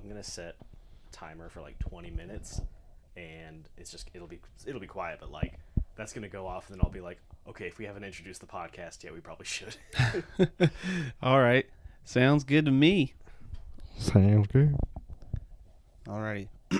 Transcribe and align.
I'm 0.00 0.08
gonna 0.08 0.22
set 0.22 0.56
a 0.60 1.12
timer 1.12 1.48
for 1.50 1.60
like 1.60 1.78
20 1.78 2.10
minutes, 2.10 2.62
and 3.16 3.68
it's 3.76 3.90
just 3.90 4.10
it'll 4.14 4.26
be 4.26 4.40
it'll 4.66 4.80
be 4.80 4.86
quiet, 4.86 5.18
but 5.20 5.30
like 5.30 5.58
that's 5.96 6.12
gonna 6.12 6.28
go 6.28 6.46
off, 6.46 6.68
and 6.68 6.78
then 6.78 6.84
I'll 6.84 6.90
be 6.90 7.00
like, 7.00 7.18
okay, 7.48 7.66
if 7.66 7.78
we 7.78 7.84
haven't 7.84 8.04
introduced 8.04 8.40
the 8.40 8.46
podcast 8.46 9.04
yet, 9.04 9.12
we 9.12 9.20
probably 9.20 9.46
should. 9.46 9.76
All 11.22 11.40
right. 11.40 11.66
Sounds 12.04 12.44
good 12.44 12.64
to 12.64 12.70
me. 12.70 13.14
Sounds 13.98 14.46
good. 14.46 14.74
Alrighty. 16.06 16.48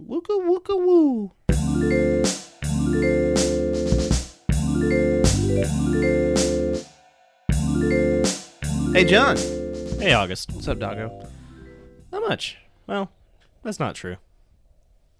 wooka 0.00 0.38
wooka 0.38 0.78
woo. 0.78 1.32
Hey 8.94 9.04
John. 9.04 9.36
Hey, 10.02 10.12
August. 10.14 10.50
What's 10.52 10.68
up, 10.68 10.78
doggo? 10.78 11.26
Not 12.10 12.22
much. 12.28 12.58
Well, 12.86 13.10
that's 13.62 13.78
not 13.80 13.94
true. 13.94 14.16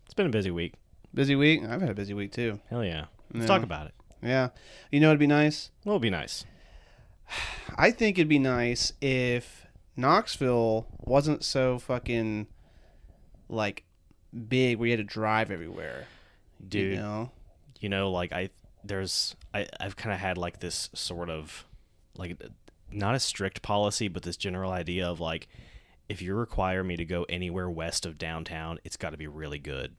It's 0.04 0.14
been 0.14 0.26
a 0.26 0.30
busy 0.30 0.50
week. 0.50 0.74
Busy 1.14 1.36
week? 1.36 1.62
I've 1.62 1.80
had 1.80 1.90
a 1.90 1.94
busy 1.94 2.14
week 2.14 2.32
too. 2.32 2.60
Hell 2.68 2.84
yeah. 2.84 3.06
Let's 3.32 3.42
Yeah. 3.44 3.46
talk 3.46 3.62
about 3.62 3.86
it. 3.86 3.94
Yeah. 4.22 4.48
You 4.90 5.00
know 5.00 5.08
it'd 5.08 5.18
be 5.20 5.26
nice? 5.26 5.70
Well, 5.84 5.94
it'd 5.94 6.02
be 6.02 6.10
nice. 6.10 6.44
I 7.76 7.90
think 7.90 8.18
it'd 8.18 8.28
be 8.28 8.38
nice 8.38 8.92
if 9.00 9.66
Knoxville 9.96 10.86
wasn't 11.00 11.44
so 11.44 11.78
fucking 11.78 12.46
like 13.48 13.84
big 14.48 14.78
where 14.78 14.86
you 14.88 14.92
had 14.96 15.06
to 15.06 15.12
drive 15.14 15.50
everywhere. 15.50 16.06
Dude, 16.66 16.92
You 16.92 16.96
know? 16.98 17.30
you 17.80 17.88
know 17.88 18.10
like 18.12 18.32
i 18.32 18.48
there's 18.84 19.34
i 19.52 19.66
i've 19.80 19.96
kind 19.96 20.14
of 20.14 20.20
had 20.20 20.38
like 20.38 20.60
this 20.60 20.88
sort 20.94 21.28
of 21.28 21.66
like 22.16 22.38
not 22.94 23.14
a 23.14 23.20
strict 23.20 23.62
policy 23.62 24.08
but 24.08 24.22
this 24.22 24.36
general 24.36 24.70
idea 24.72 25.06
of 25.06 25.20
like 25.20 25.48
if 26.08 26.20
you 26.20 26.34
require 26.34 26.82
me 26.84 26.96
to 26.96 27.04
go 27.04 27.24
anywhere 27.28 27.70
west 27.70 28.04
of 28.06 28.18
downtown 28.18 28.78
it's 28.84 28.96
got 28.96 29.10
to 29.10 29.16
be 29.16 29.26
really 29.26 29.58
good 29.58 29.94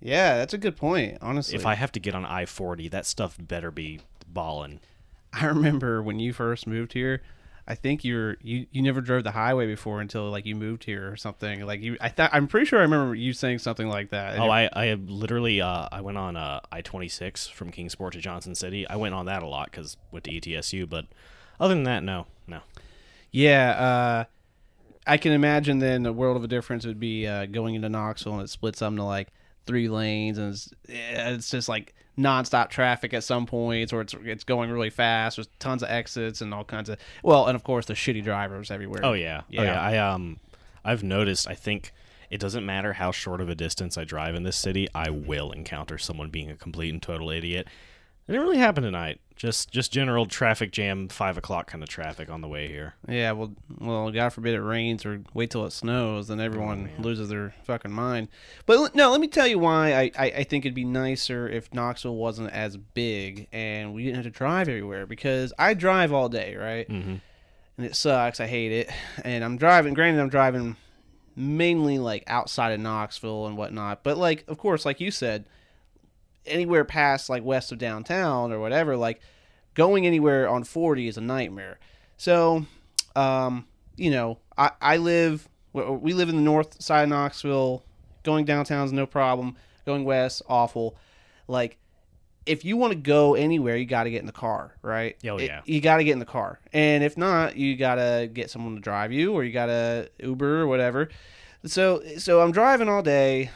Yeah, 0.00 0.36
that's 0.38 0.54
a 0.54 0.58
good 0.58 0.76
point, 0.76 1.18
honestly. 1.20 1.54
if 1.56 1.66
i 1.66 1.74
have 1.74 1.92
to 1.92 2.00
get 2.00 2.14
on 2.14 2.24
i-40 2.24 2.90
that 2.90 3.06
stuff 3.06 3.36
better 3.40 3.70
be 3.70 4.00
ballin' 4.26 4.80
I 5.32 5.46
remember 5.46 6.02
when 6.02 6.18
you 6.18 6.32
first 6.32 6.66
moved 6.66 6.92
here. 6.92 7.22
I 7.68 7.76
think 7.76 8.02
you're 8.04 8.36
you, 8.42 8.66
you 8.72 8.82
never 8.82 9.00
drove 9.00 9.22
the 9.22 9.30
highway 9.30 9.68
before 9.68 10.00
until 10.00 10.28
like 10.28 10.44
you 10.44 10.56
moved 10.56 10.82
here 10.82 11.08
or 11.08 11.14
something. 11.14 11.64
Like 11.64 11.80
you, 11.82 11.96
I 12.00 12.08
thought 12.08 12.30
I'm 12.32 12.48
pretty 12.48 12.66
sure 12.66 12.80
I 12.80 12.82
remember 12.82 13.14
you 13.14 13.32
saying 13.32 13.60
something 13.60 13.86
like 13.88 14.10
that. 14.10 14.34
And 14.34 14.42
oh 14.42 14.50
i 14.50 14.68
i 14.72 14.94
literally 14.94 15.60
uh 15.60 15.86
i 15.92 16.00
went 16.00 16.18
on 16.18 16.36
uh 16.36 16.58
i-26 16.72 17.48
from 17.52 17.70
kingsport 17.70 18.14
to 18.14 18.18
johnson 18.18 18.56
city 18.56 18.88
i 18.88 18.96
went 18.96 19.14
on 19.14 19.26
that 19.26 19.44
a 19.44 19.46
lot 19.46 19.70
because 19.70 19.96
went 20.10 20.24
to 20.24 20.34
etsu 20.56 20.84
but 20.88 21.06
other 21.60 21.74
than 21.74 21.84
that 21.84 22.02
no 22.02 22.26
no 22.48 22.60
yeah. 23.32 23.70
Uh, 23.70 24.24
I 25.06 25.16
can 25.16 25.32
imagine 25.32 25.78
then 25.78 26.06
a 26.06 26.12
world 26.12 26.36
of 26.36 26.44
a 26.44 26.48
difference 26.48 26.86
would 26.86 27.00
be 27.00 27.26
uh, 27.26 27.46
going 27.46 27.74
into 27.74 27.88
Knoxville 27.88 28.34
and 28.34 28.42
it 28.42 28.50
splits 28.50 28.82
up 28.82 28.90
into 28.90 29.04
like 29.04 29.28
three 29.66 29.88
lanes 29.88 30.38
and 30.38 30.52
it's, 30.52 30.74
it's 30.88 31.50
just 31.50 31.68
like 31.68 31.94
nonstop 32.18 32.68
traffic 32.68 33.14
at 33.14 33.24
some 33.24 33.46
points 33.46 33.92
or 33.92 34.02
it's 34.02 34.14
it's 34.24 34.44
going 34.44 34.70
really 34.70 34.90
fast. 34.90 35.36
There's 35.36 35.48
tons 35.58 35.82
of 35.82 35.90
exits 35.90 36.40
and 36.40 36.52
all 36.52 36.64
kinds 36.64 36.88
of 36.88 36.98
well, 37.22 37.46
and 37.46 37.56
of 37.56 37.64
course 37.64 37.86
the 37.86 37.94
shitty 37.94 38.22
drivers 38.22 38.70
everywhere. 38.70 39.00
Oh 39.04 39.14
yeah. 39.14 39.42
Yeah. 39.48 39.60
Oh 39.60 39.64
yeah. 39.64 39.80
I 39.80 39.96
um 39.96 40.38
I've 40.84 41.02
noticed 41.02 41.48
I 41.48 41.54
think 41.54 41.92
it 42.30 42.38
doesn't 42.38 42.64
matter 42.64 42.92
how 42.92 43.10
short 43.10 43.40
of 43.40 43.48
a 43.48 43.54
distance 43.54 43.98
I 43.98 44.04
drive 44.04 44.34
in 44.34 44.44
this 44.44 44.56
city, 44.56 44.86
I 44.94 45.10
will 45.10 45.50
encounter 45.50 45.98
someone 45.98 46.30
being 46.30 46.50
a 46.50 46.56
complete 46.56 46.92
and 46.92 47.02
total 47.02 47.30
idiot. 47.30 47.66
It 48.30 48.34
didn't 48.34 48.46
really 48.46 48.58
happen 48.58 48.84
tonight. 48.84 49.20
Just 49.34 49.72
just 49.72 49.90
general 49.90 50.24
traffic 50.24 50.70
jam, 50.70 51.08
five 51.08 51.36
o'clock 51.36 51.66
kind 51.66 51.82
of 51.82 51.88
traffic 51.88 52.30
on 52.30 52.42
the 52.42 52.46
way 52.46 52.68
here. 52.68 52.94
Yeah, 53.08 53.32
well, 53.32 53.52
well, 53.80 54.08
God 54.12 54.28
forbid 54.28 54.54
it 54.54 54.60
rains 54.60 55.04
or 55.04 55.22
wait 55.34 55.50
till 55.50 55.66
it 55.66 55.72
snows, 55.72 56.28
then 56.28 56.38
everyone 56.38 56.84
man. 56.84 57.02
loses 57.02 57.28
their 57.28 57.52
fucking 57.64 57.90
mind. 57.90 58.28
But 58.66 58.94
no, 58.94 59.10
let 59.10 59.20
me 59.20 59.26
tell 59.26 59.48
you 59.48 59.58
why 59.58 59.94
I, 59.94 60.10
I, 60.16 60.24
I 60.26 60.44
think 60.44 60.64
it'd 60.64 60.76
be 60.76 60.84
nicer 60.84 61.48
if 61.48 61.74
Knoxville 61.74 62.14
wasn't 62.14 62.52
as 62.52 62.76
big 62.76 63.48
and 63.50 63.94
we 63.94 64.04
didn't 64.04 64.14
have 64.14 64.24
to 64.26 64.30
drive 64.30 64.68
everywhere. 64.68 65.06
Because 65.06 65.52
I 65.58 65.74
drive 65.74 66.12
all 66.12 66.28
day, 66.28 66.54
right? 66.54 66.88
Mm-hmm. 66.88 67.16
And 67.78 67.86
it 67.86 67.96
sucks. 67.96 68.38
I 68.38 68.46
hate 68.46 68.70
it. 68.70 68.90
And 69.24 69.42
I'm 69.42 69.56
driving. 69.56 69.92
Granted, 69.92 70.20
I'm 70.20 70.28
driving 70.28 70.76
mainly 71.34 71.98
like 71.98 72.22
outside 72.28 72.70
of 72.70 72.78
Knoxville 72.78 73.48
and 73.48 73.56
whatnot. 73.56 74.04
But 74.04 74.18
like, 74.18 74.44
of 74.46 74.56
course, 74.56 74.84
like 74.84 75.00
you 75.00 75.10
said, 75.10 75.46
anywhere 76.46 76.84
past 76.84 77.28
like 77.28 77.44
west 77.44 77.72
of 77.72 77.78
downtown 77.78 78.52
or 78.52 78.58
whatever, 78.60 78.96
like 78.96 79.20
going 79.74 80.06
anywhere 80.06 80.48
on 80.48 80.64
40 80.64 81.06
is 81.08 81.16
a 81.16 81.20
nightmare. 81.20 81.78
So, 82.16 82.66
um, 83.16 83.66
you 83.96 84.10
know, 84.10 84.38
I, 84.58 84.70
I 84.80 84.96
live, 84.98 85.48
we- 85.72 86.12
live 86.12 86.28
in 86.28 86.36
the 86.36 86.42
north 86.42 86.82
side 86.82 87.04
of 87.04 87.08
Knoxville. 87.10 87.84
Going 88.22 88.44
downtown 88.44 88.84
is 88.84 88.92
no 88.92 89.06
problem. 89.06 89.56
Going 89.86 90.04
west, 90.04 90.42
awful. 90.48 90.96
Like, 91.48 91.78
if 92.46 92.64
you 92.64 92.76
want 92.76 92.92
to 92.92 92.98
go 92.98 93.34
anywhere, 93.34 93.76
you 93.76 93.86
got 93.86 94.04
to 94.04 94.10
get 94.10 94.20
in 94.20 94.26
the 94.26 94.32
car, 94.32 94.74
right? 94.82 95.16
Oh, 95.24 95.36
It- 95.38 95.46
yeah. 95.46 95.60
you 95.64 95.80
got 95.80 95.98
to 95.98 96.04
get 96.04 96.12
in 96.12 96.18
the 96.18 96.24
car. 96.24 96.58
And 96.72 97.02
if 97.04 97.16
not, 97.16 97.56
you 97.56 97.76
got 97.76 97.94
to 97.96 98.28
get 98.32 98.50
someone 98.50 98.74
to 98.74 98.80
drive 98.80 99.12
you 99.12 99.32
or 99.34 99.44
you 99.44 99.52
got 99.52 99.66
to 99.66 100.10
Uber 100.22 100.60
or 100.62 100.66
whatever. 100.66 101.08
So, 101.66 102.02
so 102.18 102.40
I'm 102.40 102.52
driving 102.52 102.88
all 102.88 103.02
day 103.02 103.50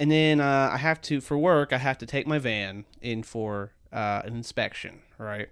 and 0.00 0.10
then 0.10 0.40
uh, 0.40 0.70
I 0.72 0.78
have 0.78 1.00
to 1.02 1.20
for 1.20 1.36
work. 1.36 1.74
I 1.74 1.78
have 1.78 1.98
to 1.98 2.06
take 2.06 2.26
my 2.26 2.38
van 2.38 2.86
in 3.02 3.22
for 3.22 3.72
uh, 3.92 4.22
an 4.24 4.34
inspection, 4.34 5.02
right? 5.18 5.50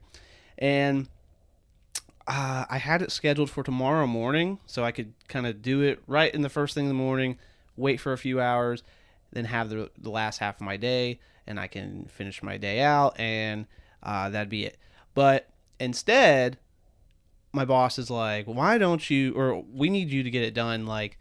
And 0.56 1.06
uh, 2.26 2.64
I 2.68 2.78
had 2.78 3.02
it 3.02 3.12
scheduled 3.12 3.50
for 3.50 3.62
tomorrow 3.62 4.06
morning, 4.06 4.58
so 4.64 4.84
I 4.84 4.90
could 4.90 5.12
kind 5.28 5.46
of 5.46 5.60
do 5.60 5.82
it 5.82 6.02
right 6.06 6.34
in 6.34 6.40
the 6.40 6.48
first 6.48 6.74
thing 6.74 6.86
in 6.86 6.88
the 6.88 6.94
morning, 6.94 7.38
wait 7.76 8.00
for 8.00 8.14
a 8.14 8.18
few 8.18 8.40
hours, 8.40 8.82
then 9.32 9.44
have 9.44 9.68
the 9.68 9.90
the 9.98 10.10
last 10.10 10.38
half 10.38 10.56
of 10.56 10.62
my 10.62 10.78
day, 10.78 11.20
and 11.46 11.60
I 11.60 11.66
can 11.66 12.06
finish 12.06 12.42
my 12.42 12.56
day 12.56 12.80
out, 12.80 13.20
and 13.20 13.66
uh, 14.02 14.30
that'd 14.30 14.48
be 14.48 14.64
it. 14.64 14.78
But 15.14 15.50
instead, 15.78 16.56
my 17.52 17.66
boss 17.66 17.98
is 17.98 18.08
like, 18.10 18.46
"Why 18.46 18.78
don't 18.78 19.10
you? 19.10 19.34
Or 19.34 19.62
we 19.62 19.90
need 19.90 20.08
you 20.08 20.22
to 20.22 20.30
get 20.30 20.42
it 20.42 20.54
done 20.54 20.86
like." 20.86 21.18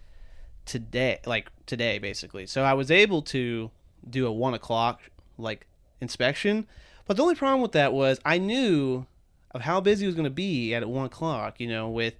today 0.67 1.17
like 1.25 1.47
today 1.67 2.00
basically. 2.00 2.47
So 2.47 2.63
i 2.63 2.73
was 2.73 2.89
able 2.89 3.22
to 3.23 3.69
do 4.09 4.25
a 4.25 4.31
one 4.31 4.53
o'clock 4.53 5.01
like 5.38 5.67
inspection. 6.01 6.67
But 7.05 7.16
the 7.16 7.23
only 7.23 7.35
problem 7.35 7.61
with 7.61 7.73
that 7.73 7.94
was 7.94 8.19
i 8.25 8.38
knew 8.38 9.05
of 9.51 9.61
how 9.61 9.79
busy 9.79 10.06
it 10.06 10.07
was 10.07 10.16
going 10.16 10.25
to 10.25 10.29
be 10.29 10.73
at 10.73 10.88
one 10.88 11.06
o'clock 11.06 11.59
you 11.59 11.67
know 11.67 11.89
with 11.89 12.16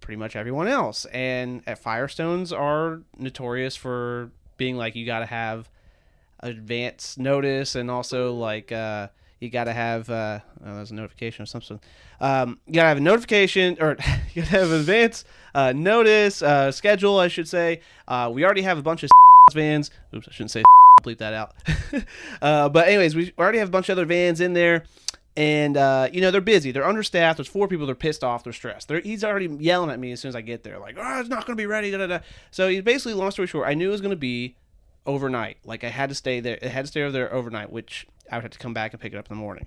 pretty 0.00 0.16
much 0.16 0.34
everyone 0.34 0.66
else. 0.66 1.04
And 1.06 1.62
at 1.66 1.82
firestones 1.82 2.52
are 2.52 3.02
notorious 3.18 3.76
for 3.76 4.30
being 4.56 4.76
like 4.76 4.96
you 4.96 5.06
got 5.06 5.20
to 5.20 5.26
have 5.26 5.70
advance 6.40 7.18
notice 7.18 7.74
and 7.74 7.90
also 7.90 8.32
like 8.34 8.72
uh 8.72 9.08
you 9.40 9.48
got 9.50 9.64
to 9.64 9.72
have 9.72 10.08
uh 10.10 10.38
oh, 10.64 10.74
there's 10.76 10.90
a 10.90 10.94
notification 10.94 11.42
or 11.42 11.46
something 11.46 11.80
um 12.20 12.58
you 12.66 12.74
got 12.74 12.82
to 12.82 12.88
have 12.88 12.98
a 12.98 13.00
notification 13.00 13.76
or 13.80 13.96
you 14.34 14.42
got 14.42 14.50
to 14.50 14.58
have 14.58 14.70
advance 14.70 15.24
uh 15.54 15.72
notice 15.74 16.42
uh 16.42 16.70
schedule 16.70 17.18
i 17.18 17.28
should 17.28 17.48
say 17.48 17.80
uh 18.08 18.30
we 18.32 18.44
already 18.44 18.62
have 18.62 18.78
a 18.78 18.82
bunch 18.82 19.02
of 19.02 19.10
vans 19.52 19.90
oops 20.14 20.28
i 20.28 20.32
shouldn't 20.32 20.50
say 20.50 20.62
bleep 21.02 21.18
that 21.18 21.32
out 21.32 21.54
uh 22.42 22.68
but 22.68 22.86
anyways 22.86 23.16
we 23.16 23.32
already 23.38 23.58
have 23.58 23.68
a 23.68 23.70
bunch 23.70 23.88
of 23.88 23.94
other 23.94 24.04
vans 24.04 24.40
in 24.40 24.52
there 24.52 24.84
and 25.36 25.76
uh, 25.76 26.08
you 26.12 26.20
know 26.20 26.30
they're 26.30 26.40
busy. 26.40 26.72
They're 26.72 26.86
understaffed. 26.86 27.38
There's 27.38 27.48
four 27.48 27.68
people. 27.68 27.86
They're 27.86 27.94
pissed 27.94 28.24
off. 28.24 28.44
They're 28.44 28.52
stressed. 28.52 28.88
They're, 28.88 29.00
he's 29.00 29.22
already 29.24 29.46
yelling 29.46 29.90
at 29.90 29.98
me 29.98 30.12
as 30.12 30.20
soon 30.20 30.30
as 30.30 30.36
I 30.36 30.40
get 30.40 30.64
there, 30.64 30.78
like, 30.78 30.96
"Oh, 30.98 31.20
it's 31.20 31.28
not 31.28 31.46
going 31.46 31.56
to 31.56 31.60
be 31.60 31.66
ready." 31.66 31.90
Da, 31.90 31.98
da, 31.98 32.06
da. 32.06 32.18
So 32.50 32.68
he 32.68 32.80
basically, 32.80 33.14
long 33.14 33.30
story 33.30 33.46
short, 33.46 33.68
I 33.68 33.74
knew 33.74 33.88
it 33.88 33.92
was 33.92 34.00
going 34.00 34.10
to 34.10 34.16
be 34.16 34.54
overnight. 35.06 35.58
Like 35.64 35.84
I 35.84 35.88
had 35.88 36.08
to 36.08 36.14
stay 36.14 36.40
there. 36.40 36.58
It 36.60 36.70
had 36.70 36.84
to 36.84 36.88
stay 36.88 37.02
over 37.02 37.12
there 37.12 37.32
overnight, 37.32 37.70
which 37.70 38.06
I 38.30 38.36
would 38.36 38.42
have 38.42 38.52
to 38.52 38.58
come 38.58 38.74
back 38.74 38.92
and 38.92 39.00
pick 39.00 39.12
it 39.12 39.16
up 39.16 39.30
in 39.30 39.36
the 39.36 39.40
morning. 39.40 39.66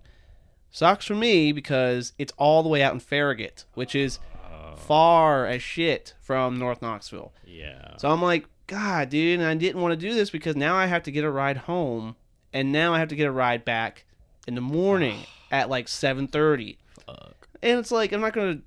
Sucks 0.72 1.06
for 1.06 1.16
me 1.16 1.52
because 1.52 2.14
it's 2.18 2.34
all 2.38 2.64
the 2.64 2.70
way 2.70 2.82
out 2.82 2.94
in 2.94 3.00
Farragut, 3.00 3.66
which 3.76 3.94
is 3.94 4.18
oh. 4.44 4.76
far 4.76 5.46
as 5.46 5.62
shit 5.62 6.16
from 6.20 6.58
North 6.58 6.82
Knoxville. 6.82 7.32
Yeah. 7.46 7.96
So 7.98 8.10
I'm 8.10 8.22
like, 8.22 8.48
God, 8.66 9.10
dude, 9.10 9.40
and 9.40 9.48
I 9.48 9.54
didn't 9.54 9.82
want 9.82 9.92
to 9.92 10.08
do 10.08 10.16
this 10.16 10.32
because 10.32 10.56
now 10.56 10.76
I 10.76 10.88
have 10.88 11.04
to 11.04 11.12
get 11.12 11.24
a 11.24 11.30
ride 11.30 11.58
home, 11.58 12.16
and 12.52 12.72
now 12.72 12.94
I 12.94 13.00
have 13.00 13.10
to 13.10 13.16
get 13.16 13.28
a 13.28 13.32
ride 13.32 13.64
back 13.64 14.06
in 14.48 14.56
the 14.56 14.62
morning 14.62 15.20
at 15.52 15.70
like 15.70 15.88
7:30. 15.88 16.78
Fuck. 17.06 17.48
And 17.62 17.80
it's 17.80 17.92
like 17.92 18.12
I'm 18.12 18.22
not 18.22 18.34
gonna, 18.34 18.60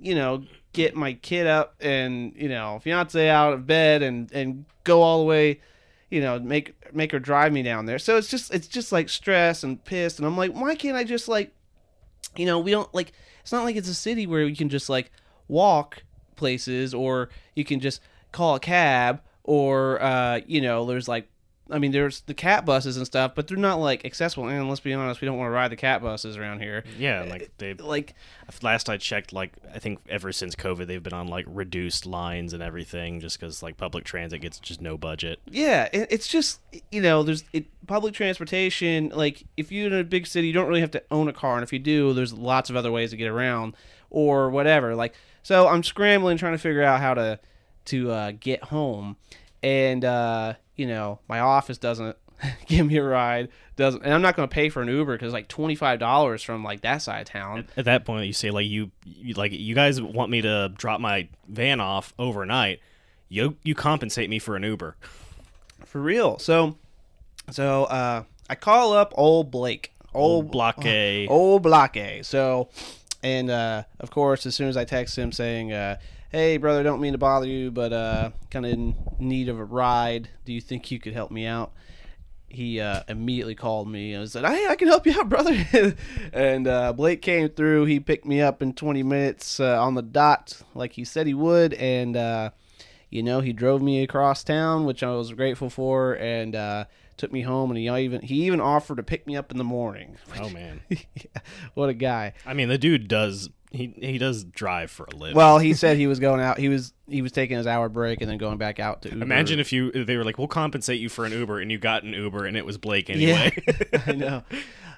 you 0.00 0.14
know, 0.14 0.44
get 0.72 0.96
my 0.96 1.12
kid 1.12 1.46
up 1.46 1.74
and 1.80 2.32
you 2.34 2.48
know 2.48 2.80
fiance 2.82 3.28
out 3.28 3.52
of 3.52 3.66
bed 3.66 4.02
and 4.02 4.32
and 4.32 4.64
go 4.84 5.02
all 5.02 5.18
the 5.18 5.26
way, 5.26 5.60
you 6.12 6.20
know, 6.20 6.38
make 6.38 6.74
make 6.94 7.10
her 7.10 7.18
drive 7.18 7.54
me 7.54 7.62
down 7.62 7.86
there. 7.86 7.98
So 7.98 8.18
it's 8.18 8.28
just 8.28 8.52
it's 8.52 8.68
just 8.68 8.92
like 8.92 9.08
stress 9.08 9.64
and 9.64 9.82
pissed, 9.82 10.18
and 10.18 10.26
I'm 10.26 10.36
like, 10.36 10.52
why 10.52 10.74
can't 10.74 10.94
I 10.94 11.04
just 11.04 11.26
like, 11.26 11.52
you 12.36 12.44
know, 12.44 12.58
we 12.58 12.70
don't 12.70 12.92
like. 12.94 13.12
It's 13.40 13.50
not 13.50 13.64
like 13.64 13.76
it's 13.76 13.88
a 13.88 13.94
city 13.94 14.26
where 14.26 14.42
you 14.42 14.54
can 14.54 14.68
just 14.68 14.90
like 14.90 15.10
walk 15.48 16.02
places 16.36 16.92
or 16.92 17.30
you 17.56 17.64
can 17.64 17.80
just 17.80 18.02
call 18.30 18.54
a 18.56 18.60
cab 18.60 19.22
or 19.42 20.02
uh, 20.02 20.40
you 20.46 20.60
know, 20.60 20.84
there's 20.84 21.08
like 21.08 21.30
I 21.72 21.78
mean, 21.78 21.92
there's 21.92 22.20
the 22.22 22.34
KAT 22.34 22.64
buses 22.64 22.96
and 22.96 23.06
stuff, 23.06 23.32
but 23.34 23.48
they're 23.48 23.56
not 23.56 23.80
like 23.80 24.04
accessible. 24.04 24.46
And 24.46 24.68
let's 24.68 24.80
be 24.80 24.92
honest, 24.92 25.20
we 25.20 25.26
don't 25.26 25.38
want 25.38 25.48
to 25.48 25.52
ride 25.52 25.70
the 25.72 25.76
KAT 25.76 26.02
buses 26.02 26.36
around 26.36 26.60
here. 26.60 26.84
Yeah, 26.98 27.22
like 27.22 27.50
they 27.58 27.74
Like, 27.74 28.14
last 28.62 28.88
I 28.90 28.98
checked, 28.98 29.32
like 29.32 29.52
I 29.74 29.78
think 29.78 30.00
ever 30.08 30.32
since 30.32 30.54
COVID, 30.54 30.86
they've 30.86 31.02
been 31.02 31.12
on 31.14 31.28
like 31.28 31.46
reduced 31.48 32.06
lines 32.06 32.52
and 32.52 32.62
everything, 32.62 33.20
just 33.20 33.40
because 33.40 33.62
like 33.62 33.76
public 33.76 34.04
transit 34.04 34.42
gets 34.42 34.60
just 34.60 34.80
no 34.80 34.98
budget. 34.98 35.40
yeah, 35.50 35.88
it's 35.92 36.28
just 36.28 36.60
you 36.90 37.00
know, 37.00 37.22
there's 37.22 37.44
it, 37.52 37.66
public 37.86 38.14
transportation. 38.14 39.10
Like, 39.14 39.44
if 39.56 39.72
you're 39.72 39.86
in 39.86 39.94
a 39.94 40.04
big 40.04 40.26
city, 40.26 40.46
you 40.46 40.52
don't 40.52 40.68
really 40.68 40.80
have 40.80 40.90
to 40.92 41.02
own 41.10 41.28
a 41.28 41.32
car, 41.32 41.56
and 41.56 41.64
if 41.64 41.72
you 41.72 41.78
do, 41.78 42.12
there's 42.12 42.32
lots 42.32 42.70
of 42.70 42.76
other 42.76 42.92
ways 42.92 43.10
to 43.10 43.16
get 43.16 43.28
around 43.28 43.74
or 44.10 44.50
whatever. 44.50 44.94
Like, 44.94 45.14
so 45.42 45.68
I'm 45.68 45.82
scrambling 45.82 46.36
trying 46.36 46.52
to 46.52 46.58
figure 46.58 46.82
out 46.82 47.00
how 47.00 47.14
to 47.14 47.40
to 47.86 48.10
uh, 48.10 48.32
get 48.38 48.64
home, 48.64 49.16
and 49.62 50.04
uh, 50.04 50.54
you 50.76 50.86
know, 50.86 51.18
my 51.28 51.40
office 51.40 51.78
doesn't 51.78 52.16
give 52.66 52.86
me 52.86 52.96
a 52.96 53.04
ride. 53.04 53.48
Doesn't, 53.76 54.04
and 54.04 54.12
I'm 54.12 54.22
not 54.22 54.36
going 54.36 54.48
to 54.48 54.52
pay 54.52 54.68
for 54.68 54.82
an 54.82 54.88
Uber 54.88 55.14
because 55.14 55.32
like 55.32 55.48
twenty 55.48 55.74
five 55.74 55.98
dollars 55.98 56.42
from 56.42 56.62
like 56.62 56.82
that 56.82 56.98
side 56.98 57.22
of 57.22 57.28
town. 57.28 57.68
At 57.76 57.86
that 57.86 58.04
point, 58.04 58.26
you 58.26 58.32
say 58.32 58.50
like 58.50 58.66
you, 58.66 58.90
you 59.04 59.34
like 59.34 59.52
you 59.52 59.74
guys 59.74 60.00
want 60.00 60.30
me 60.30 60.42
to 60.42 60.72
drop 60.76 61.00
my 61.00 61.28
van 61.48 61.80
off 61.80 62.12
overnight. 62.18 62.80
You 63.28 63.56
you 63.62 63.74
compensate 63.74 64.28
me 64.28 64.38
for 64.38 64.56
an 64.56 64.62
Uber. 64.62 64.96
For 65.86 66.00
real. 66.00 66.38
So, 66.38 66.76
so 67.50 67.84
uh, 67.84 68.24
I 68.48 68.54
call 68.54 68.92
up 68.92 69.12
old 69.16 69.50
Blake, 69.50 69.92
old 70.14 70.50
Block 70.50 70.84
A. 70.84 71.26
old 71.28 71.62
Block 71.62 71.96
A. 71.96 72.22
So, 72.22 72.68
and 73.22 73.50
uh, 73.50 73.84
of 74.00 74.10
course, 74.10 74.46
as 74.46 74.54
soon 74.54 74.68
as 74.68 74.76
I 74.76 74.84
text 74.84 75.16
him 75.16 75.32
saying, 75.32 75.72
uh, 75.72 75.96
"Hey, 76.32 76.56
brother, 76.56 76.82
don't 76.82 77.00
mean 77.00 77.12
to 77.12 77.18
bother 77.18 77.46
you, 77.46 77.70
but 77.70 77.92
uh, 77.92 78.30
kind 78.50 78.66
of 78.66 78.72
in 78.72 78.94
need 79.18 79.48
of 79.48 79.58
a 79.58 79.64
ride. 79.64 80.30
Do 80.44 80.52
you 80.52 80.60
think 80.60 80.90
you 80.90 80.98
could 80.98 81.12
help 81.12 81.30
me 81.30 81.46
out?" 81.46 81.72
He 82.48 82.80
uh, 82.80 83.02
immediately 83.08 83.54
called 83.54 83.88
me 83.88 84.14
and 84.14 84.28
said, 84.30 84.44
"Hey, 84.44 84.66
I 84.68 84.76
can 84.76 84.88
help 84.88 85.06
you 85.06 85.12
out, 85.18 85.28
brother." 85.30 85.94
and 86.32 86.66
uh, 86.66 86.92
Blake 86.94 87.22
came 87.22 87.48
through. 87.50 87.84
He 87.84 88.00
picked 88.00 88.24
me 88.26 88.40
up 88.40 88.62
in 88.62 88.72
20 88.72 89.02
minutes 89.02 89.60
uh, 89.60 89.82
on 89.82 89.94
the 89.94 90.02
dot, 90.02 90.60
like 90.74 90.94
he 90.94 91.04
said 91.04 91.26
he 91.26 91.34
would, 91.34 91.74
and 91.74 92.16
uh, 92.16 92.50
you 93.12 93.22
know, 93.22 93.40
he 93.40 93.52
drove 93.52 93.82
me 93.82 94.02
across 94.02 94.42
town, 94.42 94.86
which 94.86 95.02
I 95.02 95.10
was 95.10 95.32
grateful 95.34 95.68
for, 95.68 96.14
and 96.14 96.56
uh, 96.56 96.86
took 97.16 97.32
me 97.32 97.42
home. 97.42 97.70
And 97.70 97.78
he 97.78 97.88
even 97.88 98.22
he 98.22 98.46
even 98.46 98.60
offered 98.60 98.96
to 98.96 99.02
pick 99.02 99.26
me 99.26 99.36
up 99.36 99.50
in 99.50 99.58
the 99.58 99.64
morning. 99.64 100.16
Oh 100.40 100.48
man, 100.48 100.80
yeah, 100.88 101.40
what 101.74 101.88
a 101.88 101.94
guy! 101.94 102.32
I 102.46 102.54
mean 102.54 102.68
the 102.68 102.78
dude 102.78 103.06
does 103.06 103.50
he 103.72 103.94
he 103.98 104.18
does 104.18 104.44
drive 104.44 104.90
for 104.90 105.04
a 105.04 105.16
living. 105.16 105.36
Well, 105.36 105.58
he 105.58 105.74
said 105.82 105.96
he 105.96 106.06
was 106.06 106.18
going 106.18 106.40
out. 106.40 106.58
He 106.58 106.68
was 106.68 106.92
he 107.08 107.22
was 107.22 107.32
taking 107.32 107.56
his 107.56 107.66
hour 107.66 107.88
break 107.88 108.20
and 108.20 108.30
then 108.30 108.38
going 108.38 108.58
back 108.58 108.78
out 108.78 109.02
to 109.02 109.10
Uber. 109.10 109.22
Imagine 109.22 109.58
if 109.60 109.72
you 109.72 109.90
they 109.90 110.16
were 110.16 110.24
like, 110.24 110.38
"We'll 110.38 110.48
compensate 110.48 111.00
you 111.00 111.08
for 111.08 111.24
an 111.24 111.32
Uber," 111.32 111.60
and 111.60 111.70
you 111.70 111.78
got 111.78 112.02
an 112.02 112.12
Uber, 112.12 112.46
and 112.46 112.56
it 112.56 112.66
was 112.66 112.78
Blake 112.78 113.10
anyway. 113.10 113.52
Yeah, 113.66 114.02
I 114.06 114.12
know. 114.12 114.42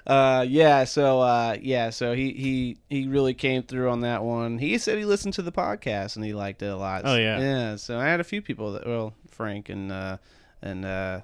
Uh, 0.05 0.45
yeah, 0.47 0.83
so 0.83 1.21
uh, 1.21 1.57
yeah, 1.61 1.89
so 1.89 2.13
he, 2.13 2.31
he 2.31 2.77
he 2.89 3.07
really 3.07 3.33
came 3.33 3.63
through 3.63 3.89
on 3.89 4.01
that 4.01 4.23
one. 4.23 4.59
He 4.59 4.77
said 4.77 4.97
he 4.97 5.05
listened 5.05 5.33
to 5.35 5.41
the 5.41 5.51
podcast 5.51 6.15
and 6.15 6.23
he 6.23 6.33
liked 6.33 6.61
it 6.61 6.67
a 6.67 6.77
lot. 6.77 7.03
Oh, 7.05 7.15
yeah. 7.15 7.39
yeah. 7.39 7.75
So 7.75 7.99
I 7.99 8.05
had 8.05 8.19
a 8.19 8.23
few 8.23 8.41
people 8.41 8.73
that 8.73 8.85
well, 8.85 9.13
Frank 9.31 9.69
and 9.69 9.91
uh, 9.91 10.17
and 10.61 10.85
uh, 10.85 11.21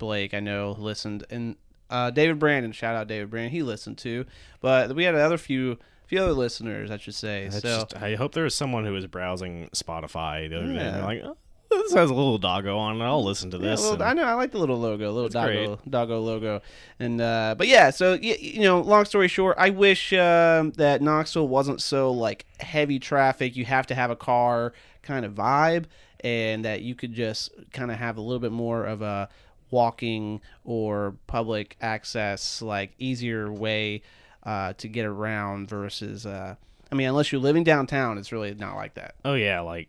Blake, 0.00 0.34
I 0.34 0.40
know 0.40 0.74
listened, 0.76 1.24
and 1.30 1.54
uh, 1.88 2.10
David 2.10 2.40
Brandon. 2.40 2.72
Shout 2.72 2.96
out 2.96 3.06
David 3.06 3.30
Brandon. 3.30 3.52
He 3.52 3.62
listened 3.62 3.98
too, 3.98 4.24
but 4.60 4.96
we 4.96 5.04
had 5.04 5.14
another 5.14 5.38
few 5.38 5.78
few 6.06 6.20
other 6.20 6.32
listeners, 6.32 6.90
I 6.90 6.96
should 6.96 7.14
say. 7.14 7.44
That's 7.48 7.62
so 7.62 7.82
just- 7.82 7.96
I 7.96 8.16
hope 8.16 8.32
there 8.34 8.42
was 8.42 8.54
someone 8.56 8.84
who 8.84 8.92
was 8.92 9.06
browsing 9.06 9.68
Spotify 9.72 10.50
the 10.50 10.56
other 10.56 10.66
day. 10.66 10.78
And 10.80 10.96
Yeah. 10.96 11.04
like, 11.04 11.22
oh, 11.24 11.36
"This 11.70 11.92
has 11.94 12.10
a 12.10 12.14
little 12.14 12.36
doggo 12.38 12.76
on 12.76 13.00
it. 13.00 13.04
I'll 13.04 13.22
listen 13.22 13.48
to 13.52 13.58
Yeah, 13.58 13.70
this." 13.70 13.80
little- 13.82 13.94
and- 13.94 14.02
I 14.02 14.12
know. 14.14 14.24
I 14.24 14.34
like 14.34 14.50
the 14.50 14.58
little 14.58 14.78
logo, 14.78 15.12
little 15.12 15.28
doggo, 15.28 15.78
doggo 15.88 16.18
logo, 16.20 16.62
and 16.98 17.20
uh, 17.20 17.54
but 17.56 17.68
yeah. 17.68 17.90
So 17.90 18.12
y- 18.14 18.38
you 18.40 18.62
know, 18.62 18.80
long 18.80 19.04
story 19.04 19.28
short, 19.28 19.54
I 19.58 19.70
wish 19.70 20.12
um, 20.12 20.72
that 20.72 21.00
Knoxville 21.00 21.46
wasn't 21.46 21.80
so 21.80 22.10
like 22.10 22.44
heavy 22.58 22.98
traffic. 22.98 23.54
You 23.56 23.64
have 23.66 23.86
to 23.86 23.94
have 23.94 24.10
a 24.10 24.16
car 24.16 24.72
kind 25.02 25.24
of 25.24 25.32
vibe, 25.34 25.84
and 26.24 26.64
that 26.64 26.82
you 26.82 26.96
could 26.96 27.12
just 27.14 27.50
kind 27.72 27.90
of 27.92 27.98
have 27.98 28.16
a 28.16 28.20
little 28.20 28.40
bit 28.40 28.52
more 28.52 28.84
of 28.84 29.00
a 29.00 29.28
walking 29.70 30.40
or 30.64 31.14
public 31.26 31.76
access, 31.80 32.62
like 32.62 32.92
easier 32.98 33.52
way 33.52 34.02
uh, 34.44 34.72
to 34.74 34.88
get 34.88 35.06
around 35.06 35.68
versus. 35.68 36.26
Uh, 36.26 36.56
I 36.90 36.94
mean, 36.94 37.08
unless 37.08 37.30
you're 37.32 37.40
living 37.40 37.64
downtown, 37.64 38.18
it's 38.18 38.32
really 38.32 38.54
not 38.54 38.76
like 38.76 38.94
that. 38.94 39.14
Oh 39.24 39.34
yeah, 39.34 39.60
like 39.60 39.88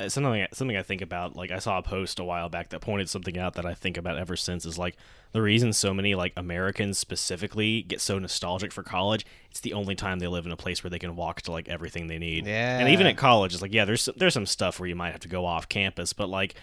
uh, 0.00 0.08
something 0.08 0.46
something 0.52 0.76
I 0.76 0.82
think 0.82 1.02
about. 1.02 1.36
Like 1.36 1.50
I 1.50 1.58
saw 1.58 1.78
a 1.78 1.82
post 1.82 2.18
a 2.18 2.24
while 2.24 2.48
back 2.48 2.70
that 2.70 2.80
pointed 2.80 3.08
something 3.08 3.38
out 3.38 3.54
that 3.54 3.66
I 3.66 3.74
think 3.74 3.96
about 3.96 4.18
ever 4.18 4.36
since 4.36 4.64
is 4.64 4.78
like 4.78 4.96
the 5.32 5.42
reason 5.42 5.72
so 5.72 5.94
many 5.94 6.14
like 6.14 6.32
Americans 6.36 6.98
specifically 6.98 7.82
get 7.82 8.00
so 8.00 8.18
nostalgic 8.18 8.72
for 8.72 8.82
college. 8.82 9.24
It's 9.50 9.60
the 9.60 9.72
only 9.72 9.94
time 9.94 10.18
they 10.18 10.26
live 10.26 10.46
in 10.46 10.52
a 10.52 10.56
place 10.56 10.82
where 10.82 10.90
they 10.90 10.98
can 10.98 11.14
walk 11.14 11.42
to 11.42 11.52
like 11.52 11.68
everything 11.68 12.06
they 12.06 12.18
need. 12.18 12.46
Yeah. 12.46 12.78
and 12.78 12.88
even 12.88 13.06
at 13.06 13.16
college, 13.16 13.52
it's 13.52 13.62
like 13.62 13.74
yeah, 13.74 13.84
there's 13.84 14.08
there's 14.16 14.34
some 14.34 14.46
stuff 14.46 14.80
where 14.80 14.88
you 14.88 14.96
might 14.96 15.12
have 15.12 15.20
to 15.20 15.28
go 15.28 15.44
off 15.46 15.68
campus, 15.68 16.12
but 16.12 16.28
like 16.28 16.54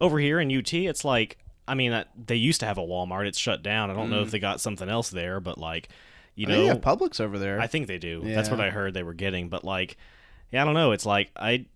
over 0.00 0.18
here 0.18 0.40
in 0.40 0.56
UT, 0.56 0.72
it's 0.72 1.04
like 1.04 1.38
I 1.66 1.74
mean 1.74 1.92
uh, 1.92 2.04
they 2.26 2.36
used 2.36 2.60
to 2.60 2.66
have 2.66 2.78
a 2.78 2.82
Walmart. 2.82 3.26
It's 3.26 3.38
shut 3.38 3.62
down. 3.62 3.90
I 3.90 3.94
don't 3.94 4.10
know 4.10 4.22
if 4.22 4.30
they 4.30 4.38
got 4.38 4.60
something 4.60 4.88
else 4.88 5.10
there, 5.10 5.40
but 5.40 5.58
like 5.58 5.88
you 6.34 6.46
know 6.46 6.54
They 6.62 6.66
have 6.66 6.80
Publix 6.80 7.20
over 7.20 7.38
there. 7.38 7.60
I 7.60 7.66
think 7.66 7.86
they 7.86 7.98
do. 7.98 8.22
That's 8.24 8.50
what 8.50 8.60
I 8.60 8.70
heard 8.70 8.92
they 8.94 9.02
were 9.02 9.14
getting. 9.14 9.48
But 9.48 9.64
like, 9.64 9.96
yeah, 10.50 10.62
I 10.62 10.64
don't 10.64 10.74
know. 10.74 10.92
It's 10.92 11.06
like 11.06 11.30
I 11.36 11.66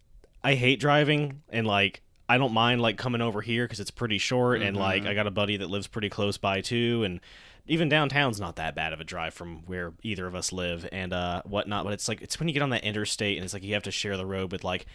I 0.43 0.55
hate 0.55 0.81
driving 0.81 1.43
and 1.49 1.67
like 1.67 2.02
I 2.29 2.38
don't 2.38 2.52
mind 2.52 2.81
like 2.82 2.99
coming 2.99 3.20
over 3.23 3.40
here 3.40 3.64
because 3.64 3.81
it's 3.81 3.90
pretty 3.90 4.19
short 4.19 4.61
and 4.62 4.76
like 4.76 5.02
Mm-hmm. 5.02 5.11
I 5.11 5.14
got 5.14 5.26
a 5.26 5.31
buddy 5.31 5.56
that 5.58 5.70
lives 5.70 5.87
pretty 5.87 6.11
close 6.11 6.37
by 6.38 6.61
too 6.61 7.02
and 7.05 7.20
even 7.67 7.88
downtown's 7.88 8.41
not 8.41 8.56
that 8.56 8.75
bad 8.75 8.93
of 8.93 9.00
a 9.00 9.05
drive 9.05 9.34
from 9.34 9.62
where 9.67 9.93
either 10.02 10.26
of 10.26 10.34
us 10.34 10.52
live 10.52 10.88
and 10.93 11.12
uh 11.12 11.43
whatnot. 11.44 11.84
But 11.84 11.93
it's 11.94 12.08
like 12.08 12.20
it's 12.20 12.38
when 12.38 12.49
you 12.49 12.55
get 12.55 12.62
on 12.62 12.70
that 12.70 12.84
interstate 12.84 13.37
and 13.38 13.44
it's 13.44 13.55
like 13.55 13.62
you 13.62 13.75
have 13.75 13.82
to 13.84 13.91
share 13.91 14.17
the 14.17 14.26
road 14.26 14.52
with 14.52 14.64
like 14.64 14.87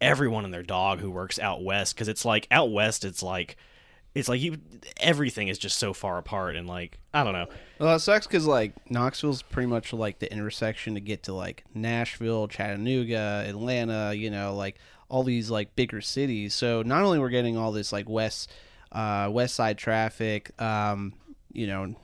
everyone 0.00 0.44
and 0.44 0.52
their 0.52 0.62
dog 0.62 1.00
who 1.00 1.10
works 1.10 1.38
out 1.38 1.64
west 1.64 1.94
because 1.94 2.08
it's 2.08 2.24
like 2.24 2.46
out 2.50 2.70
west 2.70 3.04
it's 3.04 3.22
like 3.22 3.56
it's 4.16 4.30
like 4.30 4.40
you 4.40 4.56
everything 4.98 5.48
is 5.48 5.58
just 5.58 5.76
so 5.76 5.92
far 5.92 6.16
apart 6.16 6.56
and 6.56 6.66
like 6.66 6.98
I 7.12 7.22
don't 7.22 7.34
know. 7.34 7.48
Well, 7.78 7.96
it 7.96 8.00
sucks 8.00 8.26
because 8.26 8.46
like 8.46 8.72
Knoxville's 8.90 9.42
pretty 9.42 9.66
much 9.66 9.92
like 9.92 10.20
the 10.20 10.32
intersection 10.32 10.94
to 10.94 11.00
get 11.00 11.24
to 11.24 11.34
like 11.34 11.64
Nashville, 11.74 12.48
Chattanooga, 12.48 13.44
Atlanta. 13.46 14.14
You 14.14 14.30
know, 14.30 14.54
like 14.54 14.78
all 15.10 15.22
these 15.22 15.50
like 15.50 15.76
bigger 15.76 16.00
cities. 16.00 16.54
So 16.54 16.80
not 16.80 17.02
only 17.02 17.18
we're 17.18 17.28
getting 17.28 17.58
all 17.58 17.72
this 17.72 17.92
like 17.92 18.08
west, 18.08 18.50
uh, 18.90 19.28
west 19.30 19.54
side 19.54 19.76
traffic. 19.76 20.50
Um, 20.60 21.12
you 21.52 21.66
know, 21.66 21.94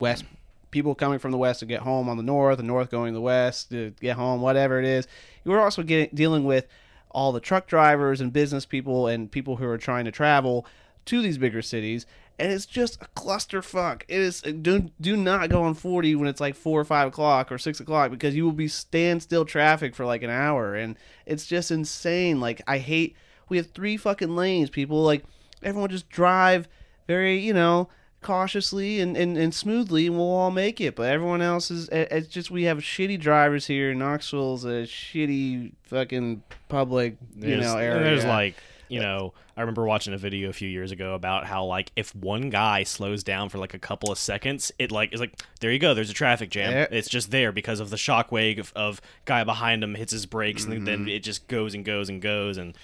west 0.00 0.24
people 0.70 0.94
coming 0.94 1.18
from 1.18 1.32
the 1.32 1.38
west 1.38 1.60
to 1.60 1.66
get 1.66 1.82
home 1.82 2.08
on 2.08 2.16
the 2.16 2.22
north, 2.22 2.56
the 2.56 2.62
north 2.62 2.90
going 2.90 3.12
to 3.12 3.14
the 3.14 3.20
west 3.20 3.68
to 3.70 3.90
get 4.00 4.16
home, 4.16 4.40
whatever 4.40 4.78
it 4.78 4.86
is. 4.86 5.06
We're 5.44 5.60
also 5.60 5.82
getting 5.82 6.08
dealing 6.14 6.44
with 6.44 6.66
all 7.10 7.32
the 7.32 7.40
truck 7.40 7.66
drivers 7.66 8.22
and 8.22 8.32
business 8.32 8.64
people 8.64 9.06
and 9.06 9.30
people 9.30 9.56
who 9.56 9.66
are 9.66 9.76
trying 9.76 10.06
to 10.06 10.10
travel 10.10 10.66
to 11.06 11.22
these 11.22 11.38
bigger 11.38 11.62
cities 11.62 12.06
and 12.40 12.52
it's 12.52 12.66
just 12.66 13.02
a 13.02 13.06
clusterfuck. 13.20 14.02
It 14.06 14.20
is 14.20 14.42
do 14.42 14.90
do 15.00 15.16
not 15.16 15.50
go 15.50 15.64
on 15.64 15.74
forty 15.74 16.14
when 16.14 16.28
it's 16.28 16.40
like 16.40 16.54
four 16.54 16.80
or 16.80 16.84
five 16.84 17.08
o'clock 17.08 17.50
or 17.50 17.58
six 17.58 17.80
o'clock 17.80 18.10
because 18.12 18.36
you 18.36 18.44
will 18.44 18.52
be 18.52 18.68
standstill 18.68 19.44
traffic 19.44 19.94
for 19.94 20.06
like 20.06 20.22
an 20.22 20.30
hour, 20.30 20.74
and 20.76 20.96
it's 21.26 21.46
just 21.46 21.70
insane. 21.72 22.38
Like 22.40 22.62
I 22.68 22.78
hate 22.78 23.16
we 23.48 23.56
have 23.56 23.72
three 23.72 23.96
fucking 23.96 24.36
lanes, 24.36 24.70
people. 24.70 25.02
Like 25.02 25.24
everyone 25.64 25.90
just 25.90 26.08
drive 26.08 26.68
very 27.08 27.38
you 27.40 27.52
know 27.52 27.88
cautiously 28.20 29.00
and, 29.00 29.16
and, 29.16 29.36
and 29.36 29.54
smoothly, 29.54 30.06
and 30.06 30.16
we'll 30.16 30.26
all 30.30 30.50
make 30.52 30.80
it. 30.80 30.94
But 30.94 31.10
everyone 31.10 31.42
else 31.42 31.70
is 31.72 31.88
it's 31.90 32.28
just 32.28 32.52
we 32.52 32.64
have 32.64 32.78
shitty 32.78 33.18
drivers 33.18 33.66
here. 33.66 33.92
Knoxville's 33.94 34.64
a 34.64 34.84
shitty 34.84 35.72
fucking 35.84 36.42
public 36.68 37.16
you 37.36 37.42
There's- 37.56 37.64
know 37.64 37.78
area. 37.78 38.04
There's 38.04 38.24
like, 38.24 38.54
you 38.88 39.00
know, 39.00 39.34
I 39.56 39.60
remember 39.60 39.84
watching 39.84 40.14
a 40.14 40.18
video 40.18 40.48
a 40.48 40.52
few 40.52 40.68
years 40.68 40.90
ago 40.92 41.14
about 41.14 41.46
how 41.46 41.64
like 41.64 41.92
if 41.96 42.14
one 42.14 42.50
guy 42.50 42.82
slows 42.84 43.22
down 43.24 43.48
for 43.48 43.58
like 43.58 43.74
a 43.74 43.78
couple 43.78 44.10
of 44.12 44.18
seconds, 44.18 44.72
it 44.78 44.90
like 44.92 45.12
is 45.12 45.20
like 45.20 45.38
there 45.60 45.70
you 45.72 45.78
go, 45.78 45.94
there's 45.94 46.10
a 46.10 46.14
traffic 46.14 46.50
jam. 46.50 46.72
Yeah. 46.72 46.86
It's 46.90 47.08
just 47.08 47.30
there 47.30 47.52
because 47.52 47.80
of 47.80 47.90
the 47.90 47.96
shockwave 47.96 48.58
of, 48.58 48.72
of 48.76 49.00
guy 49.24 49.44
behind 49.44 49.82
him 49.84 49.94
hits 49.94 50.12
his 50.12 50.26
brakes 50.26 50.64
and 50.64 50.86
then 50.86 51.00
Mm-hmm. 51.00 51.08
it 51.08 51.20
just 51.20 51.48
goes 51.48 51.74
and 51.74 51.84
goes 51.84 52.08
and 52.08 52.20
goes 52.22 52.56
and 52.56 52.76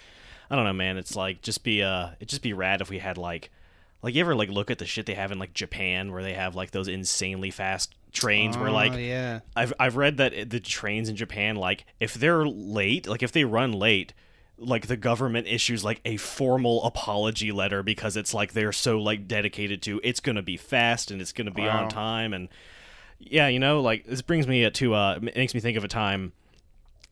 I 0.50 0.56
don't 0.56 0.64
know, 0.64 0.73
man. 0.75 0.99
It's 0.99 1.16
like 1.16 1.40
just 1.42 1.64
be 1.64 1.82
uh, 1.82 2.11
it 2.20 2.28
just 2.28 2.42
be 2.42 2.52
rad 2.52 2.80
if 2.80 2.90
we 2.90 2.99
had 2.99 3.16
like. 3.18 3.50
Like 4.02 4.14
you 4.14 4.20
ever 4.20 4.34
like 4.34 4.50
look 4.50 4.70
at 4.70 4.76
the 4.78 4.84
shit 4.84 5.06
they 5.06 5.14
have 5.14 5.32
in 5.32 5.38
like 5.38 5.54
Japan 5.54 6.12
where 6.12 6.23
they 6.23 6.34
have 6.34 6.54
like 6.54 6.73
those 6.73 6.88
insanely 6.88 7.50
fast 7.50 7.94
trains 8.12 8.54
where 8.54 8.68
Oh, 8.68 8.73
like 8.73 8.92
yeah. 8.99 9.40
I've 9.56 9.73
I've 9.80 9.96
read 9.96 10.18
that 10.18 10.50
the 10.50 10.61
trains 10.61 11.08
in 11.08 11.16
Japan, 11.16 11.56
like 11.56 11.87
if 12.00 12.12
they're 12.12 12.44
late, 12.46 13.08
like 13.08 13.23
if 13.23 13.32
they 13.32 13.44
run 13.44 13.73
late, 13.73 14.12
like 14.58 14.87
the 14.87 14.96
government 14.96 15.46
issues 15.49 15.84
like 15.84 16.00
a 16.04 16.16
formal 16.16 16.84
apology 16.84 17.50
letter 17.52 17.82
because 17.82 18.16
it's 18.16 18.32
like 18.32 18.52
they're 18.52 18.73
so 18.73 18.99
like 19.00 19.26
dedicated 19.26 19.82
to 19.82 20.00
it's 20.04 20.20
gonna 20.20 20.42
be 20.42 20.56
fast 20.56 21.11
and 21.11 21.20
it's 21.20 21.32
gonna 21.32 21.50
be 21.50 21.62
Wow. 21.62 21.84
on 21.84 21.88
time 21.88 22.32
and 22.32 22.49
yeah, 23.18 23.49
you 23.49 23.58
know, 23.58 23.80
like 23.80 24.04
this 24.06 24.23
brings 24.23 24.46
me 24.46 24.68
to 24.68 24.94
uh, 24.94 25.18
it 25.23 25.37
makes 25.37 25.54
me 25.54 25.61
think 25.61 25.76
of 25.76 25.84
a 25.84 25.88
time 25.88 26.32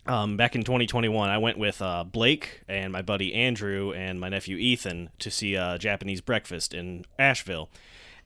um, 0.07 0.37
back 0.37 0.57
in 0.57 0.65
2021, 0.65 1.31
I 1.31 1.39
went 1.39 1.59
with 1.59 1.81
uh, 1.81 2.03
Blake 2.03 2.63
and 2.69 2.93
my 2.93 3.03
buddy 3.03 3.33
Andrew 3.35 3.93
and 3.93 4.19
my 4.19 4.29
nephew 4.29 4.57
Ethan 4.57 5.11
to 5.21 5.31
see 5.31 5.57
uh, 5.57 5.79
Japanese 5.79 6.21
Breakfast 6.21 6.75
in 6.75 7.05
Asheville. 7.21 7.71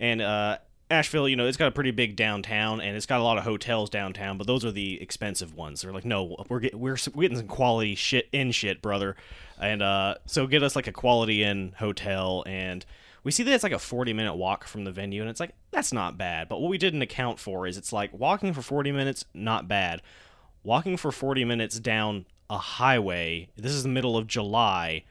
And 0.00 0.22
uh, 0.22 0.58
Asheville, 0.90 1.28
you 1.28 1.34
know, 1.34 1.46
it's 1.46 1.56
got 1.56 1.68
a 1.68 1.72
pretty 1.72 1.90
big 1.90 2.14
downtown 2.14 2.80
and 2.80 2.96
it's 2.96 3.06
got 3.06 3.20
a 3.20 3.24
lot 3.24 3.38
of 3.38 3.44
hotels 3.44 3.90
downtown, 3.90 4.38
but 4.38 4.46
those 4.46 4.64
are 4.64 4.70
the 4.70 5.00
expensive 5.02 5.54
ones. 5.54 5.82
They're 5.82 5.92
like, 5.92 6.04
no, 6.04 6.36
we're 6.48 6.60
get, 6.60 6.74
we're, 6.76 6.96
getting 6.96 7.36
some 7.36 7.48
quality 7.48 7.96
shit 7.96 8.28
in 8.32 8.52
shit, 8.52 8.82
brother. 8.82 9.16
And 9.60 9.82
uh, 9.82 10.16
so 10.26 10.46
get 10.46 10.62
us 10.62 10.76
like 10.76 10.86
a 10.86 10.92
quality 10.92 11.42
inn 11.42 11.74
hotel 11.78 12.44
and 12.46 12.84
we 13.26 13.32
see 13.32 13.42
that 13.42 13.52
it's 13.52 13.64
like 13.64 13.72
a 13.72 13.78
40 13.80 14.12
minute 14.12 14.36
walk 14.36 14.68
from 14.68 14.84
the 14.84 14.92
venue 14.92 15.20
and 15.20 15.28
it's 15.28 15.40
like 15.40 15.50
that's 15.72 15.92
not 15.92 16.16
bad 16.16 16.48
but 16.48 16.60
what 16.60 16.70
we 16.70 16.78
didn't 16.78 17.02
account 17.02 17.40
for 17.40 17.66
is 17.66 17.76
it's 17.76 17.92
like 17.92 18.16
walking 18.16 18.54
for 18.54 18.62
40 18.62 18.92
minutes 18.92 19.24
not 19.34 19.66
bad 19.66 20.00
walking 20.62 20.96
for 20.96 21.10
40 21.10 21.44
minutes 21.44 21.80
down 21.80 22.24
a 22.48 22.56
highway 22.56 23.48
this 23.56 23.72
is 23.72 23.82
the 23.82 23.88
middle 23.88 24.16
of 24.16 24.28
july 24.28 25.02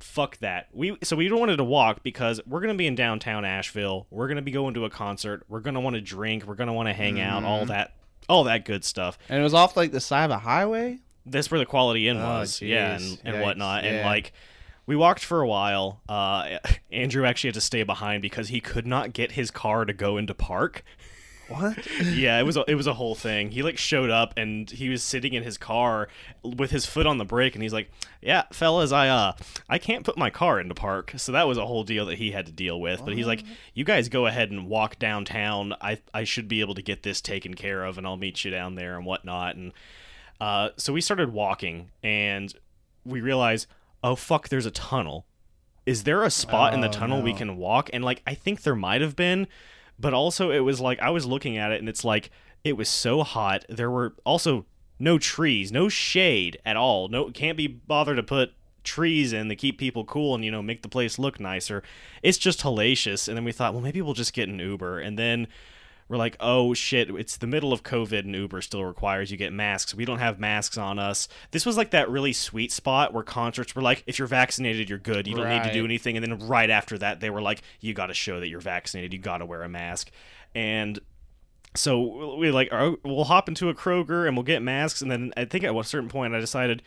fuck 0.00 0.38
that. 0.38 0.68
We 0.72 0.96
so 1.02 1.16
we 1.16 1.30
wanted 1.32 1.56
to 1.56 1.64
walk 1.64 2.02
because 2.02 2.40
we're 2.46 2.60
going 2.60 2.74
to 2.74 2.78
be 2.78 2.86
in 2.86 2.94
downtown 2.94 3.44
asheville. 3.44 4.06
We're 4.10 4.26
going 4.28 4.36
to 4.36 4.42
be 4.42 4.50
going 4.52 4.74
to 4.74 4.84
a 4.84 4.90
concert. 4.90 5.44
We're 5.48 5.60
going 5.60 5.74
to 5.74 5.80
want 5.80 5.94
to 5.96 6.00
drink. 6.02 6.44
We're 6.46 6.54
going 6.54 6.68
to 6.68 6.72
want 6.72 6.88
to 6.88 6.92
hang 6.92 7.20
out 7.20 7.44
all 7.44 7.66
that 7.66 7.94
all 8.28 8.44
that 8.44 8.64
good 8.64 8.84
stuff. 8.84 9.18
And 9.28 9.40
it 9.40 9.42
was 9.42 9.54
off 9.54 9.76
like 9.76 9.92
the 9.92 10.00
side 10.00 10.24
of 10.24 10.30
a 10.30 10.38
highway. 10.38 10.98
that's 11.26 11.50
where 11.50 11.58
the 11.60 11.66
quality 11.66 12.08
inn 12.08 12.16
Oh, 12.16 12.38
was. 12.40 12.60
Yeah 12.62 12.96
and, 12.96 13.20
and 13.24 13.36
Yikes. 13.36 13.42
whatnot. 13.42 13.84
And 13.84 14.04
like 14.04 14.32
we 14.86 14.96
walked 14.96 15.24
for 15.24 15.40
a 15.40 15.46
while. 15.48 16.00
Uh 16.08 16.58
andrew 16.92 17.24
actually 17.26 17.48
had 17.48 17.54
to 17.54 17.60
stay 17.60 17.82
behind 17.82 18.22
because 18.22 18.48
he 18.48 18.60
could 18.60 18.86
not 18.86 19.12
get 19.12 19.32
his 19.32 19.50
car 19.50 19.84
to 19.84 19.92
go 19.92 20.16
into 20.16 20.34
park 20.34 20.82
What? 21.50 21.86
yeah 22.02 22.38
it 22.38 22.44
was 22.44 22.56
a, 22.56 22.64
it 22.68 22.74
was 22.76 22.86
a 22.86 22.94
whole 22.94 23.14
thing. 23.14 23.50
He 23.50 23.62
like 23.62 23.76
showed 23.76 24.08
up 24.08 24.32
and 24.36 24.70
he 24.70 24.88
was 24.88 25.02
sitting 25.02 25.34
in 25.34 25.42
his 25.42 25.58
car 25.58 26.08
with 26.42 26.70
his 26.70 26.86
foot 26.86 27.06
on 27.06 27.18
the 27.18 27.24
brake 27.24 27.54
and 27.54 27.62
he's 27.62 27.72
like 27.72 27.90
yeah 28.22 28.44
fellas 28.52 28.92
i 28.92 29.08
uh 29.08 29.32
i 29.68 29.78
can't 29.78 30.04
put 30.04 30.16
my 30.16 30.30
car 30.30 30.60
into 30.60 30.74
park. 30.74 31.12
So 31.16 31.32
that 31.32 31.48
was 31.48 31.58
a 31.58 31.66
whole 31.66 31.82
deal 31.84 32.06
that 32.06 32.18
he 32.18 32.30
had 32.30 32.46
to 32.46 32.52
deal 32.52 32.80
with. 32.80 33.04
But 33.04 33.14
he's 33.14 33.26
like 33.26 33.42
you 33.74 33.84
guys 33.84 34.08
go 34.08 34.26
ahead 34.26 34.50
and 34.50 34.68
walk 34.68 34.98
downtown. 34.98 35.74
I 35.80 35.98
i 36.14 36.24
should 36.24 36.48
be 36.48 36.60
able 36.60 36.74
to 36.76 36.82
get 36.82 37.02
this 37.02 37.20
taken 37.20 37.54
care 37.54 37.84
of 37.84 37.98
and 37.98 38.06
i'll 38.06 38.16
meet 38.16 38.44
you 38.44 38.50
down 38.50 38.76
there 38.76 38.96
and 38.96 39.04
whatnot. 39.04 39.56
And 39.56 39.72
uh 40.40 40.70
so 40.76 40.92
we 40.92 41.00
started 41.00 41.32
walking 41.32 41.90
and 42.02 42.54
we 43.04 43.20
realized 43.20 43.66
oh 44.04 44.14
fuck 44.14 44.48
there's 44.48 44.66
a 44.66 44.70
tunnel. 44.70 45.26
Is 45.86 46.04
there 46.04 46.22
a 46.22 46.30
spot 46.30 46.74
in 46.74 46.82
the 46.82 46.88
Oh, 46.88 46.92
tunnel 46.92 47.22
we 47.22 47.32
can 47.34 47.56
walk? 47.56 47.90
And 47.92 48.04
like 48.04 48.22
i 48.26 48.34
think 48.34 48.62
there 48.62 48.76
might 48.76 49.00
have 49.00 49.16
been 49.16 49.48
but 50.00 50.14
also 50.14 50.50
it 50.50 50.60
was 50.60 50.80
like 50.80 50.98
i 51.00 51.10
was 51.10 51.26
looking 51.26 51.56
at 51.56 51.72
it 51.72 51.78
and 51.78 51.88
it's 51.88 52.04
like 52.04 52.30
it 52.64 52.76
was 52.76 52.88
so 52.88 53.22
hot. 53.22 53.64
There 53.68 53.90
were 53.90 54.14
also 54.24 54.66
no 54.98 55.18
trees 55.18 55.72
no 55.72 55.88
shade 55.88 56.58
at 56.64 56.76
all. 56.76 57.08
No 57.08 57.30
can't 57.30 57.56
be 57.56 57.66
bothered 57.66 58.16
to 58.16 58.22
put 58.22 58.52
trees 58.82 59.32
in 59.32 59.48
to 59.48 59.56
keep 59.56 59.78
people 59.78 60.04
cool 60.04 60.34
and 60.34 60.44
you 60.44 60.50
know 60.50 60.62
make 60.62 60.82
the 60.82 60.88
place 60.88 61.18
look 61.18 61.40
nicer. 61.40 61.82
It's 62.22 62.38
just 62.38 62.60
hellacious. 62.60 63.28
And 63.28 63.36
then 63.36 63.44
we 63.44 63.52
thought 63.52 63.72
well 63.72 63.82
maybe 63.82 64.02
we'll 64.02 64.14
just 64.14 64.34
get 64.34 64.48
an 64.48 64.58
uber. 64.58 64.98
And 64.98 65.18
then 65.18 65.46
we're 66.10 66.16
like, 66.16 66.36
oh 66.40 66.74
shit, 66.74 67.08
it's 67.08 67.36
the 67.36 67.46
middle 67.46 67.72
of 67.72 67.84
COVID 67.84 68.18
and 68.18 68.34
Uber 68.34 68.62
still 68.62 68.84
requires 68.84 69.30
you 69.30 69.36
get 69.36 69.52
masks. 69.52 69.94
We 69.94 70.04
don't 70.04 70.18
have 70.18 70.40
masks 70.40 70.76
on 70.76 70.98
us. 70.98 71.28
This 71.52 71.64
was 71.64 71.76
like 71.76 71.92
that 71.92 72.10
really 72.10 72.32
sweet 72.32 72.72
spot 72.72 73.14
where 73.14 73.22
concerts 73.22 73.76
were 73.76 73.80
like, 73.80 74.02
if 74.08 74.18
you're 74.18 74.26
vaccinated, 74.26 74.90
you're 74.90 74.98
good. 74.98 75.28
You 75.28 75.36
don't 75.36 75.48
need 75.48 75.62
to 75.62 75.72
do 75.72 75.84
anything. 75.84 76.16
And 76.16 76.26
then 76.26 76.48
right 76.48 76.68
after 76.68 76.98
that, 76.98 77.20
they 77.20 77.30
were 77.30 77.40
like, 77.40 77.62
you 77.78 77.94
got 77.94 78.06
to 78.06 78.14
show 78.14 78.40
that 78.40 78.48
you're 78.48 78.58
vaccinated. 78.58 79.12
You 79.12 79.20
got 79.20 79.38
to 79.38 79.46
wear 79.46 79.62
a 79.62 79.68
mask. 79.68 80.10
And 80.52 80.98
so 81.76 82.34
we 82.36 82.50
like, 82.50 82.70
"Oh, 82.72 82.96
we'll 83.04 83.22
hop 83.22 83.48
into 83.48 83.68
a 83.68 83.74
Kroger 83.74 84.26
and 84.26 84.36
we'll 84.36 84.42
get 84.42 84.62
masks. 84.62 85.02
And 85.02 85.12
then 85.12 85.32
I 85.36 85.44
think 85.44 85.62
at 85.62 85.72
a 85.72 85.84
certain 85.84 86.08
point, 86.08 86.34
I 86.34 86.40
decided, 86.40 86.82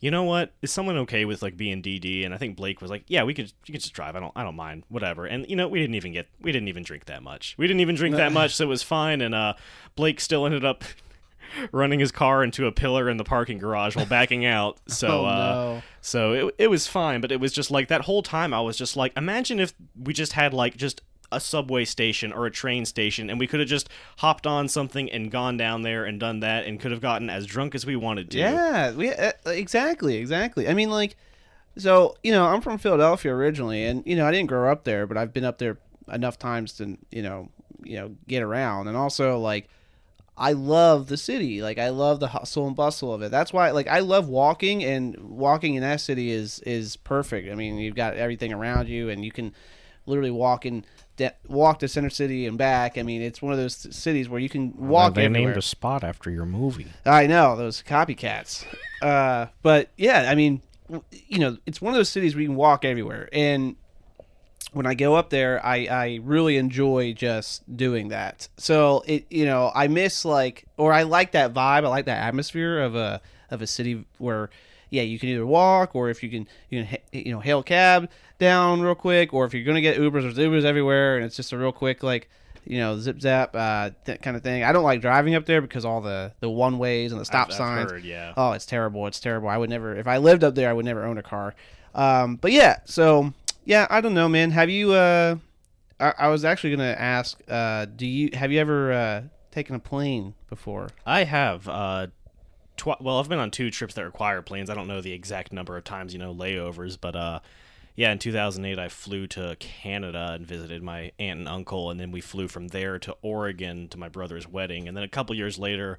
you 0.00 0.10
know 0.10 0.22
what? 0.24 0.52
Is 0.62 0.70
someone 0.70 0.96
okay 0.98 1.24
with 1.24 1.42
like 1.42 1.56
being 1.56 1.82
DD? 1.82 2.24
And 2.24 2.32
I 2.32 2.36
think 2.36 2.56
Blake 2.56 2.80
was 2.80 2.90
like, 2.90 3.04
yeah, 3.08 3.24
we 3.24 3.34
could, 3.34 3.52
you 3.66 3.72
could 3.72 3.80
just 3.80 3.92
drive. 3.94 4.14
I 4.16 4.20
don't, 4.20 4.32
I 4.36 4.42
don't 4.44 4.56
mind, 4.56 4.84
whatever. 4.88 5.26
And 5.26 5.48
you 5.48 5.56
know, 5.56 5.66
we 5.68 5.80
didn't 5.80 5.96
even 5.96 6.12
get, 6.12 6.28
we 6.40 6.52
didn't 6.52 6.68
even 6.68 6.82
drink 6.84 7.06
that 7.06 7.22
much. 7.22 7.54
We 7.58 7.66
didn't 7.66 7.80
even 7.80 7.96
drink 7.96 8.16
that 8.16 8.32
much, 8.32 8.54
so 8.54 8.64
it 8.64 8.68
was 8.68 8.82
fine. 8.82 9.20
And 9.20 9.34
uh, 9.34 9.54
Blake 9.96 10.20
still 10.20 10.46
ended 10.46 10.64
up 10.64 10.84
running 11.72 11.98
his 11.98 12.12
car 12.12 12.44
into 12.44 12.66
a 12.66 12.72
pillar 12.72 13.08
in 13.08 13.16
the 13.16 13.24
parking 13.24 13.58
garage 13.58 13.96
while 13.96 14.06
backing 14.06 14.44
out. 14.44 14.78
So, 14.88 15.08
Oh, 15.08 15.24
uh, 15.26 15.36
no. 15.38 15.82
so 16.00 16.32
it, 16.48 16.54
it 16.58 16.66
was 16.68 16.86
fine, 16.86 17.20
but 17.20 17.32
it 17.32 17.40
was 17.40 17.52
just 17.52 17.70
like 17.70 17.88
that 17.88 18.02
whole 18.02 18.22
time 18.22 18.52
I 18.54 18.60
was 18.60 18.76
just 18.76 18.96
like, 18.96 19.12
imagine 19.16 19.58
if 19.60 19.74
we 20.00 20.12
just 20.12 20.32
had 20.32 20.52
like 20.54 20.76
just 20.76 21.02
a 21.30 21.40
subway 21.40 21.84
station 21.84 22.32
or 22.32 22.46
a 22.46 22.50
train 22.50 22.84
station 22.86 23.28
and 23.28 23.38
we 23.38 23.46
could 23.46 23.60
have 23.60 23.68
just 23.68 23.88
hopped 24.18 24.46
on 24.46 24.68
something 24.68 25.10
and 25.10 25.30
gone 25.30 25.56
down 25.56 25.82
there 25.82 26.04
and 26.04 26.18
done 26.18 26.40
that 26.40 26.64
and 26.64 26.80
could 26.80 26.90
have 26.90 27.00
gotten 27.00 27.28
as 27.28 27.46
drunk 27.46 27.74
as 27.74 27.84
we 27.84 27.96
wanted 27.96 28.30
to. 28.30 28.38
Yeah, 28.38 28.92
we 28.92 29.12
uh, 29.12 29.32
exactly, 29.46 30.16
exactly. 30.16 30.68
I 30.68 30.74
mean, 30.74 30.90
like, 30.90 31.16
so 31.76 32.16
you 32.22 32.32
know, 32.32 32.46
I'm 32.46 32.60
from 32.60 32.78
Philadelphia 32.78 33.32
originally, 33.32 33.84
and 33.84 34.02
you 34.06 34.16
know, 34.16 34.26
I 34.26 34.30
didn't 34.30 34.48
grow 34.48 34.70
up 34.70 34.84
there, 34.84 35.06
but 35.06 35.16
I've 35.16 35.32
been 35.32 35.44
up 35.44 35.58
there 35.58 35.78
enough 36.12 36.38
times 36.38 36.72
to 36.74 36.96
you 37.10 37.22
know, 37.22 37.50
you 37.82 37.96
know, 37.96 38.16
get 38.26 38.42
around, 38.42 38.88
and 38.88 38.96
also 38.96 39.38
like, 39.38 39.68
I 40.38 40.52
love 40.52 41.08
the 41.08 41.16
city. 41.16 41.62
Like, 41.62 41.78
I 41.78 41.88
love 41.88 42.20
the 42.20 42.28
hustle 42.28 42.66
and 42.66 42.76
bustle 42.76 43.12
of 43.12 43.22
it. 43.22 43.30
That's 43.30 43.52
why, 43.52 43.70
like, 43.72 43.88
I 43.88 43.98
love 44.00 44.28
walking, 44.28 44.84
and 44.84 45.16
walking 45.18 45.74
in 45.74 45.82
that 45.82 46.00
city 46.00 46.30
is 46.30 46.60
is 46.60 46.96
perfect. 46.96 47.50
I 47.50 47.54
mean, 47.54 47.78
you've 47.78 47.96
got 47.96 48.14
everything 48.14 48.52
around 48.52 48.88
you, 48.88 49.10
and 49.10 49.24
you 49.24 49.32
can 49.32 49.54
literally 50.06 50.30
walk 50.30 50.64
in. 50.64 50.84
De- 51.18 51.34
Walk 51.46 51.80
to 51.80 51.88
Center 51.88 52.08
City 52.08 52.46
and 52.46 52.56
back. 52.56 52.96
I 52.96 53.02
mean, 53.02 53.20
it's 53.20 53.42
one 53.42 53.52
of 53.52 53.58
those 53.58 53.94
cities 53.94 54.30
where 54.30 54.40
you 54.40 54.48
can 54.48 54.72
walk 54.76 55.10
everywhere. 55.10 55.12
they 55.12 55.24
everywhere. 55.26 55.50
named 55.50 55.58
a 55.58 55.62
spot 55.62 56.02
after 56.02 56.30
your 56.30 56.46
movie. 56.46 56.86
I 57.04 57.26
know 57.26 57.54
those 57.56 57.82
copycats. 57.82 58.64
Uh, 59.02 59.46
but 59.62 59.90
yeah, 59.96 60.26
I 60.30 60.34
mean, 60.34 60.62
you 61.28 61.38
know, 61.38 61.58
it's 61.66 61.82
one 61.82 61.92
of 61.92 61.98
those 61.98 62.08
cities 62.08 62.34
where 62.34 62.42
you 62.42 62.48
can 62.48 62.56
walk 62.56 62.84
everywhere, 62.84 63.28
and 63.32 63.76
when 64.72 64.86
I 64.86 64.94
go 64.94 65.14
up 65.14 65.30
there, 65.30 65.64
I 65.64 65.86
I 65.86 66.20
really 66.22 66.56
enjoy 66.56 67.12
just 67.12 67.76
doing 67.76 68.08
that. 68.08 68.48
So 68.56 69.02
it 69.06 69.26
you 69.30 69.44
know 69.44 69.70
I 69.74 69.88
miss 69.88 70.24
like 70.24 70.66
or 70.76 70.92
I 70.92 71.02
like 71.02 71.32
that 71.32 71.54
vibe. 71.54 71.84
I 71.84 71.88
like 71.88 72.06
that 72.06 72.22
atmosphere 72.22 72.80
of 72.80 72.94
a 72.94 73.20
of 73.50 73.62
a 73.62 73.66
city 73.66 74.04
where 74.18 74.50
yeah 74.90 75.02
you 75.02 75.18
can 75.18 75.28
either 75.28 75.46
walk 75.46 75.94
or 75.94 76.10
if 76.10 76.22
you 76.22 76.30
can 76.30 76.46
you 76.70 76.84
can 76.84 76.98
you 77.12 77.32
know 77.32 77.40
hail 77.40 77.62
cab 77.62 78.08
down 78.38 78.80
real 78.80 78.94
quick 78.94 79.34
or 79.34 79.44
if 79.44 79.52
you're 79.54 79.64
gonna 79.64 79.80
get 79.80 79.98
Ubers 79.98 80.22
there's 80.22 80.38
Ubers 80.38 80.64
everywhere 80.64 81.16
and 81.16 81.24
it's 81.24 81.36
just 81.36 81.52
a 81.52 81.58
real 81.58 81.72
quick 81.72 82.02
like 82.02 82.28
you 82.64 82.78
know 82.78 82.98
zip 82.98 83.20
zap 83.20 83.54
uh 83.56 83.90
that 84.04 84.20
kind 84.22 84.36
of 84.36 84.42
thing. 84.42 84.62
I 84.62 84.72
don't 84.72 84.84
like 84.84 85.00
driving 85.00 85.34
up 85.34 85.46
there 85.46 85.60
because 85.62 85.84
all 85.84 86.00
the 86.00 86.32
the 86.40 86.50
one 86.50 86.78
ways 86.78 87.12
and 87.12 87.20
the 87.20 87.24
stop 87.24 87.46
I've- 87.48 87.52
I've 87.54 87.56
signs. 87.56 87.90
heard, 87.92 88.04
yeah. 88.04 88.34
Oh, 88.36 88.52
it's 88.52 88.66
terrible. 88.66 89.06
It's 89.06 89.20
terrible. 89.20 89.48
I 89.48 89.56
would 89.56 89.70
never 89.70 89.96
if 89.96 90.06
I 90.06 90.18
lived 90.18 90.44
up 90.44 90.54
there, 90.54 90.68
I 90.68 90.72
would 90.72 90.84
never 90.84 91.04
own 91.04 91.16
a 91.18 91.22
car. 91.22 91.54
Um, 91.94 92.36
but 92.36 92.52
yeah, 92.52 92.78
so 92.84 93.32
yeah, 93.64 93.86
I 93.90 94.00
don't 94.00 94.14
know, 94.14 94.28
man. 94.28 94.50
Have 94.50 94.68
you? 94.70 94.92
Uh, 94.92 95.36
I, 95.98 96.12
I 96.18 96.28
was 96.28 96.44
actually 96.44 96.70
gonna 96.76 96.94
ask. 96.98 97.40
Uh, 97.48 97.86
do 97.86 98.06
you 98.06 98.30
have 98.34 98.52
you 98.52 98.60
ever 98.60 98.92
uh, 98.92 99.22
taken 99.50 99.74
a 99.74 99.78
plane 99.80 100.34
before? 100.48 100.88
I 101.06 101.24
have. 101.24 101.66
Uh, 101.68 102.08
tw- 102.78 103.00
well, 103.00 103.18
I've 103.18 103.28
been 103.28 103.38
on 103.38 103.50
two 103.50 103.70
trips 103.70 103.94
that 103.94 104.04
require 104.04 104.40
planes. 104.40 104.70
I 104.70 104.74
don't 104.74 104.88
know 104.88 105.00
the 105.00 105.12
exact 105.12 105.52
number 105.52 105.76
of 105.76 105.84
times, 105.84 106.12
you 106.12 106.18
know, 106.18 106.34
layovers, 106.34 106.96
but 106.98 107.14
uh, 107.14 107.40
yeah, 107.94 108.12
in 108.12 108.18
2008, 108.18 108.78
I 108.78 108.88
flew 108.88 109.26
to 109.28 109.56
Canada 109.58 110.30
and 110.32 110.46
visited 110.46 110.82
my 110.82 111.12
aunt 111.18 111.40
and 111.40 111.48
uncle, 111.48 111.90
and 111.90 112.00
then 112.00 112.10
we 112.10 112.20
flew 112.20 112.48
from 112.48 112.68
there 112.68 112.98
to 113.00 113.16
Oregon 113.22 113.88
to 113.88 113.98
my 113.98 114.08
brother's 114.08 114.48
wedding, 114.48 114.88
and 114.88 114.96
then 114.96 115.04
a 115.04 115.08
couple 115.08 115.34
years 115.36 115.58
later, 115.58 115.98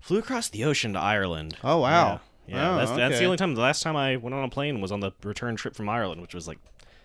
flew 0.00 0.18
across 0.18 0.48
the 0.48 0.64
ocean 0.64 0.94
to 0.94 0.98
Ireland. 0.98 1.56
Oh, 1.62 1.78
wow. 1.78 2.20
Yeah, 2.46 2.56
yeah 2.56 2.72
Oh, 2.72 2.76
that's, 2.78 2.90
that's 2.92 3.18
the 3.18 3.24
only 3.24 3.36
time. 3.36 3.54
The 3.54 3.60
last 3.60 3.82
time 3.82 3.96
I 3.96 4.16
went 4.16 4.34
on 4.34 4.44
a 4.44 4.48
plane 4.48 4.80
was 4.80 4.92
on 4.92 5.00
the 5.00 5.12
return 5.22 5.56
trip 5.56 5.74
from 5.74 5.88
Ireland, 5.88 6.20
which 6.22 6.34
was 6.34 6.48
like 6.48 6.58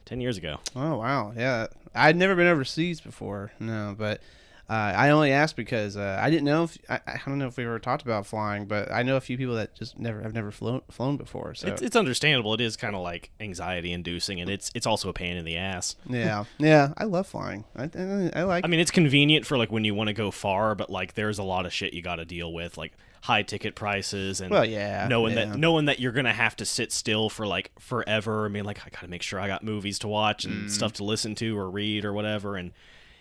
10 0.08 0.22
years 0.22 0.38
ago. 0.38 0.60
Oh 0.76 0.98
wow, 0.98 1.34
yeah. 1.36 1.68
I'd 1.94 2.16
never 2.16 2.36
been 2.36 2.48
overseas 2.48 3.02
before. 3.02 3.52
No, 3.60 3.94
but 3.98 4.22
uh, 4.70 4.74
I 4.74 5.10
only 5.12 5.32
asked 5.32 5.56
because 5.56 5.96
uh, 5.96 6.20
I 6.22 6.30
didn't 6.30 6.44
know 6.46 6.64
if 6.66 6.78
I, 6.90 7.00
I 7.08 7.20
don't 7.26 7.38
know 7.40 7.48
if 7.48 7.56
we 7.56 7.64
ever 7.66 7.80
talked 7.80 8.02
about 8.04 8.26
flying, 8.26 8.66
but 8.66 8.92
I 8.92 9.02
know 9.04 9.16
a 9.16 9.22
few 9.22 9.38
people 9.38 9.56
that 9.56 9.74
just 9.76 9.98
never 9.98 10.22
have 10.22 10.34
never 10.34 10.52
flown 10.52 10.82
flown 10.92 11.16
before. 11.16 11.56
So 11.56 11.70
It's, 11.70 11.82
it's 11.82 11.96
understandable. 11.96 12.54
It 12.54 12.62
is 12.62 12.76
kind 12.76 12.96
of 12.96 13.02
like 13.02 13.32
anxiety 13.40 13.94
inducing, 13.94 14.42
and 14.42 14.50
it's 14.50 14.70
it's 14.76 14.86
also 14.86 15.08
a 15.10 15.14
pain 15.14 15.38
in 15.38 15.46
the 15.46 15.56
ass. 15.58 15.96
yeah, 16.10 16.44
yeah. 16.58 16.94
I 16.98 17.06
love 17.06 17.28
flying. 17.28 17.64
I, 17.78 17.84
I, 17.84 18.32
I 18.36 18.44
like. 18.44 18.66
I 18.66 18.68
mean, 18.68 18.80
it's 18.82 18.92
convenient 18.92 19.46
for 19.46 19.58
like 19.58 19.72
when 19.72 19.86
you 19.86 19.96
want 19.96 20.10
to 20.10 20.14
go 20.14 20.32
far, 20.32 20.76
but 20.76 20.90
like 20.90 21.14
there's 21.14 21.40
a 21.40 21.44
lot 21.44 21.66
of 21.66 21.72
shit 21.72 21.94
you 21.94 22.02
got 22.02 22.18
to 22.18 22.26
deal 22.26 22.52
with, 22.52 22.78
like 22.78 22.92
high 23.22 23.44
ticket 23.44 23.74
prices 23.76 24.42
and 24.42 24.52
Well, 24.52 24.66
yeah, 24.66 25.08
knowing 25.10 25.36
yeah. 25.38 25.46
that 25.46 25.58
knowing 25.58 25.86
that 25.86 26.00
you're 26.00 26.12
gonna 26.12 26.34
have 26.34 26.56
to 26.58 26.66
sit 26.66 26.92
still 26.92 27.30
for 27.30 27.48
like 27.48 27.72
forever. 27.80 28.46
I 28.46 28.50
mean, 28.50 28.66
like 28.66 28.86
I 28.86 28.90
gotta 28.90 29.08
make 29.08 29.22
sure 29.22 29.40
I 29.40 29.48
got 29.48 29.64
movies 29.64 29.98
to 30.00 30.08
watch 30.10 30.44
and 30.46 30.68
Mm. 30.68 30.70
stuff 30.72 30.92
to 30.94 31.04
listen 31.06 31.36
to 31.36 31.58
or 31.58 31.70
read 31.70 32.04
or 32.04 32.12
whatever, 32.14 32.58
and 32.58 32.72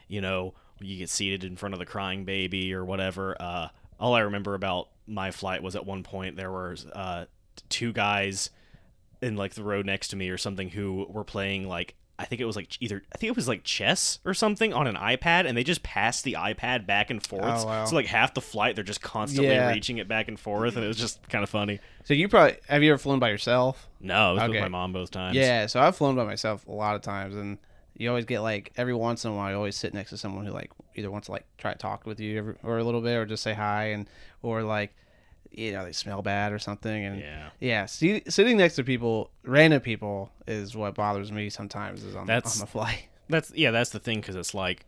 you 0.09 0.21
know 0.21 0.55
you 0.81 0.99
get 0.99 1.11
seated 1.11 1.45
in 1.45 1.57
front 1.57 1.73
of 1.75 1.79
the 1.79 1.87
crying 1.87 2.25
baby 2.25 2.73
or 2.75 2.85
whatever. 2.85 3.37
Uh, 3.41 3.69
all 3.99 4.15
I 4.15 4.21
remember 4.21 4.55
about 4.55 4.89
my 5.07 5.31
flight 5.31 5.63
was 5.63 5.77
at 5.77 5.87
one 5.87 6.03
point 6.03 6.37
there 6.37 6.51
were 6.51 6.77
uh, 6.93 7.25
two 7.69 7.93
guys 7.93 8.51
in 9.23 9.37
like 9.37 9.55
the 9.55 9.63
row 9.63 9.83
next 9.83 10.09
to 10.09 10.17
me 10.17 10.29
or 10.29 10.37
something 10.39 10.69
who 10.69 11.07
were 11.09 11.25
playing 11.25 11.67
like 11.69 11.95
I 12.19 12.25
think 12.25 12.41
it 12.41 12.47
was 12.47 12.57
like 12.57 12.69
either 12.81 13.03
I 13.15 13.19
think 13.19 13.29
it 13.31 13.37
was 13.37 13.47
like 13.47 13.63
chess 13.63 14.21
or 14.25 14.33
something 14.33 14.73
on 14.73 14.87
an 14.87 14.95
iPad, 14.97 15.47
and 15.47 15.55
they 15.57 15.63
just 15.65 15.83
passed 15.83 16.25
the 16.25 16.33
iPad 16.39 16.87
back 16.87 17.11
and 17.11 17.23
forth. 17.23 17.45
Oh, 17.45 17.67
wow. 17.67 17.85
So 17.85 17.95
like 17.95 18.07
half 18.07 18.33
the 18.33 18.41
flight, 18.41 18.75
they're 18.75 18.85
just 18.85 19.03
constantly 19.03 19.53
Yeah. 19.55 19.71
reaching 19.71 19.99
it 19.99 20.09
back 20.09 20.29
and 20.29 20.41
forth, 20.41 20.77
and 20.77 20.85
it 20.85 20.89
was 20.89 20.97
just 20.97 21.27
kind 21.29 21.43
of 21.45 21.51
funny. 21.51 21.79
So 22.05 22.15
you 22.15 22.29
probably 22.29 22.57
have 22.69 22.83
you 22.83 22.91
ever 22.93 22.99
flown 22.99 23.19
by 23.19 23.29
yourself? 23.29 23.87
No, 24.01 24.31
it 24.33 24.41
was 24.41 24.49
with 24.51 24.61
my 24.63 24.69
mom 24.69 24.95
both 24.95 25.11
times. 25.11 25.37
Yeah, 25.37 25.67
so 25.67 25.79
I've 25.79 25.95
flown 25.95 26.17
by 26.17 26.25
myself 26.25 26.67
a 26.67 26.73
lot 26.73 26.97
of 26.97 27.03
times, 27.03 27.35
and 27.37 27.59
you 27.97 28.09
always 28.09 28.25
get 28.27 28.41
like 28.41 28.73
every 28.77 28.95
once 28.95 29.25
in 29.25 29.31
a 29.31 29.35
while, 29.35 29.51
you 29.51 29.57
always 29.57 29.77
sit 29.77 29.95
next 29.95 30.11
to 30.11 30.17
someone 30.17 30.45
who 30.47 30.53
like 30.53 30.71
either 30.95 31.11
wants 31.11 31.27
to 31.27 31.33
like 31.33 31.47
try 31.59 31.73
to 31.73 31.79
talk 31.79 32.07
with 32.07 32.21
you 32.21 32.39
every, 32.39 32.55
or 32.63 32.79
a 32.79 32.85
little 32.85 33.01
bit, 33.01 33.17
or 33.17 33.25
just 33.27 33.43
say 33.43 33.55
hi, 33.55 33.87
and 33.87 34.07
or 34.43 34.63
like 34.63 34.95
you 35.51 35.73
know 35.73 35.85
they 35.85 35.93
smell 35.93 36.21
bad 36.23 36.53
or 36.53 36.59
something, 36.59 37.05
and 37.05 37.21
Yeah. 37.21 37.49
yeah, 37.61 37.87
see, 37.87 38.23
sitting 38.29 38.57
next 38.59 38.77
to 38.77 38.85
people, 38.85 39.31
random 39.45 39.81
people, 39.81 40.31
is 40.47 40.77
what 40.77 40.95
bothers 40.95 41.33
me 41.33 41.49
sometimes. 41.51 42.05
Is 42.05 42.15
on, 42.17 42.27
That's- 42.27 42.57
on 42.57 42.61
the 42.61 42.71
flight. 42.71 43.09
That's 43.29 43.51
yeah, 43.55 43.73
that's 43.73 43.91
the 43.91 43.99
thing 43.99 44.21
because 44.21 44.37
it's 44.37 44.55
like, 44.55 44.85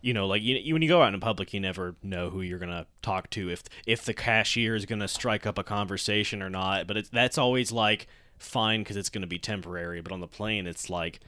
you 0.00 0.12
know, 0.12 0.26
like 0.26 0.42
you, 0.42 0.56
you 0.56 0.74
when 0.74 0.82
you 0.82 0.88
go 0.88 1.02
out 1.02 1.14
in 1.14 1.20
public, 1.20 1.52
you 1.54 1.60
never 1.60 1.94
know 2.02 2.28
who 2.30 2.40
you're 2.40 2.58
gonna 2.58 2.86
talk 3.02 3.30
to 3.30 3.48
if 3.48 3.62
if 3.86 4.04
the 4.04 4.12
cashier 4.14 4.74
is 4.74 4.86
gonna 4.86 5.06
strike 5.06 5.46
up 5.46 5.56
a 5.56 5.62
conversation 5.62 6.42
or 6.42 6.50
not. 6.50 6.86
But 6.88 6.96
it's 6.96 7.08
that's 7.10 7.38
always 7.38 7.70
like 7.70 8.08
fine 8.38 8.80
because 8.80 8.96
it's 8.96 9.08
gonna 9.10 9.28
be 9.28 9.38
temporary. 9.38 10.00
But 10.00 10.10
on 10.12 10.18
the 10.20 10.26
plane, 10.26 10.66
it's 10.66 10.90
like, 10.90 11.20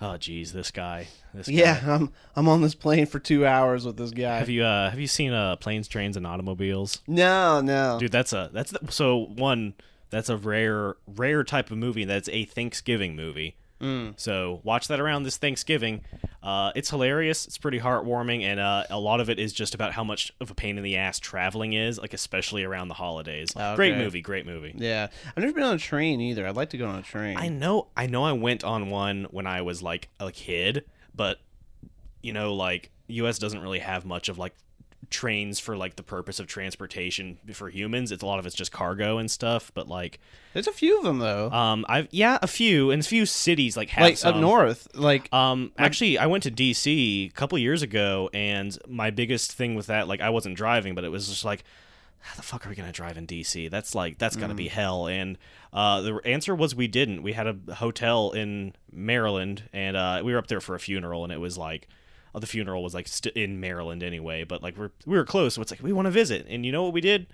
oh 0.00 0.16
geez, 0.16 0.52
this 0.52 0.70
guy, 0.70 1.08
this 1.34 1.46
guy. 1.48 1.54
Yeah, 1.54 1.80
I'm 1.86 2.12
I'm 2.36 2.48
on 2.48 2.62
this 2.62 2.74
plane 2.74 3.06
for 3.06 3.18
two 3.18 3.46
hours 3.46 3.84
with 3.84 3.96
this 3.96 4.10
guy. 4.10 4.38
Have 4.38 4.48
you 4.48 4.64
uh 4.64 4.90
have 4.90 4.98
you 4.98 5.06
seen 5.06 5.32
uh 5.32 5.56
planes, 5.56 5.88
trains, 5.88 6.16
and 6.16 6.26
automobiles? 6.26 7.00
no, 7.06 7.60
no. 7.60 7.98
Dude, 7.98 8.12
that's 8.12 8.32
a 8.32 8.50
that's 8.52 8.72
the, 8.72 8.80
so 8.90 9.16
one 9.16 9.74
that's 10.10 10.28
a 10.28 10.36
rare 10.36 10.96
rare 11.06 11.44
type 11.44 11.70
of 11.70 11.78
movie. 11.78 12.04
That's 12.04 12.28
a 12.30 12.44
Thanksgiving 12.44 13.16
movie. 13.16 13.56
Mm. 13.80 14.18
So 14.18 14.60
watch 14.64 14.88
that 14.88 15.00
around 15.00 15.22
this 15.22 15.36
Thanksgiving. 15.36 16.02
Uh, 16.42 16.72
it's 16.74 16.90
hilarious. 16.90 17.46
It's 17.46 17.58
pretty 17.58 17.80
heartwarming, 17.80 18.42
and 18.42 18.58
uh, 18.58 18.84
a 18.90 18.98
lot 18.98 19.20
of 19.20 19.30
it 19.30 19.38
is 19.38 19.52
just 19.52 19.74
about 19.74 19.92
how 19.92 20.04
much 20.04 20.32
of 20.40 20.50
a 20.50 20.54
pain 20.54 20.78
in 20.78 20.84
the 20.84 20.96
ass 20.96 21.18
traveling 21.18 21.72
is, 21.74 21.98
like 21.98 22.14
especially 22.14 22.64
around 22.64 22.88
the 22.88 22.94
holidays. 22.94 23.50
Okay. 23.56 23.76
Great 23.76 23.96
movie, 23.96 24.20
great 24.20 24.46
movie. 24.46 24.74
Yeah, 24.76 25.08
I've 25.36 25.42
never 25.42 25.52
been 25.52 25.64
on 25.64 25.74
a 25.74 25.78
train 25.78 26.20
either. 26.20 26.46
I'd 26.46 26.56
like 26.56 26.70
to 26.70 26.78
go 26.78 26.88
on 26.88 26.96
a 26.96 27.02
train. 27.02 27.36
I 27.36 27.48
know, 27.48 27.88
I 27.96 28.06
know. 28.06 28.24
I 28.24 28.32
went 28.32 28.64
on 28.64 28.90
one 28.90 29.26
when 29.30 29.46
I 29.46 29.62
was 29.62 29.82
like 29.82 30.08
a 30.18 30.32
kid, 30.32 30.84
but 31.14 31.38
you 32.22 32.32
know, 32.32 32.54
like 32.54 32.90
U.S. 33.08 33.38
doesn't 33.38 33.60
really 33.60 33.78
have 33.80 34.04
much 34.04 34.28
of 34.28 34.38
like 34.38 34.54
trains 35.10 35.58
for 35.58 35.76
like 35.76 35.96
the 35.96 36.02
purpose 36.02 36.38
of 36.38 36.46
transportation 36.46 37.38
for 37.54 37.70
humans. 37.70 38.12
It's 38.12 38.22
a 38.22 38.26
lot 38.26 38.38
of 38.38 38.46
it's 38.46 38.54
just 38.54 38.72
cargo 38.72 39.18
and 39.18 39.30
stuff. 39.30 39.70
But 39.74 39.88
like, 39.88 40.20
There's 40.52 40.66
a 40.66 40.72
few 40.72 40.98
of 40.98 41.04
them 41.04 41.18
though. 41.18 41.50
um, 41.50 41.86
I've 41.88 42.08
yeah, 42.10 42.38
a 42.42 42.46
few 42.46 42.90
and 42.90 43.02
a 43.02 43.04
few 43.06 43.24
cities 43.26 43.76
like 43.76 43.88
have 43.90 44.02
like 44.02 44.16
some. 44.18 44.34
up 44.34 44.40
north, 44.40 44.88
like 44.94 45.32
Um, 45.32 45.72
actually, 45.78 46.18
I 46.18 46.26
went 46.26 46.42
to 46.44 46.50
DC 46.50 47.28
a 47.28 47.32
couple 47.32 47.58
years 47.58 47.82
ago, 47.82 48.28
and 48.34 48.76
my 48.86 49.10
biggest 49.10 49.52
thing 49.52 49.74
with 49.74 49.86
that, 49.86 50.08
like, 50.08 50.20
I 50.20 50.30
wasn't 50.30 50.56
driving, 50.56 50.94
but 50.94 51.04
it 51.04 51.10
was 51.10 51.28
just 51.28 51.44
like, 51.44 51.64
how 52.20 52.34
the 52.34 52.42
fuck 52.42 52.66
are 52.66 52.68
we 52.68 52.74
gonna 52.74 52.92
drive 52.92 53.16
in 53.16 53.26
DC? 53.26 53.70
That's 53.70 53.94
like, 53.94 54.18
that's 54.18 54.36
gotta 54.36 54.54
be 54.54 54.68
hell. 54.68 55.06
And 55.06 55.38
uh, 55.72 56.00
the 56.02 56.14
answer 56.24 56.54
was 56.54 56.74
we 56.74 56.88
didn't. 56.88 57.22
We 57.22 57.32
had 57.32 57.46
a 57.46 57.74
hotel 57.74 58.32
in 58.32 58.74
Maryland, 58.92 59.62
and 59.72 59.96
uh, 59.96 60.22
we 60.24 60.32
were 60.32 60.38
up 60.38 60.48
there 60.48 60.60
for 60.60 60.74
a 60.74 60.80
funeral, 60.80 61.24
and 61.24 61.32
it 61.32 61.40
was 61.40 61.56
like. 61.56 61.88
The 62.34 62.46
funeral 62.46 62.82
was 62.82 62.94
like 62.94 63.08
st- 63.08 63.36
in 63.36 63.60
Maryland 63.60 64.02
anyway, 64.02 64.44
but 64.44 64.62
like 64.62 64.76
we're 64.76 64.90
we 65.06 65.16
were 65.16 65.24
close, 65.24 65.54
so 65.54 65.62
it's 65.62 65.70
like 65.70 65.82
we 65.82 65.92
want 65.92 66.06
to 66.06 66.10
visit. 66.10 66.46
And 66.48 66.64
you 66.64 66.72
know 66.72 66.84
what 66.84 66.92
we 66.92 67.00
did? 67.00 67.26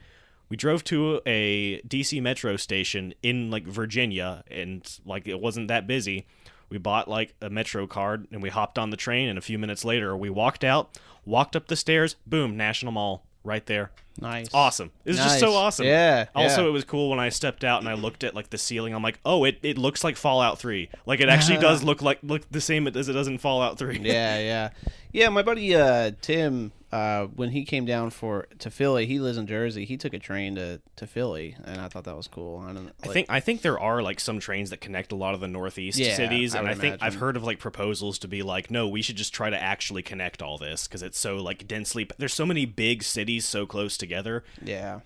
We 0.49 0.57
drove 0.57 0.85
to 0.85 1.21
a 1.27 1.81
DC 1.83 2.21
metro 2.23 2.57
station 2.57 3.15
in 3.23 3.51
like 3.51 3.67
Virginia, 3.67 4.45
and 4.51 4.89
like 5.05 5.27
it 5.27 5.41
wasn't 5.41 5.69
that 5.69 5.87
busy. 5.87 6.27
We 6.71 6.79
bought 6.79 7.09
like 7.09 7.35
a 7.41 7.51
metro 7.51 7.87
card, 7.87 8.27
and 8.31 8.43
we 8.43 8.51
hopped 8.51 8.79
on 8.79 8.91
the 8.91 8.97
train. 8.97 9.29
And 9.29 9.39
a 9.39 9.43
few 9.43 9.59
minutes 9.59 9.85
later, 9.85 10.17
we 10.17 10.31
walked 10.31 10.65
out, 10.65 10.99
walked 11.25 11.57
up 11.57 11.69
the 11.69 11.77
stairs, 11.77 12.17
boom, 12.27 12.57
National 12.57 12.93
Mall 12.93 13.27
right 13.45 13.65
there. 13.67 13.91
nice, 14.21 14.49
Awesome! 14.53 14.91
It 15.05 15.11
was 15.11 15.19
just 15.19 15.39
so 15.39 15.53
awesome. 15.53 15.87
Yeah. 15.87 16.27
Also, 16.35 16.63
yeah. 16.63 16.69
it 16.69 16.73
was 16.73 16.85
cool 16.85 17.11
when 17.11 17.21
I 17.21 17.29
stepped 17.29 17.63
out 17.63 17.81
and 17.81 17.89
I 17.89 17.95
looked 17.95 18.25
at 18.25 18.35
like 18.35 18.51
the 18.51 18.59
ceiling. 18.59 18.95
I'm 18.95 19.03
like, 19.03 19.21
oh, 19.25 19.45
it, 19.45 19.59
it 19.63 19.79
looks 19.79 20.03
like 20.03 20.17
Fallout 20.17 20.59
Three. 20.59 20.89
Like 21.07 21.21
it 21.21 21.29
actually 21.29 21.59
does 21.59 21.83
look 21.85 22.03
like 22.03 22.19
look 22.23 22.51
the 22.51 22.61
same 22.61 22.89
as 22.89 23.09
it 23.09 23.13
does 23.13 23.29
in 23.29 23.39
Fallout 23.39 23.79
Three. 23.79 23.99
yeah, 24.01 24.39
yeah, 24.39 24.71
yeah. 25.13 25.29
My 25.29 25.43
buddy 25.43 25.75
uh, 25.75 26.13
Tim, 26.21 26.73
uh, 26.95 27.27
when 27.27 27.51
he 27.51 27.65
came 27.65 27.85
down 27.85 28.09
for 28.09 28.47
to 28.61 28.71
Philly, 28.71 29.05
he 29.05 29.19
lives 29.19 29.37
in 29.37 29.49
Jersey. 29.49 29.85
He 29.85 29.97
took 29.97 30.15
a 30.15 30.19
train 30.21 30.55
to, 30.55 30.81
to 30.95 31.09
Philly, 31.09 31.57
and 31.65 31.81
I 31.81 31.89
thought 31.89 32.05
that 32.05 32.17
was 32.17 32.29
cool. 32.29 32.61
I, 32.61 32.73
don't, 32.73 32.93
I 33.03 33.09
think 33.09 33.27
I 33.29 33.41
think 33.41 33.63
there 33.63 33.81
are 33.81 34.01
like 34.01 34.21
some 34.21 34.39
trains 34.39 34.71
that 34.71 34.81
connect 34.81 35.11
a 35.11 35.17
lot 35.17 35.35
of 35.35 35.41
the 35.41 35.49
northeast 35.49 35.99
Yeah, 35.99 36.15
cities, 36.15 36.55
I 36.55 36.61
and 36.61 36.69
I 36.69 36.75
think 36.75 36.99
I've 37.03 37.17
heard 37.17 37.37
of 37.37 37.43
like 37.43 37.59
proposals 37.59 38.21
to 38.21 38.29
be 38.29 38.45
like, 38.45 38.71
no, 38.71 38.87
we 38.87 39.03
should 39.03 39.17
just 39.17 39.35
try 39.35 39.51
to 39.51 39.61
actually 39.61 40.03
connect 40.03 40.41
all 40.41 40.57
this 40.57 40.87
because 40.87 41.03
it's 41.03 41.19
so 41.19 41.39
like 41.39 41.67
densely. 41.67 42.09
There's 42.17 42.33
so 42.33 42.47
many 42.47 42.65
big 42.65 43.03
cities 43.03 43.45
so 43.45 43.67
close 43.67 43.97
together. 43.97 44.45
Yeah, 44.63 45.01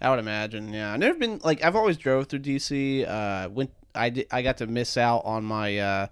I 0.00 0.08
would 0.08 0.18
imagine. 0.18 0.72
Yeah, 0.72 0.94
I've 0.94 1.00
never 1.00 1.18
been 1.18 1.42
like 1.44 1.62
I've 1.62 1.76
always 1.76 1.98
drove 1.98 2.28
through 2.28 2.40
DC. 2.40 3.06
Uh, 3.06 3.50
went 3.50 3.70
I 3.94 4.08
did, 4.08 4.28
I 4.30 4.40
got 4.40 4.56
to 4.56 4.66
miss 4.66 4.96
out 4.96 5.26
on 5.26 5.44
my 5.44 5.76
uh, 5.76 6.06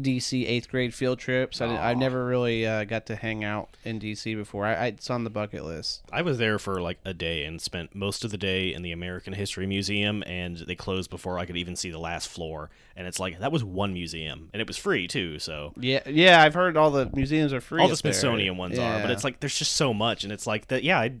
DC 0.00 0.46
eighth 0.46 0.68
grade 0.68 0.94
field 0.94 1.18
trips. 1.18 1.60
I 1.60 1.66
I 1.90 1.94
never 1.94 2.24
really 2.24 2.66
uh, 2.66 2.84
got 2.84 3.06
to 3.06 3.16
hang 3.16 3.44
out 3.44 3.76
in 3.84 3.98
DC 3.98 4.36
before. 4.36 4.64
I, 4.66 4.74
I 4.74 4.86
it's 4.86 5.10
on 5.10 5.24
the 5.24 5.30
bucket 5.30 5.64
list. 5.64 6.02
I 6.12 6.22
was 6.22 6.38
there 6.38 6.58
for 6.58 6.80
like 6.80 6.98
a 7.04 7.12
day 7.14 7.44
and 7.44 7.60
spent 7.60 7.94
most 7.94 8.24
of 8.24 8.30
the 8.30 8.38
day 8.38 8.72
in 8.72 8.82
the 8.82 8.92
American 8.92 9.32
History 9.32 9.66
Museum, 9.66 10.22
and 10.26 10.56
they 10.58 10.74
closed 10.74 11.10
before 11.10 11.38
I 11.38 11.46
could 11.46 11.56
even 11.56 11.76
see 11.76 11.90
the 11.90 11.98
last 11.98 12.28
floor. 12.28 12.70
And 12.96 13.06
it's 13.06 13.18
like 13.20 13.38
that 13.40 13.52
was 13.52 13.62
one 13.64 13.92
museum, 13.92 14.50
and 14.52 14.60
it 14.60 14.66
was 14.66 14.76
free 14.76 15.06
too. 15.08 15.38
So 15.38 15.72
Yeah, 15.76 16.00
yeah. 16.06 16.42
I've 16.42 16.54
heard 16.54 16.76
all 16.76 16.90
the 16.90 17.10
museums 17.14 17.52
are 17.52 17.60
free. 17.60 17.80
all 17.80 17.88
the 17.88 17.94
up 17.94 18.00
there. 18.00 18.12
Smithsonian 18.12 18.56
ones 18.56 18.78
are, 18.78 19.00
but 19.00 19.10
it's 19.10 19.24
like 19.24 19.40
there's 19.40 19.58
just 19.58 19.72
so 19.76 19.92
much, 19.94 20.24
and 20.24 20.32
it's 20.32 20.46
like 20.46 20.68
that. 20.68 20.82
Yeah, 20.82 20.98
I 20.98 21.12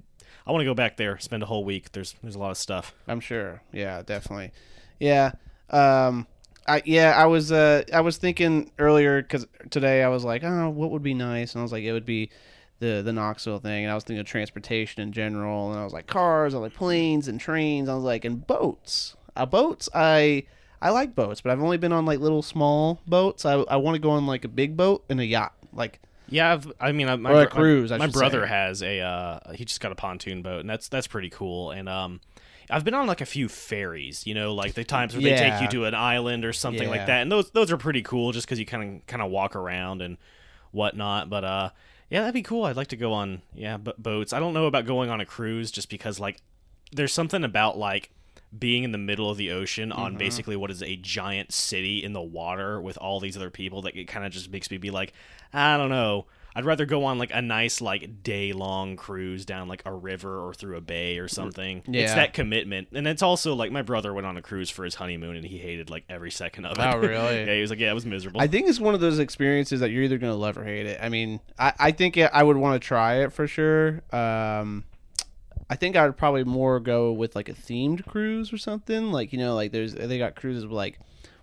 I 0.46 0.50
want 0.50 0.62
to 0.62 0.66
go 0.66 0.74
back 0.74 0.96
there, 0.96 1.18
spend 1.18 1.42
a 1.42 1.46
whole 1.46 1.64
week. 1.64 1.92
There's 1.92 2.14
there's 2.22 2.34
a 2.34 2.38
lot 2.38 2.50
of 2.50 2.56
stuff. 2.56 2.94
I'm 3.06 3.20
sure. 3.20 3.62
Yeah, 3.72 4.02
definitely. 4.02 4.52
Yeah. 4.98 5.32
Um 5.70 6.26
I 6.68 6.82
yeah, 6.84 7.14
I 7.16 7.26
was 7.26 7.50
uh 7.50 7.82
I 7.92 8.00
was 8.02 8.16
thinking 8.18 8.70
earlier 8.78 9.22
cuz 9.22 9.46
today 9.70 10.02
I 10.02 10.08
was 10.08 10.24
like, 10.24 10.42
"Oh, 10.44 10.68
what 10.70 10.90
would 10.90 11.02
be 11.02 11.14
nice?" 11.14 11.54
And 11.54 11.60
I 11.60 11.62
was 11.62 11.72
like, 11.72 11.84
it 11.84 11.92
would 11.92 12.06
be 12.06 12.30
the 12.80 13.02
the 13.02 13.12
Knoxville 13.12 13.58
thing, 13.58 13.84
and 13.84 13.90
I 13.90 13.94
was 13.94 14.04
thinking 14.04 14.20
of 14.20 14.26
transportation 14.26 15.02
in 15.02 15.12
general, 15.12 15.70
and 15.72 15.80
I 15.80 15.84
was 15.84 15.92
like 15.92 16.06
cars, 16.06 16.54
I 16.54 16.58
was 16.58 16.70
like 16.70 16.78
planes 16.78 17.26
and 17.28 17.40
trains, 17.40 17.88
I 17.88 17.94
was 17.94 18.04
like 18.04 18.24
and 18.24 18.46
boats. 18.46 19.16
Uh, 19.34 19.46
boats, 19.46 19.88
I 19.94 20.44
I 20.80 20.90
like 20.90 21.14
boats, 21.14 21.40
but 21.40 21.50
I've 21.50 21.62
only 21.62 21.76
been 21.78 21.92
on 21.92 22.06
like 22.06 22.20
little 22.20 22.42
small 22.42 23.00
boats. 23.06 23.44
I 23.44 23.54
I 23.54 23.76
want 23.76 23.94
to 23.96 24.00
go 24.00 24.10
on 24.10 24.26
like 24.26 24.44
a 24.44 24.48
big 24.48 24.76
boat 24.76 25.04
and 25.08 25.20
a 25.20 25.26
yacht. 25.26 25.54
Like 25.72 26.00
Yeah, 26.28 26.52
I've, 26.52 26.70
I 26.80 26.92
mean, 26.92 27.08
I- 27.08 27.16
my, 27.16 27.30
Or 27.32 27.42
a 27.42 27.46
cruise, 27.46 27.90
I 27.90 27.96
My, 27.98 28.06
brother 28.06 28.42
say. 28.42 28.48
has 28.48 28.82
a. 28.82 29.00
Uh, 29.00 29.52
he 29.54 29.64
just 29.64 29.80
got 29.80 29.92
a 29.92 29.94
pontoon 29.94 30.42
boat, 30.42 30.60
and 30.60 30.68
that's 30.70 30.88
that's 30.88 31.06
pretty 31.06 31.30
cool. 31.30 31.70
And 31.70 31.88
um, 31.88 32.20
I've 32.70 32.84
been 32.84 32.94
on 32.94 33.06
like 33.06 33.20
a 33.20 33.26
few 33.26 33.48
ferries. 33.48 34.26
You 34.26 34.34
know, 34.34 34.54
like 34.54 34.74
the 34.74 34.84
times 34.84 35.14
where 35.14 35.22
they 35.22 35.36
take 35.36 35.60
you 35.62 35.68
to 35.68 35.84
an 35.86 35.94
island 35.94 36.44
or 36.44 36.52
something 36.52 36.82
Yeah. 36.84 36.90
like 36.90 37.06
that, 37.06 37.22
and 37.22 37.32
those 37.32 37.50
those 37.50 37.70
are 37.72 37.76
pretty 37.76 38.02
cool, 38.02 38.32
just 38.32 38.46
because 38.46 38.58
you 38.58 38.66
kind 38.66 38.96
of 39.00 39.06
kind 39.06 39.22
of 39.22 39.30
walk 39.30 39.56
around 39.56 40.02
and 40.02 40.18
whatnot. 40.72 41.30
But 41.30 41.44
uh, 41.44 41.70
yeah, 42.10 42.20
that'd 42.20 42.34
be 42.34 42.42
cool. 42.42 42.64
I'd 42.64 42.76
like 42.76 42.88
to 42.88 42.96
go 42.96 43.12
on 43.12 43.42
yeah 43.54 43.76
b- 43.76 43.92
boats. 43.98 44.32
I 44.32 44.38
don't 44.40 44.54
know 44.54 44.66
about 44.66 44.86
going 44.86 45.10
on 45.10 45.20
a 45.20 45.26
cruise, 45.26 45.70
just 45.70 45.88
because 45.90 46.18
like 46.20 46.40
there's 46.92 47.12
something 47.12 47.44
about 47.44 47.76
like 47.78 48.10
being 48.58 48.82
in 48.82 48.92
the 48.92 48.98
middle 48.98 49.28
of 49.30 49.36
the 49.36 49.50
ocean 49.50 49.92
on 49.92 50.12
Mm-hmm. 50.12 50.18
basically 50.18 50.56
what 50.56 50.70
is 50.70 50.82
a 50.82 50.96
giant 50.96 51.52
city 51.52 52.02
in 52.02 52.14
the 52.14 52.22
water 52.22 52.80
with 52.80 52.96
all 52.96 53.20
these 53.20 53.36
other 53.36 53.50
people 53.50 53.82
that 53.82 53.94
it 53.94 54.04
kind 54.08 54.24
of 54.24 54.32
just 54.32 54.50
makes 54.50 54.70
me 54.70 54.78
be 54.78 54.90
like 54.90 55.12
i 55.52 55.76
don't 55.76 55.90
know 55.90 56.24
i'd 56.58 56.64
rather 56.64 56.84
go 56.84 57.04
on 57.04 57.18
like 57.18 57.30
a 57.32 57.40
nice 57.40 57.80
like 57.80 58.22
day 58.22 58.52
long 58.52 58.96
cruise 58.96 59.44
down 59.46 59.68
like 59.68 59.82
a 59.86 59.92
river 59.92 60.40
or 60.44 60.52
through 60.52 60.76
a 60.76 60.80
bay 60.80 61.18
or 61.18 61.28
something 61.28 61.82
Yeah. 61.86 62.02
it's 62.02 62.14
that 62.14 62.34
commitment 62.34 62.88
and 62.92 63.06
it's 63.06 63.22
also 63.22 63.54
like 63.54 63.70
my 63.72 63.82
brother 63.82 64.12
went 64.12 64.26
on 64.26 64.36
a 64.36 64.42
cruise 64.42 64.68
for 64.68 64.84
his 64.84 64.96
honeymoon 64.96 65.36
and 65.36 65.46
he 65.46 65.58
hated 65.58 65.88
like 65.88 66.04
every 66.08 66.30
second 66.30 66.66
of 66.66 66.72
it 66.78 66.80
Oh, 66.80 66.98
really? 67.08 67.44
yeah 67.46 67.54
he 67.54 67.60
was 67.60 67.70
like 67.70 67.78
yeah 67.78 67.90
it 67.90 67.94
was 67.94 68.04
miserable 68.04 68.40
I 68.40 68.48
think 68.48 68.68
it's 68.68 68.80
one 68.80 68.94
of 68.94 69.00
those 69.00 69.18
experiences 69.18 69.80
that 69.80 69.90
you're 69.90 70.02
either 70.02 70.18
going 70.18 70.32
to 70.32 70.36
love 70.38 70.58
or 70.58 70.64
hate 70.64 70.86
it. 70.86 70.98
I 71.00 71.08
mean, 71.08 71.40
I, 71.58 71.72
I 71.78 71.92
think 71.92 72.16
it, 72.16 72.30
I 72.32 72.42
would 72.42 72.56
want 72.56 72.80
to 72.80 72.86
try 72.86 73.22
it 73.22 73.32
for 73.32 73.46
sure. 73.46 74.02
Um, 74.12 74.84
I 75.70 75.76
think 75.76 75.96
I 75.96 76.06
would 76.06 76.16
probably 76.16 76.44
more 76.44 76.80
go 76.80 77.12
with 77.12 77.36
like 77.36 77.48
a 77.48 77.52
themed 77.54 78.06
cruise 78.06 78.52
or 78.52 78.58
something. 78.58 79.12
Like 79.12 79.32
you 79.32 79.38
know, 79.38 79.54
like 79.54 79.70
there's 79.72 79.94
they 79.94 80.18
got 80.18 80.34
cruises 80.34 80.64
with 80.64 80.72
like 80.72 80.98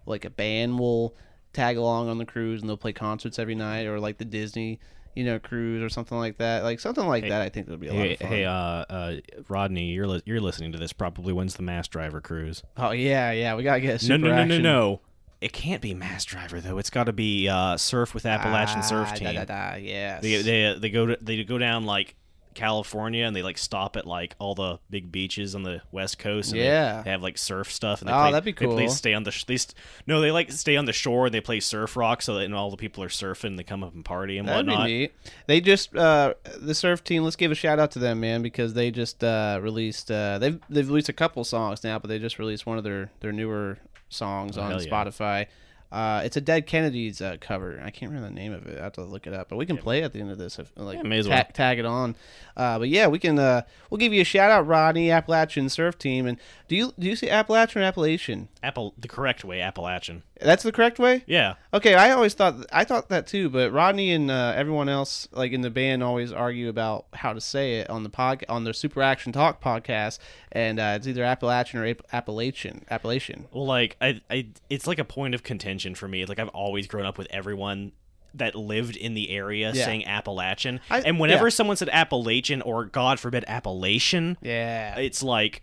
like 0.06 0.26
a 0.26 0.30
band 0.30 0.80
will 0.80 1.16
tag 1.54 1.78
along 1.78 2.10
on 2.10 2.18
the 2.18 2.26
cruise 2.26 2.62
and 2.62 2.70
they'll 2.70 2.76
play 2.78 2.94
concerts 2.94 3.38
every 3.40 3.56
night, 3.56 3.86
or 3.86 4.00
like 4.00 4.18
the 4.18 4.26
Disney 4.26 4.80
you 5.16 5.24
know 5.24 5.40
cruise 5.40 5.82
or 5.82 5.90
something 5.90 6.18
like 6.18 6.38
that. 6.38 6.64
Like 6.64 6.80
something 6.80 7.08
like 7.08 7.24
Hey- 7.24 7.30
that. 7.30 7.42
I 7.42 7.50
think 7.50 7.68
would 7.70 7.80
be 7.80 7.88
a 7.88 7.94
lot 7.94 8.02
Hey, 8.06 8.14
of 8.14 8.20
fun. 8.20 8.28
hey, 8.30 8.46
uh, 8.46 8.52
uh, 8.54 9.16
Rodney, 9.48 9.92
you're 9.92 10.08
li- 10.08 10.22
you're 10.26 10.42
listening 10.42 10.72
to 10.74 10.78
this. 10.78 10.94
Probably 10.94 11.34
when's 11.34 11.56
the 11.56 11.64
Mass 11.64 11.88
Driver 11.88 12.22
cruise? 12.22 12.64
oh 12.78 12.92
yeah, 12.92 13.32
yeah, 13.32 13.56
we 13.56 13.64
gotta 13.64 13.82
get 13.82 13.90
a 14.04 14.08
No, 14.08 14.16
super 14.16 14.18
no, 14.20 14.28
no, 14.28 14.36
no, 14.36 14.42
action. 14.42 14.64
no. 14.64 15.02
It 15.42 15.52
can't 15.54 15.82
be 15.82 15.94
Mass 15.94 16.26
Driver 16.26 16.60
though. 16.62 16.78
It's 16.78 16.90
got 16.90 17.04
to 17.04 17.14
be 17.14 17.48
uh, 17.50 17.78
Surf 17.78 18.14
with 18.14 18.26
Appalachian 18.26 18.82
Surf 18.82 19.10
Ah, 19.12 19.16
Team. 19.16 19.34
da, 19.36 19.44
da, 19.44 19.72
da, 19.72 19.76
yes. 19.76 20.22
They, 20.24 20.42
they 20.42 20.80
they 20.80 20.90
go 20.90 21.06
to 21.08 21.18
they 21.22 21.44
go 21.44 21.58
down 21.58 21.86
like 21.86 22.16
California 22.56 23.26
and 23.26 23.36
they 23.36 23.44
like 23.44 23.58
stop 23.58 23.96
at 23.96 24.08
like 24.08 24.36
all 24.40 24.56
the 24.56 24.80
big 24.90 25.12
beaches 25.12 25.54
on 25.54 25.64
the 25.64 25.82
west 25.92 26.18
coast. 26.18 26.52
And 26.52 26.62
Yeah. 26.62 27.02
they, 27.04 27.12
have 27.12 27.22
like 27.22 27.38
surf 27.38 27.72
stuff. 27.72 28.02
And 28.02 28.10
they 28.10 28.14
Oh, 28.14 28.22
play, 28.22 28.32
that'd 28.32 28.44
be 28.46 28.54
cool. 28.54 28.76
They, 28.76 28.88
stay 28.88 29.14
on 29.14 29.24
the 29.24 29.32
sh- 29.32 29.44
they 29.44 29.58
st- 29.58 29.76
no, 30.08 30.22
they 30.22 30.32
like 30.32 30.52
stay 30.52 30.76
on 30.78 30.86
the 30.86 30.94
shore 30.94 31.26
and 31.28 31.34
they 31.36 31.42
play 31.42 31.60
surf 31.60 31.96
rock 31.96 32.22
so 32.22 32.36
that 32.36 32.46
and 32.46 32.56
all 32.56 32.72
the 32.72 32.78
people 32.78 33.04
are 33.04 33.10
surfing. 33.10 33.58
They 33.58 33.64
come 33.64 33.84
up 33.84 33.94
and 33.94 34.04
party 34.04 34.38
and 34.38 34.48
That'd 34.48 34.66
whatnot. 34.68 34.86
be 34.88 34.94
neat. 35.00 35.14
They 35.48 35.62
just 35.62 35.96
uh, 35.96 36.34
the 36.58 36.74
surf 36.74 37.04
team. 37.04 37.24
Let's 37.24 37.36
give 37.36 37.52
a 37.52 37.56
shout 37.56 37.78
out 37.78 37.92
to 37.92 38.00
them, 38.00 38.20
man, 38.22 38.42
because 38.42 38.74
they 38.74 38.90
just 38.90 39.24
uh, 39.24 39.60
released. 39.62 40.10
Uh, 40.10 40.40
they've 40.40 40.60
they've 40.70 40.88
released 40.88 41.10
a 41.10 41.14
couple 41.14 41.44
songs 41.44 41.84
now, 41.84 42.00
but 42.00 42.08
they 42.08 42.18
just 42.20 42.40
released 42.40 42.66
one 42.66 42.78
of 42.78 42.84
their 42.84 43.12
their 43.20 43.32
newer 43.32 43.78
songs 44.10 44.58
on 44.58 44.72
Oh, 44.72 44.78
hell 44.78 44.82
yeah. 44.84 44.90
Spotify. 44.90 45.46
Uh, 45.92 46.22
it's 46.26 46.36
a 46.36 46.42
Dead 46.42 46.68
Kennedys 46.68 47.22
uh, 47.22 47.38
cover. 47.40 47.82
I 47.84 47.90
can't 47.90 48.12
remember 48.12 48.30
the 48.30 48.36
name 48.36 48.54
of 48.54 48.66
it. 48.68 48.80
I 48.80 48.84
have 48.84 48.94
to 48.94 49.04
look 49.04 49.28
it 49.28 49.34
up, 49.34 49.50
but 49.50 49.58
we 49.58 49.66
can 49.66 49.78
play 49.78 50.04
at 50.04 50.14
the 50.14 50.20
end 50.20 50.32
of 50.32 50.38
this. 50.38 50.60
If, 50.60 50.72
like 50.76 50.98
Yeah, 50.98 51.04
may 51.04 51.20
as 51.20 51.28
ta- 51.28 51.48
tag 51.54 51.80
it 51.80 51.86
on. 51.86 52.16
Uh, 52.58 52.80
but 52.80 52.90
yeah, 52.90 53.08
we 53.08 53.20
can. 53.20 53.40
Uh, 53.40 53.62
we'll 53.90 53.98
give 54.00 54.12
you 54.14 54.22
a 54.22 54.26
shout 54.26 54.52
out, 54.52 54.68
Rodney 54.68 55.12
Appalachian 55.12 55.70
Surf 55.70 55.98
Team. 55.98 56.26
And 56.26 56.38
do 56.68 56.76
you 56.76 56.94
do 57.00 57.08
you 57.08 57.16
see 57.16 57.30
Appalachian 57.30 57.82
or 57.82 57.86
Appalachian? 57.86 58.50
Apple 58.64 58.94
the 58.98 59.08
correct 59.08 59.46
way, 59.46 59.62
Appalachian. 59.62 60.24
That's 60.42 60.64
the 60.64 60.72
correct 60.72 61.00
way. 61.00 61.24
Yeah. 61.28 61.54
Okay, 61.74 61.94
I 61.96 62.12
always 62.12 62.34
thought 62.34 62.56
I 62.72 62.84
thought 62.84 63.08
that 63.10 63.26
too, 63.26 63.50
but 63.50 63.72
Rodney 63.72 64.12
and 64.12 64.30
uh, 64.30 64.54
everyone 64.56 64.90
else, 64.90 65.28
like 65.32 65.54
in 65.54 65.62
the 65.62 65.70
band, 65.70 66.04
always 66.04 66.32
argue 66.34 66.68
about 66.68 67.06
how 67.14 67.32
to 67.34 67.40
say 67.40 67.76
it 67.80 67.90
on 67.90 68.04
the 68.04 68.10
pod 68.10 68.44
on 68.50 68.64
their 68.66 68.74
Super 68.74 69.02
Action 69.02 69.32
Talk 69.32 69.62
podcast, 69.64 70.20
and 70.52 70.80
uh, 70.80 70.94
it's 70.98 71.08
either 71.08 71.24
Appalachian 71.24 71.80
or 71.80 71.88
App- 71.88 72.02
Appalachian. 72.12 72.84
Appalachian. 72.92 73.46
Well, 73.54 73.66
like 73.66 73.96
I, 74.02 74.22
I, 74.30 74.48
it's 74.70 74.88
like 74.88 75.00
a 75.00 75.06
point 75.06 75.36
of 75.36 75.44
contention 75.44 75.96
for 75.96 76.08
me. 76.08 76.26
Like 76.26 76.40
I've 76.40 76.50
always 76.50 76.86
grown 76.88 77.06
up 77.06 77.18
with 77.18 77.28
everyone 77.30 77.94
that 78.34 78.54
lived 78.56 78.98
in 78.98 79.14
the 79.14 79.30
area 79.30 79.72
Yeah. 79.74 79.86
saying 79.86 80.06
Appalachian, 80.06 80.82
I- 80.90 81.00
and 81.00 81.18
whenever 81.18 81.46
yeah. 81.46 81.52
someone 81.52 81.78
said 81.78 81.88
Appalachian 81.94 82.62
or 82.62 82.84
God 82.84 83.22
forbid 83.22 83.46
Appalachian, 83.48 84.38
Yeah, 84.42 84.98
it's 85.00 85.24
like, 85.24 85.62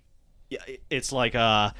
it's 0.89 1.13
like 1.13 1.35
uh, 1.35 1.73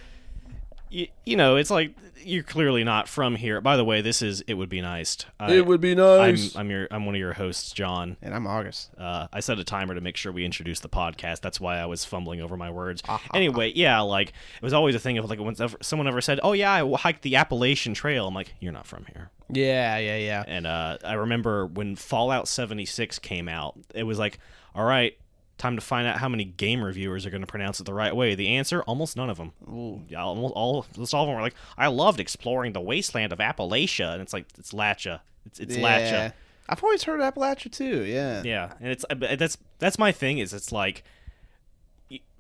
you, 0.93 1.09
you 1.25 1.37
know, 1.37 1.57
it's 1.57 1.71
like 1.71 1.95
you're 2.25 2.43
clearly 2.43 2.85
not 2.85 3.09
from 3.09 3.35
here. 3.35 3.61
By 3.61 3.77
the 3.77 3.85
way, 3.85 4.03
this 4.03 4.21
is 4.21 4.43
it 4.47 4.55
would 4.55 4.69
be 4.69 4.81
nice. 4.81 5.17
I, 5.41 5.53
it 5.53 5.67
would 5.67 5.81
be 5.81 5.93
I'm, 5.93 5.97
nice. 5.97 6.55
I'm 6.55 6.71
your 6.71 6.87
I'm 6.91 7.07
one 7.07 7.15
of 7.15 7.19
your 7.19 7.33
hosts, 7.33 7.73
John. 7.73 8.17
and 8.21 8.35
I'm 8.35 8.47
August. 8.47 8.91
Uh, 8.99 9.27
I 9.33 9.41
set 9.41 9.59
a 9.59 9.65
timer 9.65 9.95
to 9.95 10.01
make 10.01 10.17
sure 10.17 10.33
we 10.33 10.45
introduce 10.45 10.81
the 10.81 10.89
podcast. 10.89 11.41
That's 11.41 11.61
why 11.61 11.79
I 11.79 11.87
was 11.87 12.05
fumbling 12.05 12.43
over 12.43 12.57
my 12.57 12.71
words. 12.71 13.03
Ah, 13.09 13.23
anyway, 13.33 13.73
yeah, 13.75 14.01
like 14.01 14.29
it 14.29 14.63
was 14.63 14.75
always 14.75 14.95
a 14.95 14.99
thing 14.99 15.19
of 15.19 15.29
like 15.29 15.41
whenever 15.41 15.79
someone 15.81 16.07
ever 16.07 16.21
said, 16.21 16.39
"Oh 16.43 16.53
yeah, 16.53 16.73
I 16.73 16.97
hiked 16.97 17.23
the 17.23 17.37
Appalachian 17.37 17.95
Trail," 17.95 18.29
I'm 18.29 18.35
like, 18.35 18.53
"You're 18.61 18.73
not 18.73 18.87
from 18.87 19.07
here." 19.07 19.31
Yeah, 19.49 19.99
yeah, 19.99 20.17
yeah. 20.17 20.45
And 20.47 20.67
uh, 20.67 20.99
I 21.05 21.15
remember 21.15 21.67
when 21.67 21.97
Fallout 21.97 22.49
76 22.49 23.19
came 23.19 23.49
out, 23.49 23.79
it 23.95 24.05
was 24.05 24.19
like, 24.19 24.39
"All 24.75 24.85
right, 24.85 25.17
time 25.63 25.77
to 25.77 25.81
find 25.81 26.07
out 26.07 26.19
how 26.19 26.29
many 26.29 26.45
game 26.45 26.85
reviewers 26.85 27.25
are 27.25 27.31
going 27.31 27.41
to 27.41 27.47
pronounce 27.47 27.81
it 27.81 27.85
the 27.85 27.95
right 27.95 28.15
way." 28.15 28.35
The 28.35 28.49
answer, 28.49 28.83
almost 28.83 29.17
none 29.17 29.31
of 29.31 29.37
them. 29.39 29.53
Ooh. 29.69 30.03
Yeah, 30.09 30.23
almost 30.23 30.55
all, 30.55 30.87
almost 30.95 31.15
all 31.15 31.23
of 31.23 31.29
them 31.29 31.37
were 31.37 31.43
like, 31.43 31.55
"I 31.79 31.87
loved 31.87 32.21
exploring 32.21 32.73
the 32.73 32.81
wasteland 32.81 33.33
of 33.33 33.39
Appalachia," 33.39 34.13
and 34.13 34.23
it's 34.23 34.33
like 34.33 34.47
it's 34.59 34.73
Latcha. 34.73 35.21
It's 35.47 35.61
it's 35.61 35.77
yeah. 35.77 35.83
Latcha. 35.83 36.33
I've 36.69 36.83
always 36.83 37.03
heard 37.03 37.21
Appalachia 37.21 37.73
too. 37.73 38.05
Yeah. 38.05 38.43
Yeah, 38.45 38.73
and 38.81 38.93
it's 38.93 39.05
that's 39.11 39.59
that's 39.79 39.99
my 39.99 40.13
thing 40.13 40.39
is 40.39 40.53
it's 40.53 40.73
like 40.73 41.05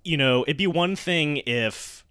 you 0.05 0.17
know, 0.17 0.43
it'd 0.43 0.57
be 0.57 0.67
one 0.67 0.97
thing 0.97 1.39
if 1.47 2.05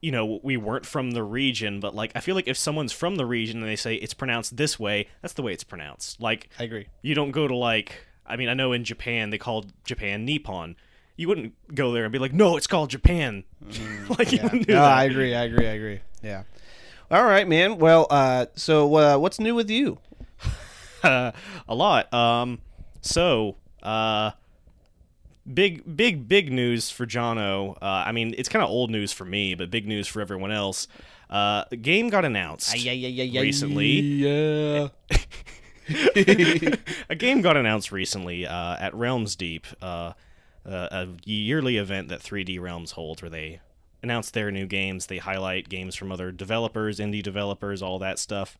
you 0.00 0.12
know, 0.12 0.38
we 0.42 0.58
weren't 0.58 0.84
from 0.84 1.12
the 1.12 1.22
region, 1.22 1.80
but 1.80 1.94
like 1.94 2.12
I 2.14 2.20
feel 2.20 2.34
like 2.34 2.46
if 2.46 2.58
someone's 2.58 2.92
from 2.92 3.16
the 3.16 3.24
region 3.24 3.60
and 3.60 3.66
they 3.66 3.76
say 3.76 3.94
it's 3.94 4.12
pronounced 4.12 4.56
this 4.56 4.78
way, 4.78 5.08
that's 5.22 5.32
the 5.32 5.42
way 5.42 5.54
it's 5.54 5.64
pronounced. 5.64 6.20
Like 6.20 6.50
I 6.58 6.64
agree. 6.64 6.88
you 7.00 7.14
don't 7.14 7.30
go 7.30 7.48
to 7.48 7.56
like 7.56 8.06
I 8.26 8.36
mean, 8.36 8.48
I 8.48 8.54
know 8.54 8.72
in 8.72 8.84
Japan 8.84 9.30
they 9.30 9.38
called 9.38 9.72
Japan 9.84 10.24
Nippon. 10.24 10.76
You 11.16 11.28
wouldn't 11.28 11.54
go 11.74 11.92
there 11.92 12.04
and 12.04 12.12
be 12.12 12.18
like, 12.18 12.32
"No, 12.32 12.56
it's 12.56 12.66
called 12.66 12.90
Japan." 12.90 13.44
like 14.18 14.32
you 14.32 14.38
Yeah. 14.38 14.48
No, 14.52 14.60
that. 14.60 14.98
I 14.98 15.04
agree. 15.04 15.34
I 15.34 15.44
agree. 15.44 15.66
I 15.66 15.72
agree. 15.72 16.00
Yeah. 16.22 16.42
All 17.10 17.24
right, 17.24 17.46
man. 17.46 17.78
Well, 17.78 18.06
uh, 18.10 18.46
so 18.54 18.94
uh, 18.96 19.18
what's 19.18 19.38
new 19.38 19.54
with 19.54 19.70
you? 19.70 19.98
a 21.04 21.32
lot. 21.68 22.12
Um, 22.12 22.60
so, 23.02 23.56
uh, 23.82 24.32
big, 25.52 25.96
big, 25.96 26.26
big 26.26 26.50
news 26.50 26.90
for 26.90 27.06
Jono. 27.06 27.76
Uh, 27.76 28.04
I 28.06 28.12
mean, 28.12 28.34
it's 28.38 28.48
kind 28.48 28.62
of 28.62 28.70
old 28.70 28.90
news 28.90 29.12
for 29.12 29.24
me, 29.24 29.54
but 29.54 29.70
big 29.70 29.86
news 29.86 30.08
for 30.08 30.20
everyone 30.20 30.50
else. 30.50 30.88
Uh, 31.28 31.64
the 31.70 31.76
game 31.76 32.10
got 32.10 32.24
announced 32.24 32.76
yeah, 32.78 32.92
yeah, 32.92 33.24
yeah, 33.24 33.40
recently. 33.40 34.00
Yeah. 34.00 34.88
a 37.08 37.14
game 37.16 37.40
got 37.40 37.56
announced 37.56 37.92
recently 37.92 38.46
uh, 38.46 38.76
at 38.78 38.94
Realms 38.94 39.36
Deep, 39.36 39.66
uh, 39.82 40.12
uh, 40.66 40.88
a 40.90 41.08
yearly 41.24 41.76
event 41.76 42.08
that 42.08 42.20
3D 42.20 42.60
Realms 42.60 42.92
holds, 42.92 43.22
where 43.22 43.30
they 43.30 43.60
announce 44.02 44.30
their 44.30 44.50
new 44.50 44.66
games. 44.66 45.06
They 45.06 45.18
highlight 45.18 45.68
games 45.68 45.94
from 45.94 46.12
other 46.12 46.30
developers, 46.30 46.98
indie 47.00 47.22
developers, 47.22 47.82
all 47.82 47.98
that 47.98 48.18
stuff. 48.18 48.56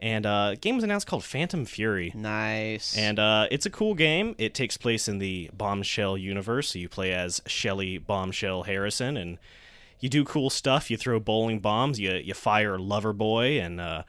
And 0.00 0.26
uh, 0.26 0.50
a 0.52 0.56
game 0.56 0.74
was 0.74 0.84
announced 0.84 1.06
called 1.06 1.24
Phantom 1.24 1.64
Fury. 1.64 2.12
Nice. 2.14 2.96
And 2.96 3.18
uh, 3.18 3.48
it's 3.50 3.64
a 3.64 3.70
cool 3.70 3.94
game. 3.94 4.34
It 4.36 4.52
takes 4.52 4.76
place 4.76 5.08
in 5.08 5.18
the 5.18 5.50
Bombshell 5.54 6.18
universe. 6.18 6.70
So 6.70 6.78
you 6.78 6.88
play 6.88 7.12
as 7.12 7.40
Shelly 7.46 7.96
Bombshell 7.96 8.64
Harrison, 8.64 9.16
and 9.16 9.38
you 9.98 10.10
do 10.10 10.24
cool 10.24 10.50
stuff. 10.50 10.90
You 10.90 10.98
throw 10.98 11.18
bowling 11.18 11.60
bombs. 11.60 11.98
You 11.98 12.12
you 12.12 12.34
fire 12.34 12.76
Loverboy, 12.76 13.58
and 13.64 13.80
uh, 13.80 14.02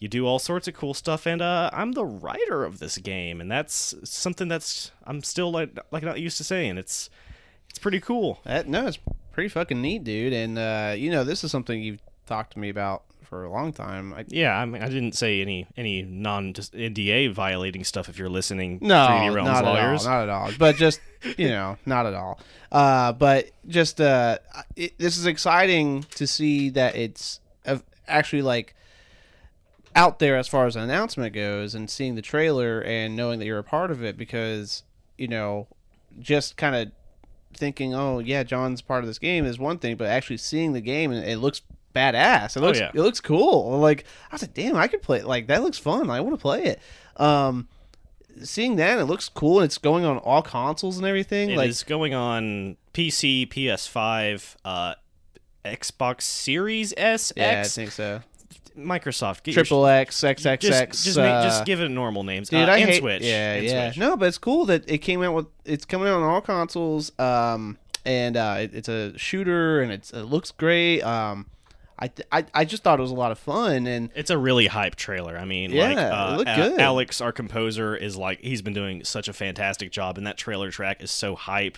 you 0.00 0.08
do 0.08 0.26
all 0.26 0.38
sorts 0.38 0.66
of 0.66 0.74
cool 0.74 0.94
stuff. 0.94 1.26
And 1.26 1.40
uh, 1.40 1.70
I'm 1.72 1.92
the 1.92 2.04
writer 2.04 2.64
of 2.64 2.80
this 2.80 2.98
game, 2.98 3.40
and 3.40 3.50
that's 3.50 3.94
something 4.02 4.48
that's 4.48 4.90
I'm 5.04 5.22
still 5.22 5.52
like 5.52 5.78
like 5.92 6.02
not 6.02 6.18
used 6.18 6.38
to 6.38 6.44
saying. 6.44 6.78
It's 6.78 7.10
it's 7.68 7.78
pretty 7.78 8.00
cool. 8.00 8.40
That, 8.44 8.66
no, 8.66 8.88
it's 8.88 8.98
pretty 9.32 9.50
fucking 9.50 9.80
neat, 9.80 10.02
dude. 10.02 10.32
And 10.32 10.58
uh, 10.58 10.94
you 10.96 11.10
know, 11.10 11.22
this 11.22 11.44
is 11.44 11.52
something 11.52 11.80
you've 11.80 12.02
talked 12.26 12.54
to 12.54 12.58
me 12.58 12.70
about 12.70 13.04
for 13.22 13.44
a 13.44 13.50
long 13.50 13.72
time. 13.72 14.12
I, 14.14 14.24
Yeah, 14.26 14.58
I 14.58 14.64
mean, 14.64 14.82
I 14.82 14.88
didn't 14.88 15.12
say 15.12 15.42
any 15.42 15.66
any 15.76 16.02
non 16.02 16.54
just 16.54 16.72
NDA 16.72 17.32
violating 17.32 17.84
stuff. 17.84 18.08
If 18.08 18.18
you're 18.18 18.30
listening, 18.30 18.78
no, 18.80 18.94
3D 18.94 19.34
Realms 19.34 19.48
not 19.48 19.64
lawyers. 19.64 20.06
at 20.06 20.10
all, 20.10 20.16
not 20.16 20.22
at 20.22 20.28
all. 20.28 20.50
But 20.58 20.76
just 20.76 21.00
you 21.36 21.48
know, 21.48 21.76
not 21.86 22.06
at 22.06 22.14
all. 22.14 22.40
Uh, 22.72 23.12
but 23.12 23.50
just 23.68 24.00
uh, 24.00 24.38
it, 24.76 24.98
this 24.98 25.18
is 25.18 25.26
exciting 25.26 26.04
to 26.14 26.26
see 26.26 26.70
that 26.70 26.96
it's 26.96 27.40
actually 28.08 28.42
like 28.42 28.74
out 29.94 30.18
there 30.18 30.36
as 30.36 30.48
far 30.48 30.66
as 30.66 30.76
an 30.76 30.82
announcement 30.82 31.34
goes, 31.34 31.74
and 31.74 31.90
seeing 31.90 32.14
the 32.14 32.22
trailer 32.22 32.80
and 32.82 33.16
knowing 33.16 33.38
that 33.38 33.46
you're 33.46 33.58
a 33.58 33.64
part 33.64 33.90
of 33.90 34.02
it 34.02 34.16
because 34.16 34.82
you 35.16 35.28
know, 35.28 35.68
just 36.18 36.56
kind 36.56 36.74
of 36.74 36.92
thinking, 37.54 37.94
oh 37.94 38.18
yeah, 38.18 38.42
John's 38.42 38.82
part 38.82 39.04
of 39.04 39.06
this 39.06 39.18
game 39.18 39.44
is 39.44 39.58
one 39.58 39.78
thing, 39.78 39.96
but 39.96 40.06
actually 40.06 40.38
seeing 40.38 40.72
the 40.72 40.80
game 40.80 41.12
and 41.12 41.24
it 41.24 41.38
looks 41.38 41.62
badass. 41.94 42.56
It 42.56 42.60
looks 42.60 42.78
yeah. 42.78 42.90
it 42.94 43.00
looks 43.00 43.20
cool. 43.20 43.78
Like 43.78 44.04
I 44.30 44.34
was 44.34 44.42
like, 44.42 44.54
damn, 44.54 44.76
I 44.76 44.88
could 44.88 45.02
play 45.02 45.18
it. 45.18 45.26
Like 45.26 45.48
that 45.48 45.62
looks 45.62 45.78
fun. 45.78 46.10
I 46.10 46.20
want 46.20 46.34
to 46.34 46.40
play 46.40 46.64
it. 46.64 46.80
Um, 47.16 47.68
seeing 48.42 48.76
that 48.76 48.98
it 48.98 49.04
looks 49.04 49.28
cool. 49.28 49.60
and 49.60 49.66
It's 49.66 49.78
going 49.78 50.04
on 50.04 50.18
all 50.18 50.42
consoles 50.42 50.96
and 50.96 51.06
everything. 51.06 51.50
It 51.50 51.56
like 51.56 51.68
is 51.68 51.82
going 51.82 52.14
on 52.14 52.76
PC, 52.94 53.48
PS5, 53.48 54.56
uh, 54.64 54.94
Xbox 55.64 56.22
Series 56.22 56.94
S, 56.96 57.32
yeah, 57.36 57.44
I 57.44 57.46
X, 57.56 57.74
think 57.74 57.90
so. 57.90 58.22
Microsoft. 58.84 59.42
Get 59.42 59.54
Triple 59.54 59.86
X, 59.86 60.20
XXX. 60.20 60.60
just 60.60 61.04
just, 61.04 61.18
uh, 61.18 61.42
just 61.42 61.64
give 61.64 61.80
it 61.80 61.88
normal 61.88 62.24
names. 62.24 62.48
Dude, 62.48 62.68
uh, 62.68 62.72
I 62.72 62.80
hate. 62.80 63.00
Switch. 63.00 63.22
Yeah, 63.22 63.54
and 63.54 63.66
yeah. 63.66 63.90
Switch. 63.90 63.98
No, 63.98 64.16
but 64.16 64.28
it's 64.28 64.38
cool 64.38 64.66
that 64.66 64.88
it 64.90 64.98
came 64.98 65.22
out 65.22 65.34
with. 65.34 65.46
It's 65.64 65.84
coming 65.84 66.08
out 66.08 66.20
on 66.20 66.22
all 66.22 66.40
consoles. 66.40 67.12
Um, 67.18 67.78
and 68.04 68.36
uh, 68.36 68.56
it, 68.60 68.74
it's 68.74 68.88
a 68.88 69.16
shooter, 69.18 69.82
and 69.82 69.92
it's 69.92 70.12
it 70.12 70.24
looks 70.24 70.50
great. 70.50 71.02
Um, 71.02 71.46
I, 71.98 72.08
th- 72.08 72.26
I 72.32 72.44
I 72.54 72.64
just 72.64 72.82
thought 72.82 72.98
it 72.98 73.02
was 73.02 73.10
a 73.10 73.14
lot 73.14 73.30
of 73.30 73.38
fun, 73.38 73.86
and 73.86 74.10
It's 74.14 74.30
a 74.30 74.38
really 74.38 74.66
hype 74.68 74.96
trailer. 74.96 75.36
I 75.36 75.44
mean, 75.44 75.70
Yeah, 75.70 75.88
like, 75.88 75.98
uh, 75.98 76.36
looked 76.36 76.56
good. 76.56 76.80
Alex, 76.80 77.20
our 77.20 77.32
composer, 77.32 77.94
is 77.94 78.16
like 78.16 78.40
he's 78.40 78.62
been 78.62 78.72
doing 78.72 79.04
such 79.04 79.28
a 79.28 79.32
fantastic 79.32 79.92
job, 79.92 80.16
and 80.16 80.26
that 80.26 80.38
trailer 80.38 80.70
track 80.70 81.02
is 81.02 81.10
so 81.10 81.36
hype. 81.36 81.76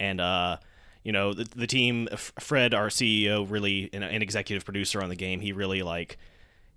And 0.00 0.20
uh, 0.20 0.56
you 1.04 1.12
know, 1.12 1.34
the, 1.34 1.44
the 1.44 1.66
team, 1.66 2.08
Fred, 2.16 2.72
our 2.72 2.88
CEO, 2.88 3.48
really, 3.48 3.90
and 3.92 4.02
an 4.02 4.22
executive 4.22 4.64
producer 4.64 5.02
on 5.02 5.10
the 5.10 5.16
game, 5.16 5.40
he 5.40 5.52
really 5.52 5.82
like 5.82 6.18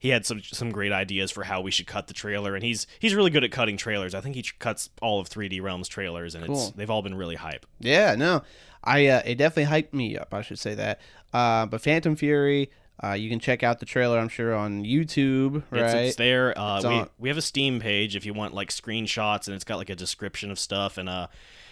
he 0.02 0.10
had 0.10 0.26
some 0.26 0.42
some 0.42 0.72
great 0.72 0.92
ideas 0.92 1.30
for 1.30 1.44
how 1.44 1.62
we 1.62 1.70
should 1.70 1.86
cut 1.86 2.08
the 2.08 2.14
trailer, 2.14 2.56
and 2.56 2.64
he's 2.64 2.88
he's 3.00 3.14
really 3.14 3.30
good 3.30 3.44
at 3.44 3.52
cutting 3.52 3.78
trailers. 3.78 4.16
I 4.16 4.20
think 4.22 4.36
he 4.36 4.44
cuts 4.58 4.90
all 5.00 5.20
of 5.20 5.30
3D 5.30 5.62
Realms 5.62 5.88
trailers, 5.88 6.34
and 6.34 6.44
it's 6.44 6.72
they've 6.72 6.90
all 6.90 7.04
been 7.04 7.14
really 7.16 7.36
hype. 7.36 7.68
Yeah, 7.80 8.16
no, 8.16 8.42
I 8.84 9.06
uh, 9.08 9.22
it 9.26 9.36
definitely 9.36 9.72
hyped 9.72 9.94
me 9.94 10.18
up. 10.18 10.34
I 10.34 10.42
should 10.42 10.58
say 10.58 10.74
that. 10.74 11.00
Uh, 11.32 11.68
but 11.68 11.82
Phantom 11.82 12.16
Fury, 12.16 12.72
uh, 13.04 13.12
you 13.14 13.30
can 13.30 13.40
check 13.40 13.62
out 13.62 13.80
the 13.80 13.86
trailer. 13.86 14.18
I'm 14.18 14.28
sure 14.28 14.56
on 14.56 14.84
YouTube, 14.84 15.62
right? 15.70 15.84
It's, 15.84 15.94
it's 15.94 16.16
there. 16.16 16.58
Uh, 16.58 16.78
It's 16.78 16.86
we 16.88 16.94
on- 16.96 17.10
we 17.20 17.30
have 17.30 17.38
a 17.38 17.42
Steam 17.44 17.80
page 17.80 18.16
if 18.16 18.26
you 18.26 18.34
want 18.34 18.56
like 18.56 18.70
screenshots, 18.70 19.46
and 19.48 19.54
it's 19.54 19.64
got 19.64 19.78
like 19.78 19.92
a 19.92 19.96
description 19.96 20.50
of 20.50 20.58
stuff, 20.58 20.98
and 20.98 21.08
uh, 21.08 21.28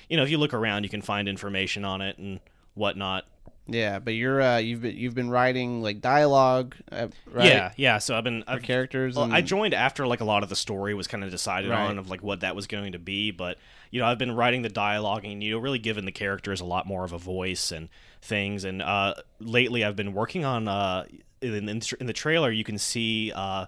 you 0.07 0.17
know, 0.17 0.23
if 0.23 0.29
you 0.29 0.37
look 0.37 0.53
around, 0.53 0.83
you 0.83 0.89
can 0.89 1.01
find 1.01 1.27
information 1.27 1.83
on 1.83 2.01
it 2.01 2.19
and 2.19 2.39
whatnot. 2.75 3.25
Yeah, 3.73 3.99
but 3.99 4.11
you're 4.11 4.41
uh, 4.41 4.57
you've 4.57 4.81
been 4.81 4.97
you've 4.97 5.15
been 5.15 5.29
writing 5.29 5.81
like 5.81 6.01
dialogue, 6.01 6.75
uh, 6.91 7.07
right? 7.31 7.45
Yeah, 7.45 7.71
yeah. 7.77 7.97
So 7.97 8.17
I've 8.17 8.23
been 8.23 8.43
I've, 8.47 8.63
characters. 8.63 9.15
well, 9.15 9.25
and, 9.25 9.33
I 9.33 9.41
joined 9.41 9.73
after 9.73 10.07
like 10.07 10.21
a 10.21 10.25
lot 10.25 10.43
of 10.43 10.49
the 10.49 10.55
story 10.55 10.93
was 10.93 11.07
kind 11.07 11.23
of 11.23 11.31
decided 11.31 11.69
Right. 11.69 11.89
on 11.89 11.97
of 11.97 12.09
like 12.09 12.23
what 12.23 12.41
that 12.41 12.55
was 12.55 12.67
going 12.67 12.93
to 12.93 12.99
be, 12.99 13.31
but 13.31 13.57
you 13.91 13.99
know 13.99 14.05
I've 14.07 14.17
been 14.17 14.35
writing 14.35 14.61
the 14.61 14.69
dialogue 14.69 15.25
and 15.25 15.43
you 15.43 15.51
know 15.51 15.59
really 15.59 15.79
giving 15.79 16.05
the 16.05 16.11
characters 16.11 16.61
a 16.61 16.65
lot 16.65 16.85
more 16.87 17.03
of 17.03 17.13
a 17.13 17.17
voice 17.17 17.71
and 17.71 17.89
things. 18.21 18.63
And 18.63 18.81
uh, 18.81 19.15
lately 19.39 19.83
I've 19.83 19.95
been 19.95 20.13
working 20.13 20.45
on 20.45 20.67
uh, 20.67 21.05
in, 21.41 21.69
in, 21.69 21.81
in 21.99 22.07
the 22.07 22.13
trailer 22.13 22.51
you 22.51 22.63
can 22.63 22.77
see 22.77 23.31
uh, 23.33 23.65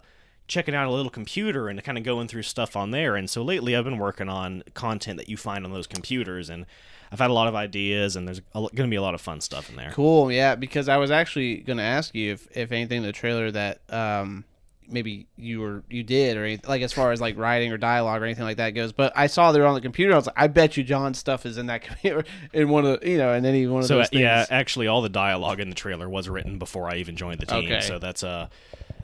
checking 0.51 0.75
out 0.75 0.85
a 0.85 0.91
little 0.91 1.09
computer 1.09 1.69
and 1.69 1.81
kind 1.81 1.97
of 1.97 2.03
going 2.03 2.27
through 2.27 2.43
stuff 2.43 2.75
on 2.75 2.91
there. 2.91 3.15
And 3.15 3.29
so 3.29 3.41
lately 3.41 3.73
I've 3.73 3.85
been 3.85 3.97
working 3.97 4.27
on 4.27 4.63
content 4.73 5.17
that 5.17 5.29
you 5.29 5.37
find 5.37 5.65
on 5.65 5.71
those 5.71 5.87
computers 5.87 6.49
and. 6.49 6.65
I've 7.13 7.19
had 7.19 7.29
a 7.29 7.33
lot 7.33 7.49
of 7.49 7.55
ideas, 7.55 8.15
and 8.15 8.25
there's 8.25 8.39
going 8.53 8.69
to 8.73 8.87
be 8.87 8.95
a 8.95 9.01
lot 9.01 9.15
of 9.15 9.19
fun 9.19 9.41
stuff 9.41 9.69
in 9.69 9.75
there. 9.75 9.91
Cool, 9.91 10.31
yeah. 10.31 10.55
Because 10.55 10.87
I 10.87 10.95
was 10.95 11.11
actually 11.11 11.57
going 11.57 11.75
to 11.75 11.83
ask 11.83 12.15
you 12.15 12.31
if, 12.31 12.47
if 12.55 12.71
anything 12.71 13.01
the 13.01 13.11
trailer 13.11 13.51
that 13.51 13.81
um 13.89 14.45
maybe 14.87 15.27
you 15.35 15.59
were 15.59 15.83
you 15.89 16.03
did 16.03 16.37
or 16.37 16.45
anything, 16.45 16.69
like 16.69 16.81
as 16.81 16.93
far 16.93 17.11
as 17.11 17.19
like 17.19 17.37
writing 17.37 17.71
or 17.73 17.77
dialogue 17.77 18.21
or 18.21 18.25
anything 18.25 18.45
like 18.45 18.55
that 18.57 18.69
goes. 18.69 18.93
But 18.93 19.11
I 19.13 19.27
saw 19.27 19.51
there 19.51 19.65
on 19.65 19.73
the 19.73 19.81
computer. 19.81 20.13
I 20.13 20.15
was 20.15 20.27
like, 20.27 20.39
I 20.39 20.47
bet 20.47 20.77
you 20.77 20.83
John's 20.85 21.17
stuff 21.17 21.45
is 21.45 21.57
in 21.57 21.65
that 21.65 21.81
computer 21.87 22.23
in 22.53 22.69
one 22.69 22.85
of 22.85 23.01
the, 23.01 23.09
you 23.09 23.17
know, 23.17 23.33
in 23.33 23.45
any 23.45 23.67
one 23.67 23.81
of 23.81 23.87
So 23.87 23.97
those 23.97 24.07
things. 24.07 24.21
yeah, 24.21 24.45
actually, 24.49 24.87
all 24.87 25.01
the 25.01 25.09
dialogue 25.09 25.59
in 25.59 25.67
the 25.69 25.75
trailer 25.75 26.09
was 26.09 26.29
written 26.29 26.59
before 26.59 26.89
I 26.89 26.95
even 26.95 27.17
joined 27.17 27.41
the 27.41 27.45
team. 27.45 27.65
Okay. 27.65 27.81
So 27.81 27.99
that's 27.99 28.23
uh, 28.23 28.47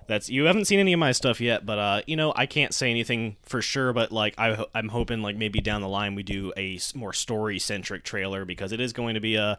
that's 0.07 0.29
you 0.29 0.45
haven't 0.45 0.65
seen 0.65 0.79
any 0.79 0.93
of 0.93 0.99
my 0.99 1.11
stuff 1.11 1.41
yet, 1.41 1.65
but 1.65 1.77
uh, 1.77 2.01
you 2.07 2.15
know, 2.15 2.33
I 2.35 2.45
can't 2.45 2.73
say 2.73 2.89
anything 2.89 3.35
for 3.43 3.61
sure. 3.61 3.93
But 3.93 4.11
like, 4.11 4.33
I, 4.37 4.65
I'm 4.73 4.89
hoping 4.89 5.21
like 5.21 5.35
maybe 5.35 5.59
down 5.59 5.81
the 5.81 5.89
line 5.89 6.15
we 6.15 6.23
do 6.23 6.53
a 6.55 6.79
more 6.95 7.13
story 7.13 7.59
centric 7.59 8.03
trailer 8.03 8.45
because 8.45 8.71
it 8.71 8.79
is 8.79 8.93
going 8.93 9.15
to 9.15 9.19
be 9.19 9.35
a. 9.35 9.57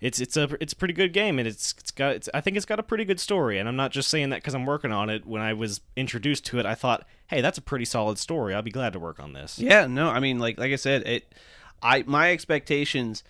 It's 0.00 0.18
it's 0.18 0.34
a 0.38 0.48
it's 0.62 0.72
a 0.72 0.76
pretty 0.76 0.94
good 0.94 1.12
game 1.12 1.38
and 1.38 1.46
it's 1.46 1.74
it's 1.76 1.90
got 1.90 2.14
it's, 2.14 2.28
I 2.32 2.40
think 2.40 2.56
it's 2.56 2.64
got 2.64 2.78
a 2.80 2.82
pretty 2.82 3.04
good 3.04 3.20
story 3.20 3.58
and 3.58 3.68
I'm 3.68 3.76
not 3.76 3.90
just 3.90 4.08
saying 4.08 4.30
that 4.30 4.36
because 4.36 4.54
I'm 4.54 4.64
working 4.64 4.92
on 4.92 5.10
it. 5.10 5.26
When 5.26 5.42
I 5.42 5.52
was 5.52 5.82
introduced 5.94 6.46
to 6.46 6.58
it, 6.58 6.64
I 6.64 6.74
thought, 6.74 7.06
hey, 7.26 7.42
that's 7.42 7.58
a 7.58 7.60
pretty 7.60 7.84
solid 7.84 8.16
story. 8.16 8.54
I'll 8.54 8.62
be 8.62 8.70
glad 8.70 8.94
to 8.94 8.98
work 8.98 9.20
on 9.20 9.34
this. 9.34 9.58
Yeah, 9.58 9.86
no, 9.86 10.08
I 10.08 10.18
mean, 10.18 10.38
like 10.38 10.58
like 10.58 10.72
I 10.72 10.76
said, 10.76 11.06
it. 11.06 11.34
I 11.82 12.04
my 12.06 12.30
expectations, 12.32 13.22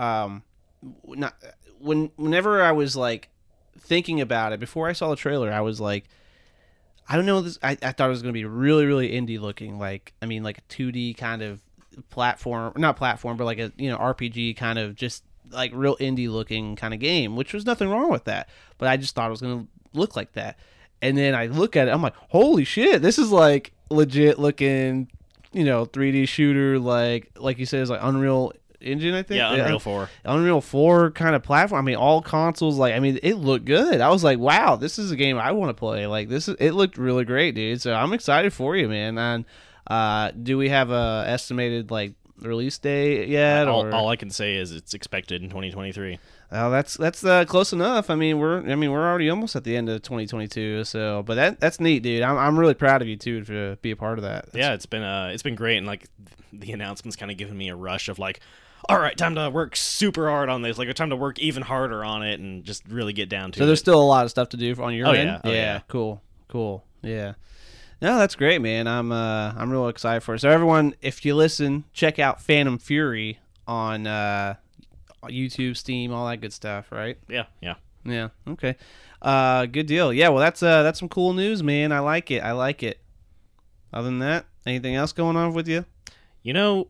um, 0.00 0.42
not 1.04 1.36
when 1.78 2.10
whenever 2.16 2.60
I 2.60 2.72
was 2.72 2.96
like 2.96 3.28
thinking 3.78 4.20
about 4.20 4.52
it 4.52 4.60
before 4.60 4.88
I 4.88 4.92
saw 4.92 5.10
the 5.10 5.16
trailer, 5.16 5.52
I 5.52 5.60
was 5.60 5.80
like, 5.80 6.04
I 7.08 7.16
don't 7.16 7.26
know 7.26 7.40
this. 7.40 7.58
I, 7.62 7.72
I 7.82 7.92
thought 7.92 8.06
it 8.06 8.10
was 8.10 8.22
gonna 8.22 8.32
be 8.32 8.44
really 8.44 8.86
really 8.86 9.10
indie 9.10 9.40
looking, 9.40 9.78
like 9.78 10.12
I 10.20 10.26
mean, 10.26 10.42
like 10.42 10.58
a 10.58 10.62
two 10.68 10.90
D 10.92 11.14
kind 11.14 11.42
of 11.42 11.60
platform, 12.10 12.72
not 12.76 12.96
platform, 12.96 13.36
but 13.36 13.44
like 13.44 13.58
a 13.58 13.72
you 13.76 13.88
know 13.88 13.98
RPG 13.98 14.56
kind 14.56 14.78
of 14.78 14.94
just 14.94 15.22
like 15.50 15.70
real 15.74 15.96
indie 15.98 16.28
looking 16.28 16.76
kind 16.76 16.92
of 16.92 17.00
game, 17.00 17.36
which 17.36 17.52
was 17.52 17.64
nothing 17.64 17.88
wrong 17.88 18.10
with 18.10 18.24
that. 18.24 18.48
But 18.78 18.88
I 18.88 18.96
just 18.96 19.14
thought 19.14 19.28
it 19.28 19.30
was 19.30 19.40
gonna 19.40 19.66
look 19.92 20.16
like 20.16 20.32
that. 20.32 20.58
And 21.02 21.16
then 21.16 21.34
I 21.34 21.46
look 21.46 21.76
at 21.76 21.88
it, 21.88 21.90
I'm 21.92 22.02
like, 22.02 22.16
holy 22.30 22.64
shit, 22.64 23.02
this 23.02 23.18
is 23.18 23.30
like 23.30 23.72
legit 23.90 24.38
looking, 24.38 25.08
you 25.52 25.64
know, 25.64 25.86
3D 25.86 26.26
shooter, 26.26 26.78
like 26.78 27.30
like 27.36 27.58
you 27.58 27.66
said, 27.66 27.82
it's 27.82 27.90
like 27.90 28.00
Unreal 28.02 28.52
Engine, 28.80 29.14
I 29.14 29.22
think. 29.22 29.38
Yeah, 29.38 29.52
Unreal 29.52 29.78
Four. 29.78 30.10
Unreal 30.24 30.60
4 30.60 31.10
kind 31.12 31.34
of 31.34 31.42
platform. 31.42 31.78
I 31.78 31.84
mean, 31.84 31.96
all 31.96 32.22
consoles, 32.22 32.78
like, 32.78 32.94
I 32.94 33.00
mean, 33.00 33.18
it 33.22 33.34
looked 33.34 33.64
good. 33.64 34.00
I 34.00 34.10
was 34.10 34.22
like, 34.24 34.38
wow, 34.38 34.76
this 34.76 34.98
is 34.98 35.10
a 35.10 35.16
game 35.16 35.38
I 35.38 35.52
want 35.52 35.70
to 35.70 35.74
play. 35.74 36.06
Like, 36.06 36.28
this 36.28 36.48
is, 36.48 36.56
it 36.58 36.72
looked 36.72 36.98
really 36.98 37.24
great, 37.24 37.54
dude. 37.54 37.80
So 37.80 37.94
I'm 37.94 38.12
excited 38.12 38.52
for 38.52 38.76
you, 38.76 38.88
man. 38.88 39.18
And, 39.18 39.44
uh, 39.86 40.30
do 40.30 40.58
we 40.58 40.68
have 40.68 40.90
a 40.90 41.24
estimated, 41.26 41.90
like, 41.90 42.14
release 42.40 42.78
date 42.78 43.28
yet? 43.28 43.68
All, 43.68 43.92
all 43.94 44.08
I 44.08 44.16
can 44.16 44.30
say 44.30 44.56
is 44.56 44.72
it's 44.72 44.94
expected 44.94 45.42
in 45.42 45.48
2023. 45.48 46.18
Oh, 46.52 46.70
that's 46.70 46.96
that's 46.96 47.24
uh, 47.24 47.44
close 47.44 47.72
enough. 47.72 48.08
I 48.08 48.14
mean, 48.14 48.38
we're 48.38 48.58
I 48.58 48.76
mean 48.76 48.92
we're 48.92 49.04
already 49.04 49.28
almost 49.28 49.56
at 49.56 49.64
the 49.64 49.76
end 49.76 49.88
of 49.88 50.02
2022. 50.02 50.84
So, 50.84 51.24
but 51.24 51.34
that 51.34 51.60
that's 51.60 51.80
neat, 51.80 52.04
dude. 52.04 52.22
I'm 52.22 52.38
I'm 52.38 52.58
really 52.58 52.74
proud 52.74 53.02
of 53.02 53.08
you 53.08 53.16
too 53.16 53.42
to 53.44 53.76
be 53.82 53.90
a 53.90 53.96
part 53.96 54.18
of 54.18 54.22
that. 54.22 54.50
yeah, 54.54 54.72
it's 54.72 54.86
been 54.86 55.02
uh, 55.02 55.30
it's 55.32 55.42
been 55.42 55.56
great, 55.56 55.78
and 55.78 55.86
like 55.86 56.06
the 56.52 56.72
announcements 56.72 57.16
kind 57.16 57.30
of 57.32 57.36
giving 57.36 57.58
me 57.58 57.68
a 57.68 57.74
rush 57.76 58.08
of 58.08 58.18
like, 58.18 58.40
all 58.88 58.98
right, 58.98 59.16
time 59.16 59.34
to 59.34 59.50
work 59.50 59.74
super 59.76 60.28
hard 60.28 60.48
on 60.48 60.62
this, 60.62 60.78
like 60.78 60.92
time 60.94 61.10
to 61.10 61.16
work 61.16 61.38
even 61.38 61.62
harder 61.62 62.04
on 62.04 62.22
it, 62.22 62.40
and 62.40 62.64
just 62.64 62.86
really 62.88 63.12
get 63.12 63.28
down 63.28 63.52
to 63.52 63.58
So 63.58 63.64
it. 63.64 63.66
there's 63.66 63.80
still 63.80 64.00
a 64.00 64.04
lot 64.04 64.24
of 64.24 64.30
stuff 64.30 64.50
to 64.50 64.56
do 64.56 64.74
on 64.82 64.94
your 64.94 65.08
Oh, 65.08 65.12
end. 65.12 65.28
yeah. 65.28 65.40
Oh, 65.44 65.50
yeah. 65.52 65.80
cool, 65.88 66.22
cool. 66.48 66.84
Yeah. 67.02 67.34
No, 68.02 68.18
that's 68.18 68.34
great, 68.34 68.60
man. 68.60 68.86
I'm 68.86 69.10
uh 69.10 69.52
I'm 69.56 69.70
real 69.70 69.88
excited 69.88 70.20
for 70.20 70.34
it. 70.34 70.40
So 70.40 70.50
everyone, 70.50 70.94
if 71.00 71.24
you 71.24 71.34
listen, 71.34 71.84
check 71.92 72.18
out 72.18 72.42
Phantom 72.42 72.78
Fury 72.78 73.38
on 73.66 74.06
uh 74.06 74.54
YouTube, 75.24 75.76
Steam, 75.76 76.12
all 76.12 76.28
that 76.28 76.40
good 76.40 76.52
stuff, 76.52 76.92
right? 76.92 77.18
yeah, 77.28 77.44
yeah. 77.60 77.74
Yeah. 78.04 78.28
Okay. 78.46 78.76
Uh, 79.20 79.66
good 79.66 79.86
deal. 79.86 80.12
Yeah. 80.12 80.28
Well, 80.28 80.38
that's 80.40 80.62
uh 80.62 80.82
that's 80.82 80.98
some 80.98 81.08
cool 81.08 81.32
news, 81.32 81.62
man. 81.62 81.90
I 81.90 81.98
like 82.00 82.30
it. 82.30 82.40
I 82.44 82.52
like 82.52 82.82
it. 82.82 83.00
Other 83.92 84.06
than 84.08 84.18
that, 84.20 84.44
anything 84.66 84.94
else 84.94 85.12
going 85.12 85.36
on 85.36 85.54
with 85.54 85.66
you? 85.66 85.84
You 86.42 86.52
know, 86.52 86.88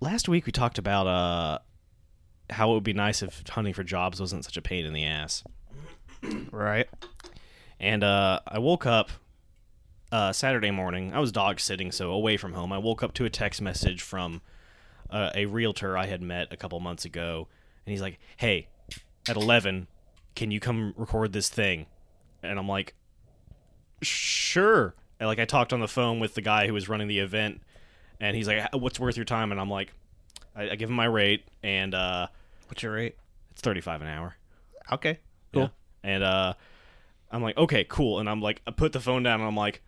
last 0.00 0.28
week 0.28 0.46
we 0.46 0.52
talked 0.52 0.78
about 0.78 1.06
uh 1.06 1.58
how 2.50 2.70
it 2.70 2.74
would 2.74 2.84
be 2.84 2.92
nice 2.92 3.22
if 3.22 3.42
hunting 3.48 3.74
for 3.74 3.82
jobs 3.82 4.20
wasn't 4.20 4.44
such 4.44 4.56
a 4.56 4.62
pain 4.62 4.84
in 4.86 4.92
the 4.92 5.04
ass, 5.04 5.42
Right. 6.52 6.88
and 7.80 8.04
uh, 8.04 8.40
I 8.46 8.58
woke 8.60 8.86
up. 8.86 9.10
Uh, 10.12 10.32
Saturday 10.32 10.70
morning, 10.70 11.12
I 11.12 11.18
was 11.18 11.32
dog 11.32 11.58
sitting, 11.58 11.90
so 11.90 12.12
away 12.12 12.36
from 12.36 12.52
home. 12.52 12.72
I 12.72 12.78
woke 12.78 13.02
up 13.02 13.12
to 13.14 13.24
a 13.24 13.30
text 13.30 13.60
message 13.60 14.02
from 14.02 14.40
uh, 15.10 15.30
a 15.34 15.46
realtor 15.46 15.98
I 15.98 16.06
had 16.06 16.22
met 16.22 16.52
a 16.52 16.56
couple 16.56 16.78
months 16.78 17.04
ago, 17.04 17.48
and 17.84 17.90
he's 17.90 18.00
like, 18.00 18.20
"Hey, 18.36 18.68
at 19.28 19.34
11, 19.36 19.88
can 20.36 20.52
you 20.52 20.60
come 20.60 20.94
record 20.96 21.32
this 21.32 21.48
thing?" 21.48 21.86
And 22.44 22.56
I'm 22.60 22.68
like, 22.68 22.94
"Sure." 24.00 24.94
And 25.18 25.26
like 25.28 25.40
I 25.40 25.44
talked 25.44 25.72
on 25.72 25.80
the 25.80 25.88
phone 25.88 26.20
with 26.20 26.34
the 26.34 26.40
guy 26.42 26.68
who 26.68 26.72
was 26.74 26.88
running 26.88 27.08
the 27.08 27.18
event, 27.18 27.62
and 28.20 28.36
he's 28.36 28.48
like, 28.48 28.74
"What's 28.74 28.98
worth 29.00 29.16
your 29.16 29.24
time?" 29.24 29.52
And 29.52 29.60
I'm 29.60 29.70
like, 29.70 29.92
I, 30.54 30.70
I 30.70 30.74
give 30.76 30.88
him 30.88 30.96
my 30.96 31.04
rate, 31.04 31.44
and 31.62 31.94
uh, 31.94 32.28
What's 32.68 32.82
your 32.82 32.92
rate? 32.94 33.16
it's 33.50 33.62
35 33.62 34.02
an 34.02 34.08
hour. 34.08 34.36
Okay. 34.92 35.18
Cool. 35.52 35.62
Yeah. 35.62 35.68
And 36.02 36.22
uh, 36.22 36.54
I'm 37.30 37.42
like, 37.42 37.56
okay, 37.56 37.84
cool. 37.84 38.18
And 38.18 38.28
I'm 38.28 38.40
like, 38.40 38.62
I 38.66 38.70
put 38.70 38.92
the 38.92 39.00
phone 39.00 39.22
down, 39.22 39.40
and 39.40 39.48
I'm 39.48 39.56
like, 39.56 39.82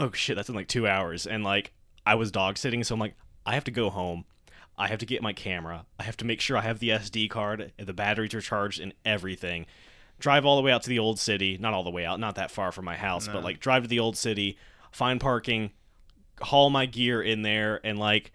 oh 0.00 0.10
shit, 0.12 0.36
that's 0.36 0.48
in 0.48 0.54
like 0.54 0.68
two 0.68 0.86
hours. 0.86 1.26
And 1.26 1.44
like, 1.44 1.72
I 2.06 2.14
was 2.16 2.30
dog 2.30 2.58
sitting, 2.58 2.84
so 2.84 2.94
I'm 2.94 3.00
like, 3.00 3.14
I 3.46 3.54
have 3.54 3.64
to 3.64 3.70
go 3.70 3.90
home. 3.90 4.24
I 4.76 4.88
have 4.88 4.98
to 4.98 5.06
get 5.06 5.22
my 5.22 5.32
camera. 5.32 5.86
I 6.00 6.02
have 6.02 6.16
to 6.18 6.24
make 6.24 6.40
sure 6.40 6.56
I 6.56 6.62
have 6.62 6.80
the 6.80 6.88
SD 6.90 7.30
card, 7.30 7.72
and 7.78 7.86
the 7.86 7.92
batteries 7.92 8.34
are 8.34 8.40
charged, 8.40 8.80
and 8.80 8.92
everything. 9.04 9.66
Drive 10.18 10.44
all 10.44 10.56
the 10.56 10.62
way 10.62 10.72
out 10.72 10.82
to 10.82 10.88
the 10.88 10.98
old 10.98 11.18
city. 11.18 11.56
Not 11.58 11.74
all 11.74 11.84
the 11.84 11.90
way 11.90 12.04
out, 12.04 12.18
not 12.20 12.34
that 12.36 12.50
far 12.50 12.72
from 12.72 12.84
my 12.84 12.96
house, 12.96 13.26
but 13.28 13.44
like 13.44 13.60
drive 13.60 13.82
to 13.82 13.88
the 13.88 13.98
old 14.00 14.16
city, 14.16 14.56
find 14.90 15.20
parking, 15.20 15.70
haul 16.40 16.70
my 16.70 16.86
gear 16.86 17.22
in 17.22 17.42
there, 17.42 17.80
and 17.84 17.98
like, 17.98 18.32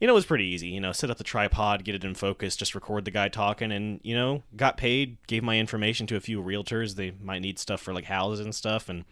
you 0.00 0.06
know, 0.06 0.12
it 0.12 0.16
was 0.16 0.26
pretty 0.26 0.44
easy. 0.44 0.68
You 0.68 0.80
know, 0.80 0.92
set 0.92 1.10
up 1.10 1.18
the 1.18 1.24
tripod, 1.24 1.84
get 1.84 1.94
it 1.94 2.04
in 2.04 2.14
focus, 2.14 2.56
just 2.56 2.74
record 2.74 3.04
the 3.04 3.10
guy 3.10 3.28
talking, 3.28 3.72
and 3.72 4.00
you 4.02 4.14
know, 4.14 4.42
got 4.56 4.76
paid. 4.76 5.18
Gave 5.26 5.42
my 5.42 5.58
information 5.58 6.06
to 6.08 6.16
a 6.16 6.20
few 6.20 6.42
realtors. 6.42 6.94
They 6.94 7.12
might 7.20 7.42
need 7.42 7.58
stuff 7.58 7.80
for 7.80 7.92
like 7.92 8.04
houses 8.04 8.40
and 8.40 8.54
stuff, 8.54 8.88
and 8.88 9.04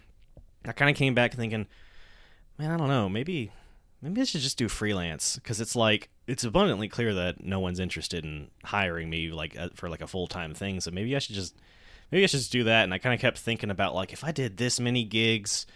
I 0.68 0.72
kind 0.72 0.90
of 0.90 0.96
came 0.96 1.14
back 1.14 1.34
thinking, 1.34 1.66
man, 2.58 2.70
I 2.70 2.76
don't 2.76 2.88
know, 2.88 3.08
maybe, 3.08 3.52
maybe 4.02 4.20
I 4.20 4.24
should 4.24 4.40
just 4.40 4.58
do 4.58 4.68
freelance 4.68 5.36
because 5.36 5.60
it's 5.60 5.76
like 5.76 6.10
it's 6.26 6.44
abundantly 6.44 6.88
clear 6.88 7.14
that 7.14 7.44
no 7.44 7.60
one's 7.60 7.80
interested 7.80 8.24
in 8.24 8.48
hiring 8.64 9.08
me 9.08 9.30
like 9.30 9.56
for 9.74 9.88
like 9.88 10.00
a 10.00 10.06
full 10.06 10.26
time 10.26 10.54
thing. 10.54 10.80
So 10.80 10.90
maybe 10.90 11.14
I 11.14 11.18
should 11.18 11.34
just, 11.34 11.56
maybe 12.10 12.24
I 12.24 12.26
should 12.26 12.40
just 12.40 12.52
do 12.52 12.64
that. 12.64 12.84
And 12.84 12.92
I 12.92 12.98
kind 12.98 13.14
of 13.14 13.20
kept 13.20 13.38
thinking 13.38 13.70
about 13.70 13.94
like 13.94 14.12
if 14.12 14.24
I 14.24 14.32
did 14.32 14.56
this 14.56 14.80
many 14.80 15.04
gigs 15.04 15.66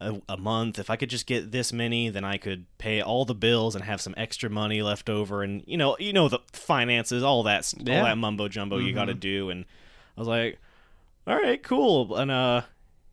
a, 0.00 0.20
a 0.28 0.36
month. 0.36 0.78
If 0.78 0.90
i 0.90 0.96
could 0.96 1.10
just 1.10 1.26
get 1.26 1.50
this 1.50 1.72
many 1.72 2.08
then 2.08 2.24
i 2.24 2.36
could 2.38 2.66
pay 2.78 3.00
all 3.00 3.24
the 3.24 3.34
bills 3.34 3.74
and 3.74 3.84
have 3.84 4.00
some 4.00 4.14
extra 4.16 4.48
money 4.48 4.80
left 4.82 5.10
over. 5.10 5.42
And 5.42 5.62
you 5.66 5.76
know 5.76 5.96
you 5.98 6.12
know 6.12 6.28
the 6.28 6.38
finances 6.52 7.22
all 7.22 7.42
that 7.44 7.72
Yeah. 7.78 7.98
all 7.98 8.04
that 8.04 8.18
mumbo 8.18 8.48
jumbo 8.48 8.78
you 8.78 8.92
got 8.92 9.06
to 9.06 9.14
do. 9.14 9.50
And 9.50 9.64
i 10.16 10.20
was 10.20 10.28
like 10.28 10.58
all 11.26 11.36
right 11.36 11.62
cool. 11.62 12.14
And 12.16 12.30
uh 12.30 12.62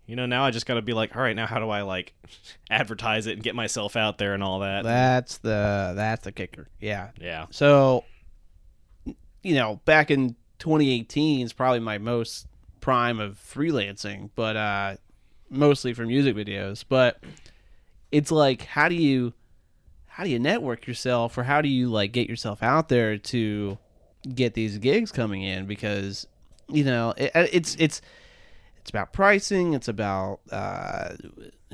you 0.08 0.16
know 0.16 0.28
now 0.28 0.46
i 0.46 0.52
just 0.52 0.68
got 0.68 0.76
to 0.76 0.84
be 0.84 0.94
like 0.94 1.16
all 1.16 1.22
right 1.24 1.36
now 1.36 1.48
how 1.48 1.58
do 1.60 1.68
i 1.70 1.82
like 1.82 2.14
advertise 2.70 3.26
it 3.26 3.34
and 3.34 3.42
get 3.44 3.56
myself 3.56 3.96
out 3.96 4.18
there 4.20 4.34
and 4.36 4.44
all 4.44 4.60
that? 4.60 4.84
That's 4.84 5.40
the 5.40 5.94
that's 5.96 6.24
the 6.24 6.32
kicker. 6.32 6.68
Yeah. 6.80 7.10
yeah. 7.20 7.48
So, 7.50 8.04
you 9.42 9.56
know, 9.56 9.80
back 9.86 10.12
in 10.12 10.36
2018 10.60 11.46
is 11.46 11.54
probably 11.54 11.80
my 11.80 11.98
most 11.98 12.48
prime 12.82 13.20
of 13.20 13.38
freelancing, 13.40 14.30
but 14.36 14.56
uh, 14.56 14.96
mostly 15.56 15.94
for 15.94 16.06
music 16.06 16.36
videos. 16.36 16.84
But 16.88 17.20
it's 18.12 18.32
like, 18.32 18.64
how 18.64 18.90
do 18.90 18.96
you 18.96 19.34
how 20.08 20.24
do 20.24 20.30
you 20.30 20.40
network 20.40 20.88
yourself, 20.88 21.38
or 21.38 21.44
how 21.44 21.62
do 21.62 21.68
you 21.68 21.90
like 21.90 22.14
get 22.14 22.30
yourself 22.30 22.64
out 22.64 22.88
there 22.88 23.18
to 23.18 23.78
get 24.34 24.54
these 24.54 24.78
gigs 24.78 25.12
coming 25.12 25.42
in? 25.42 25.66
Because 25.66 26.28
you 26.70 26.84
know, 26.84 27.14
it, 27.18 27.32
it's 27.36 27.76
it's 27.80 28.02
it's 28.78 28.90
about 28.90 29.12
pricing. 29.12 29.74
It's 29.74 29.88
about 29.88 30.40
uh, 30.52 31.16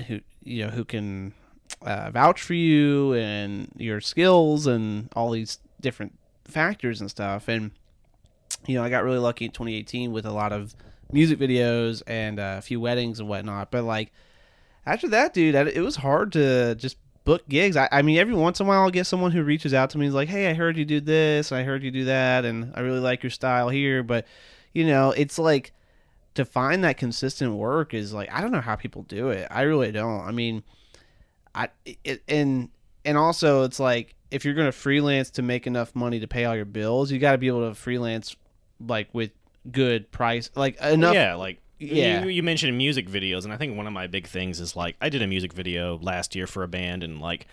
who 0.08 0.22
you 0.44 0.66
know 0.66 0.72
who 0.72 0.86
can 0.86 1.34
uh, 1.82 2.10
vouch 2.12 2.42
for 2.42 2.54
you 2.54 3.14
and 3.14 3.70
your 3.78 4.02
skills 4.02 4.66
and 4.66 5.10
all 5.16 5.32
these 5.32 5.60
different 5.80 6.18
factors 6.46 7.02
and 7.02 7.10
stuff. 7.10 7.48
And 7.48 7.72
you 8.66 8.76
know, 8.76 8.84
I 8.84 8.90
got 8.90 9.04
really 9.04 9.20
lucky 9.20 9.46
in 9.46 9.52
2018 9.52 10.12
with 10.12 10.26
a 10.26 10.32
lot 10.32 10.52
of 10.52 10.76
music 11.14 11.40
videos 11.40 12.02
and 12.08 12.40
uh, 12.40 12.56
a 12.58 12.62
few 12.62 12.80
weddings 12.80 13.20
and 13.20 13.28
whatnot. 13.28 13.72
But 13.72 13.84
like 13.84 14.12
after 14.86 15.08
that, 15.10 15.34
dude, 15.34 15.56
it 15.56 15.82
was 15.82 15.98
hard 15.98 16.32
to 16.34 16.76
just 16.76 16.98
book 17.24 17.48
gigs. 17.48 17.78
I, 17.78 17.88
I 17.92 18.02
mean, 18.02 18.18
every 18.18 18.34
once 18.34 18.60
in 18.60 18.66
a 18.66 18.70
while, 18.70 18.82
I'll 18.82 18.90
get 18.92 19.06
someone 19.06 19.32
who 19.32 19.44
reaches 19.44 19.74
out 19.74 19.90
to 19.92 19.98
me 19.98 20.06
and 20.06 20.10
is 20.10 20.16
like, 20.16 20.30
"Hey, 20.30 20.50
I 20.50 20.54
heard 20.54 20.78
you 20.78 20.86
do 20.86 21.00
this, 21.00 21.52
and 21.52 21.60
I 21.60 21.64
heard 21.64 21.84
you 21.84 21.92
do 21.92 22.06
that, 22.06 22.46
and 22.46 22.72
I 22.76 22.82
really 22.82 23.00
like 23.00 23.24
your 23.24 23.30
style 23.30 23.70
here." 23.70 24.04
But 24.04 24.26
you 24.74 24.86
know, 24.86 25.12
it's 25.12 25.38
like 25.38 25.74
to 26.36 26.46
find 26.46 26.84
that 26.84 26.98
consistent 26.98 27.54
work 27.54 27.94
is 27.94 28.14
like 28.14 28.32
I 28.32 28.42
don't 28.42 28.52
know 28.52 28.62
how 28.62 28.76
people 28.76 29.04
do 29.04 29.30
it. 29.30 29.48
I 29.52 29.64
really 29.64 29.92
don't. 29.92 30.22
I 30.22 30.32
mean, 30.32 30.64
I 31.54 31.70
it, 32.04 32.24
and 32.28 32.70
and 33.06 33.18
also 33.18 33.64
it's 33.64 33.80
like 33.80 34.16
if 34.32 34.46
you're 34.46 34.54
going 34.54 34.68
to 34.68 34.72
freelance 34.72 35.30
to 35.32 35.42
make 35.42 35.68
enough 35.68 35.94
money 35.94 36.20
to 36.22 36.28
pay 36.28 36.46
all 36.46 36.56
your 36.56 36.66
bills, 36.66 37.12
you 37.12 37.20
got 37.20 37.34
to 37.34 37.38
be 37.38 37.48
able 37.48 37.68
to 37.68 37.76
freelance 37.76 38.36
like 38.80 39.10
with 39.14 39.32
good 39.70 40.12
price, 40.12 40.50
like 40.56 40.80
enough. 40.82 41.14
yeah, 41.14 41.36
like 41.36 41.60
Yeah. 41.80 42.24
You, 42.24 42.30
you 42.30 42.44
mentioned 42.44 42.78
music 42.78 43.10
videos, 43.10 43.44
and 43.44 43.54
I 43.54 43.58
think 43.58 43.76
one 43.76 43.88
of 43.88 43.94
my 43.94 44.08
big 44.08 44.28
things 44.28 44.60
is 44.60 44.76
like 44.76 44.96
I 45.02 45.10
did 45.10 45.22
a 45.22 45.28
music 45.28 45.54
video 45.54 45.98
last 45.98 46.36
year 46.36 46.48
for 46.48 46.64
a 46.64 46.68
band, 46.68 47.04
and 47.04 47.20
like 47.20 47.48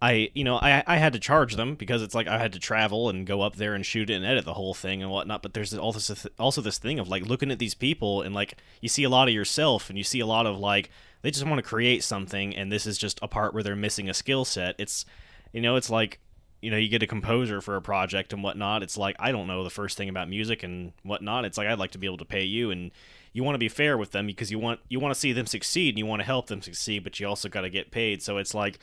I, 0.00 0.30
you 0.34 0.42
know, 0.42 0.56
I 0.56 0.82
I 0.86 0.96
had 0.96 1.12
to 1.12 1.20
charge 1.20 1.54
them 1.54 1.76
because 1.76 2.02
it's 2.02 2.14
like 2.14 2.26
I 2.26 2.38
had 2.38 2.52
to 2.54 2.58
travel 2.58 3.08
and 3.08 3.24
go 3.24 3.40
up 3.40 3.54
there 3.54 3.74
and 3.74 3.86
shoot 3.86 4.10
it 4.10 4.14
and 4.14 4.24
edit 4.24 4.44
the 4.44 4.54
whole 4.54 4.74
thing 4.74 5.00
and 5.00 5.10
whatnot. 5.12 5.42
But 5.42 5.54
there's 5.54 5.72
all 5.74 5.92
this 5.92 6.26
also 6.40 6.60
this 6.60 6.78
thing 6.78 6.98
of 6.98 7.08
like 7.08 7.24
looking 7.24 7.52
at 7.52 7.60
these 7.60 7.74
people 7.74 8.22
and 8.22 8.34
like 8.34 8.56
you 8.80 8.88
see 8.88 9.04
a 9.04 9.08
lot 9.08 9.28
of 9.28 9.34
yourself 9.34 9.88
and 9.88 9.96
you 9.96 10.04
see 10.04 10.18
a 10.18 10.26
lot 10.26 10.44
of 10.44 10.58
like 10.58 10.90
they 11.22 11.30
just 11.30 11.46
want 11.46 11.58
to 11.58 11.62
create 11.62 12.02
something, 12.02 12.54
and 12.56 12.72
this 12.72 12.84
is 12.84 12.98
just 12.98 13.20
a 13.22 13.28
part 13.28 13.54
where 13.54 13.62
they're 13.62 13.76
missing 13.76 14.10
a 14.10 14.14
skill 14.14 14.44
set. 14.44 14.74
It's 14.76 15.04
you 15.52 15.60
know, 15.60 15.76
it's 15.76 15.88
like 15.90 16.18
you 16.62 16.70
know, 16.70 16.76
you 16.76 16.88
get 16.88 17.02
a 17.02 17.08
composer 17.08 17.60
for 17.60 17.76
a 17.76 17.82
project 17.82 18.32
and 18.32 18.42
whatnot. 18.42 18.82
It's 18.82 18.96
like 18.96 19.16
I 19.18 19.32
don't 19.32 19.48
know 19.48 19.64
the 19.64 19.70
first 19.70 19.98
thing 19.98 20.08
about 20.08 20.28
music 20.28 20.62
and 20.62 20.92
whatnot. 21.02 21.44
It's 21.44 21.58
like 21.58 21.66
I'd 21.66 21.78
like 21.78 21.90
to 21.90 21.98
be 21.98 22.06
able 22.06 22.18
to 22.18 22.24
pay 22.24 22.44
you, 22.44 22.70
and 22.70 22.92
you 23.32 23.42
want 23.42 23.56
to 23.56 23.58
be 23.58 23.68
fair 23.68 23.98
with 23.98 24.12
them 24.12 24.26
because 24.26 24.50
you 24.50 24.60
want 24.60 24.78
you 24.88 25.00
want 25.00 25.12
to 25.12 25.18
see 25.18 25.32
them 25.32 25.46
succeed 25.46 25.90
and 25.90 25.98
you 25.98 26.06
want 26.06 26.20
to 26.20 26.26
help 26.26 26.46
them 26.46 26.62
succeed, 26.62 27.02
but 27.02 27.18
you 27.18 27.26
also 27.26 27.48
got 27.48 27.62
to 27.62 27.70
get 27.70 27.90
paid. 27.90 28.22
So 28.22 28.38
it's 28.38 28.54
like, 28.54 28.78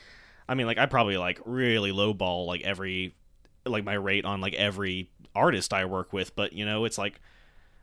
I 0.48 0.56
mean, 0.56 0.68
like 0.68 0.78
I 0.78 0.86
probably 0.88 1.16
like 1.16 1.40
really 1.46 1.92
lowball 1.92 2.46
like 2.46 2.62
every 2.62 3.16
like 3.66 3.86
my 3.86 3.94
rate 3.94 4.26
on 4.26 4.42
like 4.42 4.54
every 4.56 5.10
artist 5.34 5.74
I 5.74 5.86
work 5.86 6.12
with, 6.12 6.36
but 6.36 6.52
you 6.52 6.66
know, 6.66 6.84
it's 6.84 6.98
like 6.98 7.22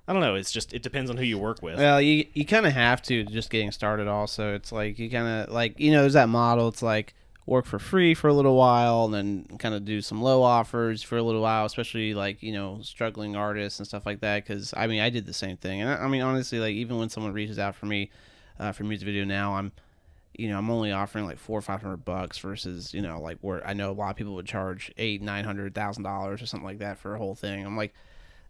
I 0.07 0.13
don't 0.13 0.21
know. 0.21 0.35
It's 0.35 0.53
just 0.53 0.75
it 0.75 0.83
depends 0.83 1.11
on 1.11 1.17
who 1.17 1.25
you 1.25 1.39
work 1.39 1.63
with. 1.63 1.79
Well, 1.79 2.03
you 2.03 2.27
you 2.35 2.45
kind 2.45 2.67
of 2.67 2.75
have 2.75 3.01
to 3.05 3.25
just 3.25 3.49
getting 3.49 3.73
started. 3.73 4.09
Also, 4.09 4.55
it's 4.55 4.73
like 4.73 4.99
you 4.99 5.11
kind 5.11 5.27
of 5.27 5.55
like 5.55 5.81
you 5.81 5.91
know 5.91 6.03
there's 6.03 6.13
that 6.13 6.29
model. 6.29 6.69
It's 6.69 6.83
like 6.83 7.15
work 7.47 7.65
for 7.65 7.79
free 7.79 8.13
for 8.15 8.29
a 8.29 8.33
little 8.33 8.57
while, 8.57 9.05
and 9.05 9.15
then 9.15 9.59
kind 9.59 9.75
of 9.75 9.85
do 9.85 10.01
some 10.01 10.21
low 10.21 10.43
offers 10.43 11.03
for 11.03 11.17
a 11.17 11.23
little 11.23 11.43
while, 11.43 11.65
especially 11.65 12.13
like 12.15 12.43
you 12.43 12.53
know 12.53 12.81
struggling 12.83 13.37
artists 13.37 13.79
and 13.79 13.87
stuff 13.87 14.05
like 14.05 14.21
that. 14.21 14.45
Because 14.45 14.75
I 14.77 14.87
mean, 14.87 15.01
I 15.01 15.11
did 15.11 15.27
the 15.27 15.33
same 15.33 15.57
thing, 15.57 15.81
and 15.81 15.91
I, 15.91 16.05
I 16.05 16.09
mean 16.09 16.23
honestly, 16.23 16.59
like 16.59 16.75
even 16.75 16.99
when 16.99 17.09
someone 17.09 17.33
reaches 17.33 17.59
out 17.59 17.75
for 17.75 17.87
me 17.87 18.11
uh, 18.59 18.73
for 18.73 18.85
music 18.85 19.07
video 19.07 19.25
now, 19.25 19.55
I'm 19.55 19.73
you 20.37 20.49
know 20.49 20.59
I'm 20.59 20.71
only 20.71 20.93
offering 20.93 21.25
like 21.25 21.39
four 21.39 21.59
or 21.59 21.63
five 21.63 21.83
hundred 21.83 22.05
bucks 22.05 22.39
versus 22.39 22.93
you 22.93 23.01
know 23.01 23.21
like 23.21 23.39
where 23.41 23.67
I 23.67 23.73
know 23.73 23.91
a 23.91 23.93
lot 23.93 24.11
of 24.11 24.17
people 24.17 24.35
would 24.35 24.47
charge 24.47 24.93
eight 24.99 25.23
nine 25.23 25.45
hundred 25.45 25.75
thousand 25.75 26.03
dollars 26.03 26.43
or 26.43 26.47
something 26.47 26.67
like 26.67 26.79
that 26.79 26.99
for 26.99 27.15
a 27.15 27.19
whole 27.19 27.35
thing. 27.35 27.65
I'm 27.65 27.77
like 27.77 27.95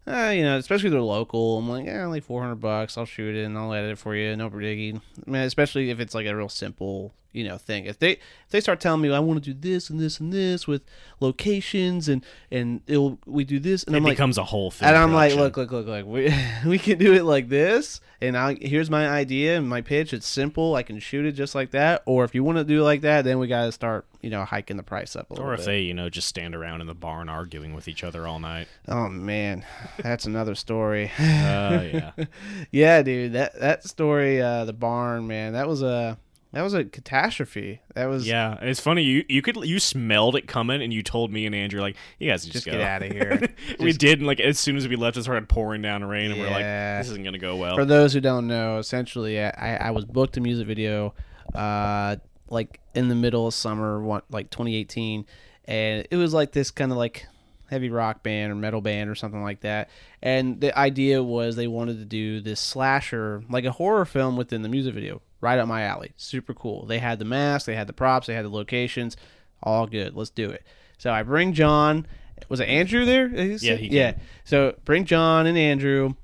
uh, 0.09 0.33
you 0.33 0.45
know, 0.45 0.57
especially 0.57 0.87
if 0.87 0.93
they're 0.93 1.01
local. 1.01 1.59
I'm 1.59 1.69
like, 1.69 1.87
yeah, 1.87 2.07
like 2.07 2.23
400 2.23 2.57
bucks. 2.57 2.97
I'll 2.97 3.07
shoot 3.07 3.35
it 3.35 3.45
and 3.45 3.59
I'll 3.59 3.73
edit 3.73 3.93
it 3.93 3.99
for 3.99 4.15
you. 4.15 4.37
No 4.37 4.49
biggie. 4.49 5.01
I 5.27 5.31
mean, 5.31 5.43
especially 5.43 5.91
if 5.91 5.99
it's 5.99 6.15
like 6.15 6.27
a 6.27 6.37
real 6.37 6.49
simple, 6.49 7.13
you 7.37 7.45
know, 7.45 7.59
thing. 7.59 7.85
If 7.85 7.99
they 7.99 8.13
if 8.13 8.51
they 8.51 8.61
start 8.61 8.81
telling 8.81 9.01
me 9.03 9.13
I 9.13 9.19
want 9.19 9.43
to 9.45 9.53
do 9.53 9.59
this 9.59 9.91
and 9.91 10.01
this 10.01 10.19
and 10.21 10.33
this 10.33 10.67
with 10.67 10.83
locations 11.21 12.09
and 12.09 12.25
and 12.51 12.81
it'll 12.87 13.19
we 13.27 13.45
do 13.45 13.59
this 13.59 13.85
and 13.85 13.95
it 13.95 13.99
I'm 13.99 14.05
like, 14.05 14.13
becomes 14.17 14.39
a 14.39 14.45
whole 14.45 14.71
thing. 14.71 14.89
and 14.89 14.97
I'm 14.97 15.13
like, 15.13 15.35
look, 15.35 15.57
look, 15.57 15.71
look, 15.71 15.87
look. 15.87 16.07
We 16.07 16.35
we 16.67 16.79
can 16.79 16.99
do 16.99 17.13
it 17.15 17.25
like 17.25 17.49
this, 17.49 18.01
and 18.21 18.37
I 18.37 18.55
here's 18.61 18.89
my 18.91 19.09
idea 19.09 19.59
and 19.59 19.69
my 19.69 19.81
pitch. 19.81 20.13
It's 20.13 20.27
simple. 20.27 20.75
I 20.75 20.83
can 20.83 20.99
shoot 20.99 21.27
it 21.27 21.33
just 21.33 21.55
like 21.55 21.71
that. 21.73 22.03
Or 22.07 22.25
if 22.25 22.35
you 22.35 22.43
want 22.45 22.59
to 22.59 22.65
do 22.65 22.81
it 22.81 22.85
like 22.85 23.03
that, 23.03 23.25
then 23.25 23.39
we 23.39 23.47
got 23.49 23.67
to 23.67 23.73
start, 23.73 24.07
you 24.23 24.31
know, 24.31 24.45
hiking 24.45 24.77
the 24.77 24.83
price 24.83 25.17
up 25.17 25.31
a 25.31 25.35
little 25.35 25.49
Or 25.49 25.55
if 25.55 25.61
bit. 25.61 25.67
they, 25.67 25.81
you 25.81 25.95
know, 25.95 26.09
just 26.09 26.29
stand 26.29 26.55
around 26.55 26.81
in 26.81 26.87
the 26.87 26.95
barn 26.95 27.29
arguing 27.29 27.75
with 27.75 27.89
each 27.89 28.03
other 28.05 28.27
all 28.27 28.39
night. 28.41 28.69
oh 28.89 29.09
man, 29.09 29.65
that's 29.99 30.25
another 30.27 30.55
story. 30.55 31.11
Uh, 31.19 31.83
yeah. 31.83 32.11
yeah, 32.71 33.03
dude, 33.03 33.33
that 33.35 33.59
that 33.61 33.85
story, 33.85 34.41
uh, 34.41 34.65
the 34.65 34.73
barn, 34.73 35.27
man, 35.27 35.53
that 35.55 35.69
was 35.69 35.83
a 35.83 36.19
that 36.57 36.63
was 36.63 36.73
a 36.73 36.87
catastrophe. 36.87 37.83
That 37.95 38.07
was 38.07 38.27
Yeah, 38.27 38.57
it's 38.63 38.81
funny. 38.81 39.03
You 39.03 39.27
you 39.29 39.43
could 39.43 39.57
you 39.57 39.79
smelled 39.79 40.37
it 40.37 40.49
coming, 40.49 40.81
and 40.81 40.91
you 40.91 41.03
told 41.03 41.31
me 41.31 41.45
and 41.45 41.55
Andrew 41.55 41.83
like, 41.83 41.97
"You 42.19 42.31
guys 42.31 42.45
just, 42.45 42.55
Just 42.55 42.65
go. 42.65 42.73
get 42.73 42.81
outta 42.81 43.07
here. 43.13 43.47
we 43.79 43.89
Just- 43.89 44.01
did, 44.01 44.21
and 44.21 44.27
like 44.27 44.41
as 44.41 44.59
soon 44.59 44.79
as 44.79 44.89
we 44.89 44.97
left, 44.97 45.19
it 45.19 45.25
started 45.25 45.51
pouring 45.51 45.83
down 45.83 46.03
rain, 46.03 46.31
and 46.31 46.41
we're 46.41 46.49
like, 46.49 46.65
"This 46.65 47.11
isn't 47.11 47.23
gonna 47.25 47.37
go 47.37 47.57
well." 47.57 47.77
For 47.77 47.85
those 47.85 48.15
who 48.15 48.21
don't 48.23 48.47
know, 48.47 48.79
essentially, 48.79 49.39
I, 49.39 49.89
I 49.89 49.91
was 49.91 50.07
booked 50.07 50.39
a 50.39 50.41
music 50.41 50.67
video, 50.67 51.13
uh, 51.55 52.17
like 52.49 52.81
in 52.95 53.09
the 53.09 53.15
middle 53.15 53.47
of 53.47 53.53
summer, 53.53 54.01
one, 54.03 54.23
like 54.31 54.49
2018, 54.49 55.27
and 55.67 56.09
it 56.11 56.17
was 56.17 56.33
like 56.33 56.53
this 56.53 56.71
kind 56.71 56.91
of 56.91 56.97
like 56.97 57.27
heavy 57.69 57.91
rock 57.91 58.23
band 58.23 58.51
or 58.51 58.55
metal 58.55 58.81
band 58.81 59.11
or 59.11 59.15
something 59.15 59.43
like 59.43 59.61
that. 59.61 59.91
And 60.23 60.59
the 60.61 60.77
idea 60.79 61.23
was 61.23 61.57
they 61.57 61.67
wanted 61.67 61.99
to 61.99 62.05
do 62.07 62.41
this 62.41 62.61
slasher, 62.61 63.43
like 63.51 63.67
a 63.67 63.73
horror 63.73 64.07
film 64.07 64.39
within 64.39 64.63
the 64.63 64.69
music 64.71 64.95
video, 64.95 65.21
right 65.41 65.59
up 65.59 65.69
my 65.69 65.83
alley. 65.83 66.13
Super 66.17 66.55
cool. 66.55 66.87
They 66.87 66.99
had 66.99 67.19
the 67.19 67.25
mask, 67.25 67.67
they 67.67 67.77
had 67.77 67.87
the 67.87 67.93
props, 67.93 68.27
they 68.27 68.35
had 68.35 68.45
the 68.45 68.51
locations, 68.51 69.17
all 69.63 69.87
good. 69.87 70.15
Let's 70.15 70.31
do 70.31 70.51
it. 70.51 70.65
So 70.99 71.13
I 71.13 71.23
bring 71.23 71.53
John. 71.53 72.07
Was 72.49 72.61
it 72.61 72.69
Andrew 72.69 73.05
there? 73.05 73.29
Yeah, 73.29 73.75
he 73.77 73.89
yeah. 73.89 74.15
So 74.45 74.77
bring 74.85 75.05
John 75.05 75.47
and 75.47 75.57
Andrew 75.57 76.15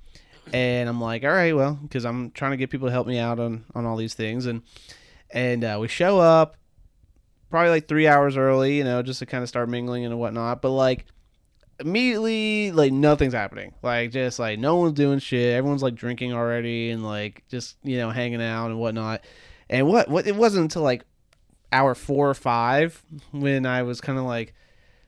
and 0.53 0.88
I'm 0.88 1.01
like, 1.01 1.25
all 1.25 1.31
right, 1.31 1.55
well, 1.55 1.79
because 1.83 2.05
I'm 2.05 2.31
trying 2.31 2.53
to 2.53 2.57
get 2.57 2.70
people 2.70 2.88
to 2.88 2.92
help 2.92 3.07
me 3.07 3.18
out 3.18 3.38
on 3.38 3.64
on 3.75 3.87
all 3.87 3.96
these 3.96 4.14
things, 4.14 4.46
and 4.46 4.62
and 5.31 5.64
uh, 5.64 5.79
we 5.81 5.88
show 5.88 6.18
up 6.18 6.57
probably 7.51 7.70
like 7.70 7.88
three 7.88 8.07
hours 8.07 8.37
early, 8.37 8.77
you 8.77 8.85
know, 8.85 9.03
just 9.03 9.18
to 9.20 9.27
kind 9.27 9.42
of 9.42 9.48
start 9.48 9.68
mingling 9.68 10.05
and 10.05 10.18
whatnot. 10.18 10.62
But 10.62 10.70
like 10.70 11.07
immediately, 11.83 12.73
like 12.73 12.92
nothing's 12.92 13.35
happening. 13.35 13.75
Like 13.83 14.11
just 14.11 14.38
like 14.38 14.59
no 14.59 14.77
one's 14.77 14.95
doing 14.95 15.18
shit. 15.18 15.55
Everyone's 15.55 15.83
like 15.83 15.95
drinking 15.95 16.33
already 16.33 16.90
and 16.90 17.05
like 17.05 17.45
just 17.49 17.77
you 17.83 17.99
know 17.99 18.11
hanging 18.11 18.42
out 18.42 18.66
and 18.66 18.79
whatnot. 18.79 19.23
And 19.68 19.87
what 19.87 20.09
what 20.09 20.27
it 20.27 20.37
wasn't 20.37 20.64
until 20.64 20.83
like 20.83 21.05
hour 21.73 21.95
four 21.95 22.29
or 22.29 22.35
five 22.35 23.03
when 23.31 23.66
I 23.66 23.83
was 23.83 24.01
kind 24.01 24.18
of 24.18 24.25
like 24.25 24.55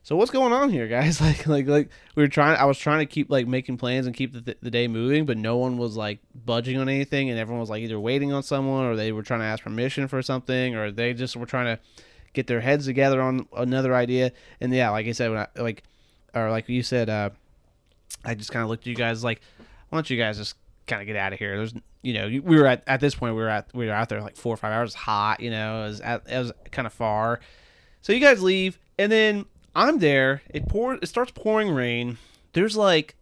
so 0.04 0.16
what's 0.16 0.30
going 0.30 0.52
on 0.52 0.70
here 0.70 0.86
guys 0.86 1.20
like 1.20 1.46
like 1.46 1.66
like 1.66 1.88
we 2.14 2.22
were 2.22 2.28
trying 2.28 2.56
i 2.58 2.64
was 2.64 2.78
trying 2.78 3.00
to 3.00 3.06
keep 3.06 3.30
like 3.30 3.48
making 3.48 3.76
plans 3.76 4.06
and 4.06 4.14
keep 4.14 4.32
the, 4.32 4.56
the 4.60 4.70
day 4.70 4.86
moving 4.86 5.26
but 5.26 5.36
no 5.36 5.56
one 5.56 5.76
was 5.76 5.96
like 5.96 6.20
budging 6.44 6.78
on 6.78 6.88
anything 6.88 7.30
and 7.30 7.38
everyone 7.38 7.60
was 7.60 7.70
like 7.70 7.82
either 7.82 7.98
waiting 7.98 8.32
on 8.32 8.42
someone 8.42 8.84
or 8.84 8.94
they 8.94 9.10
were 9.10 9.22
trying 9.22 9.40
to 9.40 9.46
ask 9.46 9.64
permission 9.64 10.06
for 10.06 10.22
something 10.22 10.76
or 10.76 10.92
they 10.92 11.12
just 11.12 11.36
were 11.36 11.46
trying 11.46 11.76
to 11.76 11.82
get 12.34 12.46
their 12.46 12.60
heads 12.60 12.84
together 12.84 13.20
on 13.20 13.48
another 13.56 13.94
idea 13.94 14.30
and 14.60 14.72
yeah 14.72 14.90
like 14.90 15.06
i 15.06 15.12
said 15.12 15.30
when 15.30 15.38
I, 15.40 15.48
like 15.56 15.82
or 16.34 16.50
like 16.50 16.68
you 16.68 16.82
said 16.82 17.08
uh 17.08 17.30
i 18.24 18.34
just 18.34 18.52
kind 18.52 18.62
of 18.62 18.68
looked 18.68 18.82
at 18.82 18.86
you 18.86 18.94
guys 18.94 19.24
like 19.24 19.40
why 19.88 19.96
don't 19.96 20.10
you 20.10 20.16
guys 20.16 20.38
just 20.38 20.56
kind 20.86 21.00
of 21.00 21.06
get 21.06 21.16
out 21.16 21.32
of 21.32 21.38
here 21.38 21.56
there's 21.56 21.74
you 22.02 22.12
know 22.12 22.26
we 22.26 22.58
were 22.58 22.66
at 22.66 22.82
at 22.86 23.00
this 23.00 23.14
point 23.14 23.34
we 23.34 23.40
were 23.40 23.48
at 23.48 23.66
we 23.74 23.86
were 23.86 23.92
out 23.92 24.08
there 24.08 24.20
like 24.20 24.36
four 24.36 24.52
or 24.52 24.56
five 24.56 24.72
hours 24.72 24.94
hot 24.94 25.40
you 25.40 25.50
know 25.50 25.84
it 25.84 25.88
was 25.88 26.00
at, 26.00 26.22
it 26.28 26.38
was 26.38 26.52
kind 26.70 26.86
of 26.86 26.92
far 26.92 27.40
so 28.04 28.12
you 28.12 28.20
guys 28.20 28.42
leave, 28.42 28.78
and 28.98 29.10
then 29.10 29.46
I'm 29.74 29.98
there. 29.98 30.42
It 30.50 30.68
pour 30.68 30.92
it 30.92 31.06
starts 31.06 31.32
pouring 31.34 31.70
rain. 31.70 32.18
There's 32.52 32.76
like 32.76 33.14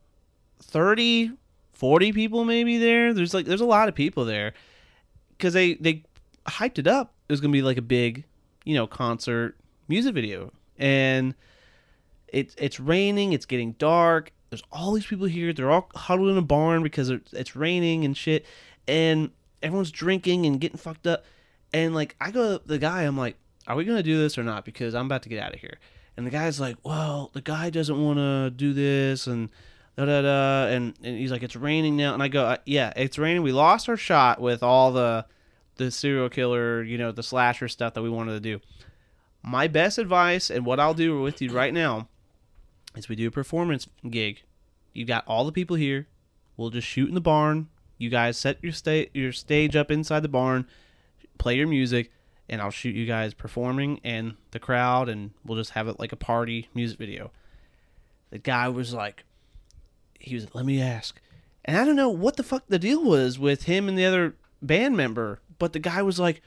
30, 0.61 1.31
40 1.73 2.13
people 2.13 2.45
maybe 2.45 2.79
there. 2.79 3.15
There's 3.15 3.33
like 3.33 3.47
there's 3.47 3.61
a 3.61 3.65
lot 3.65 3.89
of 3.89 3.95
people 3.95 4.25
there 4.25 4.55
because 5.39 5.55
they 5.55 5.75
they 5.75 6.03
hyped 6.49 6.81
it 6.81 6.89
up. 6.89 7.15
It 7.29 7.33
was 7.33 7.41
gonna 7.41 7.53
be 7.53 7.63
like 7.63 7.77
a 7.77 7.83
big, 7.83 8.25
you 8.65 8.75
know, 8.75 8.89
concert 8.89 9.55
music 9.87 10.17
video, 10.17 10.51
and 10.77 11.37
it's 12.33 12.55
it's 12.59 12.81
raining. 12.81 13.33
It's 13.35 13.47
getting 13.47 13.73
dark. 13.73 14.33
There's 14.51 14.63
all 14.73 14.93
these 14.93 15.07
people 15.07 15.27
here. 15.27 15.53
They're 15.53 15.71
all 15.71 15.89
huddled 15.95 16.31
in 16.31 16.39
a 16.39 16.43
barn 16.43 16.83
because 16.83 17.11
it's 17.11 17.55
raining 17.55 18.05
and 18.05 18.17
shit, 18.17 18.45
and 18.89 19.31
everyone's 19.63 19.91
drinking 19.91 20.47
and 20.47 20.61
getting 20.61 20.79
fucked 20.79 21.07
up. 21.07 21.25
And 21.73 21.95
like 21.95 22.17
I 22.21 22.31
go 22.31 22.59
to 22.59 22.67
the 22.67 22.79
guy, 22.79 23.03
I'm 23.03 23.17
like, 23.17 23.37
"Are 23.67 23.77
we 23.77 23.85
gonna 23.85 24.03
do 24.03 24.19
this 24.19 24.37
or 24.37 24.43
not?" 24.43 24.65
Because 24.65 24.95
I'm 24.95 25.07
about 25.07 25.23
to 25.25 25.29
get 25.29 25.43
out 25.43 25.55
of 25.55 25.61
here. 25.61 25.79
And 26.17 26.27
the 26.27 26.31
guy's 26.31 26.59
like, 26.59 26.77
"Well, 26.83 27.31
the 27.35 27.41
guy 27.43 27.71
doesn't 27.71 28.03
want 28.03 28.19
to 28.19 28.51
do 28.51 28.73
this," 28.73 29.27
and 29.27 29.51
da 29.97 30.07
da 30.07 30.23
da. 30.23 30.67
And, 30.67 30.95
and 31.03 31.19
he's 31.19 31.31
like, 31.31 31.43
"It's 31.43 31.57
raining 31.57 31.97
now." 31.97 32.15
And 32.15 32.23
I 32.23 32.29
go, 32.29 32.45
uh, 32.45 32.57
"Yeah, 32.65 32.93
it's 32.97 33.19
raining. 33.19 33.43
We 33.43 33.53
lost 33.53 33.89
our 33.89 33.97
shot 33.97 34.41
with 34.41 34.63
all 34.63 34.93
the 34.93 35.27
the 35.77 35.91
serial 35.91 36.29
killer, 36.29 36.83
you 36.83 36.99
know, 36.99 37.13
the 37.13 37.23
slasher 37.23 37.69
stuff 37.69 37.95
that 37.95 38.03
we 38.03 38.11
wanted 38.11 38.33
to 38.33 38.41
do." 38.41 38.61
My 39.43 39.67
best 39.67 39.99
advice 39.99 40.51
and 40.51 40.65
what 40.65 40.79
I'll 40.79 40.95
do 40.95 41.21
with 41.21 41.43
you 41.43 41.51
right 41.51 41.75
now 41.75 42.09
is 42.97 43.09
we 43.09 43.17
do 43.17 43.29
a 43.29 43.31
performance 43.31 43.89
gig. 44.09 44.43
You 44.93 45.05
got 45.05 45.25
all 45.27 45.45
the 45.45 45.53
people 45.53 45.77
here. 45.77 46.09
We'll 46.57 46.71
just 46.71 46.87
shoot 46.87 47.09
in 47.09 47.15
the 47.15 47.21
barn. 47.21 47.69
You 47.99 48.11
guys 48.11 48.37
set 48.37 48.59
your 48.63 48.73
your 49.15 49.33
stage 49.33 49.77
up 49.77 49.91
inside 49.91 50.21
the 50.21 50.29
barn, 50.29 50.67
play 51.39 51.57
your 51.57 51.69
music, 51.69 52.11
and 52.49 52.61
I'll 52.61 52.71
shoot 52.71 52.95
you 52.95 53.07
guys 53.07 53.33
performing 53.33 54.01
and 54.03 54.35
the 54.51 54.59
crowd, 54.59 55.09
and 55.09 55.31
we'll 55.45 55.59
just 55.59 55.71
have 55.71 55.89
it 55.89 56.01
like 56.01 56.13
a 56.13 56.17
party 56.17 56.69
music 56.75 56.99
video. 56.99 57.31
The 58.31 58.39
guy 58.39 58.69
was 58.69 58.93
like, 58.93 59.25
he 60.19 60.35
was 60.35 60.55
let 60.55 60.67
me 60.67 60.81
ask. 60.81 61.21
And 61.65 61.77
I 61.77 61.85
don't 61.85 61.97
know 61.97 62.09
what 62.09 62.37
the 62.37 62.43
fuck 62.43 62.65
the 62.69 62.79
deal 62.79 63.05
was 63.05 63.39
with 63.39 63.65
him 63.65 63.89
and 63.89 63.97
the 63.97 64.05
other 64.05 64.35
band 64.61 64.97
member, 64.97 65.41
but 65.59 65.73
the 65.73 65.79
guy 65.79 66.03
was 66.03 66.19
like 66.19 66.43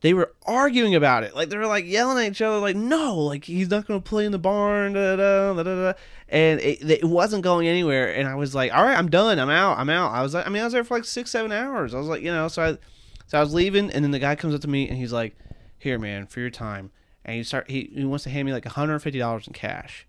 they 0.00 0.14
were 0.14 0.32
arguing 0.46 0.94
about 0.94 1.24
it. 1.24 1.34
Like 1.34 1.48
they 1.48 1.56
were 1.56 1.66
like 1.66 1.84
yelling 1.84 2.24
at 2.24 2.30
each 2.30 2.42
other, 2.42 2.58
like, 2.58 2.76
no, 2.76 3.16
like 3.16 3.44
he's 3.44 3.68
not 3.68 3.86
gonna 3.86 4.00
play 4.00 4.24
in 4.24 4.32
the 4.32 4.38
barn, 4.38 4.92
da 4.92 5.16
da 5.16 5.54
da 5.54 5.62
da 5.62 5.92
da. 5.92 5.92
And 6.28 6.60
it, 6.60 6.88
it 6.88 7.04
wasn't 7.04 7.42
going 7.42 7.66
anywhere. 7.66 8.14
And 8.14 8.28
I 8.28 8.34
was 8.34 8.54
like, 8.54 8.72
all 8.72 8.84
right, 8.84 8.96
I'm 8.96 9.10
done. 9.10 9.38
I'm 9.38 9.50
out. 9.50 9.78
I'm 9.78 9.90
out. 9.90 10.12
I 10.12 10.22
was 10.22 10.34
like, 10.34 10.46
I 10.46 10.50
mean, 10.50 10.62
I 10.62 10.64
was 10.64 10.72
there 10.72 10.84
for 10.84 10.96
like 10.96 11.04
six, 11.04 11.30
seven 11.30 11.50
hours. 11.52 11.94
I 11.94 11.98
was 11.98 12.06
like, 12.06 12.22
you 12.22 12.30
know, 12.30 12.48
so 12.48 12.62
I, 12.62 12.78
so 13.26 13.38
I 13.38 13.40
was 13.40 13.52
leaving, 13.52 13.90
and 13.90 14.04
then 14.04 14.10
the 14.10 14.18
guy 14.18 14.34
comes 14.36 14.54
up 14.54 14.60
to 14.62 14.68
me 14.68 14.88
and 14.88 14.96
he's 14.96 15.12
like, 15.12 15.36
here, 15.78 15.98
man, 15.98 16.26
for 16.26 16.40
your 16.40 16.50
time. 16.50 16.90
And 17.24 17.36
he 17.36 17.42
start 17.42 17.70
he, 17.70 17.90
he 17.94 18.04
wants 18.04 18.24
to 18.24 18.30
hand 18.30 18.46
me 18.46 18.52
like 18.52 18.64
$150 18.64 19.46
in 19.46 19.52
cash. 19.52 20.06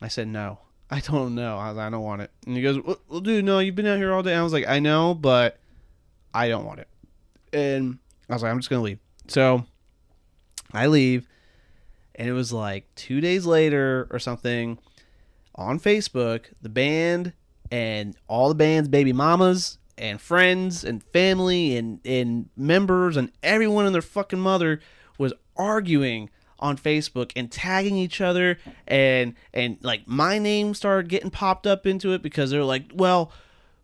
I 0.00 0.08
said 0.08 0.28
no. 0.28 0.58
I 0.90 1.00
don't 1.00 1.34
know. 1.34 1.58
I 1.58 1.68
was 1.68 1.76
like, 1.76 1.86
I 1.86 1.90
don't 1.90 2.02
want 2.02 2.22
it. 2.22 2.30
And 2.46 2.54
he 2.54 2.62
goes, 2.62 2.78
well, 3.08 3.20
dude, 3.20 3.44
no, 3.44 3.58
you've 3.58 3.74
been 3.74 3.86
out 3.86 3.96
here 3.96 4.12
all 4.12 4.22
day. 4.22 4.32
And 4.32 4.40
I 4.40 4.44
was 4.44 4.52
like, 4.52 4.68
I 4.68 4.78
know, 4.78 5.14
but 5.14 5.58
I 6.32 6.48
don't 6.48 6.64
want 6.64 6.80
it. 6.80 6.88
And 7.52 7.98
I 8.28 8.34
was 8.34 8.42
like, 8.42 8.52
I'm 8.52 8.58
just 8.58 8.70
gonna 8.70 8.82
leave. 8.82 8.98
So 9.28 9.64
I 10.72 10.86
leave, 10.86 11.28
and 12.14 12.28
it 12.28 12.32
was 12.32 12.52
like 12.52 12.86
two 12.94 13.20
days 13.20 13.46
later 13.46 14.06
or 14.10 14.18
something 14.18 14.78
on 15.54 15.80
Facebook, 15.80 16.46
the 16.60 16.68
band 16.68 17.32
and 17.70 18.16
all 18.28 18.48
the 18.48 18.54
band's 18.54 18.88
baby 18.88 19.12
mamas 19.12 19.78
and 19.98 20.20
friends 20.20 20.84
and 20.84 21.02
family 21.02 21.76
and, 21.76 22.00
and 22.04 22.48
members 22.56 23.16
and 23.16 23.32
everyone 23.42 23.86
and 23.86 23.94
their 23.94 24.02
fucking 24.02 24.38
mother 24.38 24.80
was 25.18 25.32
arguing 25.56 26.30
on 26.58 26.76
Facebook 26.76 27.32
and 27.36 27.50
tagging 27.50 27.96
each 27.96 28.20
other 28.20 28.58
and 28.86 29.34
and 29.52 29.76
like 29.82 30.06
my 30.06 30.38
name 30.38 30.72
started 30.72 31.08
getting 31.08 31.30
popped 31.30 31.66
up 31.66 31.86
into 31.86 32.12
it 32.12 32.22
because 32.22 32.50
they're 32.50 32.64
like, 32.64 32.90
well, 32.94 33.30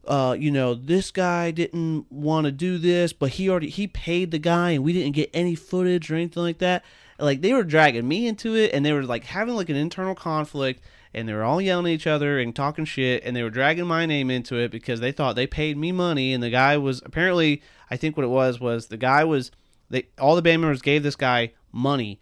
uh, 0.06 0.36
you 0.38 0.50
know, 0.50 0.74
this 0.74 1.10
guy 1.10 1.50
didn't 1.50 2.10
want 2.10 2.46
to 2.46 2.52
do 2.52 2.78
this, 2.78 3.12
but 3.12 3.30
he 3.30 3.48
already 3.48 3.68
he 3.68 3.86
paid 3.86 4.30
the 4.30 4.38
guy 4.38 4.70
and 4.70 4.84
we 4.84 4.92
didn't 4.92 5.14
get 5.14 5.30
any 5.32 5.54
footage 5.54 6.10
or 6.10 6.16
anything 6.16 6.42
like 6.42 6.58
that. 6.58 6.84
Like 7.18 7.40
they 7.40 7.52
were 7.52 7.62
dragging 7.62 8.08
me 8.08 8.26
into 8.26 8.56
it 8.56 8.72
and 8.74 8.84
they 8.84 8.92
were 8.92 9.04
like 9.04 9.24
having 9.24 9.54
like 9.54 9.68
an 9.68 9.76
internal 9.76 10.14
conflict 10.14 10.82
and 11.14 11.28
they 11.28 11.32
were 11.32 11.44
all 11.44 11.60
yelling 11.60 11.86
at 11.86 11.92
each 11.92 12.06
other 12.06 12.38
and 12.40 12.54
talking 12.54 12.84
shit 12.84 13.22
and 13.24 13.36
they 13.36 13.42
were 13.42 13.50
dragging 13.50 13.86
my 13.86 14.06
name 14.06 14.30
into 14.30 14.56
it 14.56 14.70
because 14.70 15.00
they 15.00 15.12
thought 15.12 15.36
they 15.36 15.46
paid 15.46 15.76
me 15.76 15.92
money 15.92 16.32
and 16.32 16.42
the 16.42 16.50
guy 16.50 16.76
was 16.76 17.00
apparently 17.04 17.62
I 17.90 17.96
think 17.96 18.16
what 18.16 18.24
it 18.24 18.28
was 18.28 18.58
was 18.58 18.88
the 18.88 18.96
guy 18.96 19.22
was 19.22 19.52
they 19.88 20.08
all 20.18 20.34
the 20.34 20.42
band 20.42 20.62
members 20.62 20.82
gave 20.82 21.04
this 21.04 21.16
guy 21.16 21.52
money 21.70 22.18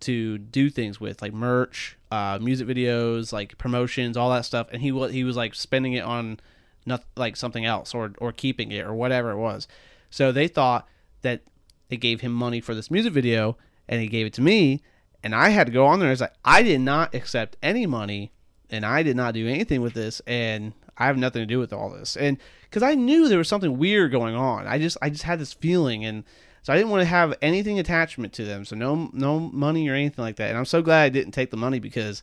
to 0.00 0.38
do 0.38 0.70
things 0.70 0.98
with 0.98 1.20
like 1.20 1.34
merch, 1.34 1.98
uh, 2.10 2.38
music 2.40 2.66
videos, 2.66 3.32
like 3.32 3.58
promotions, 3.58 4.16
all 4.16 4.30
that 4.30 4.44
stuff 4.44 4.66
and 4.72 4.82
he 4.82 4.90
was 4.90 5.12
he 5.12 5.22
was 5.22 5.36
like 5.36 5.54
spending 5.54 5.92
it 5.92 6.02
on 6.02 6.40
not 6.86 7.04
like 7.16 7.36
something 7.36 7.64
else 7.64 7.94
or 7.94 8.12
or 8.18 8.32
keeping 8.32 8.72
it 8.72 8.84
or 8.84 8.94
whatever 8.94 9.30
it 9.30 9.38
was. 9.38 9.68
So 10.10 10.32
they 10.32 10.48
thought 10.48 10.88
that 11.22 11.42
they 11.88 11.96
gave 11.96 12.20
him 12.20 12.32
money 12.32 12.60
for 12.60 12.74
this 12.74 12.90
music 12.90 13.12
video 13.12 13.56
and 13.88 14.00
he 14.00 14.08
gave 14.08 14.26
it 14.26 14.32
to 14.34 14.42
me 14.42 14.82
and 15.22 15.34
I 15.34 15.50
had 15.50 15.66
to 15.66 15.72
go 15.72 15.86
on 15.86 15.98
there 15.98 16.08
and 16.08 16.12
it's 16.12 16.20
like 16.20 16.34
I 16.44 16.62
did 16.62 16.80
not 16.80 17.14
accept 17.14 17.56
any 17.62 17.86
money 17.86 18.32
and 18.70 18.86
I 18.86 19.02
did 19.02 19.16
not 19.16 19.34
do 19.34 19.46
anything 19.48 19.82
with 19.82 19.94
this 19.94 20.20
and 20.26 20.72
I 20.96 21.06
have 21.06 21.16
nothing 21.16 21.42
to 21.42 21.46
do 21.46 21.58
with 21.58 21.72
all 21.72 21.90
this. 21.90 22.16
And 22.16 22.38
cuz 22.70 22.82
I 22.82 22.94
knew 22.94 23.28
there 23.28 23.38
was 23.38 23.48
something 23.48 23.78
weird 23.78 24.12
going 24.12 24.34
on. 24.34 24.66
I 24.66 24.78
just 24.78 24.96
I 25.02 25.10
just 25.10 25.24
had 25.24 25.38
this 25.38 25.52
feeling 25.52 26.04
and 26.04 26.24
so 26.62 26.72
I 26.72 26.76
didn't 26.76 26.90
want 26.90 27.00
to 27.00 27.06
have 27.06 27.34
anything 27.40 27.78
attachment 27.78 28.32
to 28.34 28.44
them. 28.44 28.64
So 28.64 28.76
no 28.76 29.10
no 29.12 29.40
money 29.40 29.88
or 29.88 29.94
anything 29.94 30.22
like 30.22 30.36
that. 30.36 30.50
And 30.50 30.58
I'm 30.58 30.64
so 30.64 30.82
glad 30.82 31.04
I 31.04 31.08
didn't 31.08 31.32
take 31.32 31.50
the 31.50 31.56
money 31.56 31.78
because 31.78 32.22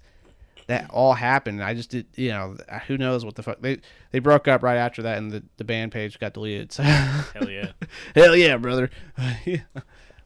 that 0.68 0.90
all 0.92 1.14
happened. 1.14 1.64
I 1.64 1.74
just 1.74 1.90
did, 1.90 2.06
you 2.16 2.30
know, 2.30 2.56
who 2.88 2.98
knows 2.98 3.26
what 3.26 3.36
the 3.36 3.44
fuck 3.44 3.62
they 3.62 3.80
they 4.12 4.20
broke 4.20 4.48
up 4.48 4.64
right 4.64 4.78
after 4.78 5.02
that, 5.04 5.18
and 5.18 5.32
the, 5.32 5.44
the 5.58 5.64
band 5.64 5.92
page 5.92 6.20
got 6.20 6.34
deleted. 6.34 6.72
So 6.72 6.84
Hell 6.84 7.50
yeah. 7.50 7.72
hell 8.16 8.36
yeah, 8.36 8.58
brother. 8.58 8.90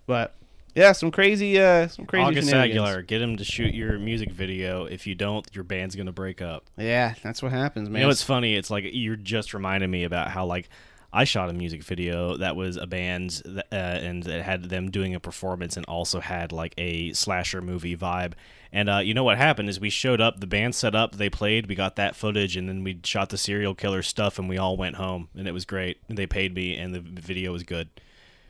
But 0.07 0.33
yeah, 0.75 0.91
some 0.93 1.11
crazy, 1.11 1.59
uh, 1.59 1.87
some 1.87 2.05
crazy 2.05 2.23
August. 2.23 2.53
Aguilar, 2.53 3.03
get 3.03 3.21
him 3.21 3.37
to 3.37 3.45
shoot 3.45 3.73
your 3.73 3.97
music 3.99 4.31
video. 4.31 4.85
If 4.85 5.05
you 5.07 5.15
don't, 5.15 5.47
your 5.53 5.63
band's 5.63 5.95
gonna 5.95 6.11
break 6.11 6.41
up. 6.41 6.65
Yeah, 6.77 7.13
that's 7.23 7.41
what 7.41 7.51
happens, 7.51 7.87
man. 7.87 7.99
You 7.99 8.01
know 8.03 8.07
what's 8.09 8.23
funny? 8.23 8.55
It's 8.55 8.69
like 8.69 8.85
you're 8.91 9.15
just 9.15 9.53
reminding 9.53 9.91
me 9.91 10.03
about 10.03 10.31
how 10.31 10.45
like 10.45 10.69
I 11.13 11.25
shot 11.25 11.49
a 11.49 11.53
music 11.53 11.83
video 11.83 12.37
that 12.37 12.55
was 12.55 12.77
a 12.77 12.87
band 12.87 13.41
th- 13.43 13.57
uh, 13.71 13.75
and 13.75 14.25
it 14.25 14.41
had 14.43 14.69
them 14.69 14.89
doing 14.91 15.13
a 15.13 15.19
performance 15.19 15.75
and 15.75 15.85
also 15.87 16.19
had 16.21 16.51
like 16.53 16.73
a 16.77 17.11
slasher 17.13 17.61
movie 17.61 17.97
vibe. 17.97 18.33
And 18.71 18.89
uh, 18.89 18.99
you 18.99 19.13
know 19.13 19.25
what 19.25 19.37
happened 19.37 19.67
is 19.67 19.79
we 19.79 19.89
showed 19.89 20.21
up, 20.21 20.39
the 20.39 20.47
band 20.47 20.73
set 20.73 20.95
up, 20.95 21.15
they 21.17 21.29
played, 21.29 21.67
we 21.67 21.75
got 21.75 21.97
that 21.97 22.15
footage, 22.15 22.55
and 22.55 22.69
then 22.69 22.83
we 22.85 22.99
shot 23.03 23.29
the 23.29 23.37
serial 23.37 23.75
killer 23.75 24.01
stuff, 24.01 24.39
and 24.39 24.47
we 24.47 24.57
all 24.57 24.77
went 24.77 24.95
home, 24.95 25.27
and 25.35 25.47
it 25.47 25.51
was 25.51 25.65
great. 25.65 25.97
And 26.07 26.17
they 26.17 26.25
paid 26.27 26.55
me, 26.55 26.77
and 26.77 26.95
the 26.95 27.01
video 27.01 27.51
was 27.51 27.63
good. 27.63 27.89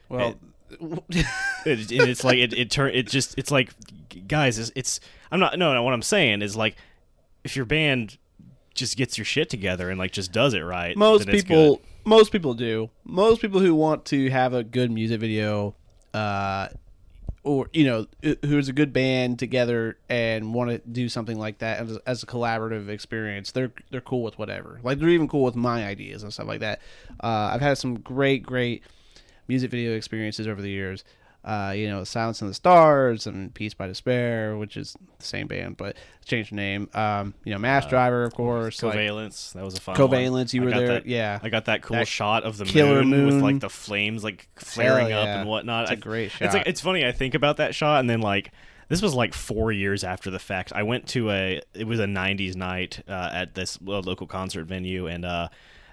well, 0.08 0.36
It, 0.70 1.26
it- 1.66 1.92
it's 1.92 2.24
like 2.24 2.38
it 2.38 2.54
it 2.54 2.72
turn 2.72 2.92
it 2.94 3.08
just 3.08 3.38
it's 3.38 3.52
like 3.52 3.72
guys, 4.28 4.58
it's, 4.58 4.72
it's 4.76 5.00
I'm 5.32 5.40
not 5.40 5.58
no 5.60 5.74
no 5.74 5.84
what 5.84 5.94
I'm 5.94 6.02
saying 6.02 6.42
is 6.42 6.56
like 6.56 6.76
if 7.44 7.56
your 7.56 7.66
band 7.66 8.18
just 8.74 8.96
gets 8.98 9.18
your 9.18 9.26
shit 9.26 9.50
together 9.50 9.90
and 9.90 10.00
like 10.00 10.12
just 10.12 10.32
does 10.32 10.54
it 10.54 10.62
right, 10.62 10.96
most 10.96 11.28
people. 11.28 11.82
Most 12.06 12.32
people 12.32 12.54
do. 12.54 12.90
Most 13.04 13.42
people 13.42 13.60
who 13.60 13.76
want 13.76 14.06
to 14.06 14.30
have 14.30 14.54
a 14.54 14.64
good 14.64 14.92
music 14.92 15.20
video, 15.20 15.76
uh, 16.14 16.70
or 17.44 17.70
you 17.74 17.86
know, 17.86 18.08
who's 18.46 18.70
a 18.70 18.74
good 18.74 18.94
band 18.94 19.40
together 19.40 19.98
and 20.10 20.54
want 20.54 20.70
to 20.70 20.78
do 20.80 21.10
something 21.10 21.40
like 21.40 21.60
that 21.60 21.80
as, 21.80 21.98
as 22.06 22.24
a 22.24 22.26
collaborative 22.26 22.88
experience, 22.88 23.52
they're 23.52 23.72
they're 23.90 24.02
cool 24.02 24.24
with 24.24 24.38
whatever. 24.38 24.80
Like 24.84 25.00
they're 25.00 25.10
even 25.10 25.28
cool 25.28 25.44
with 25.44 25.56
my 25.56 25.86
ideas 25.86 26.24
and 26.24 26.32
stuff 26.32 26.48
like 26.48 26.60
that. 26.60 26.82
Uh, 27.24 27.52
I've 27.54 27.62
had 27.62 27.78
some 27.78 28.00
great, 28.00 28.44
great 28.44 28.84
music 29.48 29.72
video 29.72 29.96
experiences 29.96 30.48
over 30.48 30.62
the 30.62 30.70
years. 30.70 31.04
Uh, 31.44 31.74
you 31.76 31.88
know, 31.90 32.04
Silence 32.04 32.42
in 32.42 32.48
the 32.48 32.54
Stars 32.54 33.26
and 33.26 33.52
Peace 33.54 33.74
by 33.74 33.88
Despair, 33.88 34.56
which 34.58 34.78
is 34.78 34.96
the 35.18 35.26
same 35.26 35.48
band 35.48 35.76
but 35.76 35.98
changed 36.24 36.52
the 36.52 36.56
name. 36.56 36.88
Um, 36.94 37.34
you 37.44 37.52
know, 37.52 37.58
Mass 37.58 37.88
Driver, 37.88 38.24
of 38.26 38.36
course. 38.36 38.84
like- 38.84 38.94
Covalence, 38.96 39.54
that 39.54 39.64
was 39.64 39.76
a 39.76 39.82
fun 39.82 39.98
one. 39.98 40.10
Covalence, 40.10 40.54
you 40.54 40.62
were 40.62 40.70
there. 40.70 40.88
that- 40.88 41.08
yeah, 41.08 41.40
I 41.42 41.50
got 41.50 41.66
that 41.66 41.82
cool 41.82 41.98
That 41.98 42.08
shot 42.08 42.44
of 42.44 42.58
the 42.58 42.66
killer 42.66 43.04
moon, 43.04 43.26
with 43.26 43.42
like 43.42 43.60
the 43.60 43.70
flames 43.72 44.24
like 44.24 44.48
flaring 44.56 45.12
up 45.14 45.28
and 45.28 45.50
whatnot. 45.50 45.84
It's 45.86 45.92
a 45.94 45.96
great 45.96 46.32
It's 46.40 46.54
like 46.54 46.68
it's 46.68 46.80
funny. 46.82 47.06
I 47.06 47.12
think 47.12 47.34
about 47.34 47.58
that 47.58 47.74
shot 47.74 48.02
and 48.02 48.10
then 48.10 48.22
like 48.22 48.52
this 48.90 49.02
was 49.02 49.16
like 49.16 49.34
four 49.34 49.72
years 49.72 50.04
after 50.04 50.30
the 50.30 50.38
fact. 50.40 50.72
I 50.76 50.84
went 50.84 51.08
to 51.10 51.32
a 51.32 51.62
it 51.74 51.88
was 51.88 52.00
a 52.00 52.06
'90s 52.06 52.56
night 52.56 53.02
uh, 53.08 53.30
at 53.34 53.56
this 53.56 53.80
uh, 53.88 54.00
local 54.00 54.28
concert 54.28 54.66
venue 54.66 55.08
and. 55.08 55.26
uh 55.26 55.48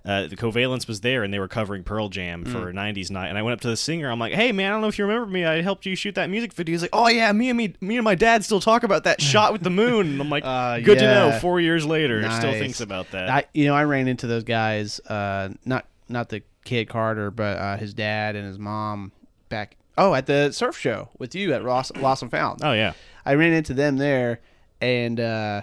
uh, 0.04 0.26
the 0.26 0.36
Covalence 0.36 0.86
was 0.88 1.00
there 1.00 1.22
and 1.24 1.32
they 1.34 1.38
were 1.38 1.48
covering 1.48 1.82
Pearl 1.84 2.08
Jam 2.08 2.44
Mm. 2.44 2.52
for 2.52 2.72
90s 2.72 3.10
night. 3.10 3.28
And 3.28 3.36
I 3.38 3.42
went 3.42 3.54
up 3.54 3.60
to 3.62 3.68
the 3.68 3.76
singer. 3.76 4.10
I'm 4.10 4.18
like, 4.18 4.32
hey, 4.32 4.52
man, 4.52 4.70
I 4.70 4.72
don't 4.74 4.80
know 4.80 4.88
if 4.88 4.98
you 4.98 5.04
remember 5.06 5.26
me. 5.26 5.44
I 5.44 5.60
helped 5.62 5.86
you 5.86 5.94
shoot 5.96 6.14
that 6.14 6.30
music 6.30 6.52
video. 6.52 6.72
He's 6.74 6.82
like, 6.82 6.90
oh, 6.92 7.08
yeah, 7.08 7.30
me 7.32 7.48
and 7.50 7.56
me, 7.56 7.74
me 7.80 7.96
and 7.96 8.04
my 8.04 8.14
dad 8.14 8.44
still 8.44 8.60
talk 8.60 8.82
about 8.82 9.04
that 9.04 9.20
shot 9.22 9.52
with 9.52 9.62
the 9.62 9.70
moon. 9.70 10.06
And 10.12 10.20
I'm 10.20 10.30
like, 10.30 10.44
Uh, 10.44 10.80
good 10.80 10.98
to 10.98 11.04
know. 11.04 11.38
Four 11.40 11.60
years 11.60 11.84
later, 11.86 12.22
still 12.30 12.52
thinks 12.52 12.80
about 12.80 13.10
that. 13.12 13.28
I 13.28 13.44
you 13.54 13.66
know 13.66 13.74
I 13.74 13.84
ran 13.84 14.08
into 14.08 14.26
those 14.26 14.44
guys. 14.44 15.00
Uh, 15.00 15.50
not 15.64 15.86
not 16.08 16.28
the 16.28 16.42
kid 16.64 16.88
Carter, 16.88 17.30
but 17.30 17.58
uh, 17.58 17.76
his 17.76 17.94
dad 17.94 18.36
and 18.36 18.46
his 18.46 18.58
mom 18.58 19.12
back. 19.48 19.76
Oh, 19.96 20.14
at 20.14 20.26
the 20.26 20.52
surf 20.52 20.78
show 20.78 21.08
with 21.18 21.34
you 21.34 21.52
at 21.54 21.64
Ross 21.64 21.90
Lost 21.96 22.22
and 22.22 22.30
Found. 22.30 22.60
oh, 22.62 22.72
yeah. 22.72 22.92
I 23.26 23.34
ran 23.34 23.52
into 23.52 23.74
them 23.74 23.96
there, 23.96 24.40
and 24.80 25.18
uh, 25.18 25.62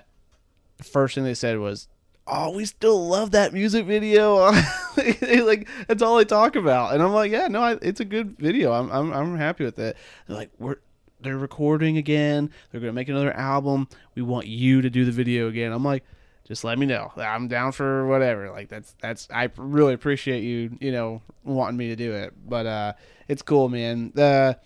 the 0.77 0.83
first 0.83 1.15
thing 1.15 1.23
they 1.23 1.33
said 1.33 1.57
was, 1.57 1.87
"Oh, 2.27 2.51
we 2.51 2.65
still 2.65 3.07
love 3.07 3.31
that 3.31 3.53
music 3.53 3.85
video." 3.85 4.51
Like 4.95 5.67
that's 5.87 6.01
all 6.01 6.15
they 6.15 6.25
talk 6.25 6.55
about, 6.55 6.93
and 6.93 7.03
I'm 7.03 7.13
like, 7.13 7.31
"Yeah, 7.31 7.47
no, 7.47 7.61
I, 7.61 7.77
it's 7.81 7.99
a 7.99 8.05
good 8.05 8.37
video. 8.37 8.71
I'm 8.71 8.89
I'm 8.91 9.13
I'm 9.13 9.37
happy 9.37 9.65
with 9.65 9.77
it." 9.77 9.97
They're 10.27 10.37
like, 10.37 10.51
"We're." 10.59 10.77
They're 11.21 11.37
recording 11.37 11.97
again. 11.97 12.51
They're 12.71 12.81
gonna 12.81 12.93
make 12.93 13.09
another 13.09 13.33
album. 13.33 13.87
We 14.13 14.21
want 14.21 14.45
you 14.45 14.81
to 14.81 14.89
do 14.91 15.05
the 15.05 15.11
video 15.11 15.47
again. 15.47 15.71
I'm 15.71 15.83
like, 15.83 16.03
just 16.45 16.63
let 16.63 16.77
me 16.77 16.85
know. 16.85 17.11
I'm 17.17 17.47
down 17.47 17.71
for 17.71 18.05
whatever. 18.05 18.51
Like 18.51 18.69
that's 18.69 18.95
that's 19.01 19.27
I 19.33 19.49
really 19.57 19.93
appreciate 19.93 20.43
you, 20.43 20.77
you 20.79 20.91
know, 20.91 21.23
wanting 21.43 21.77
me 21.77 21.87
to 21.87 21.95
do 21.95 22.13
it. 22.13 22.33
But 22.47 22.65
uh 22.67 22.93
it's 23.27 23.41
cool, 23.41 23.69
man. 23.69 24.11
The 24.13 24.59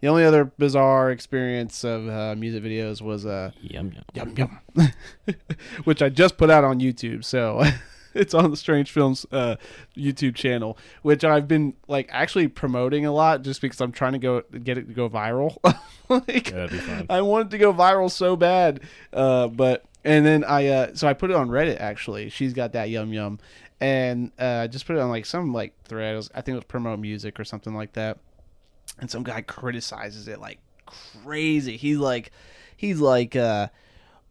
the 0.00 0.08
only 0.08 0.24
other 0.24 0.44
bizarre 0.44 1.10
experience 1.10 1.84
of 1.84 2.08
uh, 2.08 2.34
music 2.36 2.62
videos 2.62 3.00
was 3.02 3.26
uh 3.26 3.50
Yum, 3.60 3.92
yum. 4.14 4.34
yum 4.36 4.60
yum, 4.76 4.88
which 5.84 6.02
I 6.02 6.08
just 6.08 6.36
put 6.36 6.50
out 6.50 6.64
on 6.64 6.80
YouTube. 6.80 7.24
So 7.24 7.62
it's 8.14 8.34
on 8.34 8.50
the 8.50 8.56
Strange 8.56 8.90
Films 8.90 9.26
uh, 9.30 9.56
YouTube 9.96 10.34
channel, 10.34 10.76
which 11.02 11.24
I've 11.24 11.46
been 11.46 11.74
like 11.88 12.08
actually 12.10 12.48
promoting 12.48 13.06
a 13.06 13.12
lot 13.12 13.42
just 13.42 13.60
because 13.60 13.80
I'm 13.80 13.92
trying 13.92 14.12
to 14.12 14.18
go 14.18 14.42
get 14.62 14.78
it 14.78 14.88
to 14.88 14.92
go 14.94 15.08
viral. 15.08 15.56
like, 16.08 16.50
Yeah, 16.50 16.56
that'd 16.56 16.70
be 16.70 16.78
fun. 16.78 17.06
I 17.08 17.22
wanted 17.22 17.50
to 17.50 17.58
go 17.58 17.72
viral 17.72 18.10
so 18.10 18.36
bad, 18.36 18.80
uh, 19.12 19.48
but 19.48 19.84
and 20.04 20.24
then 20.24 20.44
I 20.44 20.66
uh, 20.68 20.94
so 20.94 21.06
I 21.08 21.12
put 21.12 21.30
it 21.30 21.36
on 21.36 21.48
Reddit 21.48 21.78
actually. 21.80 22.30
She's 22.30 22.52
got 22.54 22.72
that 22.72 22.88
yum 22.90 23.12
yum, 23.12 23.38
and 23.80 24.32
uh, 24.38 24.66
just 24.66 24.86
put 24.86 24.96
it 24.96 25.00
on 25.00 25.10
like 25.10 25.26
some 25.26 25.52
like 25.52 25.74
thread. 25.84 26.16
I 26.34 26.40
think 26.40 26.54
it 26.54 26.58
was 26.58 26.64
promote 26.64 26.98
music 26.98 27.38
or 27.38 27.44
something 27.44 27.74
like 27.74 27.92
that. 27.92 28.18
And 28.98 29.10
some 29.10 29.22
guy 29.22 29.40
criticizes 29.40 30.28
it 30.28 30.40
like 30.40 30.58
crazy. 30.86 31.76
He's 31.76 31.98
like, 31.98 32.32
he's 32.76 33.00
like, 33.00 33.36
uh, 33.36 33.68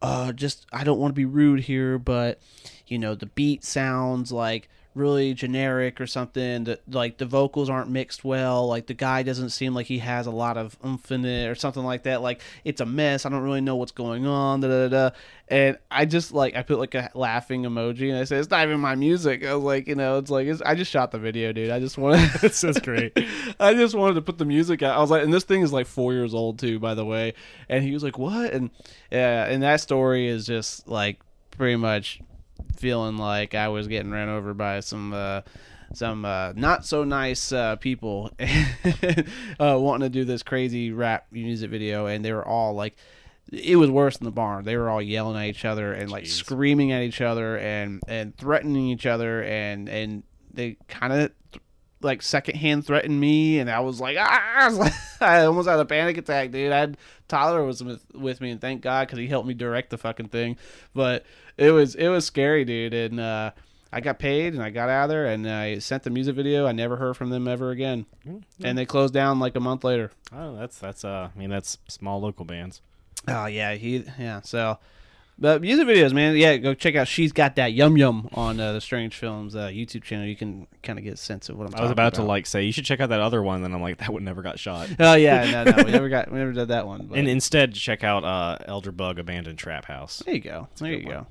uh, 0.01 0.31
just 0.31 0.65
I 0.71 0.83
don't 0.83 0.99
want 0.99 1.11
to 1.11 1.19
be 1.19 1.25
rude 1.25 1.61
here, 1.61 1.97
but 1.97 2.39
you 2.87 2.97
know 2.97 3.15
the 3.15 3.25
beat 3.25 3.63
sounds 3.63 4.31
like 4.31 4.69
really 4.99 5.33
generic 5.33 5.99
or 5.99 6.07
something. 6.07 6.65
That 6.65 6.81
like 6.87 7.17
the 7.17 7.25
vocals 7.25 7.69
aren't 7.69 7.89
mixed 7.89 8.23
well. 8.23 8.67
Like 8.67 8.87
the 8.87 8.93
guy 8.93 9.23
doesn't 9.23 9.49
seem 9.49 9.73
like 9.73 9.87
he 9.87 9.99
has 9.99 10.27
a 10.27 10.31
lot 10.31 10.57
of 10.57 10.77
oomph 10.85 11.11
in 11.11 11.25
it 11.25 11.47
or 11.47 11.55
something 11.55 11.83
like 11.83 12.03
that. 12.03 12.21
Like 12.21 12.41
it's 12.63 12.81
a 12.81 12.85
mess. 12.85 13.25
I 13.25 13.29
don't 13.29 13.41
really 13.41 13.61
know 13.61 13.75
what's 13.75 13.91
going 13.91 14.25
on. 14.25 14.61
Da 14.61 14.67
da 14.67 14.87
da. 14.87 15.09
And 15.47 15.77
I 15.89 16.05
just 16.05 16.31
like 16.31 16.55
I 16.55 16.61
put 16.61 16.77
like 16.77 16.93
a 16.93 17.09
laughing 17.15 17.63
emoji 17.63 18.09
and 18.09 18.19
I 18.19 18.25
said 18.25 18.39
it's 18.39 18.51
not 18.51 18.63
even 18.67 18.79
my 18.79 18.95
music. 18.95 19.43
I 19.43 19.55
was 19.55 19.63
like, 19.63 19.87
you 19.87 19.95
know, 19.95 20.19
it's 20.19 20.29
like 20.29 20.47
it's, 20.47 20.61
I 20.61 20.75
just 20.75 20.91
shot 20.91 21.11
the 21.11 21.19
video, 21.19 21.51
dude. 21.51 21.71
I 21.71 21.79
just 21.79 21.97
wanted. 21.97 22.29
This 22.39 22.63
is 22.63 22.79
great. 22.79 23.17
I 23.59 23.73
just 23.73 23.95
wanted 23.95 24.15
to 24.15 24.21
put 24.21 24.37
the 24.37 24.45
music 24.45 24.81
out. 24.81 24.95
I 24.95 25.01
was 25.01 25.11
like, 25.11 25.23
and 25.23 25.33
this 25.33 25.43
thing 25.43 25.61
is 25.61 25.73
like 25.73 25.87
four 25.87 26.13
years 26.13 26.33
old 26.33 26.59
too, 26.59 26.79
by 26.79 26.93
the 26.93 27.05
way. 27.05 27.33
And 27.67 27.83
he 27.83 27.91
was 27.91 28.03
like, 28.03 28.17
"What?" 28.17 28.53
And 28.53 28.69
yeah, 29.11 29.45
and 29.45 29.61
that 29.63 29.81
story 29.81 30.27
is 30.27 30.45
just 30.45 30.87
like 30.87 31.19
pretty 31.51 31.75
much 31.75 32.21
feeling 32.75 33.17
like 33.17 33.55
I 33.55 33.69
was 33.69 33.87
getting 33.87 34.11
ran 34.11 34.29
over 34.29 34.53
by 34.53 34.79
some 34.79 35.13
uh, 35.13 35.41
some 35.93 36.25
uh, 36.25 36.53
not 36.55 36.85
so 36.85 37.03
nice 37.03 37.51
uh, 37.51 37.75
people 37.77 38.31
uh, 39.59 39.77
wanting 39.79 40.05
to 40.05 40.09
do 40.09 40.25
this 40.25 40.43
crazy 40.43 40.91
rap 40.91 41.27
music 41.31 41.69
video, 41.69 42.05
and 42.05 42.23
they 42.23 42.33
were 42.33 42.47
all 42.47 42.73
like. 42.73 42.95
It 43.51 43.77
was 43.77 43.89
worse 43.89 44.15
than 44.15 44.25
the 44.25 44.31
barn. 44.31 44.63
They 44.63 44.77
were 44.77 44.91
all 44.91 45.01
yelling 45.01 45.35
at 45.35 45.47
each 45.47 45.65
other 45.65 45.91
and 45.91 46.11
like 46.11 46.25
Jeez. 46.25 46.33
screaming 46.33 46.91
at 46.91 47.01
each 47.01 47.19
other 47.19 47.57
and 47.57 47.99
and 48.07 48.37
threatening 48.37 48.89
each 48.89 49.07
other 49.07 49.41
and 49.41 49.89
and 49.89 50.21
they 50.53 50.77
kind 50.87 51.11
of 51.11 51.31
like 52.01 52.21
secondhand 52.21 52.85
threatened 52.85 53.19
me, 53.19 53.59
and 53.59 53.69
I 53.69 53.79
was 53.81 53.99
like, 53.99 54.17
ah! 54.19 54.55
I, 54.59 54.67
was 54.67 54.77
like, 54.77 54.93
I 55.21 55.45
almost 55.45 55.67
had 55.67 55.79
a 55.79 55.85
panic 55.85 56.17
attack, 56.17 56.51
dude. 56.51 56.71
I 56.71 56.79
had 56.79 56.97
Tyler 57.27 57.63
was 57.63 57.83
with, 57.83 58.05
with 58.13 58.41
me, 58.41 58.51
and 58.51 58.61
thank 58.61 58.81
God 58.81 59.07
because 59.07 59.19
he 59.19 59.27
helped 59.27 59.47
me 59.47 59.53
direct 59.53 59.89
the 59.89 59.97
fucking 59.97 60.29
thing. 60.29 60.57
But 60.93 61.25
it 61.59 61.71
was 61.71 61.95
it 61.95 62.07
was 62.07 62.25
scary, 62.25 62.65
dude. 62.65 62.93
And 62.93 63.19
uh, 63.19 63.51
I 63.91 64.01
got 64.01 64.19
paid, 64.19 64.53
and 64.53 64.61
I 64.61 64.69
got 64.69 64.89
out 64.89 65.03
of 65.05 65.09
there, 65.09 65.25
and 65.25 65.49
I 65.49 65.79
sent 65.79 66.03
the 66.03 66.09
music 66.09 66.35
video. 66.35 66.67
I 66.67 66.71
never 66.71 66.95
heard 66.97 67.17
from 67.17 67.29
them 67.29 67.47
ever 67.47 67.71
again, 67.71 68.05
and 68.63 68.77
they 68.77 68.85
closed 68.85 69.13
down 69.13 69.39
like 69.39 69.55
a 69.55 69.59
month 69.59 69.83
later. 69.83 70.11
Oh, 70.31 70.55
that's 70.55 70.77
that's 70.77 71.03
uh, 71.03 71.29
I 71.33 71.37
mean 71.39 71.49
that's 71.49 71.77
small 71.87 72.21
local 72.21 72.45
bands. 72.45 72.81
Oh 73.27 73.47
yeah, 73.47 73.73
he 73.73 74.05
yeah. 74.19 74.41
So, 74.41 74.77
but 75.37 75.61
music 75.61 75.87
videos, 75.87 76.13
man. 76.13 76.37
Yeah, 76.37 76.57
go 76.57 76.73
check 76.73 76.95
out. 76.95 77.07
She's 77.07 77.31
got 77.31 77.55
that 77.55 77.73
yum 77.73 77.97
yum 77.97 78.29
on 78.33 78.59
uh, 78.59 78.73
the 78.73 78.81
Strange 78.81 79.15
Films 79.15 79.55
uh, 79.55 79.67
YouTube 79.67 80.03
channel. 80.03 80.25
You 80.25 80.35
can 80.35 80.67
kind 80.83 80.99
of 80.99 81.03
get 81.03 81.15
a 81.15 81.17
sense 81.17 81.49
of 81.49 81.57
what 81.57 81.67
I'm. 81.67 81.73
I 81.73 81.81
was 81.81 81.89
talking 81.89 81.91
about 81.93 82.13
to 82.15 82.23
like 82.23 82.45
say 82.45 82.63
you 82.63 82.71
should 82.71 82.85
check 82.85 82.99
out 82.99 83.09
that 83.09 83.21
other 83.21 83.41
one, 83.41 83.63
and 83.63 83.73
I'm 83.73 83.81
like 83.81 83.97
that 83.97 84.13
one 84.13 84.23
never 84.23 84.41
got 84.41 84.59
shot. 84.59 84.87
Oh 84.99 85.15
yeah, 85.15 85.49
no, 85.49 85.71
no, 85.71 85.83
we 85.83 85.91
never 85.99 86.09
got, 86.09 86.31
we 86.31 86.37
never 86.37 86.53
did 86.53 86.67
that 86.67 86.85
one. 86.85 87.07
But 87.07 87.17
and 87.17 87.27
instead, 87.27 87.73
check 87.73 88.03
out 88.03 88.23
uh, 88.23 88.57
Elder 88.65 88.91
Bug 88.91 89.17
Abandoned 89.17 89.57
Trap 89.57 89.85
House. 89.85 90.21
there 90.25 90.35
you 90.35 90.41
go. 90.41 90.67
There 90.77 90.91
you 90.93 91.05
one. 91.07 91.15
go. 91.15 91.27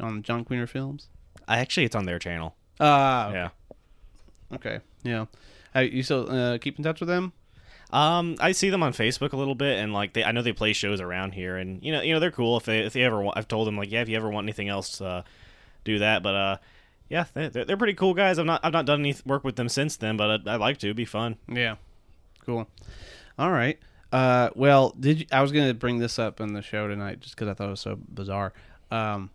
On 0.00 0.22
John 0.22 0.44
Queener 0.44 0.68
Films. 0.68 1.08
I 1.46 1.58
actually, 1.58 1.84
it's 1.84 1.94
on 1.96 2.04
their 2.06 2.18
channel. 2.18 2.54
Ah, 2.80 3.30
Yeah. 3.32 3.48
okay, 4.52 4.80
yeah. 5.02 5.26
Uh, 5.76 5.80
you 5.80 6.02
still 6.02 6.30
uh, 6.30 6.58
keep 6.58 6.78
in 6.78 6.84
touch 6.84 7.00
with 7.00 7.08
them? 7.08 7.32
Um, 7.92 8.36
I 8.40 8.52
see 8.52 8.70
them 8.70 8.82
on 8.82 8.92
Facebook 8.92 9.32
a 9.32 9.36
little 9.36 9.54
bit, 9.54 9.78
and 9.78 9.92
like 9.92 10.14
they, 10.14 10.24
I 10.24 10.32
know 10.32 10.42
they 10.42 10.52
play 10.52 10.72
shows 10.72 11.00
around 11.00 11.32
here, 11.32 11.56
and 11.56 11.82
you 11.84 11.92
know, 11.92 12.00
you 12.00 12.12
know, 12.12 12.18
they're 12.20 12.30
cool. 12.32 12.56
If 12.56 12.64
they, 12.64 12.80
if 12.80 12.92
they 12.92 13.02
ever, 13.02 13.20
want, 13.20 13.38
I've 13.38 13.46
told 13.48 13.66
them 13.68 13.76
like, 13.76 13.90
yeah, 13.92 14.00
if 14.02 14.08
you 14.08 14.16
ever 14.16 14.30
want 14.30 14.44
anything 14.46 14.68
else, 14.68 15.00
uh, 15.00 15.22
do 15.84 15.98
that. 16.00 16.22
But 16.22 16.34
uh, 16.34 16.56
yeah, 17.08 17.26
they, 17.34 17.48
they're, 17.48 17.64
they're 17.64 17.76
pretty 17.76 17.94
cool 17.94 18.14
guys. 18.14 18.38
I've 18.38 18.46
not, 18.46 18.60
I've 18.64 18.72
not 18.72 18.86
done 18.86 19.00
any 19.00 19.14
work 19.24 19.44
with 19.44 19.54
them 19.56 19.68
since 19.68 19.96
then, 19.96 20.16
but 20.16 20.30
I'd, 20.30 20.48
I'd 20.48 20.60
like 20.60 20.78
to. 20.78 20.88
It'd 20.88 20.96
be 20.96 21.04
fun. 21.04 21.36
Yeah. 21.48 21.76
Cool. 22.44 22.66
All 23.38 23.52
right. 23.52 23.78
Uh, 24.12 24.50
well, 24.56 24.94
did 24.98 25.20
you, 25.20 25.26
I 25.30 25.42
was 25.42 25.52
going 25.52 25.68
to 25.68 25.74
bring 25.74 25.98
this 25.98 26.18
up 26.18 26.40
in 26.40 26.52
the 26.52 26.62
show 26.62 26.88
tonight 26.88 27.20
just 27.20 27.34
because 27.36 27.48
I 27.48 27.54
thought 27.54 27.66
it 27.68 27.70
was 27.70 27.80
so 27.80 27.96
bizarre. 28.08 28.52
Um, 28.90 29.30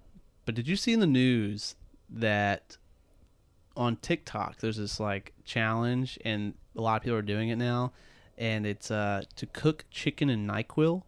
but 0.49 0.55
did 0.55 0.67
you 0.67 0.75
see 0.75 0.93
in 0.93 0.99
the 0.99 1.05
news 1.05 1.75
that 2.09 2.75
on 3.77 3.97
TikTok 3.97 4.57
there's 4.57 4.77
this 4.77 4.99
like 4.99 5.31
challenge 5.45 6.17
and 6.25 6.55
a 6.75 6.81
lot 6.81 6.95
of 6.97 7.03
people 7.03 7.19
are 7.19 7.21
doing 7.21 7.49
it 7.49 7.57
now, 7.57 7.91
and 8.35 8.65
it's 8.65 8.89
uh, 8.89 9.21
to 9.35 9.45
cook 9.45 9.85
chicken 9.91 10.27
in 10.31 10.47
Nyquil. 10.47 11.03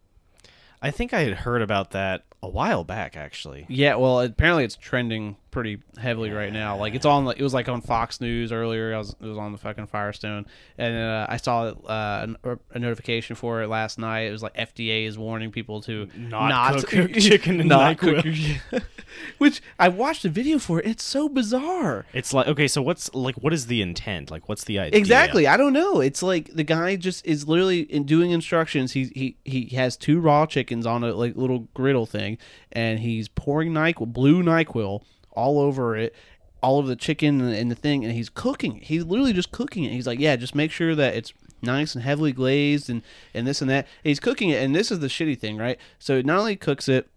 I 0.79 0.91
think 0.91 1.11
I 1.11 1.21
had 1.21 1.33
heard 1.33 1.63
about 1.63 1.89
that 1.91 2.23
a 2.43 2.49
while 2.49 2.83
back, 2.83 3.15
actually. 3.15 3.67
Yeah, 3.69 3.95
well, 3.95 4.19
apparently 4.21 4.63
it's 4.63 4.75
trending 4.75 5.37
pretty 5.51 5.79
heavily 5.97 6.31
right 6.31 6.51
now. 6.51 6.75
Like 6.77 6.95
it's 6.95 7.05
on, 7.05 7.27
it 7.27 7.39
was 7.41 7.53
like 7.53 7.69
on 7.69 7.81
Fox 7.81 8.19
News 8.19 8.51
earlier. 8.51 8.93
I 8.95 8.97
was, 8.97 9.11
it 9.11 9.25
was 9.27 9.37
on 9.37 9.51
the 9.51 9.59
fucking 9.59 9.85
Firestone, 9.87 10.47
and 10.79 10.97
uh, 10.97 11.27
I 11.29 11.37
saw 11.37 11.65
uh, 11.67 12.25
an- 12.43 12.59
a 12.73 12.79
notification 12.79 13.35
for 13.35 13.61
it 13.61 13.67
last 13.67 13.99
night. 13.99 14.21
It 14.21 14.31
was 14.31 14.41
like 14.43 14.55
FDA 14.55 15.05
is 15.05 15.17
warning 15.19 15.51
people 15.51 15.81
to 15.83 16.07
Not 16.17 16.83
cook 16.87 17.13
chicken 17.19 17.61
in 17.61 17.67
not 17.67 17.97
NyQuil. 17.97 18.59
cook- 18.71 18.83
Which 19.41 19.59
I 19.79 19.87
watched 19.87 20.23
a 20.23 20.29
video 20.29 20.59
for. 20.59 20.77
it. 20.77 20.85
It's 20.85 21.03
so 21.03 21.27
bizarre. 21.27 22.05
It's 22.13 22.31
like 22.31 22.45
okay, 22.45 22.67
so 22.67 22.79
what's 22.79 23.11
like, 23.15 23.33
what 23.37 23.53
is 23.53 23.65
the 23.65 23.81
intent? 23.81 24.29
Like, 24.29 24.47
what's 24.47 24.65
the 24.65 24.77
idea? 24.77 24.99
Exactly. 24.99 25.47
I 25.47 25.57
don't 25.57 25.73
know. 25.73 25.99
It's 25.99 26.21
like 26.21 26.53
the 26.53 26.63
guy 26.63 26.95
just 26.95 27.25
is 27.25 27.47
literally 27.47 27.79
in 27.79 28.03
doing 28.03 28.29
instructions. 28.29 28.91
He 28.91 29.05
he 29.15 29.37
he 29.43 29.75
has 29.75 29.97
two 29.97 30.19
raw 30.19 30.45
chickens 30.45 30.85
on 30.85 31.03
a 31.03 31.13
like 31.13 31.35
little 31.35 31.67
griddle 31.73 32.05
thing, 32.05 32.37
and 32.71 32.99
he's 32.99 33.29
pouring 33.29 33.73
Nyquil, 33.73 34.13
blue 34.13 34.43
Nyquil, 34.43 35.01
all 35.31 35.59
over 35.59 35.97
it, 35.97 36.13
all 36.61 36.77
over 36.77 36.87
the 36.87 36.95
chicken 36.95 37.41
and, 37.41 37.71
the 37.71 37.75
thing, 37.75 38.05
and 38.05 38.13
he's 38.13 38.29
cooking. 38.29 38.77
it. 38.77 38.83
He's 38.83 39.05
literally 39.05 39.33
just 39.33 39.51
cooking 39.51 39.85
it. 39.85 39.91
He's 39.91 40.05
like, 40.05 40.19
yeah, 40.19 40.35
just 40.35 40.53
make 40.53 40.69
sure 40.69 40.93
that 40.93 41.15
it's 41.15 41.33
nice 41.63 41.95
and 41.95 42.03
heavily 42.03 42.31
glazed 42.31 42.91
and 42.91 43.01
and 43.33 43.47
this 43.47 43.59
and 43.59 43.71
that. 43.71 43.87
And 44.03 44.09
he's 44.09 44.19
cooking 44.19 44.49
it, 44.49 44.61
and 44.61 44.75
this 44.75 44.91
is 44.91 44.99
the 44.99 45.07
shitty 45.07 45.39
thing, 45.39 45.57
right? 45.57 45.79
So 45.97 46.17
it 46.17 46.27
not 46.27 46.37
only 46.37 46.55
cooks 46.55 46.87
it, 46.87 47.09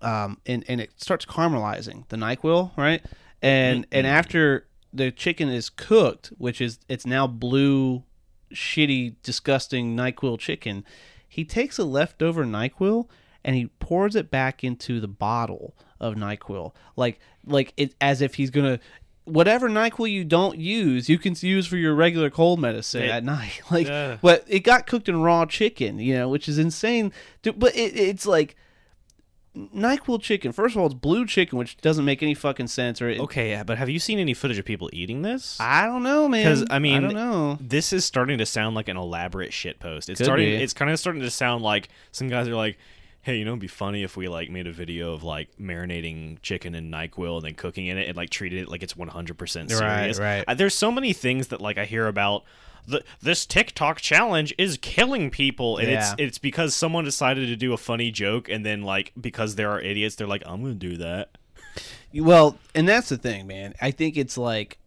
um, 0.00 0.38
and 0.46 0.64
and 0.68 0.80
it 0.80 0.90
starts 1.00 1.24
caramelizing 1.24 2.08
the 2.08 2.16
Nyquil, 2.16 2.76
right? 2.76 3.02
And 3.42 3.86
and 3.92 4.06
after 4.06 4.66
the 4.92 5.10
chicken 5.10 5.48
is 5.48 5.68
cooked, 5.70 6.32
which 6.38 6.60
is 6.60 6.78
it's 6.88 7.06
now 7.06 7.26
blue, 7.26 8.04
shitty, 8.52 9.16
disgusting 9.22 9.96
Nyquil 9.96 10.38
chicken, 10.38 10.84
he 11.28 11.44
takes 11.44 11.78
a 11.78 11.84
leftover 11.84 12.44
Nyquil 12.44 13.08
and 13.44 13.56
he 13.56 13.66
pours 13.80 14.14
it 14.14 14.30
back 14.30 14.62
into 14.62 15.00
the 15.00 15.08
bottle 15.08 15.74
of 15.98 16.14
Nyquil, 16.14 16.72
like 16.96 17.18
like 17.46 17.72
it 17.76 17.94
as 18.00 18.22
if 18.22 18.34
he's 18.34 18.50
gonna. 18.50 18.78
Whatever 19.24 19.68
Nyquil 19.68 20.10
you 20.10 20.24
don't 20.24 20.58
use, 20.58 21.08
you 21.08 21.16
can 21.16 21.36
use 21.38 21.64
for 21.68 21.76
your 21.76 21.94
regular 21.94 22.28
cold 22.28 22.58
medicine 22.58 23.04
It- 23.04 23.10
at 23.10 23.22
night. 23.24 23.60
Like, 23.70 23.88
Ugh. 23.88 24.18
but 24.20 24.44
it 24.48 24.60
got 24.60 24.88
cooked 24.88 25.08
in 25.08 25.22
raw 25.22 25.46
chicken, 25.46 26.00
you 26.00 26.14
know, 26.14 26.28
which 26.28 26.48
is 26.48 26.58
insane. 26.58 27.12
But 27.44 27.76
it, 27.76 27.96
it's 27.96 28.26
like 28.26 28.56
Nyquil 29.56 30.20
chicken. 30.22 30.50
First 30.52 30.74
of 30.74 30.80
all, 30.80 30.86
it's 30.86 30.94
blue 30.94 31.26
chicken, 31.26 31.58
which 31.58 31.76
doesn't 31.78 32.04
make 32.06 32.22
any 32.22 32.32
fucking 32.34 32.68
sense. 32.68 33.02
Or 33.02 33.10
it, 33.10 33.20
Okay, 33.20 33.50
yeah, 33.50 33.62
but 33.62 33.76
have 33.76 33.90
you 33.90 33.98
seen 33.98 34.18
any 34.18 34.32
footage 34.32 34.58
of 34.58 34.64
people 34.64 34.88
eating 34.94 35.20
this? 35.22 35.58
I 35.60 35.84
don't 35.84 36.02
know, 36.02 36.26
man. 36.26 36.44
'Cause, 36.46 36.64
I 36.70 36.78
mean, 36.78 36.96
I 36.96 37.00
don't 37.00 37.14
know. 37.14 37.58
this 37.60 37.92
is 37.92 38.04
starting 38.04 38.38
to 38.38 38.46
sound 38.46 38.74
like 38.74 38.88
an 38.88 38.96
elaborate 38.96 39.52
shit 39.52 39.78
post. 39.78 40.08
It's 40.08 40.18
Could 40.18 40.24
starting. 40.24 40.46
be. 40.46 40.56
It's 40.56 40.72
kind 40.72 40.90
of 40.90 40.98
starting 40.98 41.20
to 41.22 41.30
sound 41.30 41.62
like 41.62 41.90
some 42.12 42.28
guys 42.28 42.48
are 42.48 42.54
like, 42.56 42.78
"Hey, 43.20 43.36
you 43.36 43.44
know, 43.44 43.50
it'd 43.50 43.60
be 43.60 43.66
funny 43.68 44.02
if 44.02 44.16
we 44.16 44.26
like 44.26 44.48
made 44.50 44.66
a 44.66 44.72
video 44.72 45.12
of 45.12 45.22
like 45.22 45.48
marinating 45.60 46.40
chicken 46.40 46.74
in 46.74 46.90
Nyquil 46.90 47.36
and 47.36 47.44
then 47.44 47.54
cooking 47.54 47.88
in 47.88 47.98
it 47.98 48.08
and 48.08 48.16
like 48.16 48.30
treated 48.30 48.62
it 48.62 48.68
like 48.68 48.82
it's 48.82 48.96
one 48.96 49.08
hundred 49.08 49.36
percent 49.36 49.70
serious." 49.70 50.18
right. 50.18 50.44
Uh, 50.48 50.54
There's 50.54 50.74
so 50.74 50.90
many 50.90 51.12
things 51.12 51.48
that 51.48 51.60
like 51.60 51.76
I 51.76 51.84
hear 51.84 52.06
about. 52.06 52.44
The, 52.86 53.04
this 53.20 53.46
TikTok 53.46 54.00
challenge 54.00 54.52
is 54.58 54.76
killing 54.82 55.30
people, 55.30 55.78
and 55.78 55.88
Yeah. 55.88 56.12
it's 56.12 56.14
it's 56.18 56.38
because 56.38 56.74
someone 56.74 57.04
decided 57.04 57.46
to 57.46 57.56
do 57.56 57.72
a 57.72 57.76
funny 57.76 58.10
joke, 58.10 58.48
and 58.48 58.66
then 58.66 58.82
like 58.82 59.12
because 59.20 59.54
there 59.54 59.70
are 59.70 59.80
idiots, 59.80 60.16
they're 60.16 60.26
like, 60.26 60.42
"I'm 60.46 60.62
gonna 60.62 60.74
do 60.74 60.96
that." 60.96 61.30
Well, 62.14 62.58
and 62.74 62.88
that's 62.88 63.08
the 63.08 63.16
thing, 63.16 63.46
man. 63.46 63.74
I 63.80 63.90
think 63.92 64.16
it's 64.16 64.36
like, 64.36 64.78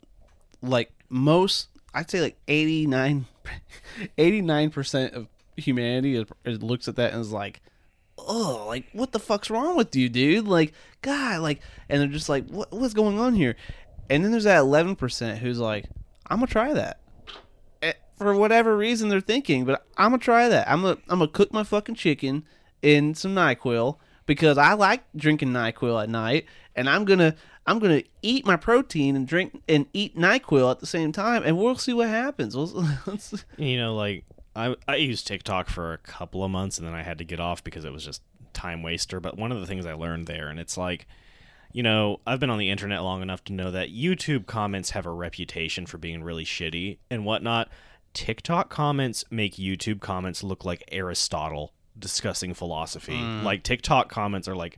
like 0.62 0.92
most, 1.10 1.70
I'd 1.94 2.12
say 2.12 2.22
like 2.22 2.38
89 2.48 3.26
percent 4.72 5.14
of 5.14 5.28
humanity 5.56 6.16
is, 6.16 6.26
is 6.44 6.62
looks 6.62 6.88
at 6.88 6.96
that 6.98 7.14
and 7.14 7.22
is 7.22 7.32
like, 7.32 7.62
oh, 8.18 8.66
like 8.68 8.86
what 8.94 9.12
the 9.12 9.20
fuck's 9.20 9.50
wrong 9.50 9.76
with 9.78 9.96
you, 9.96 10.10
dude? 10.10 10.48
Like, 10.48 10.74
God, 11.02 11.42
like, 11.42 11.62
and 11.90 12.02
they're 12.02 12.08
just 12.10 12.30
like, 12.30 12.48
what, 12.50 12.72
what's 12.72 12.94
going 12.94 13.20
on 13.20 13.34
here? 13.36 13.56
And 14.10 14.24
then 14.24 14.32
there's 14.32 14.44
that 14.44 14.60
eleven 14.60 14.96
percent 14.96 15.40
who's 15.40 15.60
like, 15.60 15.86
I'm 16.30 16.38
gonna 16.38 16.48
try 16.48 16.74
that. 16.74 17.00
For 18.18 18.34
whatever 18.36 18.78
reason 18.78 19.10
they're 19.10 19.20
thinking, 19.20 19.66
but 19.66 19.86
I'm 19.98 20.12
gonna 20.12 20.20
try 20.20 20.48
that. 20.48 20.70
I'm 20.70 20.82
gonna 20.82 20.98
I'm 21.10 21.20
gonna 21.20 21.32
cook 21.32 21.52
my 21.52 21.64
fucking 21.64 21.96
chicken 21.96 22.46
in 22.82 23.14
some 23.14 23.36
Nyquil 23.36 23.98
because 24.26 24.58
I 24.58 24.74
like 24.74 25.04
drinking 25.16 25.50
Nyquil 25.50 26.02
at 26.02 26.10
night, 26.10 26.46
and 26.76 26.90
I'm 26.90 27.06
gonna 27.06 27.36
I'm 27.68 27.80
gonna 27.80 28.04
eat 28.22 28.46
my 28.46 28.56
protein 28.56 29.16
and 29.16 29.28
drink 29.28 29.62
and 29.68 29.88
eat 29.92 30.16
Nyquil 30.18 30.72
at 30.72 30.80
the 30.80 30.86
same 30.86 31.12
time, 31.12 31.44
and 31.44 31.58
we'll 31.58 31.76
see 31.76 31.94
what 31.94 32.08
happens. 32.08 32.56
We'll, 32.56 32.88
you 33.58 33.78
know 33.78 33.96
like 33.96 34.24
I, 34.56 34.76
I 34.88 34.96
used 34.96 35.28
tiktok 35.28 35.70
for 35.70 35.94
a 35.94 35.98
couple 35.98 36.44
of 36.44 36.50
months 36.52 36.78
and 36.78 36.88
then 36.88 36.94
i 36.94 37.04
had 37.04 37.18
to 37.18 37.24
get 37.24 37.40
off 37.40 37.64
because 37.64 37.84
it 37.84 37.92
was 37.92 38.06
just 38.06 38.22
time 38.54 38.82
waster 38.82 39.20
but 39.20 39.38
one 39.38 39.52
of 39.52 39.60
the 39.60 39.66
things 39.66 39.86
i 39.86 39.94
learned 39.94 40.28
there 40.28 40.48
and 40.48 40.60
it's 40.60 40.78
like 40.78 41.08
you 41.74 41.84
know 41.84 42.22
i've 42.26 42.40
been 42.40 42.50
on 42.50 42.58
the 42.58 42.70
internet 42.70 43.04
long 43.04 43.22
enough 43.22 43.44
to 43.44 43.54
know 43.54 43.70
that 43.72 43.90
youtube 43.90 44.46
comments 44.46 44.92
have 44.92 45.06
a 45.06 45.12
reputation 45.12 45.86
for 45.86 45.98
being 45.98 46.24
really 46.24 46.46
shitty 46.46 47.00
and 47.12 47.26
whatnot 47.26 47.68
tiktok 48.16 48.70
comments 48.70 49.24
make 49.30 49.56
youtube 49.58 50.00
comments 50.02 50.42
look 50.44 50.66
like 50.66 50.84
aristotle 50.92 51.72
discussing 51.98 52.54
philosophy. 52.54 53.14
Mm. 53.18 53.44
Like 53.44 53.64
TikTok 53.64 54.10
comments 54.10 54.50
are 54.50 54.56
like 54.56 54.78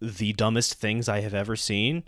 the 0.00 0.32
dumbest 0.32 0.74
things 0.74 1.08
I 1.08 1.20
have 1.20 1.34
ever 1.34 1.56
seen. 1.56 2.04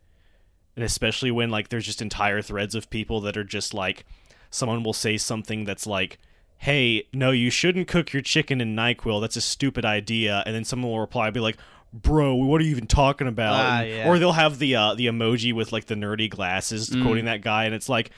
And 0.76 0.84
especially 0.84 1.32
when 1.32 1.50
like 1.50 1.70
there's 1.70 1.86
just 1.86 2.00
entire 2.00 2.40
threads 2.40 2.76
of 2.76 2.88
people 2.88 3.20
that 3.22 3.36
are 3.36 3.42
just 3.42 3.74
like 3.74 4.04
someone 4.50 4.84
will 4.84 4.92
say 4.92 5.16
something 5.16 5.64
that's 5.64 5.86
like 5.88 6.18
hey, 6.58 7.06
no, 7.12 7.30
you 7.32 7.50
shouldn't 7.50 7.88
cook 7.88 8.12
your 8.12 8.22
chicken 8.22 8.60
in 8.60 8.74
NyQuil. 8.76 9.20
That's 9.20 9.36
a 9.36 9.40
stupid 9.40 9.84
idea. 9.84 10.42
And 10.46 10.54
then 10.54 10.64
someone 10.64 10.90
will 10.92 11.00
reply, 11.00 11.28
be 11.30 11.40
like, 11.40 11.58
bro, 11.92 12.34
what 12.36 12.58
are 12.60 12.64
you 12.64 12.70
even 12.70 12.86
talking 12.86 13.26
about? 13.26 13.54
Ah, 13.54 13.80
And- 13.80 13.88
yeah. 13.90 14.08
Or 14.08 14.18
they'll 14.20 14.32
have 14.32 14.58
the 14.60 14.76
uh, 14.76 14.94
the 14.94 15.06
emoji 15.06 15.52
with 15.52 15.72
like 15.72 15.86
the 15.86 15.96
nerdy 15.96 16.30
glasses 16.30 16.90
Mm. 16.90 17.02
quoting 17.02 17.24
that 17.24 17.42
guy, 17.42 17.64
and 17.64 17.74
it's 17.74 17.88
like, 17.88 18.10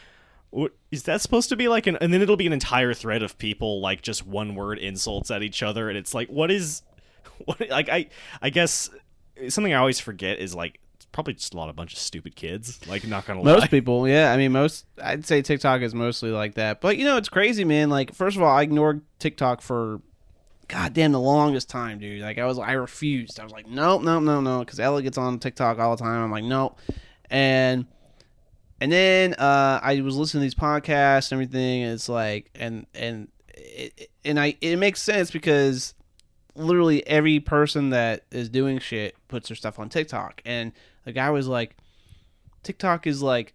is 0.91 1.03
that 1.05 1.21
supposed 1.21 1.49
to 1.51 1.57
be 1.57 1.69
like 1.69 1.87
an? 1.87 1.97
And 2.01 2.13
then 2.13 2.23
it'll 2.23 2.37
be 2.37 2.47
an 2.47 2.53
entire 2.53 2.95
thread 2.95 3.23
of 3.23 3.39
people 3.39 3.81
like 3.81 4.03
just 4.03 4.27
one 4.27 4.55
word 4.55 4.79
insults 4.79 5.31
at 5.31 5.43
each 5.43 5.63
other, 5.63 5.89
and 5.89 5.99
it's 5.99 6.15
like, 6.15 6.29
what 6.29 6.51
is, 6.51 6.83
what? 7.45 7.69
Like 7.69 7.89
I, 7.89 8.09
I 8.41 8.51
guess 8.51 8.91
something 9.49 9.73
I 9.75 9.79
always 9.79 10.01
forget 10.01 10.39
is 10.39 10.55
like 10.55 10.81
it's 10.95 11.07
probably 11.07 11.35
just 11.35 11.55
a 11.55 11.57
lot 11.57 11.69
of 11.69 11.77
bunch 11.77 11.93
of 11.93 11.99
stupid 11.99 12.37
kids. 12.37 12.81
Like 12.89 13.07
not 13.07 13.27
gonna 13.27 13.43
lie. 13.43 13.53
Most 13.53 13.71
people, 13.71 14.09
yeah. 14.09 14.33
I 14.33 14.37
mean, 14.37 14.53
most. 14.53 14.87
I'd 15.03 15.27
say 15.27 15.43
TikTok 15.43 15.83
is 15.83 15.95
mostly 15.95 16.31
like 16.31 16.55
that. 16.55 16.81
But 16.81 16.97
you 16.97 17.05
know, 17.05 17.17
it's 17.17 17.29
crazy, 17.29 17.65
man. 17.65 17.91
Like, 17.91 18.15
first 18.15 18.37
of 18.37 18.43
all, 18.43 18.57
I 18.57 18.63
ignored 18.63 19.03
TikTok 19.19 19.61
for, 19.61 20.01
goddamn, 20.69 21.13
the 21.13 21.21
longest 21.21 21.69
time, 21.69 21.99
dude. 21.99 22.23
Like, 22.23 22.39
I 22.39 22.47
was, 22.47 22.59
I 22.59 22.73
refused. 22.73 23.39
I 23.39 23.45
was 23.45 23.53
like, 23.53 23.69
nope, 23.69 24.03
nope, 24.03 24.23
no, 24.23 24.41
no, 24.41 24.61
because 24.61 24.81
Ella 24.81 25.03
gets 25.03 25.19
on 25.19 25.39
TikTok 25.39 25.79
all 25.79 25.97
the 25.97 26.03
time. 26.03 26.23
I'm 26.23 26.31
like, 26.31 26.45
nope, 26.45 26.79
and 27.31 27.87
and 28.81 28.93
then 28.93 29.35
uh, 29.35 29.81
I 29.83 30.01
was 30.01 30.17
listening 30.17 30.41
to 30.41 30.45
these 30.45 30.55
podcasts 30.55 31.31
and 31.31 31.41
everything. 31.41 31.83
And 31.83 31.93
it's 31.95 32.09
like, 32.09 32.51
and 32.55 32.87
and 32.95 33.29
it, 33.49 34.11
and 34.25 34.39
I 34.39 34.57
it 34.61 34.77
makes 34.77 35.03
sense 35.03 35.31
because 35.31 35.95
literally 36.55 37.07
every 37.07 37.41
person 37.41 37.91
that 37.91 38.25
is 38.31 38.49
doing 38.49 38.79
shit 38.79 39.17
puts 39.29 39.49
their 39.49 39.57
stuff 39.57 39.79
on 39.79 39.89
TikTok, 39.89 40.43
and 40.45 40.73
the 41.05 41.13
guy 41.13 41.31
was 41.31 41.49
like. 41.49 41.77
TikTok 42.63 43.07
is 43.07 43.23
like 43.23 43.55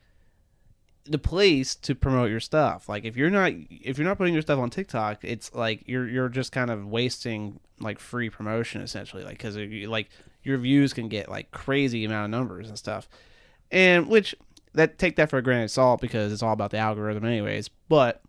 the 1.04 1.18
place 1.18 1.76
to 1.76 1.96
promote 1.96 2.30
your 2.30 2.40
stuff. 2.40 2.88
Like 2.88 3.04
if 3.04 3.18
you're 3.18 3.30
not 3.30 3.52
if 3.70 3.98
you're 3.98 4.08
not 4.08 4.18
putting 4.18 4.34
your 4.34 4.42
stuff 4.42 4.58
on 4.58 4.70
TikTok, 4.70 5.20
it's 5.24 5.54
like 5.54 5.84
you're 5.86 6.08
you're 6.08 6.30
just 6.30 6.54
kind 6.54 6.70
of 6.70 6.88
wasting 6.88 7.60
like 7.82 8.00
free 8.00 8.30
promotion 8.30 8.82
essentially. 8.82 9.24
Like 9.24 9.38
because 9.38 9.58
like 9.58 10.10
your 10.44 10.58
views 10.58 10.94
can 10.94 11.10
get 11.10 11.28
like 11.30 11.52
crazy 11.52 12.06
amount 12.06 12.26
of 12.26 12.32
numbers 12.32 12.70
and 12.70 12.78
stuff, 12.78 13.10
and 13.72 14.08
which 14.08 14.34
that 14.74 14.98
take 14.98 15.16
that 15.18 15.30
for 15.30 15.38
a 15.38 15.42
grain 15.42 15.64
of 15.64 15.72
salt 15.72 16.02
because 16.02 16.32
it's 16.32 16.44
all 16.44 16.54
about 16.54 16.72
the 16.72 16.78
algorithm 16.78 17.26
anyways. 17.26 17.70
But 17.90 18.22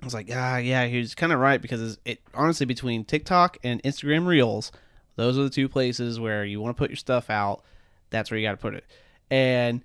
I 0.00 0.04
was 0.04 0.14
like, 0.14 0.28
ah, 0.32 0.58
yeah, 0.58 0.86
he's 0.86 1.14
kind 1.14 1.32
of 1.32 1.38
right 1.38 1.60
because 1.60 1.98
it 2.04 2.20
honestly 2.34 2.66
between 2.66 3.04
TikTok 3.04 3.58
and 3.64 3.82
Instagram 3.82 4.26
Reels, 4.26 4.72
those 5.16 5.38
are 5.38 5.42
the 5.42 5.50
two 5.50 5.68
places 5.68 6.20
where 6.20 6.44
you 6.44 6.60
want 6.60 6.76
to 6.76 6.78
put 6.78 6.90
your 6.90 6.96
stuff 6.96 7.30
out. 7.30 7.62
That's 8.10 8.30
where 8.30 8.38
you 8.38 8.46
got 8.46 8.52
to 8.52 8.56
put 8.58 8.74
it. 8.74 8.84
And 9.30 9.82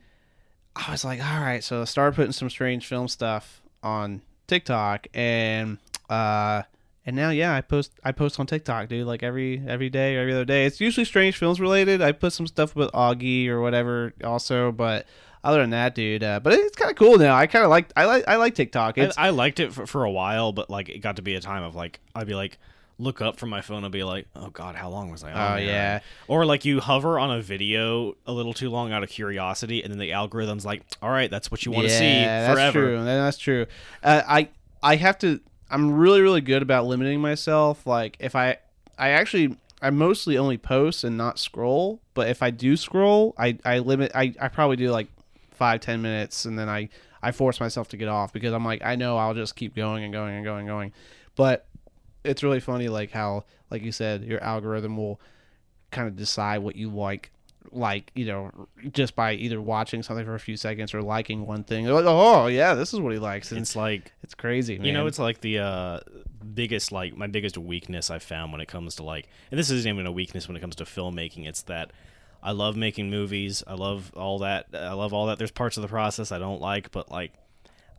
I 0.76 0.92
was 0.92 1.04
like, 1.04 1.24
all 1.24 1.42
right, 1.42 1.64
so 1.64 1.82
I 1.82 1.86
started 1.86 2.16
putting 2.16 2.32
some 2.34 2.50
strange 2.50 2.86
film 2.86 3.08
stuff 3.08 3.62
on 3.84 4.22
TikTok, 4.48 5.08
and 5.14 5.78
uh, 6.10 6.64
and 7.06 7.16
now 7.16 7.30
yeah, 7.30 7.56
I 7.56 7.62
post 7.62 7.94
I 8.04 8.12
post 8.12 8.40
on 8.40 8.46
TikTok, 8.46 8.90
dude, 8.90 9.08
like 9.08 9.24
every 9.24 9.62
every 9.66 9.90
day 9.90 10.18
every 10.18 10.34
other 10.34 10.46
day. 10.46 10.66
It's 10.66 10.80
usually 10.80 11.06
strange 11.06 11.38
films 11.38 11.60
related. 11.60 12.02
I 12.02 12.12
put 12.12 12.34
some 12.34 12.48
stuff 12.48 12.76
with 12.76 12.92
Augie 12.92 13.48
or 13.48 13.62
whatever 13.62 14.14
also, 14.24 14.72
but 14.72 15.06
other 15.44 15.60
than 15.62 15.72
that, 15.72 15.96
dude, 15.96 16.24
uh, 16.24 16.40
but 16.40 16.54
it's 16.54 16.76
kind 16.76 16.92
of 16.92 16.98
cool 16.98 17.18
now. 17.18 17.36
I 17.36 17.48
kind 17.48 17.64
of 17.64 17.70
like 17.70 17.92
I 17.96 18.06
like 18.06 18.26
I 18.28 18.36
like 18.36 18.56
TikTok. 18.56 18.98
I, 18.98 19.12
I 19.18 19.30
liked 19.32 19.60
it 19.60 19.74
for, 19.74 19.86
for 19.88 20.04
a 20.04 20.12
while, 20.12 20.52
but 20.52 20.70
like 20.70 20.90
it 20.90 21.00
got 21.00 21.16
to 21.18 21.22
be 21.22 21.36
a 21.36 21.42
time 21.42 21.64
of 21.64 21.76
like 21.76 22.00
I'd 22.16 22.28
be 22.28 22.36
like 22.36 22.58
look 23.00 23.20
up 23.20 23.40
from 23.40 23.50
my 23.50 23.62
phone 23.62 23.84
and 23.84 23.92
be 23.92 24.04
like, 24.04 24.28
oh 24.36 24.50
god, 24.52 24.76
how 24.76 24.88
long 24.88 25.10
was 25.10 25.24
I? 25.24 25.32
on 25.32 25.54
Oh, 25.54 25.56
there?" 25.56 25.66
yeah. 25.66 26.00
Or 26.28 26.46
like 26.46 26.66
you 26.66 26.80
hover 26.80 27.18
on 27.18 27.32
a 27.32 27.42
video 27.42 28.16
a 28.28 28.32
little 28.32 28.54
too 28.54 28.70
long 28.70 28.92
out 28.92 29.02
of 29.02 29.10
curiosity, 29.10 29.82
and 29.82 29.92
then 29.92 29.98
the 29.98 30.12
algorithm's 30.14 30.66
like, 30.66 30.84
all 31.02 31.10
right, 31.10 31.32
that's 31.32 31.50
what 31.50 31.66
you 31.66 31.72
want 31.72 31.88
to 31.88 31.94
see 31.98 32.04
that's 32.04 32.74
true. 32.74 33.04
That's 33.04 33.38
true. 33.40 33.66
Uh, 34.04 34.22
I 34.28 34.50
I 34.84 34.96
have 34.98 35.18
to. 35.20 35.40
I'm 35.72 35.94
really 35.94 36.22
really 36.22 36.42
good 36.42 36.62
about 36.62 36.86
limiting 36.86 37.20
myself. 37.22 37.88
Like 37.88 38.18
if 38.20 38.36
I 38.36 38.58
I 39.00 39.10
actually 39.10 39.58
I 39.82 39.90
mostly 39.90 40.38
only 40.38 40.60
post 40.60 41.04
and 41.04 41.18
not 41.18 41.40
scroll. 41.40 42.00
But 42.14 42.28
if 42.28 42.44
I 42.44 42.52
do 42.52 42.78
scroll, 42.78 43.34
I 43.40 43.58
I 43.66 43.80
limit. 43.80 44.12
I 44.14 44.36
I 44.40 44.48
probably 44.50 44.76
do 44.76 44.92
like 44.92 45.08
five 45.62 45.80
ten 45.80 46.02
minutes, 46.02 46.46
and 46.46 46.58
then 46.58 46.68
I 46.68 46.90
I 47.22 47.32
force 47.32 47.60
myself 47.60 47.88
to 47.90 47.98
get 47.98 48.08
off 48.08 48.34
because 48.34 48.52
I'm 48.52 48.66
like 48.66 48.82
I 48.84 48.96
know 48.96 49.16
I'll 49.16 49.36
just 49.36 49.56
keep 49.56 49.76
going 49.76 50.04
and 50.04 50.12
going 50.12 50.34
and 50.34 50.44
going 50.44 50.62
and 50.62 50.68
going. 50.68 50.92
But 51.36 51.68
it's 52.24 52.42
really 52.42 52.60
funny 52.60 52.88
like 52.88 53.12
how 53.12 53.46
like 53.70 53.84
you 53.84 53.92
said 53.92 54.24
your 54.24 54.42
algorithm 54.42 54.98
will 54.98 55.22
kind 55.92 56.08
of 56.08 56.16
decide 56.16 56.60
what 56.60 56.76
you 56.76 56.90
like 56.90 57.30
like 57.72 58.12
you 58.16 58.26
know 58.26 58.50
just 58.92 59.16
by 59.16 59.34
either 59.34 59.62
watching 59.62 60.02
something 60.02 60.26
for 60.26 60.34
a 60.34 60.40
few 60.40 60.58
seconds 60.58 60.96
or 60.96 61.02
liking 61.02 61.46
one 61.46 61.64
thing 61.64 61.86
like 61.86 62.06
oh 62.08 62.48
yeah 62.48 62.74
this 62.74 62.94
is 62.94 63.00
what 63.00 63.14
he 63.14 63.20
likes 63.20 63.52
and 63.52 63.62
it's, 63.62 63.76
like 63.76 64.12
it's 64.24 64.34
crazy 64.34 64.78
man. 64.78 64.86
you 64.86 64.94
know, 64.94 65.06
it's 65.06 65.20
like 65.20 65.42
the 65.42 65.60
uh, 65.60 66.00
biggest 66.54 66.92
like 66.92 67.16
my 67.16 67.28
biggest 67.28 67.58
weakness 67.58 68.10
I 68.10 68.20
found 68.20 68.52
when 68.52 68.62
it 68.62 68.68
comes 68.68 68.96
to 68.96 69.04
like, 69.04 69.28
and 69.52 69.60
this 69.60 69.70
isn't 69.70 69.92
even 69.92 70.06
a 70.06 70.12
weakness 70.12 70.48
when 70.48 70.58
it 70.58 70.60
comes 70.60 70.76
to 70.78 70.86
filmmaking. 70.86 71.48
It's 71.48 71.64
that 71.64 71.92
I 72.44 72.52
love 72.52 72.76
making 72.76 73.10
movies. 73.10 73.64
I 73.68 73.74
love 73.74 74.12
all 74.16 74.40
that. 74.40 74.68
I 74.74 74.94
love 74.94 75.14
all 75.14 75.28
that. 75.28 75.38
There's 75.38 75.52
parts 75.52 75.78
of 75.78 75.82
the 75.82 75.88
process 75.88 76.32
I 76.32 76.40
don't 76.40 76.62
like, 76.62 76.92
but 76.92 77.12
like 77.12 77.34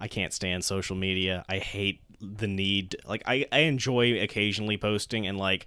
I 0.00 0.08
can't 0.08 0.32
stand 0.32 0.64
social 0.64 0.96
media. 0.96 1.44
I 1.48 1.58
hate 1.58 2.00
the 2.20 2.48
need. 2.48 2.96
Like 3.06 3.22
I, 3.26 3.46
I 3.52 3.60
enjoy 3.60 4.20
occasionally 4.20 4.76
posting 4.76 5.26
and 5.26 5.38
like, 5.38 5.66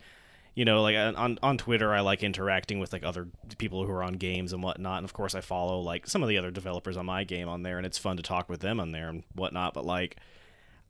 you 0.55 0.65
know, 0.65 0.81
like 0.81 0.95
on 0.95 1.37
on 1.41 1.57
Twitter, 1.57 1.93
I 1.93 2.01
like 2.01 2.23
interacting 2.23 2.79
with 2.79 2.93
like 2.93 3.03
other 3.03 3.27
people 3.57 3.85
who 3.85 3.91
are 3.91 4.03
on 4.03 4.13
games 4.13 4.53
and 4.53 4.63
whatnot. 4.63 4.97
And 4.97 5.05
of 5.05 5.13
course, 5.13 5.35
I 5.35 5.41
follow 5.41 5.79
like 5.79 6.07
some 6.07 6.23
of 6.23 6.29
the 6.29 6.37
other 6.37 6.51
developers 6.51 6.97
on 6.97 7.05
my 7.05 7.23
game 7.25 7.49
on 7.49 7.63
there, 7.63 7.77
and 7.77 7.85
it's 7.85 7.97
fun 7.97 8.17
to 8.17 8.23
talk 8.23 8.49
with 8.49 8.61
them 8.61 8.79
on 8.79 8.91
there 8.91 9.09
and 9.09 9.23
whatnot. 9.33 9.73
But 9.73 9.85
like, 9.85 10.17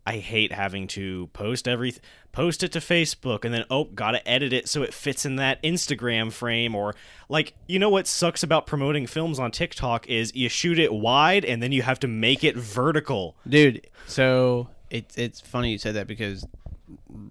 I 0.06 0.18
hate 0.18 0.51
having 0.51 0.88
to 0.89 1.28
post 1.34 1.68
every 1.68 1.95
post 2.32 2.64
it 2.64 2.72
to 2.74 2.80
Facebook 2.80 3.43
and 3.43 3.53
then 3.53 3.66
oh, 3.70 3.86
gotta 3.86 4.28
edit 4.28 4.53
it 4.53 4.68
so 4.68 4.84
it 4.84 4.93
fits 4.93 5.26
in 5.26 5.38
that 5.38 5.62
Instagram 5.64 6.32
frame 6.32 6.76
or 6.76 6.93
like 7.30 7.53
you 7.68 7.80
know 7.80 7.89
what 7.89 8.06
sucks 8.06 8.43
about 8.43 8.68
promoting 8.68 9.08
films 9.08 9.39
on 9.39 9.51
TikTok 9.51 10.08
is 10.08 10.36
you 10.36 10.49
shoot 10.49 10.78
it 10.78 10.93
wide 10.93 11.43
and 11.43 11.64
then 11.64 11.72
you 11.72 11.82
have 11.82 11.99
to 12.01 12.08
make 12.08 12.43
it 12.43 12.56
vertical. 12.56 13.36
dude 13.47 13.88
so 14.06 14.70
it's 14.89 15.18
it's 15.18 15.41
funny 15.41 15.72
you 15.72 15.78
said 15.78 15.95
that 15.95 16.08
because 16.08 16.45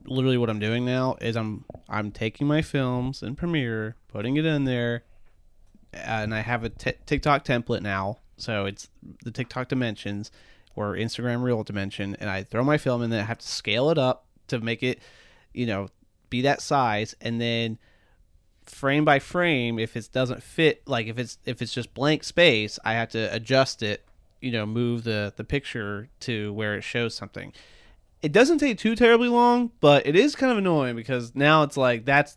literally 0.05 0.37
what 0.39 0.51
i'm 0.51 0.59
doing 0.59 0.85
now 0.85 1.17
is 1.21 1.37
i'm 1.37 1.65
i'm 1.89 2.11
taking 2.11 2.47
my 2.47 2.63
films 2.63 3.23
in 3.23 3.37
premiere 3.37 3.97
putting 4.09 4.37
it 4.37 4.45
in 4.45 4.65
there 4.65 5.05
uh, 5.95 5.99
and 5.99 6.35
i 6.35 6.41
have 6.41 6.65
a 6.65 6.69
t- 6.69 6.93
tiktok 7.07 7.45
template 7.45 7.83
now 7.83 8.19
so 8.37 8.65
it's 8.65 8.89
the 9.25 9.31
tiktok 9.31 9.69
dimensions 9.69 10.31
or 10.77 10.95
instagram 10.95 11.43
reel 11.43 11.63
dimension 11.63 12.17
and 12.21 12.29
i 12.29 12.43
throw 12.43 12.65
my 12.65 12.79
film 12.79 13.03
in 13.03 13.11
there 13.11 13.23
i 13.23 13.25
have 13.25 13.39
to 13.39 13.49
scale 13.49 13.91
it 13.91 13.99
up 13.99 14.27
to 14.49 14.59
make 14.61 14.83
it 14.83 15.01
you 15.53 15.67
know 15.67 15.89
be 16.31 16.43
that 16.43 16.61
size 16.61 17.15
and 17.21 17.41
then 17.41 17.79
frame 18.65 19.05
by 19.05 19.19
frame 19.19 19.79
if 19.79 19.97
it 19.97 20.09
doesn't 20.13 20.43
fit 20.43 20.83
like 20.87 21.07
if 21.07 21.19
it's 21.19 21.39
if 21.45 21.61
it's 21.61 21.73
just 21.73 21.93
blank 21.95 22.25
space 22.25 22.79
i 22.85 22.95
have 22.95 23.09
to 23.11 23.33
adjust 23.35 23.83
it 23.83 24.05
you 24.45 24.51
know 24.51 24.67
move 24.67 25.05
the 25.05 25.33
the 25.37 25.43
picture 25.43 26.11
to 26.21 26.53
where 26.53 26.75
it 26.75 26.83
shows 26.83 27.15
something. 27.15 27.53
It 28.21 28.31
doesn't 28.31 28.59
take 28.59 28.79
too 28.79 28.95
terribly 28.95 29.29
long 29.29 29.71
but 29.81 30.07
it 30.07 30.15
is 30.15 30.37
kind 30.37 30.53
of 30.53 30.59
annoying 30.59 30.97
because 30.97 31.35
now 31.35 31.63
it's 31.63 31.79
like 31.79 32.05
that's 32.05 32.37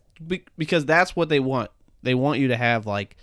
because 0.58 0.86
that's 0.86 1.16
what 1.16 1.28
they 1.28 1.42
want. 1.42 1.70
They 2.04 2.16
want 2.16 2.40
you 2.40 2.48
to 2.48 2.58
have 2.58 2.86
like 2.88 3.18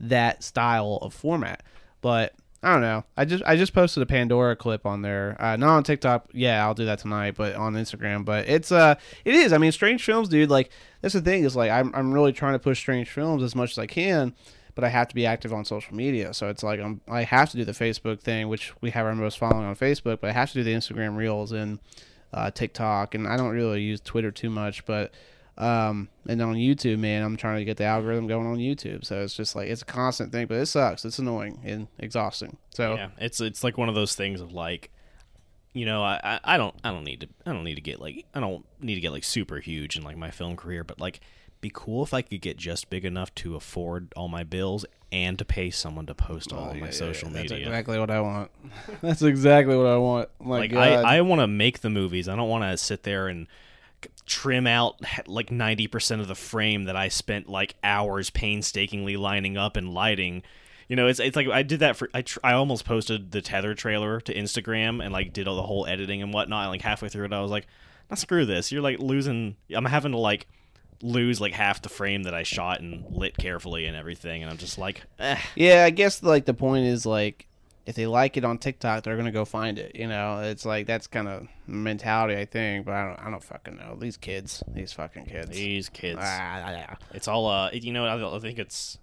that 0.00 0.42
style 0.42 0.98
of 1.00 1.14
format. 1.14 1.62
But 2.00 2.34
i 2.66 2.72
don't 2.72 2.82
know. 2.82 3.04
I 3.16 3.24
just 3.24 3.42
i 3.46 3.56
just 3.56 3.72
posted 3.72 4.02
a 4.02 4.06
pandora 4.06 4.56
clip 4.56 4.84
on 4.84 5.02
there. 5.02 5.36
Uh, 5.38 5.56
not 5.56 5.76
on 5.76 5.82
tiktok. 5.84 6.28
Yeah 6.32 6.64
i'll 6.66 6.74
do 6.74 6.84
that 6.86 6.98
tonight 6.98 7.34
but 7.36 7.54
on 7.54 7.74
instagram. 7.74 8.24
But 8.24 8.48
it's 8.48 8.72
uh 8.72 8.96
it 9.24 9.34
is. 9.34 9.52
I 9.52 9.58
mean 9.58 9.72
strange 9.72 10.04
films 10.04 10.28
dude 10.28 10.50
like 10.50 10.70
that's 11.00 11.14
the 11.14 11.20
thing 11.20 11.44
is 11.44 11.54
like 11.56 11.70
i'm, 11.70 11.94
I'm 11.94 12.12
really 12.12 12.32
trying 12.32 12.54
to 12.54 12.58
push 12.58 12.78
strange 12.78 13.08
films 13.10 13.42
as 13.42 13.54
much 13.54 13.70
as 13.72 13.78
i 13.78 13.86
can 13.86 14.34
but 14.76 14.84
I 14.84 14.90
have 14.90 15.08
to 15.08 15.14
be 15.14 15.24
active 15.24 15.54
on 15.54 15.64
social 15.64 15.96
media. 15.96 16.34
So 16.34 16.50
it's 16.50 16.62
like 16.62 16.78
I'm, 16.78 17.00
I 17.08 17.22
have 17.22 17.50
to 17.50 17.56
do 17.56 17.64
the 17.64 17.72
Facebook 17.72 18.20
thing, 18.20 18.48
which 18.48 18.74
we 18.82 18.90
have 18.90 19.06
our 19.06 19.14
most 19.14 19.38
following 19.38 19.64
on 19.64 19.74
Facebook, 19.74 20.20
but 20.20 20.28
I 20.28 20.32
have 20.32 20.52
to 20.52 20.54
do 20.54 20.62
the 20.62 20.74
Instagram 20.74 21.16
Reels 21.16 21.50
and 21.50 21.78
uh, 22.32 22.50
TikTok, 22.50 23.14
and 23.14 23.26
I 23.26 23.38
don't 23.38 23.50
really 23.50 23.80
use 23.80 24.00
Twitter 24.02 24.30
too 24.30 24.50
much, 24.50 24.84
but 24.84 25.12
um, 25.58 26.08
and 26.28 26.42
on 26.42 26.54
YouTube, 26.56 26.98
man, 26.98 27.22
I'm 27.22 27.36
trying 27.36 27.58
to 27.58 27.64
get 27.64 27.78
the 27.78 27.84
algorithm 27.84 28.26
going 28.26 28.46
on 28.46 28.58
YouTube. 28.58 29.04
So 29.04 29.22
it's 29.22 29.34
just 29.34 29.56
like 29.56 29.68
it's 29.68 29.82
a 29.82 29.86
constant 29.86 30.32
thing, 30.32 30.46
but 30.46 30.58
it 30.58 30.66
sucks. 30.66 31.04
It's 31.04 31.18
annoying 31.18 31.60
and 31.64 31.88
exhausting. 31.98 32.58
So 32.70 32.96
Yeah, 32.96 33.08
it's 33.18 33.40
it's 33.40 33.64
like 33.64 33.78
one 33.78 33.88
of 33.88 33.94
those 33.94 34.14
things 34.14 34.40
of 34.40 34.52
like, 34.52 34.90
you 35.72 35.86
know, 35.86 36.02
I, 36.02 36.40
I 36.44 36.56
don't 36.58 36.74
I 36.84 36.90
don't 36.90 37.04
need 37.04 37.20
to 37.20 37.28
I 37.46 37.52
don't 37.52 37.64
need 37.64 37.76
to 37.76 37.80
get 37.80 38.00
like 38.00 38.26
I 38.34 38.40
don't 38.40 38.66
need 38.80 38.96
to 38.96 39.00
get 39.00 39.12
like 39.12 39.24
super 39.24 39.58
huge 39.58 39.96
in 39.96 40.02
like 40.02 40.16
my 40.16 40.30
film 40.30 40.56
career, 40.56 40.84
but 40.84 41.00
like 41.00 41.20
be 41.62 41.70
cool 41.72 42.02
if 42.04 42.12
I 42.12 42.20
could 42.20 42.42
get 42.42 42.58
just 42.58 42.90
big 42.90 43.06
enough 43.06 43.34
to 43.36 43.56
afford 43.56 44.12
all 44.14 44.28
my 44.28 44.44
bills 44.44 44.84
and 45.10 45.38
to 45.38 45.44
pay 45.44 45.70
someone 45.70 46.04
to 46.06 46.14
post 46.14 46.52
all 46.52 46.70
of 46.70 46.76
my 46.76 46.90
social 46.90 47.30
that's 47.30 47.50
media. 47.50 47.64
That's 47.64 47.68
exactly 47.68 47.98
what 47.98 48.10
I 48.10 48.20
want. 48.20 48.50
that's 49.00 49.22
exactly 49.22 49.74
what 49.74 49.86
I 49.86 49.96
want. 49.96 50.28
My 50.38 50.58
like 50.58 50.72
God. 50.72 50.82
I, 50.82 51.16
I 51.16 51.20
want 51.22 51.40
to 51.40 51.46
make 51.46 51.80
the 51.80 51.88
movies. 51.88 52.28
I 52.28 52.36
don't 52.36 52.50
want 52.50 52.64
to 52.64 52.76
sit 52.76 53.04
there 53.04 53.28
and 53.28 53.46
trim 54.26 54.66
out 54.66 55.00
like 55.26 55.50
90% 55.50 56.20
of 56.20 56.28
the 56.28 56.34
frame 56.34 56.84
that 56.84 56.96
I 56.96 57.08
spent 57.08 57.48
like 57.48 57.74
hours 57.82 58.30
painstakingly 58.30 59.16
lining 59.16 59.56
up 59.56 59.76
and 59.76 59.92
lighting. 59.92 60.42
You 60.88 60.96
know, 60.96 61.08
it's 61.08 61.18
it's 61.18 61.36
like 61.36 61.48
I 61.48 61.62
did 61.62 61.80
that 61.80 61.96
for 61.96 62.08
I 62.14 62.22
tr- 62.22 62.38
I 62.44 62.52
almost 62.52 62.84
posted 62.84 63.32
the 63.32 63.42
tether 63.42 63.74
trailer 63.74 64.20
to 64.20 64.34
Instagram 64.34 65.02
and 65.02 65.12
like 65.12 65.32
did 65.32 65.48
all 65.48 65.56
the 65.56 65.62
whole 65.62 65.86
editing 65.86 66.22
and 66.22 66.32
whatnot. 66.32 66.64
And, 66.64 66.70
like 66.70 66.82
halfway 66.82 67.08
through 67.08 67.24
it, 67.24 67.32
I 67.32 67.40
was 67.40 67.50
like, 67.50 67.66
"Now 68.08 68.14
screw 68.14 68.44
this! 68.46 68.70
You're 68.70 68.82
like 68.82 69.00
losing. 69.00 69.56
I'm 69.74 69.84
having 69.84 70.12
to 70.12 70.18
like 70.18 70.46
lose 71.02 71.40
like 71.40 71.52
half 71.52 71.82
the 71.82 71.88
frame 71.88 72.22
that 72.22 72.34
I 72.34 72.44
shot 72.44 72.80
and 72.80 73.04
lit 73.10 73.36
carefully 73.36 73.86
and 73.86 73.96
everything." 73.96 74.42
And 74.42 74.50
I'm 74.50 74.58
just 74.58 74.78
like, 74.78 75.02
eh. 75.18 75.38
Yeah, 75.56 75.84
I 75.84 75.90
guess 75.90 76.22
like 76.22 76.44
the 76.44 76.54
point 76.54 76.86
is 76.86 77.04
like 77.04 77.48
if 77.86 77.94
they 77.94 78.06
like 78.06 78.36
it 78.36 78.44
on 78.44 78.58
TikTok, 78.58 79.04
they're 79.04 79.16
gonna 79.16 79.30
go 79.30 79.44
find 79.44 79.78
it. 79.78 79.94
You 79.94 80.08
know, 80.08 80.40
it's 80.40 80.66
like 80.66 80.86
that's 80.86 81.06
kind 81.06 81.28
of 81.28 81.46
mentality, 81.68 82.36
I 82.36 82.44
think. 82.44 82.84
But 82.84 82.94
I 82.94 83.06
don't, 83.06 83.26
I 83.26 83.30
don't 83.30 83.42
fucking 83.42 83.76
know 83.76 83.96
these 83.98 84.16
kids, 84.16 84.62
these 84.66 84.92
fucking 84.92 85.26
kids. 85.26 85.50
these 85.50 85.88
kids. 85.88 86.18
Ah. 86.20 86.96
It's 87.14 87.28
all 87.28 87.46
uh, 87.46 87.70
you 87.72 87.92
know. 87.92 88.06
I, 88.06 88.38
think 88.40 88.58
it's 88.58 88.98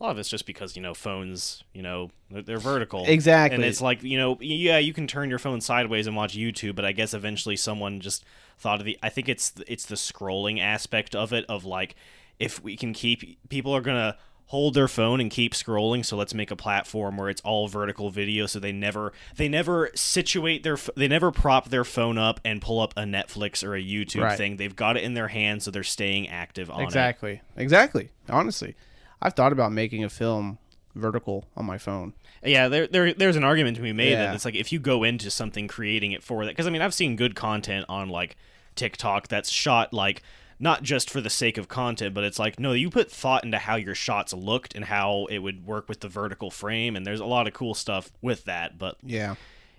a 0.00 0.04
lot 0.04 0.10
of 0.10 0.18
it's 0.18 0.30
just 0.30 0.46
because 0.46 0.74
you 0.74 0.80
know 0.80 0.94
phones, 0.94 1.62
you 1.74 1.82
know, 1.82 2.10
they're, 2.30 2.42
they're 2.42 2.58
vertical. 2.58 3.04
Exactly. 3.06 3.56
And 3.56 3.64
it's 3.64 3.82
like 3.82 4.02
you 4.02 4.16
know, 4.16 4.38
yeah, 4.40 4.78
you 4.78 4.94
can 4.94 5.06
turn 5.06 5.28
your 5.28 5.38
phone 5.38 5.60
sideways 5.60 6.06
and 6.06 6.16
watch 6.16 6.34
YouTube, 6.34 6.76
but 6.76 6.86
I 6.86 6.92
guess 6.92 7.12
eventually 7.12 7.56
someone 7.56 8.00
just 8.00 8.24
thought 8.58 8.80
of 8.80 8.86
the. 8.86 8.98
I 9.02 9.10
think 9.10 9.28
it's 9.28 9.52
it's 9.66 9.84
the 9.84 9.96
scrolling 9.96 10.60
aspect 10.60 11.14
of 11.14 11.34
it 11.34 11.44
of 11.46 11.66
like 11.66 11.94
if 12.38 12.62
we 12.62 12.74
can 12.74 12.94
keep 12.94 13.38
people 13.50 13.76
are 13.76 13.82
gonna 13.82 14.16
hold 14.48 14.74
their 14.74 14.88
phone 14.88 15.20
and 15.20 15.30
keep 15.30 15.52
scrolling 15.54 16.04
so 16.04 16.16
let's 16.16 16.32
make 16.34 16.50
a 16.50 16.56
platform 16.56 17.16
where 17.16 17.28
it's 17.28 17.40
all 17.42 17.68
vertical 17.68 18.10
video 18.10 18.46
so 18.46 18.58
they 18.58 18.72
never 18.72 19.12
they 19.36 19.48
never 19.48 19.90
situate 19.94 20.62
their 20.62 20.76
they 20.96 21.06
never 21.08 21.30
prop 21.30 21.68
their 21.68 21.84
phone 21.84 22.16
up 22.18 22.40
and 22.44 22.60
pull 22.62 22.80
up 22.80 22.92
a 22.96 23.02
Netflix 23.02 23.62
or 23.62 23.74
a 23.76 23.82
YouTube 23.82 24.22
Right. 24.22 24.36
thing 24.38 24.56
they've 24.56 24.74
got 24.74 24.96
it 24.96 25.02
in 25.04 25.14
their 25.14 25.28
hand 25.28 25.62
so 25.62 25.70
they're 25.70 25.82
staying 25.84 26.28
active 26.28 26.70
on 26.70 26.80
it 26.80 26.84
Exactly. 26.84 27.40
Exactly. 27.56 28.08
Honestly, 28.28 28.74
I've 29.20 29.34
thought 29.34 29.52
about 29.52 29.70
making 29.72 30.02
a 30.04 30.08
film 30.08 30.58
vertical 30.94 31.44
on 31.56 31.64
my 31.66 31.76
phone. 31.78 32.12
Yeah, 32.42 32.68
there, 32.68 32.86
there, 32.86 33.12
there's 33.12 33.36
an 33.36 33.44
argument 33.44 33.76
to 33.76 33.82
be 33.82 33.92
made 33.92 34.12
Yeah. 34.12 34.26
that 34.26 34.34
it's 34.34 34.44
like 34.44 34.54
if 34.54 34.72
you 34.72 34.78
go 34.80 35.04
into 35.04 35.30
something 35.30 35.68
creating 35.68 36.12
it 36.12 36.22
for 36.22 36.44
that, 36.44 36.52
because 36.52 36.66
I 36.66 36.70
mean 36.70 36.82
I've 36.82 36.94
seen 36.94 37.16
good 37.16 37.34
content 37.34 37.84
on 37.88 38.08
like 38.08 38.36
TikTok 38.76 39.28
that's 39.28 39.50
shot 39.50 39.92
like 39.92 40.22
not 40.60 40.82
just 40.82 41.08
for 41.10 41.20
the 41.20 41.30
sake 41.30 41.56
of 41.58 41.68
content, 41.68 42.14
but 42.14 42.24
it's 42.24 42.38
like 42.38 42.58
no, 42.58 42.72
you 42.72 42.90
put 42.90 43.10
thought 43.10 43.44
into 43.44 43.58
how 43.58 43.76
your 43.76 43.94
shots 43.94 44.32
looked 44.32 44.74
and 44.74 44.84
how 44.84 45.26
it 45.30 45.38
would 45.38 45.66
work 45.66 45.88
with 45.88 46.00
the 46.00 46.08
vertical 46.08 46.50
frame, 46.50 46.96
and 46.96 47.06
there's 47.06 47.20
a 47.20 47.24
lot 47.26 47.46
of 47.46 47.52
cool 47.54 47.74
stuff 47.74 48.10
with 48.22 48.44
that. 48.44 48.78
But 48.78 48.96
Yeah. 49.02 49.36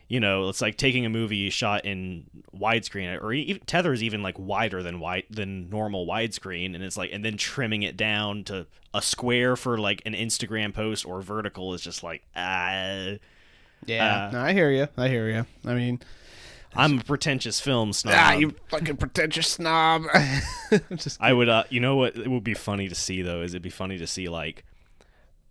you 0.08 0.20
know, 0.20 0.50
it's 0.50 0.62
like 0.62 0.76
taking 0.78 1.06
a 1.06 1.10
movie 1.10 1.50
shot 1.50 1.86
in 1.86 2.26
widescreen, 2.58 3.22
or 3.22 3.32
even 3.34 3.62
Tether 3.66 3.94
is 3.94 4.02
even 4.04 4.24
like 4.24 4.40
wider 4.40 4.82
than 4.82 5.00
wide 5.00 5.26
than 5.30 5.70
normal 5.70 6.08
widescreen, 6.08 6.74
and 6.76 6.84
it's 6.84 6.98
like, 6.98 7.12
and 7.14 7.24
then 7.24 7.38
trimming 7.38 7.84
it 7.84 7.96
down 7.98 8.44
to 8.46 8.66
a 8.94 9.02
square 9.02 9.56
for 9.56 9.78
like 9.78 10.02
an 10.08 10.14
Instagram 10.14 10.74
post 10.74 11.06
or 11.06 11.22
vertical 11.22 11.74
is 11.74 11.82
just 11.82 12.02
like, 12.04 12.24
ah. 12.36 13.14
Yeah. 13.86 14.28
Uh, 14.28 14.32
no, 14.32 14.40
I 14.42 14.54
hear 14.54 14.72
you. 14.72 14.88
I 14.98 15.08
hear 15.08 15.30
you. 15.30 15.46
I 15.66 15.74
mean, 15.74 16.00
I'm 16.76 17.00
a 17.00 17.04
pretentious 17.04 17.60
film 17.60 17.94
snob. 17.94 18.14
ah, 18.16 18.34
you 18.34 18.54
fucking 18.70 18.98
pretentious 18.98 19.48
snob. 19.48 20.04
I'm 20.14 20.82
just 20.98 21.22
I 21.22 21.34
would, 21.34 21.50
uh, 21.50 21.64
you 21.70 21.80
know 21.80 21.96
what? 21.96 22.16
It 22.16 22.28
would 22.28 22.44
be 22.44 22.54
funny 22.54 22.88
to 22.88 22.96
see 22.96 23.22
though. 23.22 23.42
Is 23.42 23.54
it'd 23.54 23.62
be 23.62 23.70
funny 23.70 23.98
to 23.98 24.08
see 24.08 24.30
like, 24.30 24.66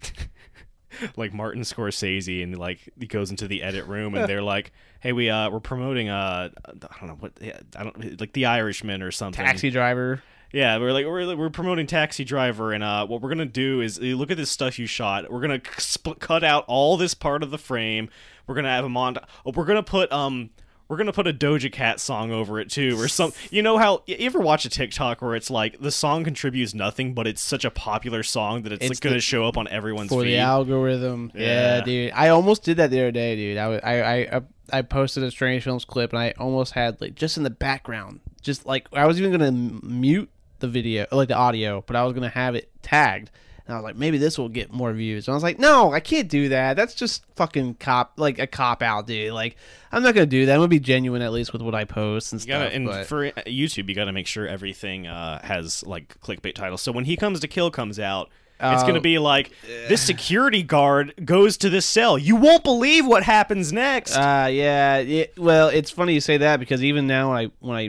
like 1.16 1.32
Martin 1.32 1.62
Scorsese 1.62 2.42
and 2.42 2.56
like 2.56 2.88
he 2.98 3.06
goes 3.06 3.30
into 3.30 3.48
the 3.48 3.62
edit 3.62 3.86
room 3.86 4.14
and 4.14 4.28
they're 4.28 4.42
like, 4.42 4.72
"Hey, 5.00 5.12
we 5.12 5.28
uh, 5.28 5.50
we're 5.50 5.60
promoting 5.60 6.08
uh, 6.08 6.50
I 6.64 6.98
don't 7.00 7.08
know 7.08 7.16
what, 7.18 7.32
I 7.76 7.82
don't 7.82 8.20
like 8.20 8.32
the 8.32 8.46
Irishman 8.46 9.02
or 9.02 9.10
something." 9.10 9.44
taxi 9.44 9.70
driver. 9.70 10.22
Yeah, 10.52 10.78
we're 10.78 10.92
like 10.92 11.04
we're 11.04 11.36
we're 11.36 11.50
promoting 11.50 11.86
Taxi 11.86 12.24
Driver, 12.24 12.72
and 12.72 12.82
uh, 12.82 13.06
what 13.06 13.20
we're 13.20 13.28
gonna 13.28 13.44
do 13.44 13.82
is 13.82 14.00
look 14.00 14.30
at 14.30 14.38
this 14.38 14.50
stuff 14.50 14.78
you 14.78 14.86
shot. 14.86 15.30
We're 15.30 15.42
gonna 15.42 15.60
split, 15.76 16.20
cut 16.20 16.42
out 16.42 16.64
all 16.68 16.96
this 16.96 17.12
part 17.12 17.42
of 17.42 17.50
the 17.50 17.58
frame. 17.58 18.08
We're 18.46 18.54
gonna 18.54 18.70
have 18.70 18.86
a 18.86 18.88
mont. 18.88 19.18
Oh, 19.44 19.52
we're 19.54 19.66
gonna 19.66 19.82
put 19.82 20.10
um. 20.10 20.50
We're 20.89 20.97
gonna 20.97 21.12
put 21.12 21.26
a 21.26 21.34
Doja 21.34 21.70
Cat 21.70 22.01
song 22.01 22.32
over 22.32 22.59
it 22.59 22.70
too, 22.70 22.99
or 22.99 23.09
some. 23.09 23.34
You 23.51 23.61
know 23.62 23.76
how 23.76 24.03
you 24.07 24.16
ever 24.20 24.39
watch 24.39 24.64
a 24.64 24.70
TikTok 24.70 25.20
where 25.20 25.34
it's 25.36 25.51
like 25.51 25.78
the 25.80 25.91
song 25.91 26.24
contributes 26.24 26.72
nothing, 26.72 27.12
but 27.12 27.26
it's 27.26 27.43
such 27.43 27.66
a 27.66 27.70
popular 27.70 28.22
song 28.22 28.62
that 28.62 28.72
it's, 28.72 28.82
It's 28.86 28.91
like 28.91 29.01
gonna 29.01 29.20
show 29.20 29.45
up 29.45 29.59
on 29.59 29.68
everyone's 29.68 30.09
for 30.09 30.22
feed. 30.22 30.30
the 30.30 30.39
algorithm. 30.39 31.30
Yeah. 31.34 31.78
Yeah. 31.78 31.84
dude. 31.84 32.12
I 32.14 32.28
almost 32.30 32.62
did 32.62 32.78
that 32.78 32.91
the 32.91 33.01
other 33.01 33.11
day, 33.11 33.36
dude. 33.36 33.59
I 33.59 33.74
I 33.76 33.95
I 34.01 34.26
uh, 34.28 34.41
I 34.72 34.80
posted 34.82 35.22
a 35.24 35.30
Strange 35.30 35.62
Films 35.64 35.84
clip, 35.84 36.12
and 36.14 36.20
I 36.20 36.32
almost 36.39 36.72
had 36.72 37.01
like 37.03 37.14
just 37.14 37.36
in 37.36 37.43
the 37.43 37.51
background, 37.51 38.20
just 38.41 38.64
like 38.64 38.89
I 38.95 39.07
was 39.07 39.20
even 39.20 39.30
gonna 39.32 39.53
mute 39.53 40.30
the 40.61 40.68
video, 40.68 41.07
like 41.12 41.28
the 41.28 41.36
audio, 41.36 41.84
but 41.86 41.97
I 41.97 42.05
was 42.05 42.14
gonna 42.14 42.30
have 42.30 42.55
it 42.55 42.70
tagged. 42.82 43.30
And 43.68 43.74
I 43.74 43.78
was 43.80 43.84
like, 43.84 43.96
maybe 43.96 44.16
this 44.18 44.38
will 44.38 44.48
get 44.48 44.72
more 44.72 44.92
views. 44.94 45.28
And 45.28 45.34
I 45.34 45.36
was 45.36 45.42
like, 45.42 45.58
no, 45.58 45.92
I 45.92 46.00
can't 46.00 46.26
do 46.28 46.48
that. 46.48 46.74
That's 46.74 46.94
just 46.94 47.22
fucking 47.36 47.74
cop, 47.74 48.14
like 48.16 48.38
a 48.38 48.46
cop 48.46 48.82
out, 48.82 49.06
dude. 49.06 49.32
Like, 49.34 49.56
I'm 49.92 50.02
not 50.02 50.14
gonna 50.14 50.24
do 50.26 50.46
that. 50.46 50.52
I'm 50.54 50.58
gonna 50.60 50.68
be 50.68 50.80
genuine 50.80 51.20
at 51.22 51.32
least 51.32 51.52
with 51.52 51.60
what 51.60 51.74
I 51.74 51.84
post 51.84 52.32
and 52.32 52.40
You 52.42 52.48
gotta, 52.48 52.64
stuff. 52.70 52.76
and 52.76 52.86
but- 52.86 53.06
for 53.06 53.30
YouTube, 53.30 53.88
you 53.90 53.94
gotta 53.94 54.12
make 54.12 54.26
sure 54.26 54.48
everything 54.48 55.06
uh, 55.06 55.40
has 55.46 55.84
like 55.86 56.18
clickbait 56.20 56.54
titles. 56.54 56.80
So 56.80 56.92
when 56.92 57.04
he 57.04 57.14
comes 57.16 57.40
to 57.40 57.48
kill 57.48 57.70
comes 57.70 58.00
out, 58.00 58.30
it's 58.60 58.82
Oh. 58.82 58.86
gonna 58.88 59.00
be 59.02 59.18
like 59.20 59.52
this 59.86 60.00
security 60.02 60.64
guard 60.64 61.14
goes 61.24 61.56
to 61.58 61.68
this 61.70 61.86
cell. 61.86 62.18
You 62.18 62.34
won't 62.36 62.64
believe 62.64 63.06
what 63.06 63.22
happens 63.22 63.72
next. 63.72 64.16
Uh, 64.16 64.48
yeah, 64.50 64.96
it, 64.96 65.34
well, 65.36 65.68
it's 65.68 65.90
funny 65.92 66.14
you 66.14 66.20
say 66.20 66.38
that 66.38 66.58
because 66.58 66.82
even 66.82 67.06
now 67.06 67.28
when 67.32 67.38
I 67.38 67.50
when 67.60 67.76
I 67.76 67.88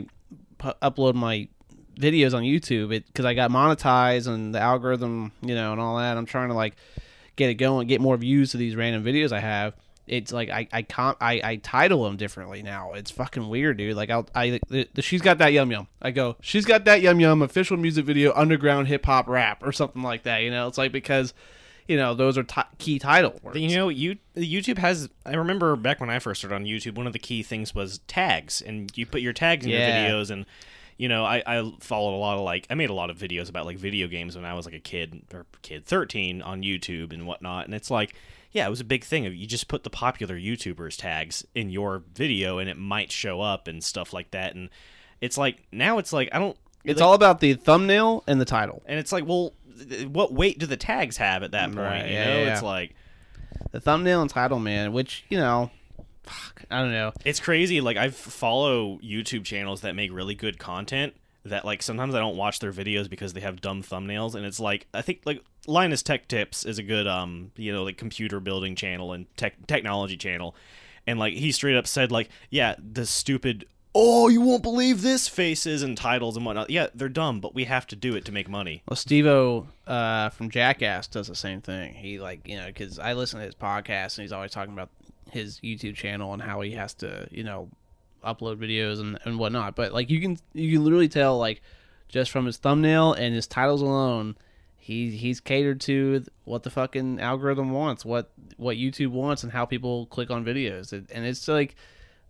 pu- 0.58 0.78
upload 0.80 1.14
my 1.14 1.48
videos 1.98 2.34
on 2.34 2.42
YouTube, 2.42 2.92
it 2.94 3.06
because 3.06 3.24
I 3.24 3.34
got 3.34 3.50
monetized 3.50 4.26
and 4.26 4.54
the 4.54 4.60
algorithm, 4.60 5.32
you 5.42 5.54
know, 5.54 5.72
and 5.72 5.80
all 5.80 5.96
that, 5.98 6.16
I'm 6.16 6.26
trying 6.26 6.48
to 6.48 6.54
like 6.54 6.74
get 7.36 7.50
it 7.50 7.54
going, 7.54 7.86
get 7.86 8.00
more 8.00 8.16
views 8.16 8.50
to 8.52 8.56
these 8.56 8.76
random 8.76 9.04
videos 9.04 9.32
I 9.32 9.40
have. 9.40 9.74
It's 10.06 10.32
like 10.32 10.50
I 10.50 10.66
I 10.72 10.82
comp, 10.82 11.18
I, 11.20 11.40
I 11.44 11.56
title 11.56 12.02
them 12.04 12.16
differently 12.16 12.62
now. 12.62 12.94
It's 12.94 13.10
fucking 13.12 13.48
weird, 13.48 13.76
dude. 13.76 13.94
Like 13.94 14.10
I'll 14.10 14.28
I 14.34 14.58
the, 14.68 14.88
the, 14.92 15.02
she's 15.02 15.22
got 15.22 15.38
that 15.38 15.52
yum 15.52 15.70
yum. 15.70 15.86
I 16.02 16.10
go 16.10 16.36
she's 16.40 16.64
got 16.64 16.84
that 16.86 17.00
yum 17.00 17.20
yum 17.20 17.42
official 17.42 17.76
music 17.76 18.04
video 18.06 18.32
underground 18.34 18.88
hip 18.88 19.06
hop 19.06 19.28
rap 19.28 19.62
or 19.64 19.70
something 19.70 20.02
like 20.02 20.24
that. 20.24 20.42
You 20.42 20.50
know, 20.50 20.66
it's 20.66 20.78
like 20.78 20.90
because 20.90 21.32
you 21.86 21.96
know 21.96 22.14
those 22.14 22.36
are 22.36 22.42
ti 22.42 22.62
key 22.78 22.98
title 22.98 23.38
words. 23.42 23.58
you 23.58 23.76
know, 23.76 23.88
you 23.88 24.16
YouTube 24.36 24.78
has. 24.78 25.08
I 25.24 25.34
remember 25.34 25.76
back 25.76 26.00
when 26.00 26.10
I 26.10 26.18
first 26.18 26.40
started 26.40 26.56
on 26.56 26.64
YouTube, 26.64 26.96
one 26.96 27.06
of 27.06 27.12
the 27.12 27.18
key 27.20 27.44
things 27.44 27.72
was 27.74 27.98
tags, 28.08 28.60
and 28.60 28.90
you 28.96 29.06
put 29.06 29.20
your 29.20 29.32
tags 29.32 29.64
in 29.64 29.70
Yeah. 29.70 30.08
your 30.08 30.12
videos, 30.12 30.30
and 30.30 30.44
you 31.00 31.08
know, 31.08 31.24
I, 31.24 31.42
I 31.46 31.72
followed 31.80 32.14
a 32.14 32.20
lot 32.20 32.36
of 32.36 32.44
like 32.44 32.66
I 32.68 32.74
made 32.74 32.90
a 32.90 32.94
lot 32.94 33.08
of 33.08 33.16
videos 33.16 33.48
about 33.48 33.64
like 33.64 33.78
video 33.78 34.06
games 34.06 34.36
when 34.36 34.44
I 34.44 34.52
was 34.52 34.66
like 34.66 34.74
a 34.74 34.80
kid 34.80 35.22
or 35.32 35.46
kid 35.62 35.86
thirteen 35.86 36.42
on 36.42 36.62
YouTube 36.62 37.12
and 37.14 37.26
whatnot, 37.26 37.64
and 37.64 37.74
it's 37.74 37.90
like. 37.90 38.14
Yeah, 38.52 38.66
it 38.66 38.70
was 38.70 38.80
a 38.80 38.84
big 38.84 39.04
thing. 39.04 39.22
You 39.26 39.46
just 39.46 39.68
put 39.68 39.84
the 39.84 39.90
popular 39.90 40.34
YouTubers 40.34 40.96
tags 40.96 41.46
in 41.54 41.70
your 41.70 42.02
video, 42.16 42.58
and 42.58 42.68
it 42.68 42.76
might 42.76 43.12
show 43.12 43.40
up 43.40 43.68
and 43.68 43.80
stuff 43.84 44.12
like 44.12 44.32
that. 44.32 44.56
And 44.56 44.70
it's 45.20 45.38
like 45.38 45.62
now 45.70 45.98
it's 45.98 46.12
like 46.12 46.30
I 46.32 46.40
don't. 46.40 46.56
It's 46.84 46.98
like- 46.98 47.06
all 47.06 47.14
about 47.14 47.38
the 47.38 47.54
thumbnail 47.54 48.24
and 48.26 48.40
the 48.40 48.44
title. 48.44 48.82
and 48.86 48.98
it's 48.98 49.12
like, 49.12 49.24
well, 49.24 49.52
what 50.08 50.32
weight 50.32 50.58
do 50.58 50.66
the 50.66 50.76
tags 50.76 51.16
have 51.18 51.44
at 51.44 51.52
that 51.52 51.66
point? 51.66 51.78
Right, 51.78 52.06
you 52.08 52.12
yeah, 52.14 52.24
know, 52.24 52.40
yeah, 52.40 52.52
it's 52.54 52.62
like 52.64 52.96
The 53.70 53.78
thumbnail 53.80 54.20
and 54.20 54.28
title, 54.28 54.58
man, 54.58 54.92
which, 54.92 55.24
you 55.28 55.38
know, 55.38 55.70
fuck, 56.30 56.64
I 56.70 56.80
don't 56.80 56.92
know. 56.92 57.12
it's 57.24 57.40
crazy. 57.40 57.80
Like 57.80 57.96
I 57.96 58.10
follow 58.10 58.98
YouTube 58.98 59.44
channels 59.44 59.82
that 59.82 59.94
make 59.94 60.12
really 60.12 60.34
good 60.34 60.58
content. 60.58 61.14
That 61.44 61.64
like 61.64 61.82
sometimes 61.82 62.14
I 62.14 62.18
don't 62.18 62.36
watch 62.36 62.58
their 62.58 62.72
videos 62.72 63.08
because 63.08 63.32
they 63.32 63.40
have 63.40 63.60
dumb 63.60 63.82
thumbnails, 63.82 64.34
and 64.34 64.44
it's 64.44 64.60
like 64.60 64.86
I 64.92 65.00
think 65.02 65.22
like 65.24 65.42
Linus 65.66 66.02
Tech 66.02 66.28
Tips 66.28 66.66
is 66.66 66.78
a 66.78 66.82
good 66.82 67.06
um 67.06 67.50
you 67.56 67.72
know 67.72 67.82
like 67.82 67.96
computer 67.96 68.40
building 68.40 68.76
channel 68.76 69.12
and 69.12 69.26
tech 69.36 69.66
technology 69.66 70.16
channel, 70.18 70.54
and 71.06 71.18
like 71.18 71.34
he 71.34 71.50
straight 71.50 71.76
up 71.76 71.86
said 71.86 72.12
like 72.12 72.28
yeah 72.50 72.74
the 72.78 73.06
stupid 73.06 73.64
oh 73.94 74.28
you 74.28 74.40
won't 74.40 74.62
believe 74.62 75.02
this 75.02 75.26
faces 75.26 75.82
and 75.82 75.96
titles 75.96 76.36
and 76.36 76.46
whatnot 76.46 76.70
yeah 76.70 76.86
they're 76.94 77.08
dumb 77.08 77.40
but 77.40 77.54
we 77.54 77.64
have 77.64 77.86
to 77.86 77.96
do 77.96 78.14
it 78.14 78.24
to 78.24 78.32
make 78.32 78.48
money. 78.48 78.82
Well, 78.88 78.96
Steve-O 78.96 79.66
uh, 79.86 80.30
from 80.30 80.50
Jackass 80.50 81.06
does 81.06 81.28
the 81.28 81.34
same 81.34 81.60
thing. 81.60 81.94
He, 81.94 82.18
like, 82.18 82.46
you 82.46 82.56
know, 82.56 82.66
because 82.66 82.98
I 82.98 83.12
listen 83.14 83.40
to 83.40 83.46
his 83.46 83.54
podcast 83.54 84.16
and 84.16 84.22
he's 84.22 84.32
always 84.32 84.50
talking 84.50 84.72
about 84.72 84.90
his 85.30 85.60
YouTube 85.60 85.94
channel 85.94 86.32
and 86.32 86.42
how 86.42 86.60
he 86.60 86.72
has 86.72 86.94
to, 86.94 87.28
you 87.30 87.44
know, 87.44 87.68
upload 88.24 88.56
videos 88.56 89.00
and, 89.00 89.18
and 89.24 89.38
whatnot. 89.38 89.76
But, 89.76 89.92
like, 89.92 90.10
you 90.10 90.20
can 90.20 90.38
you 90.52 90.72
can 90.72 90.84
literally 90.84 91.08
tell, 91.08 91.38
like, 91.38 91.62
just 92.08 92.30
from 92.30 92.46
his 92.46 92.56
thumbnail 92.56 93.12
and 93.12 93.34
his 93.34 93.46
titles 93.46 93.82
alone, 93.82 94.36
he 94.76 95.10
he's 95.10 95.40
catered 95.40 95.80
to 95.82 96.24
what 96.44 96.62
the 96.62 96.70
fucking 96.70 97.20
algorithm 97.20 97.70
wants, 97.70 98.04
what 98.04 98.30
what 98.56 98.76
YouTube 98.76 99.10
wants, 99.10 99.42
and 99.42 99.52
how 99.52 99.64
people 99.64 100.06
click 100.06 100.30
on 100.30 100.44
videos. 100.44 100.92
And 100.92 101.26
it's 101.26 101.46
like, 101.48 101.76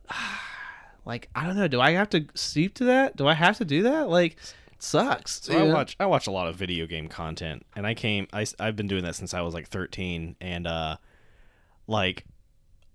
like 1.11 1.29
I 1.35 1.45
don't 1.45 1.57
know. 1.57 1.67
Do 1.67 1.81
I 1.81 1.91
have 1.91 2.09
to 2.11 2.25
steep 2.35 2.75
to 2.75 2.85
that? 2.85 3.17
Do 3.17 3.27
I 3.27 3.35
have 3.35 3.59
to 3.59 3.65
do 3.65 3.83
that? 3.83 4.09
Like, 4.09 4.35
it 4.73 4.83
sucks. 4.83 5.43
So 5.43 5.59
I 5.59 5.67
know? 5.67 5.75
watch 5.75 5.97
I 5.99 6.07
watch 6.07 6.29
a 6.29 6.31
lot 6.31 6.47
of 6.47 6.55
video 6.55 6.87
game 6.87 7.09
content, 7.09 7.67
and 7.75 7.85
I 7.85 7.95
came 7.95 8.29
I 8.33 8.47
have 8.61 8.77
been 8.77 8.87
doing 8.87 9.03
that 9.03 9.17
since 9.17 9.35
I 9.35 9.41
was 9.41 9.53
like 9.53 9.67
13, 9.67 10.37
and 10.41 10.67
uh, 10.69 10.97
like 11.89 12.27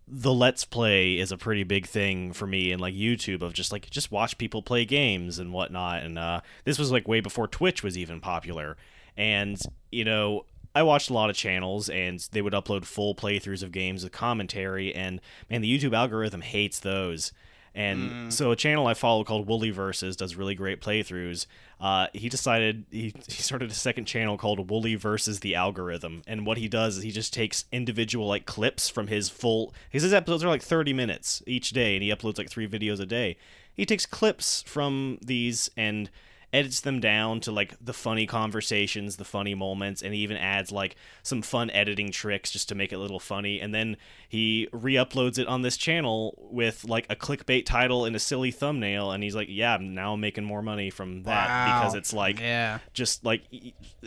the 0.07 0.33
let's 0.33 0.63
play 0.63 1.17
is 1.17 1.33
a 1.33 1.37
pretty 1.37 1.63
big 1.63 1.87
thing 1.87 2.31
for 2.31 2.45
me 2.45 2.71
and 2.71 2.79
like 2.79 2.93
YouTube 2.93 3.41
of 3.41 3.53
just 3.53 3.71
like 3.71 3.89
just 3.89 4.11
watch 4.11 4.37
people 4.37 4.61
play 4.61 4.85
games 4.85 5.37
and 5.37 5.51
whatnot. 5.51 6.03
And 6.03 6.17
uh, 6.17 6.41
this 6.63 6.79
was 6.79 6.91
like 6.91 7.07
way 7.07 7.19
before 7.19 7.47
Twitch 7.47 7.83
was 7.83 7.97
even 7.97 8.21
popular. 8.21 8.77
And 9.17 9.59
you 9.91 10.05
know, 10.05 10.45
I 10.73 10.83
watched 10.83 11.09
a 11.09 11.13
lot 11.13 11.29
of 11.29 11.35
channels 11.35 11.89
and 11.89 12.19
they 12.31 12.41
would 12.41 12.53
upload 12.53 12.85
full 12.85 13.13
playthroughs 13.13 13.63
of 13.63 13.71
games 13.71 14.03
with 14.03 14.13
commentary. 14.13 14.93
And 14.93 15.19
man, 15.49 15.61
the 15.61 15.77
YouTube 15.79 15.95
algorithm 15.95 16.41
hates 16.41 16.79
those. 16.79 17.33
And 17.75 18.33
so 18.33 18.51
a 18.51 18.55
channel 18.55 18.87
I 18.87 18.93
follow 18.93 19.25
called 19.25 19.47
Woolie 19.47 19.73
Versus 19.73 20.15
does 20.15 20.37
really 20.37 20.55
great 20.55 20.81
playthroughs. 20.81 21.45
Uh, 21.79 22.07
he 22.13 22.29
decided 22.29 22.85
he, 22.89 23.13
he 23.27 23.41
started 23.41 23.69
a 23.69 23.73
second 23.73 24.05
channel 24.05 24.37
called 24.37 24.65
Woolie 24.69 24.97
Versus 24.97 25.41
the 25.41 25.55
Algorithm. 25.55 26.21
And 26.25 26.45
what 26.45 26.57
he 26.57 26.69
does 26.69 26.97
is 26.97 27.03
he 27.03 27.11
just 27.11 27.33
takes 27.33 27.65
individual 27.73 28.27
like 28.27 28.45
clips 28.45 28.87
from 28.87 29.07
his 29.07 29.27
full 29.27 29.73
his, 29.89 30.03
his 30.03 30.13
episodes 30.13 30.43
are 30.43 30.47
like 30.47 30.61
30 30.61 30.93
minutes 30.93 31.43
each 31.45 31.71
day 31.71 31.95
and 31.95 32.03
he 32.03 32.09
uploads 32.09 32.37
like 32.37 32.49
three 32.49 32.67
videos 32.67 33.01
a 33.01 33.05
day. 33.05 33.35
He 33.73 33.85
takes 33.85 34.05
clips 34.05 34.63
from 34.65 35.17
these 35.21 35.69
and 35.75 36.09
edits 36.55 36.79
them 36.81 36.99
down 36.99 37.39
to 37.41 37.51
like 37.51 37.75
the 37.83 37.93
funny 37.93 38.25
conversations, 38.25 39.17
the 39.17 39.25
funny 39.25 39.53
moments, 39.53 40.01
and 40.01 40.13
he 40.13 40.21
even 40.21 40.37
adds 40.37 40.71
like 40.71 40.95
some 41.21 41.41
fun 41.41 41.69
editing 41.71 42.11
tricks 42.11 42.49
just 42.51 42.69
to 42.69 42.75
make 42.75 42.91
it 42.91 42.95
a 42.95 42.99
little 42.99 43.19
funny. 43.19 43.59
And 43.59 43.73
then 43.73 43.97
he 44.29 44.67
re-uploads 44.71 45.37
it 45.37 45.47
on 45.47 45.61
this 45.61 45.75
channel 45.77 46.33
with 46.51 46.85
like 46.85 47.05
a 47.09 47.15
clickbait 47.15 47.65
title 47.65 48.05
and 48.05 48.15
a 48.15 48.19
silly 48.19 48.51
thumbnail, 48.51 49.11
and 49.11 49.23
he's 49.23 49.35
like, 49.35 49.47
"Yeah, 49.49 49.77
now 49.81 50.13
I'm 50.13 50.21
making 50.21 50.45
more 50.45 50.61
money 50.61 50.89
from 50.89 51.23
that 51.23 51.47
Wow. 51.49 51.79
because 51.81 51.95
it's 51.95 52.13
like 52.13 52.39
Yeah. 52.39 52.79
just 52.93 53.25
like 53.25 53.41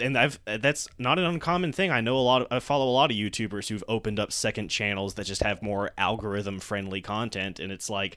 and 0.00 0.16
i've 0.16 0.38
that's 0.46 0.88
not 0.98 1.18
an 1.18 1.24
uncommon 1.24 1.72
thing 1.72 1.90
i 1.90 2.00
know 2.00 2.16
a 2.16 2.20
lot 2.20 2.42
of 2.42 2.48
i 2.50 2.58
follow 2.60 2.86
a 2.88 2.90
lot 2.90 3.10
of 3.10 3.16
youtubers 3.16 3.68
who've 3.68 3.84
opened 3.88 4.18
up 4.20 4.32
second 4.32 4.68
channels 4.68 5.14
that 5.14 5.24
just 5.26 5.42
have 5.42 5.60
more 5.62 5.90
algorithm 5.98 6.60
friendly 6.60 7.00
content 7.02 7.58
and 7.60 7.70
it's 7.72 7.90
like 7.90 8.16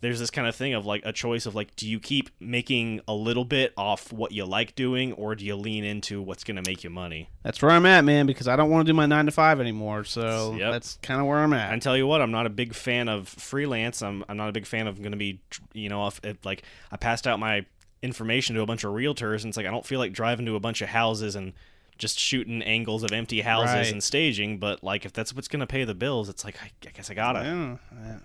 there's 0.00 0.18
this 0.18 0.30
kind 0.30 0.46
of 0.46 0.54
thing 0.54 0.74
of 0.74 0.84
like 0.86 1.02
a 1.04 1.12
choice 1.12 1.46
of 1.46 1.54
like 1.54 1.74
do 1.76 1.88
you 1.88 1.98
keep 1.98 2.30
making 2.40 3.00
a 3.08 3.14
little 3.14 3.44
bit 3.44 3.72
off 3.76 4.12
what 4.12 4.30
you 4.32 4.44
like 4.44 4.74
doing 4.74 5.12
or 5.14 5.34
do 5.34 5.44
you 5.44 5.56
lean 5.56 5.84
into 5.84 6.20
what's 6.22 6.44
going 6.44 6.62
to 6.62 6.68
make 6.70 6.84
you 6.84 6.90
money 6.90 7.28
That's 7.42 7.62
where 7.62 7.70
I'm 7.70 7.86
at, 7.86 8.04
man, 8.04 8.26
because 8.26 8.48
I 8.48 8.56
don't 8.56 8.70
want 8.70 8.86
to 8.86 8.92
do 8.92 8.94
my 8.96 9.06
nine 9.06 9.26
to 9.26 9.32
five 9.32 9.60
anymore. 9.60 10.04
So 10.04 10.54
Yep. 10.54 10.72
that's 10.72 10.98
kind 11.02 11.20
of 11.20 11.26
where 11.26 11.38
I'm 11.38 11.52
at. 11.52 11.72
and 11.72 11.80
tell 11.80 11.96
you 11.96 12.06
what 12.06 12.20
i'm 12.20 12.30
not 12.30 12.46
a 12.46 12.50
big 12.50 12.74
fan 12.74 13.08
of 13.08 13.28
freelance 13.28 14.02
i'm, 14.02 14.24
I'm 14.28 14.36
not 14.36 14.48
a 14.48 14.52
big 14.52 14.66
fan 14.66 14.86
of 14.86 14.98
going 15.00 15.12
to 15.12 15.16
be 15.18 15.40
you 15.72 15.88
know 15.88 16.06
if, 16.06 16.20
if 16.24 16.44
like 16.44 16.62
i 16.92 16.96
passed 16.96 17.26
out 17.26 17.38
my 17.40 17.64
information 18.02 18.54
to 18.56 18.62
a 18.62 18.66
bunch 18.66 18.84
of 18.84 18.92
realtors 18.92 19.40
and 19.42 19.46
it's 19.46 19.56
like 19.56 19.66
i 19.66 19.70
don't 19.70 19.86
feel 19.86 19.98
like 19.98 20.12
driving 20.12 20.46
to 20.46 20.54
a 20.54 20.60
bunch 20.60 20.82
of 20.82 20.88
houses 20.88 21.34
and 21.34 21.52
just 21.98 22.18
shooting 22.18 22.62
angles 22.62 23.02
of 23.02 23.12
empty 23.12 23.40
houses 23.40 23.74
Right. 23.74 23.92
and 23.92 24.02
staging 24.02 24.58
but 24.58 24.84
like 24.84 25.04
if 25.06 25.12
that's 25.12 25.34
what's 25.34 25.48
going 25.48 25.60
to 25.60 25.66
pay 25.66 25.84
the 25.84 25.94
bills 25.94 26.28
it's 26.28 26.44
like 26.44 26.56
i, 26.62 26.70
I 26.86 26.90
guess 26.90 27.10
i 27.10 27.14
gotta 27.14 27.78
yeah, 28.04 28.16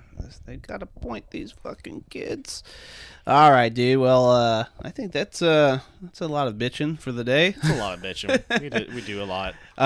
they 0.45 0.57
gotta 0.57 0.85
point. 0.85 1.31
These 1.31 1.51
fucking 1.51 2.03
kids. 2.11 2.63
All 3.25 3.51
right, 3.51 3.73
dude. 3.73 3.97
Well, 3.99 4.29
uh, 4.29 4.65
I 4.81 4.89
think 4.91 5.11
that's 5.13 5.41
uh, 5.41 5.79
that's 6.01 6.21
a 6.21 6.27
lot 6.27 6.47
of 6.47 6.55
bitching 6.55 6.99
for 6.99 7.11
the 7.11 7.23
day. 7.23 7.55
it's 7.57 7.69
a 7.69 7.75
lot 7.75 7.95
of 7.97 8.01
bitching 8.03 8.61
we, 8.61 8.69
do, 8.69 8.85
we 8.93 9.01
do 9.01 9.23
a 9.23 9.25
lot 9.25 9.55
Uh, 9.77 9.81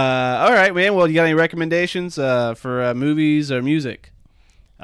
all 0.45 0.51
right, 0.51 0.73
man. 0.75 0.93
Well, 0.95 1.07
you 1.07 1.13
got 1.13 1.23
any 1.23 1.33
recommendations 1.35 2.17
uh, 2.19 2.53
for 2.55 2.83
uh, 2.83 2.93
movies 2.93 3.49
or 3.51 3.61
music? 3.61 4.11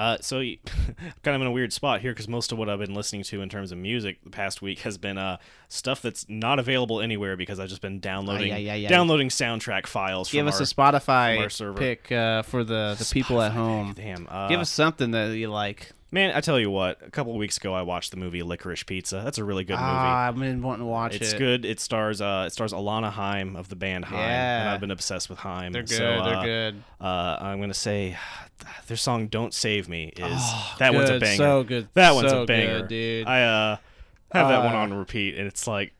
Uh, 0.02 0.18
so 0.20 0.40
y- 0.40 0.58
kind 1.24 1.36
of 1.36 1.42
in 1.42 1.48
a 1.48 1.52
weird 1.52 1.72
spot 1.72 2.02
here 2.02 2.12
because 2.12 2.28
most 2.28 2.52
of 2.52 2.58
what 2.58 2.68
I've 2.70 2.80
been 2.80 2.96
listening 2.96 3.22
to 3.26 3.44
in 3.44 3.50
terms 3.50 3.72
of 3.72 3.78
music 3.78 4.18
the 4.24 4.32
past 4.32 4.60
week 4.60 4.80
has 4.80 4.98
been 4.98 5.20
uh, 5.20 5.38
stuff 5.68 6.02
that's 6.02 6.26
not 6.28 6.58
available 6.58 7.02
anywhere 7.02 7.38
because 7.38 7.60
I've 7.60 7.70
just 7.70 7.84
been 7.84 8.00
downloading 8.00 8.52
downloading 8.90 9.30
soundtrack 9.30 9.86
files. 9.86 10.32
Give 10.32 10.48
us 10.48 10.56
our, 10.56 10.64
a 10.64 10.66
Spotify 10.66 11.36
from 11.36 11.44
our 11.44 11.50
server. 11.52 11.78
pick 11.78 12.12
uh, 12.12 12.42
for 12.42 12.64
the, 12.64 12.96
the 12.98 13.08
people 13.14 13.44
at 13.44 13.52
home. 13.52 13.94
pick, 13.94 14.04
Damn. 14.04 14.28
Uh, 14.28 14.48
Give 14.48 14.60
us 14.60 14.72
something 14.72 15.12
that 15.12 15.36
you 15.38 15.50
like. 15.50 15.92
Man. 16.12 16.32
I 16.36 16.42
tell 16.42 16.60
you 16.60 16.70
what. 16.70 17.00
A 17.06 17.10
couple 17.10 17.32
of 17.34 17.38
weeks 17.40 17.58
ago, 17.58 17.74
I 17.74 17.82
watched 17.82 18.12
the 18.12 18.18
movie 18.18 18.44
Licorice 18.44 18.84
Pizza. 18.86 19.22
That's 19.24 19.38
a 19.38 19.44
really 19.44 19.64
good 19.64 19.74
movie. 19.74 19.84
Ah, 19.86 20.28
I've 20.28 20.38
been 20.38 20.62
wanting 20.62 20.84
to 20.86 20.90
watch 20.90 21.16
It's 21.16 21.22
it. 21.30 21.30
It's 21.32 21.40
good. 21.40 21.66
It 21.66 21.80
stars 21.80 22.22
uh, 22.22 22.46
it 22.48 22.52
stars 22.52 22.74
Alana 22.74 23.12
Haim 23.12 23.56
of 23.56 23.70
the 23.70 23.76
band 23.76 24.06
Haim, 24.06 24.20
and 24.20 24.66
Yeah. 24.66 24.74
I've 24.74 24.80
been 24.82 24.92
obsessed 24.92 25.30
with 25.30 25.40
Haim. 25.40 25.72
They're 25.72 25.84
good. 25.84 25.98
So, 25.98 26.06
uh, 26.06 26.26
they're 26.44 26.44
good. 26.72 26.84
Uh, 27.00 27.38
I'm 27.42 27.60
gonna 27.62 27.74
say 27.74 28.18
their 28.88 28.98
song 28.98 29.28
"Don't 29.28 29.54
Save 29.54 29.90
Me" 29.90 30.14
is 30.16 30.22
Oh, 30.34 30.76
that 30.80 30.94
one's 30.94 31.10
a 31.10 31.14
good, 31.14 31.22
banger. 31.22 31.38
So 31.38 31.64
good. 31.64 31.88
That 31.94 32.14
one's 32.16 32.30
so 32.32 32.44
a 32.44 32.46
banger, 32.46 32.80
good, 32.80 32.88
dude. 32.90 33.28
I 33.28 33.42
uh 33.44 33.78
have 34.34 34.48
that 34.50 34.64
one 34.64 34.76
Uh, 34.76 34.80
on 34.80 34.94
repeat, 34.94 35.36
and 35.38 35.48
it's 35.48 35.68
like 35.68 35.94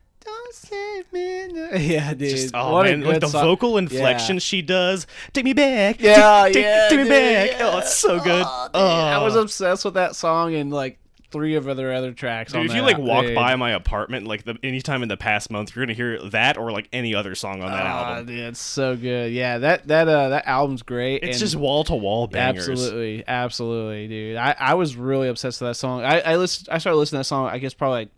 Yeah, 1.12 2.14
dude. 2.14 2.30
just 2.30 2.54
oh 2.54 2.72
what 2.74 2.86
man, 2.86 3.00
like 3.02 3.20
the 3.20 3.28
song. 3.28 3.42
vocal 3.44 3.78
inflection 3.78 4.38
she 4.38 4.62
does. 4.62 5.06
Take 5.32 5.44
me 5.44 5.52
back. 5.52 6.00
Yeah, 6.00 6.42
take, 6.46 6.54
take- 6.54 6.62
yeah, 6.64 6.88
take 6.88 6.98
me 6.98 7.04
dude, 7.04 7.10
back. 7.10 7.50
yeah. 7.52 7.70
Oh, 7.72 7.78
it's 7.78 7.96
so 7.96 8.20
good. 8.20 8.44
Oh, 8.46 8.68
Oh. 8.74 8.80
I 8.86 9.18
was 9.22 9.34
obsessed 9.36 9.84
with 9.84 9.94
that 9.94 10.14
song 10.16 10.54
and 10.54 10.70
like 10.72 10.98
three 11.30 11.54
of 11.54 11.66
other 11.66 11.92
other 11.92 12.12
tracks. 12.12 12.52
Dude, 12.52 12.66
if 12.66 12.74
you 12.74 12.82
like 12.82 12.98
walk 12.98 13.24
dude. 13.24 13.34
by 13.34 13.56
my 13.56 13.70
apartment, 13.72 14.26
like 14.26 14.44
the 14.44 14.56
anytime 14.62 15.02
in 15.02 15.08
the 15.08 15.16
past 15.16 15.50
month, 15.50 15.74
you're 15.74 15.84
gonna 15.86 15.94
hear 15.94 16.18
that 16.30 16.58
or 16.58 16.70
like 16.72 16.88
any 16.92 17.14
other 17.14 17.34
song 17.34 17.62
on 17.62 17.70
that 17.72 17.86
album. 17.86 18.26
dude, 18.26 18.38
it's 18.38 18.60
so 18.60 18.96
good. 18.96 19.32
Yeah, 19.32 19.58
that 19.58 19.88
that 19.88 20.08
uh 20.08 20.28
that 20.30 20.46
album's 20.46 20.82
great. 20.82 21.22
It's 21.22 21.36
and 21.36 21.38
just 21.38 21.56
wall 21.56 21.84
to 21.84 21.94
wall 21.94 22.26
bangers. 22.26 22.68
absolutely, 22.68 23.24
absolutely, 23.26 24.08
dude. 24.08 24.36
I, 24.36 24.54
I 24.58 24.74
was 24.74 24.94
really 24.96 25.28
obsessed 25.28 25.60
with 25.62 25.70
that 25.70 25.74
song. 25.76 26.04
I 26.04 26.20
I 26.20 26.36
listened. 26.36 26.68
I 26.70 26.76
started 26.78 26.98
listening 26.98 27.18
to 27.18 27.20
that 27.20 27.24
song. 27.24 27.46
I 27.48 27.58
guess 27.58 27.72
probably 27.72 28.00
like 28.00 28.08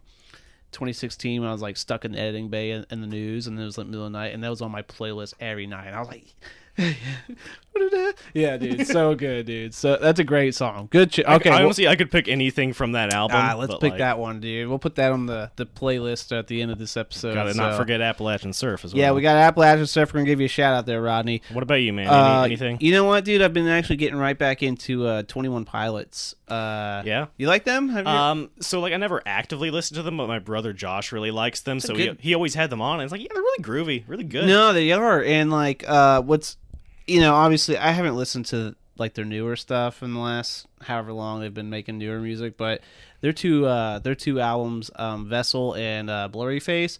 2016 0.75 1.41
when 1.41 1.49
I 1.49 1.53
was 1.53 1.63
like 1.63 1.77
stuck 1.77 2.05
in 2.05 2.13
the 2.13 2.19
editing 2.19 2.49
bay 2.49 2.73
in, 2.73 2.87
in 2.91 3.01
the 3.01 3.07
news, 3.07 3.47
and 3.47 3.59
it 3.59 3.65
was 3.65 3.79
like 3.79 3.87
middle 3.87 4.07
of 4.07 4.13
the 4.13 4.19
night, 4.19 4.35
and 4.35 4.45
that 4.45 4.51
was 4.51 4.61
on 4.61 4.71
my 4.71 4.83
playlist 4.83 5.35
every 5.41 5.67
night. 5.67 5.87
And 5.87 5.97
I 5.97 6.01
was 6.01 6.09
like. 6.09 6.35
yeah, 8.35 8.57
dude, 8.57 8.87
so 8.87 9.15
good, 9.17 9.47
dude. 9.47 9.75
So 9.75 9.97
that's 9.97 10.21
a 10.21 10.25
great 10.25 10.55
song. 10.55 10.89
Good. 10.91 11.13
Ch- 11.13 11.21
okay, 11.21 11.51
I, 11.51 11.57
well- 11.57 11.65
honestly, 11.65 11.89
I 11.89 11.97
could 11.97 12.11
pick 12.11 12.29
anything 12.29 12.73
from 12.73 12.93
that 12.93 13.13
album. 13.13 13.37
Ah, 13.41 13.55
let's 13.57 13.75
pick 13.75 13.93
like, 13.93 13.99
that 13.99 14.19
one, 14.19 14.41
dude. 14.41 14.69
We'll 14.69 14.79
put 14.79 14.97
that 14.97 15.13
on 15.13 15.27
the, 15.27 15.51
the 15.57 15.67
playlist 15.67 16.37
at 16.37 16.47
the 16.47 16.63
end 16.63 16.71
of 16.71 16.79
this 16.79 16.97
episode. 16.97 17.35
Gotta 17.35 17.55
not 17.55 17.77
forget 17.77 18.01
Appalachian 18.01 18.53
Surf 18.53 18.85
as 18.85 18.95
well. 18.95 19.01
Yeah, 19.01 19.13
we 19.13 19.23
got 19.23 19.37
Appalachian 19.37 19.87
Surf. 19.87 20.13
We're 20.13 20.21
gonna 20.21 20.31
give 20.31 20.41
you 20.41 20.47
a 20.47 20.49
shout 20.49 20.75
out 20.75 20.87
there, 20.87 21.01
Rodney. 21.01 21.43
What 21.53 21.63
about 21.63 21.77
you, 21.77 21.93
man? 21.93 22.07
Any, 22.07 22.17
Uh, 22.17 22.43
anything? 22.45 22.79
You 22.81 22.93
know 22.93 23.05
what, 23.05 23.25
dude? 23.25 23.43
I've 23.43 23.55
been 23.55 23.69
actually 23.69 23.97
getting 23.97 24.19
right 24.19 24.39
back 24.39 24.63
into 24.63 25.07
uh, 25.07 25.23
Twenty 25.23 25.49
One 25.49 25.65
Pilots. 25.65 26.35
Uh, 26.49 27.03
Yeah. 27.07 27.27
you 27.39 27.47
like 27.47 27.65
them? 27.65 27.89
You? 27.89 28.05
Um, 28.05 28.51
so 28.61 28.81
like 28.81 28.93
I 28.93 28.97
never 28.99 29.23
actively 29.25 29.71
listened 29.71 29.97
to 29.97 30.03
them, 30.03 30.17
but 30.19 30.29
my 30.29 30.39
brother 30.39 30.73
Josh 30.73 31.11
really 31.13 31.31
likes 31.31 31.61
them, 31.63 31.81
so 31.81 31.95
good- 31.95 32.19
he, 32.21 32.29
he 32.31 32.35
always 32.35 32.55
had 32.55 32.71
them 32.71 32.81
on. 32.81 32.95
And 33.01 33.03
it's 33.05 33.13
like, 33.13 33.23
yeah, 33.23 33.29
they're 33.33 33.43
really 33.43 33.63
groovy, 33.65 34.05
really 34.07 34.25
good. 34.25 34.47
no, 34.47 34.73
they 34.73 34.93
are. 34.93 35.23
And 35.23 35.51
like, 35.51 35.85
uh, 35.89 36.21
what's 36.23 36.57
you 37.07 37.21
know, 37.21 37.35
obviously, 37.35 37.77
I 37.77 37.91
haven't 37.93 38.17
listened 38.17 38.47
to 38.47 38.75
like 38.97 39.15
their 39.15 39.25
newer 39.25 39.57
stuff 39.57 40.03
in 40.03 40.15
the 40.15 40.21
last 40.21 40.67
however 40.83 41.13
long 41.13 41.41
they've 41.41 41.53
been 41.53 41.69
making 41.71 41.99
newer 41.99 42.19
music, 42.21 42.57
but 42.57 42.81
their 43.23 43.33
two 43.33 43.67
uh, 43.67 43.99
their 43.99 44.15
two 44.15 44.41
albums, 44.41 44.91
um, 44.97 45.29
Vessel 45.29 45.75
and 45.75 46.09
uh, 46.11 46.29
Blurryface. 46.33 46.99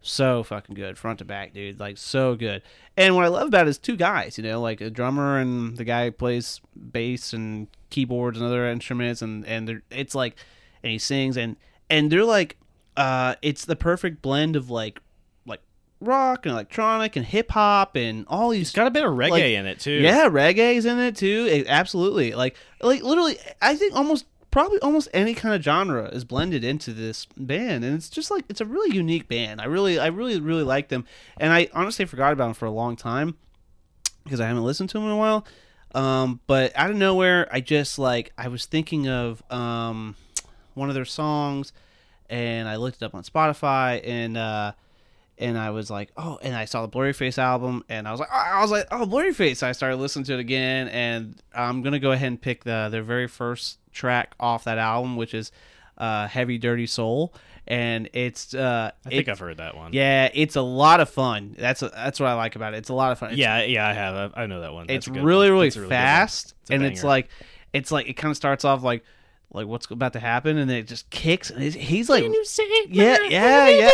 So 0.00 0.42
fucking 0.44 0.74
good, 0.74 0.96
front 0.96 1.18
to 1.18 1.24
back, 1.24 1.52
dude. 1.52 1.80
Like 1.80 1.98
so 1.98 2.36
good. 2.36 2.62
And 2.96 3.14
what 3.16 3.24
I 3.24 3.28
love 3.28 3.48
about 3.48 3.66
it 3.66 3.70
is 3.70 3.78
two 3.78 3.96
guys, 3.96 4.38
you 4.38 4.44
know, 4.44 4.60
like 4.60 4.80
a 4.80 4.90
drummer 4.90 5.38
and 5.38 5.76
the 5.76 5.84
guy 5.84 6.06
who 6.06 6.12
plays 6.12 6.60
bass 6.92 7.32
and 7.32 7.66
keyboards 7.90 8.38
and 8.38 8.46
other 8.46 8.66
instruments, 8.68 9.22
and 9.22 9.44
and 9.46 9.68
they're, 9.68 9.82
it's 9.90 10.14
like, 10.14 10.36
and 10.82 10.92
he 10.92 10.98
sings 10.98 11.36
and 11.36 11.56
and 11.90 12.10
they're 12.10 12.24
like, 12.24 12.56
uh, 12.96 13.34
it's 13.42 13.64
the 13.64 13.76
perfect 13.76 14.20
blend 14.22 14.56
of 14.56 14.68
like, 14.70 15.00
like 15.46 15.60
rock 16.00 16.44
and 16.46 16.52
electronic 16.52 17.16
and 17.16 17.24
hip 17.26 17.50
hop 17.52 17.96
and 17.96 18.24
all 18.28 18.50
these 18.50 18.68
It's 18.68 18.76
got 18.76 18.86
a 18.86 18.90
bit 18.90 19.04
of 19.04 19.12
reggae 19.12 19.30
Like, 19.30 19.42
in 19.44 19.66
it 19.66 19.80
too. 19.80 19.92
yeah, 20.00 20.28
reggae's 20.28 20.84
in 20.84 20.98
it 20.98 21.16
too. 21.16 21.46
It- 21.50 21.66
absolutely. 21.68 22.34
Like 22.34 22.56
like 22.82 23.02
literally 23.02 23.38
I 23.62 23.74
think 23.76 23.94
almost 23.96 24.26
probably 24.50 24.78
almost 24.80 25.08
any 25.12 25.34
kind 25.34 25.54
of 25.54 25.62
genre 25.62 26.06
is 26.08 26.24
blended 26.24 26.64
into 26.64 26.92
this 26.92 27.26
band 27.36 27.84
and 27.84 27.94
it's 27.94 28.08
just 28.08 28.30
like 28.30 28.44
it's 28.48 28.60
a 28.60 28.64
really 28.64 28.94
unique 28.96 29.28
band. 29.28 29.60
I 29.60 29.64
really 29.66 29.98
I 29.98 30.06
really 30.08 30.40
really 30.40 30.62
like 30.62 30.88
them 30.88 31.04
and 31.38 31.52
I 31.52 31.68
honestly 31.74 32.04
forgot 32.04 32.32
about 32.32 32.46
them 32.46 32.54
for 32.54 32.66
a 32.66 32.70
long 32.70 32.96
time 32.96 33.36
because 34.24 34.40
I 34.40 34.46
haven't 34.46 34.64
listened 34.64 34.90
to 34.90 34.98
them 34.98 35.04
in 35.06 35.10
a 35.12 35.16
while. 35.16 35.46
Um, 35.94 36.40
but 36.46 36.72
out 36.74 36.90
of 36.90 36.96
nowhere 36.96 37.48
I 37.50 37.60
just 37.60 37.98
like 37.98 38.32
I 38.36 38.48
was 38.48 38.66
thinking 38.66 39.08
of 39.08 39.42
um 39.50 40.16
one 40.74 40.88
of 40.88 40.94
their 40.94 41.04
songs 41.04 41.72
and 42.28 42.68
I 42.68 42.76
looked 42.76 43.02
it 43.02 43.04
up 43.04 43.14
on 43.14 43.22
Spotify 43.22 44.00
and 44.06 44.36
uh 44.36 44.72
and 45.38 45.56
I 45.56 45.70
was 45.70 45.88
like, 45.90 46.10
oh, 46.16 46.38
and 46.42 46.54
I 46.54 46.64
saw 46.64 46.84
the 46.84 46.88
Blurryface 46.88 47.38
album, 47.38 47.84
and 47.88 48.08
I 48.08 48.10
was 48.10 48.20
like, 48.20 48.30
I 48.30 48.60
was 48.60 48.70
like, 48.70 48.88
oh, 48.90 49.06
Blurryface. 49.06 49.62
I 49.62 49.72
started 49.72 49.96
listening 49.96 50.24
to 50.24 50.34
it 50.34 50.40
again, 50.40 50.88
and 50.88 51.40
I'm 51.54 51.82
gonna 51.82 52.00
go 52.00 52.10
ahead 52.12 52.28
and 52.28 52.40
pick 52.40 52.64
the 52.64 52.88
their 52.90 53.02
very 53.02 53.28
first 53.28 53.78
track 53.92 54.34
off 54.40 54.64
that 54.64 54.78
album, 54.78 55.16
which 55.16 55.34
is 55.34 55.52
uh, 55.96 56.26
"Heavy 56.26 56.58
Dirty 56.58 56.86
Soul," 56.86 57.32
and 57.68 58.08
it's 58.14 58.54
uh, 58.54 58.90
I 59.04 59.08
think 59.10 59.28
I've 59.28 59.38
heard 59.38 59.58
that 59.58 59.76
one. 59.76 59.92
yeah, 59.92 60.30
it's 60.32 60.56
a 60.56 60.62
lot 60.62 61.00
of 61.00 61.10
fun. 61.10 61.54
That's 61.56 61.80
that's 61.80 62.18
what 62.18 62.26
I 62.26 62.34
like 62.34 62.56
about 62.56 62.72
it. 62.72 62.78
It's 62.78 62.88
a 62.88 62.94
lot 62.94 63.12
of 63.12 63.18
fun. 63.18 63.30
It's, 63.30 63.38
yeah, 63.38 63.62
yeah, 63.62 63.86
I 63.86 63.92
have. 63.92 64.32
I, 64.34 64.42
I 64.42 64.46
know 64.46 64.62
that 64.62 64.72
one. 64.72 64.86
That's 64.86 65.06
it's 65.06 65.16
really 65.16 65.50
one. 65.50 65.60
really 65.60 65.68
a 65.68 65.88
fast, 65.88 66.54
It's 66.62 66.70
a 66.70 66.74
and 66.74 66.84
it's 66.84 67.04
like, 67.04 67.28
it's 67.74 67.92
like 67.92 68.08
it 68.08 68.14
kind 68.14 68.30
of 68.30 68.36
starts 68.38 68.64
off 68.64 68.82
like 68.82 69.04
like 69.50 69.66
what's 69.66 69.90
about 69.90 70.12
to 70.12 70.20
happen, 70.20 70.58
and 70.58 70.68
then 70.68 70.76
it 70.76 70.86
just 70.86 71.08
kicks, 71.08 71.48
and 71.50 71.62
he's, 71.62 71.74
he's 71.74 72.08
like, 72.10 72.22
say 72.44 72.64
yeah, 72.88 73.16
yeah, 73.28 73.68
yeah, 73.68 73.90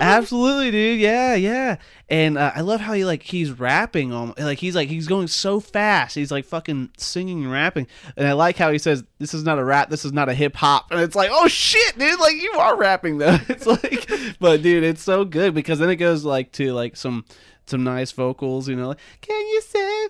absolutely, 0.00 0.70
dude, 0.70 1.00
yeah, 1.00 1.34
yeah. 1.34 1.76
And 2.10 2.36
uh, 2.36 2.52
I 2.54 2.60
love 2.60 2.80
how 2.80 2.92
he 2.92 3.06
like 3.06 3.22
he's 3.22 3.50
rapping 3.50 4.12
on, 4.12 4.34
like 4.36 4.58
he's 4.58 4.74
like 4.74 4.90
he's 4.90 5.06
going 5.06 5.26
so 5.28 5.60
fast, 5.60 6.14
he's 6.14 6.30
like 6.30 6.44
fucking 6.44 6.90
singing 6.98 7.44
and 7.44 7.52
rapping, 7.52 7.86
and 8.18 8.26
I 8.26 8.34
like 8.34 8.58
how 8.58 8.70
he 8.70 8.78
says, 8.78 9.02
"This 9.18 9.32
is 9.32 9.44
not 9.44 9.58
a 9.58 9.64
rap, 9.64 9.88
this 9.88 10.04
is 10.04 10.12
not 10.12 10.28
a 10.28 10.34
hip 10.34 10.54
hop," 10.56 10.90
and 10.90 11.00
it's 11.00 11.16
like, 11.16 11.30
oh 11.32 11.48
shit, 11.48 11.98
dude, 11.98 12.20
like 12.20 12.34
you 12.34 12.52
are 12.58 12.76
rapping 12.76 13.18
though. 13.18 13.38
It's 13.48 13.66
like, 13.66 14.10
but 14.38 14.62
dude, 14.62 14.84
it's 14.84 15.02
so 15.02 15.24
good 15.24 15.54
because 15.54 15.78
then 15.78 15.88
it 15.88 15.96
goes 15.96 16.24
like 16.24 16.52
to 16.52 16.72
like 16.72 16.96
some 16.96 17.24
some 17.64 17.82
nice 17.82 18.12
vocals, 18.12 18.68
you 18.68 18.76
know, 18.76 18.88
like, 18.88 18.98
can 19.22 19.40
you 19.40 19.62
say? 19.62 20.08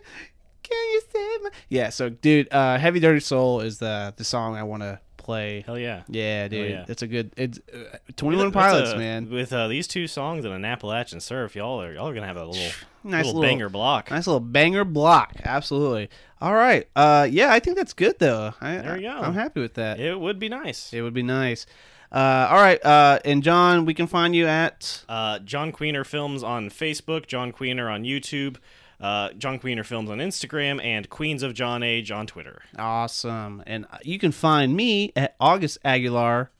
Can 0.69 0.89
you 0.93 1.01
save 1.12 1.43
my? 1.43 1.51
Yeah, 1.69 1.89
so 1.91 2.09
dude, 2.09 2.53
uh, 2.53 2.79
"Heavy 2.79 3.01
Dirty 3.01 3.21
Soul" 3.21 3.61
is 3.61 3.79
the 3.79 4.12
the 4.16 4.25
song 4.25 4.57
I 4.57 4.62
want 4.62 4.83
to 4.83 5.01
play. 5.16 5.62
Hell 5.66 5.79
yeah. 5.79 6.03
Yeah, 6.09 6.49
dude, 6.49 6.71
yeah. 6.71 6.85
it's 6.89 7.03
a 7.03 7.07
good. 7.07 7.33
It's 7.37 7.59
uh, 7.73 7.97
Twenty 8.16 8.37
One 8.39 8.51
Pilots, 8.53 8.93
a- 8.93 8.99
man. 8.99 9.31
With 9.31 9.53
uh, 9.53 9.69
these 9.69 9.87
two 9.87 10.07
songs 10.07 10.45
and 10.45 10.53
an 10.55 10.64
Appalachian 10.64 11.21
Surf, 11.21 11.55
y'all 11.57 11.81
are 11.83 11.93
y'all 11.93 12.09
are 12.09 12.14
gonna 12.14 12.27
have 12.27 12.37
a 12.37 12.47
little 12.47 12.71
Nice 13.05 13.27
little, 13.27 13.41
little, 13.41 13.43
banger 13.43 13.69
block. 13.69 14.11
nice 14.11 14.27
little 14.27 14.41
banger 14.41 14.85
block. 14.85 15.35
Absolutely. 15.45 16.11
All 16.41 16.55
right. 16.55 16.87
Uh, 16.97 17.27
yeah, 17.31 17.53
I 17.53 17.61
think 17.61 17.77
that's 17.77 17.93
good 17.95 18.19
though. 18.19 18.53
I, 18.61 18.79
There 18.79 18.97
we 18.97 19.03
go. 19.03 19.11
I'm 19.11 19.35
happy 19.35 19.61
with 19.61 19.75
that. 19.75 20.01
It 20.01 20.19
would 20.19 20.39
be 20.39 20.49
nice. 20.49 20.93
It 20.93 21.03
would 21.03 21.14
be 21.14 21.23
nice. 21.23 21.64
Uh, 22.11 22.49
all 22.51 22.57
right. 22.57 22.85
Uh, 22.85 23.19
and 23.25 23.43
John, 23.43 23.85
we 23.85 23.95
can 23.95 24.07
find 24.07 24.35
you 24.35 24.47
at. 24.47 25.05
Uh, 25.09 25.39
John 25.41 25.73
Queener 25.73 26.05
Films 26.07 26.43
on 26.43 26.71
Facebook, 26.71 27.27
John 27.27 27.53
Queener 27.53 27.93
on 27.93 28.03
YouTube, 28.03 28.57
uh, 29.01 29.30
John 29.32 29.59
Queener 29.59 29.84
Films 29.84 30.11
on 30.11 30.18
Instagram, 30.18 30.82
and 30.82 31.09
Queens 31.09 31.42
of 31.42 31.55
John 31.55 31.82
Age 31.82 32.11
on 32.11 32.26
Twitter. 32.26 32.62
Awesome. 32.78 33.62
And 33.66 33.86
you 34.03 34.18
can 34.18 34.32
find 34.32 34.76
me 34.76 35.12
at 35.16 35.36
August 35.40 35.78
Aguilar 35.84 36.51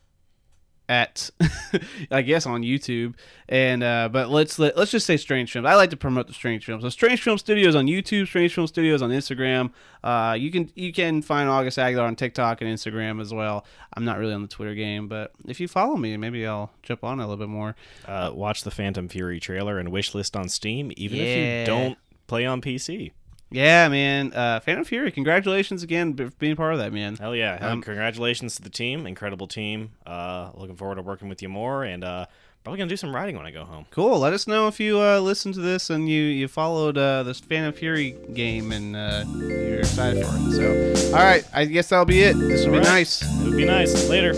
at 0.89 1.29
I 2.11 2.23
guess 2.23 2.47
on 2.47 2.63
YouTube. 2.63 3.15
And 3.49 3.83
uh 3.83 4.09
but 4.11 4.31
let's 4.31 4.59
let, 4.59 4.77
let's 4.77 4.91
just 4.91 5.07
say 5.07 5.17
Strange 5.17 5.53
Films. 5.53 5.67
I 5.67 5.75
like 5.75 5.91
to 5.91 5.97
promote 5.97 6.27
the 6.27 6.33
Strange 6.33 6.65
Films. 6.65 6.83
So 6.83 6.89
Strange 6.89 7.23
Film 7.23 7.39
Studios 7.39 7.75
on 7.75 7.87
YouTube, 7.87 8.27
Strange 8.27 8.55
Film 8.55 8.67
Studios 8.67 9.03
on 9.03 9.11
Instagram. 9.11 9.71
Uh 10.03 10.35
you 10.39 10.51
can 10.51 10.71
you 10.75 10.93
can 10.93 11.21
find 11.23 11.49
August 11.49 11.79
Aguilar 11.79 12.07
on 12.07 12.17
TikTok 12.17 12.63
and 12.63 12.71
Instagram 12.71 13.21
as 13.21 13.35
well. 13.35 13.67
I'm 13.95 14.05
not 14.05 14.19
really 14.19 14.33
on 14.33 14.43
the 14.43 14.49
Twitter 14.49 14.75
game, 14.75 15.09
but 15.09 15.33
if 15.47 15.61
you 15.61 15.69
follow 15.69 15.97
me, 15.97 16.17
maybe 16.17 16.47
I'll 16.47 16.73
jump 16.83 17.05
on 17.05 17.19
a 17.21 17.23
little 17.23 17.37
bit 17.37 17.51
more. 17.51 17.77
Uh, 18.07 18.31
watch 18.33 18.65
the 18.65 18.71
Phantom 18.71 19.09
Fury 19.09 19.41
trailer 19.41 19.79
and 19.79 19.91
wishlist 19.91 20.39
on 20.39 20.49
Steam, 20.49 20.93
even 20.97 21.19
if 21.19 21.27
you 21.61 21.67
don't 21.67 21.99
play 22.29 22.47
on 22.47 22.61
PC. 22.61 23.11
Yeah, 23.51 23.89
man. 23.89 24.33
Uh 24.33 24.61
Phantom 24.61 24.85
Fury, 24.85 25.11
congratulations 25.11 25.83
again 25.83 26.15
for 26.15 26.31
being 26.39 26.55
part 26.55 26.75
of 26.75 26.79
that, 26.79 26.93
man. 26.93 27.17
Hell 27.17 27.35
yeah! 27.35 27.55
Um, 27.55 27.83
congratulations 27.83 28.55
to 28.57 28.63
the 28.63 28.71
team, 28.71 29.07
incredible 29.07 29.49
team. 29.49 29.93
Uh, 30.07 30.51
looking 30.55 30.77
forward 30.77 30.97
to 30.97 31.03
working 31.03 31.29
with 31.29 31.41
you 31.43 31.49
more, 31.49 31.83
and 31.83 32.05
uh, 32.05 32.27
probably 32.63 32.79
gonna 32.79 32.91
do 32.91 32.97
some 32.99 33.15
writing 33.15 33.37
when 33.37 33.47
I 33.47 33.51
go 33.51 33.65
home. 33.65 33.87
Cool. 33.91 34.19
Let 34.19 34.35
us 34.35 34.47
know 34.47 34.69
if 34.69 34.79
you 34.79 35.01
uh, 35.01 35.21
listened 35.21 35.55
to 35.55 35.61
this 35.63 35.89
and 35.89 36.09
you 36.09 36.23
you 36.23 36.49
followed 36.49 36.99
uh, 36.99 37.23
this 37.23 37.41
Phantom 37.41 37.73
Fury 37.73 38.15
game 38.35 38.73
and 38.73 38.95
uh, 38.95 39.25
you're 39.39 39.81
excited 39.81 40.25
for 40.25 40.33
it. 40.37 40.97
So, 40.97 41.17
all 41.17 41.25
right, 41.25 41.45
I 41.55 41.65
guess 41.65 41.89
that'll 41.89 42.05
be 42.05 42.21
it. 42.21 42.35
This 42.35 42.67
will 42.67 42.73
be 42.73 42.79
right. 42.79 42.87
nice. 42.87 43.23
It 43.23 43.45
would 43.45 43.57
be 43.57 43.65
nice. 43.65 44.09
Later. 44.11 44.35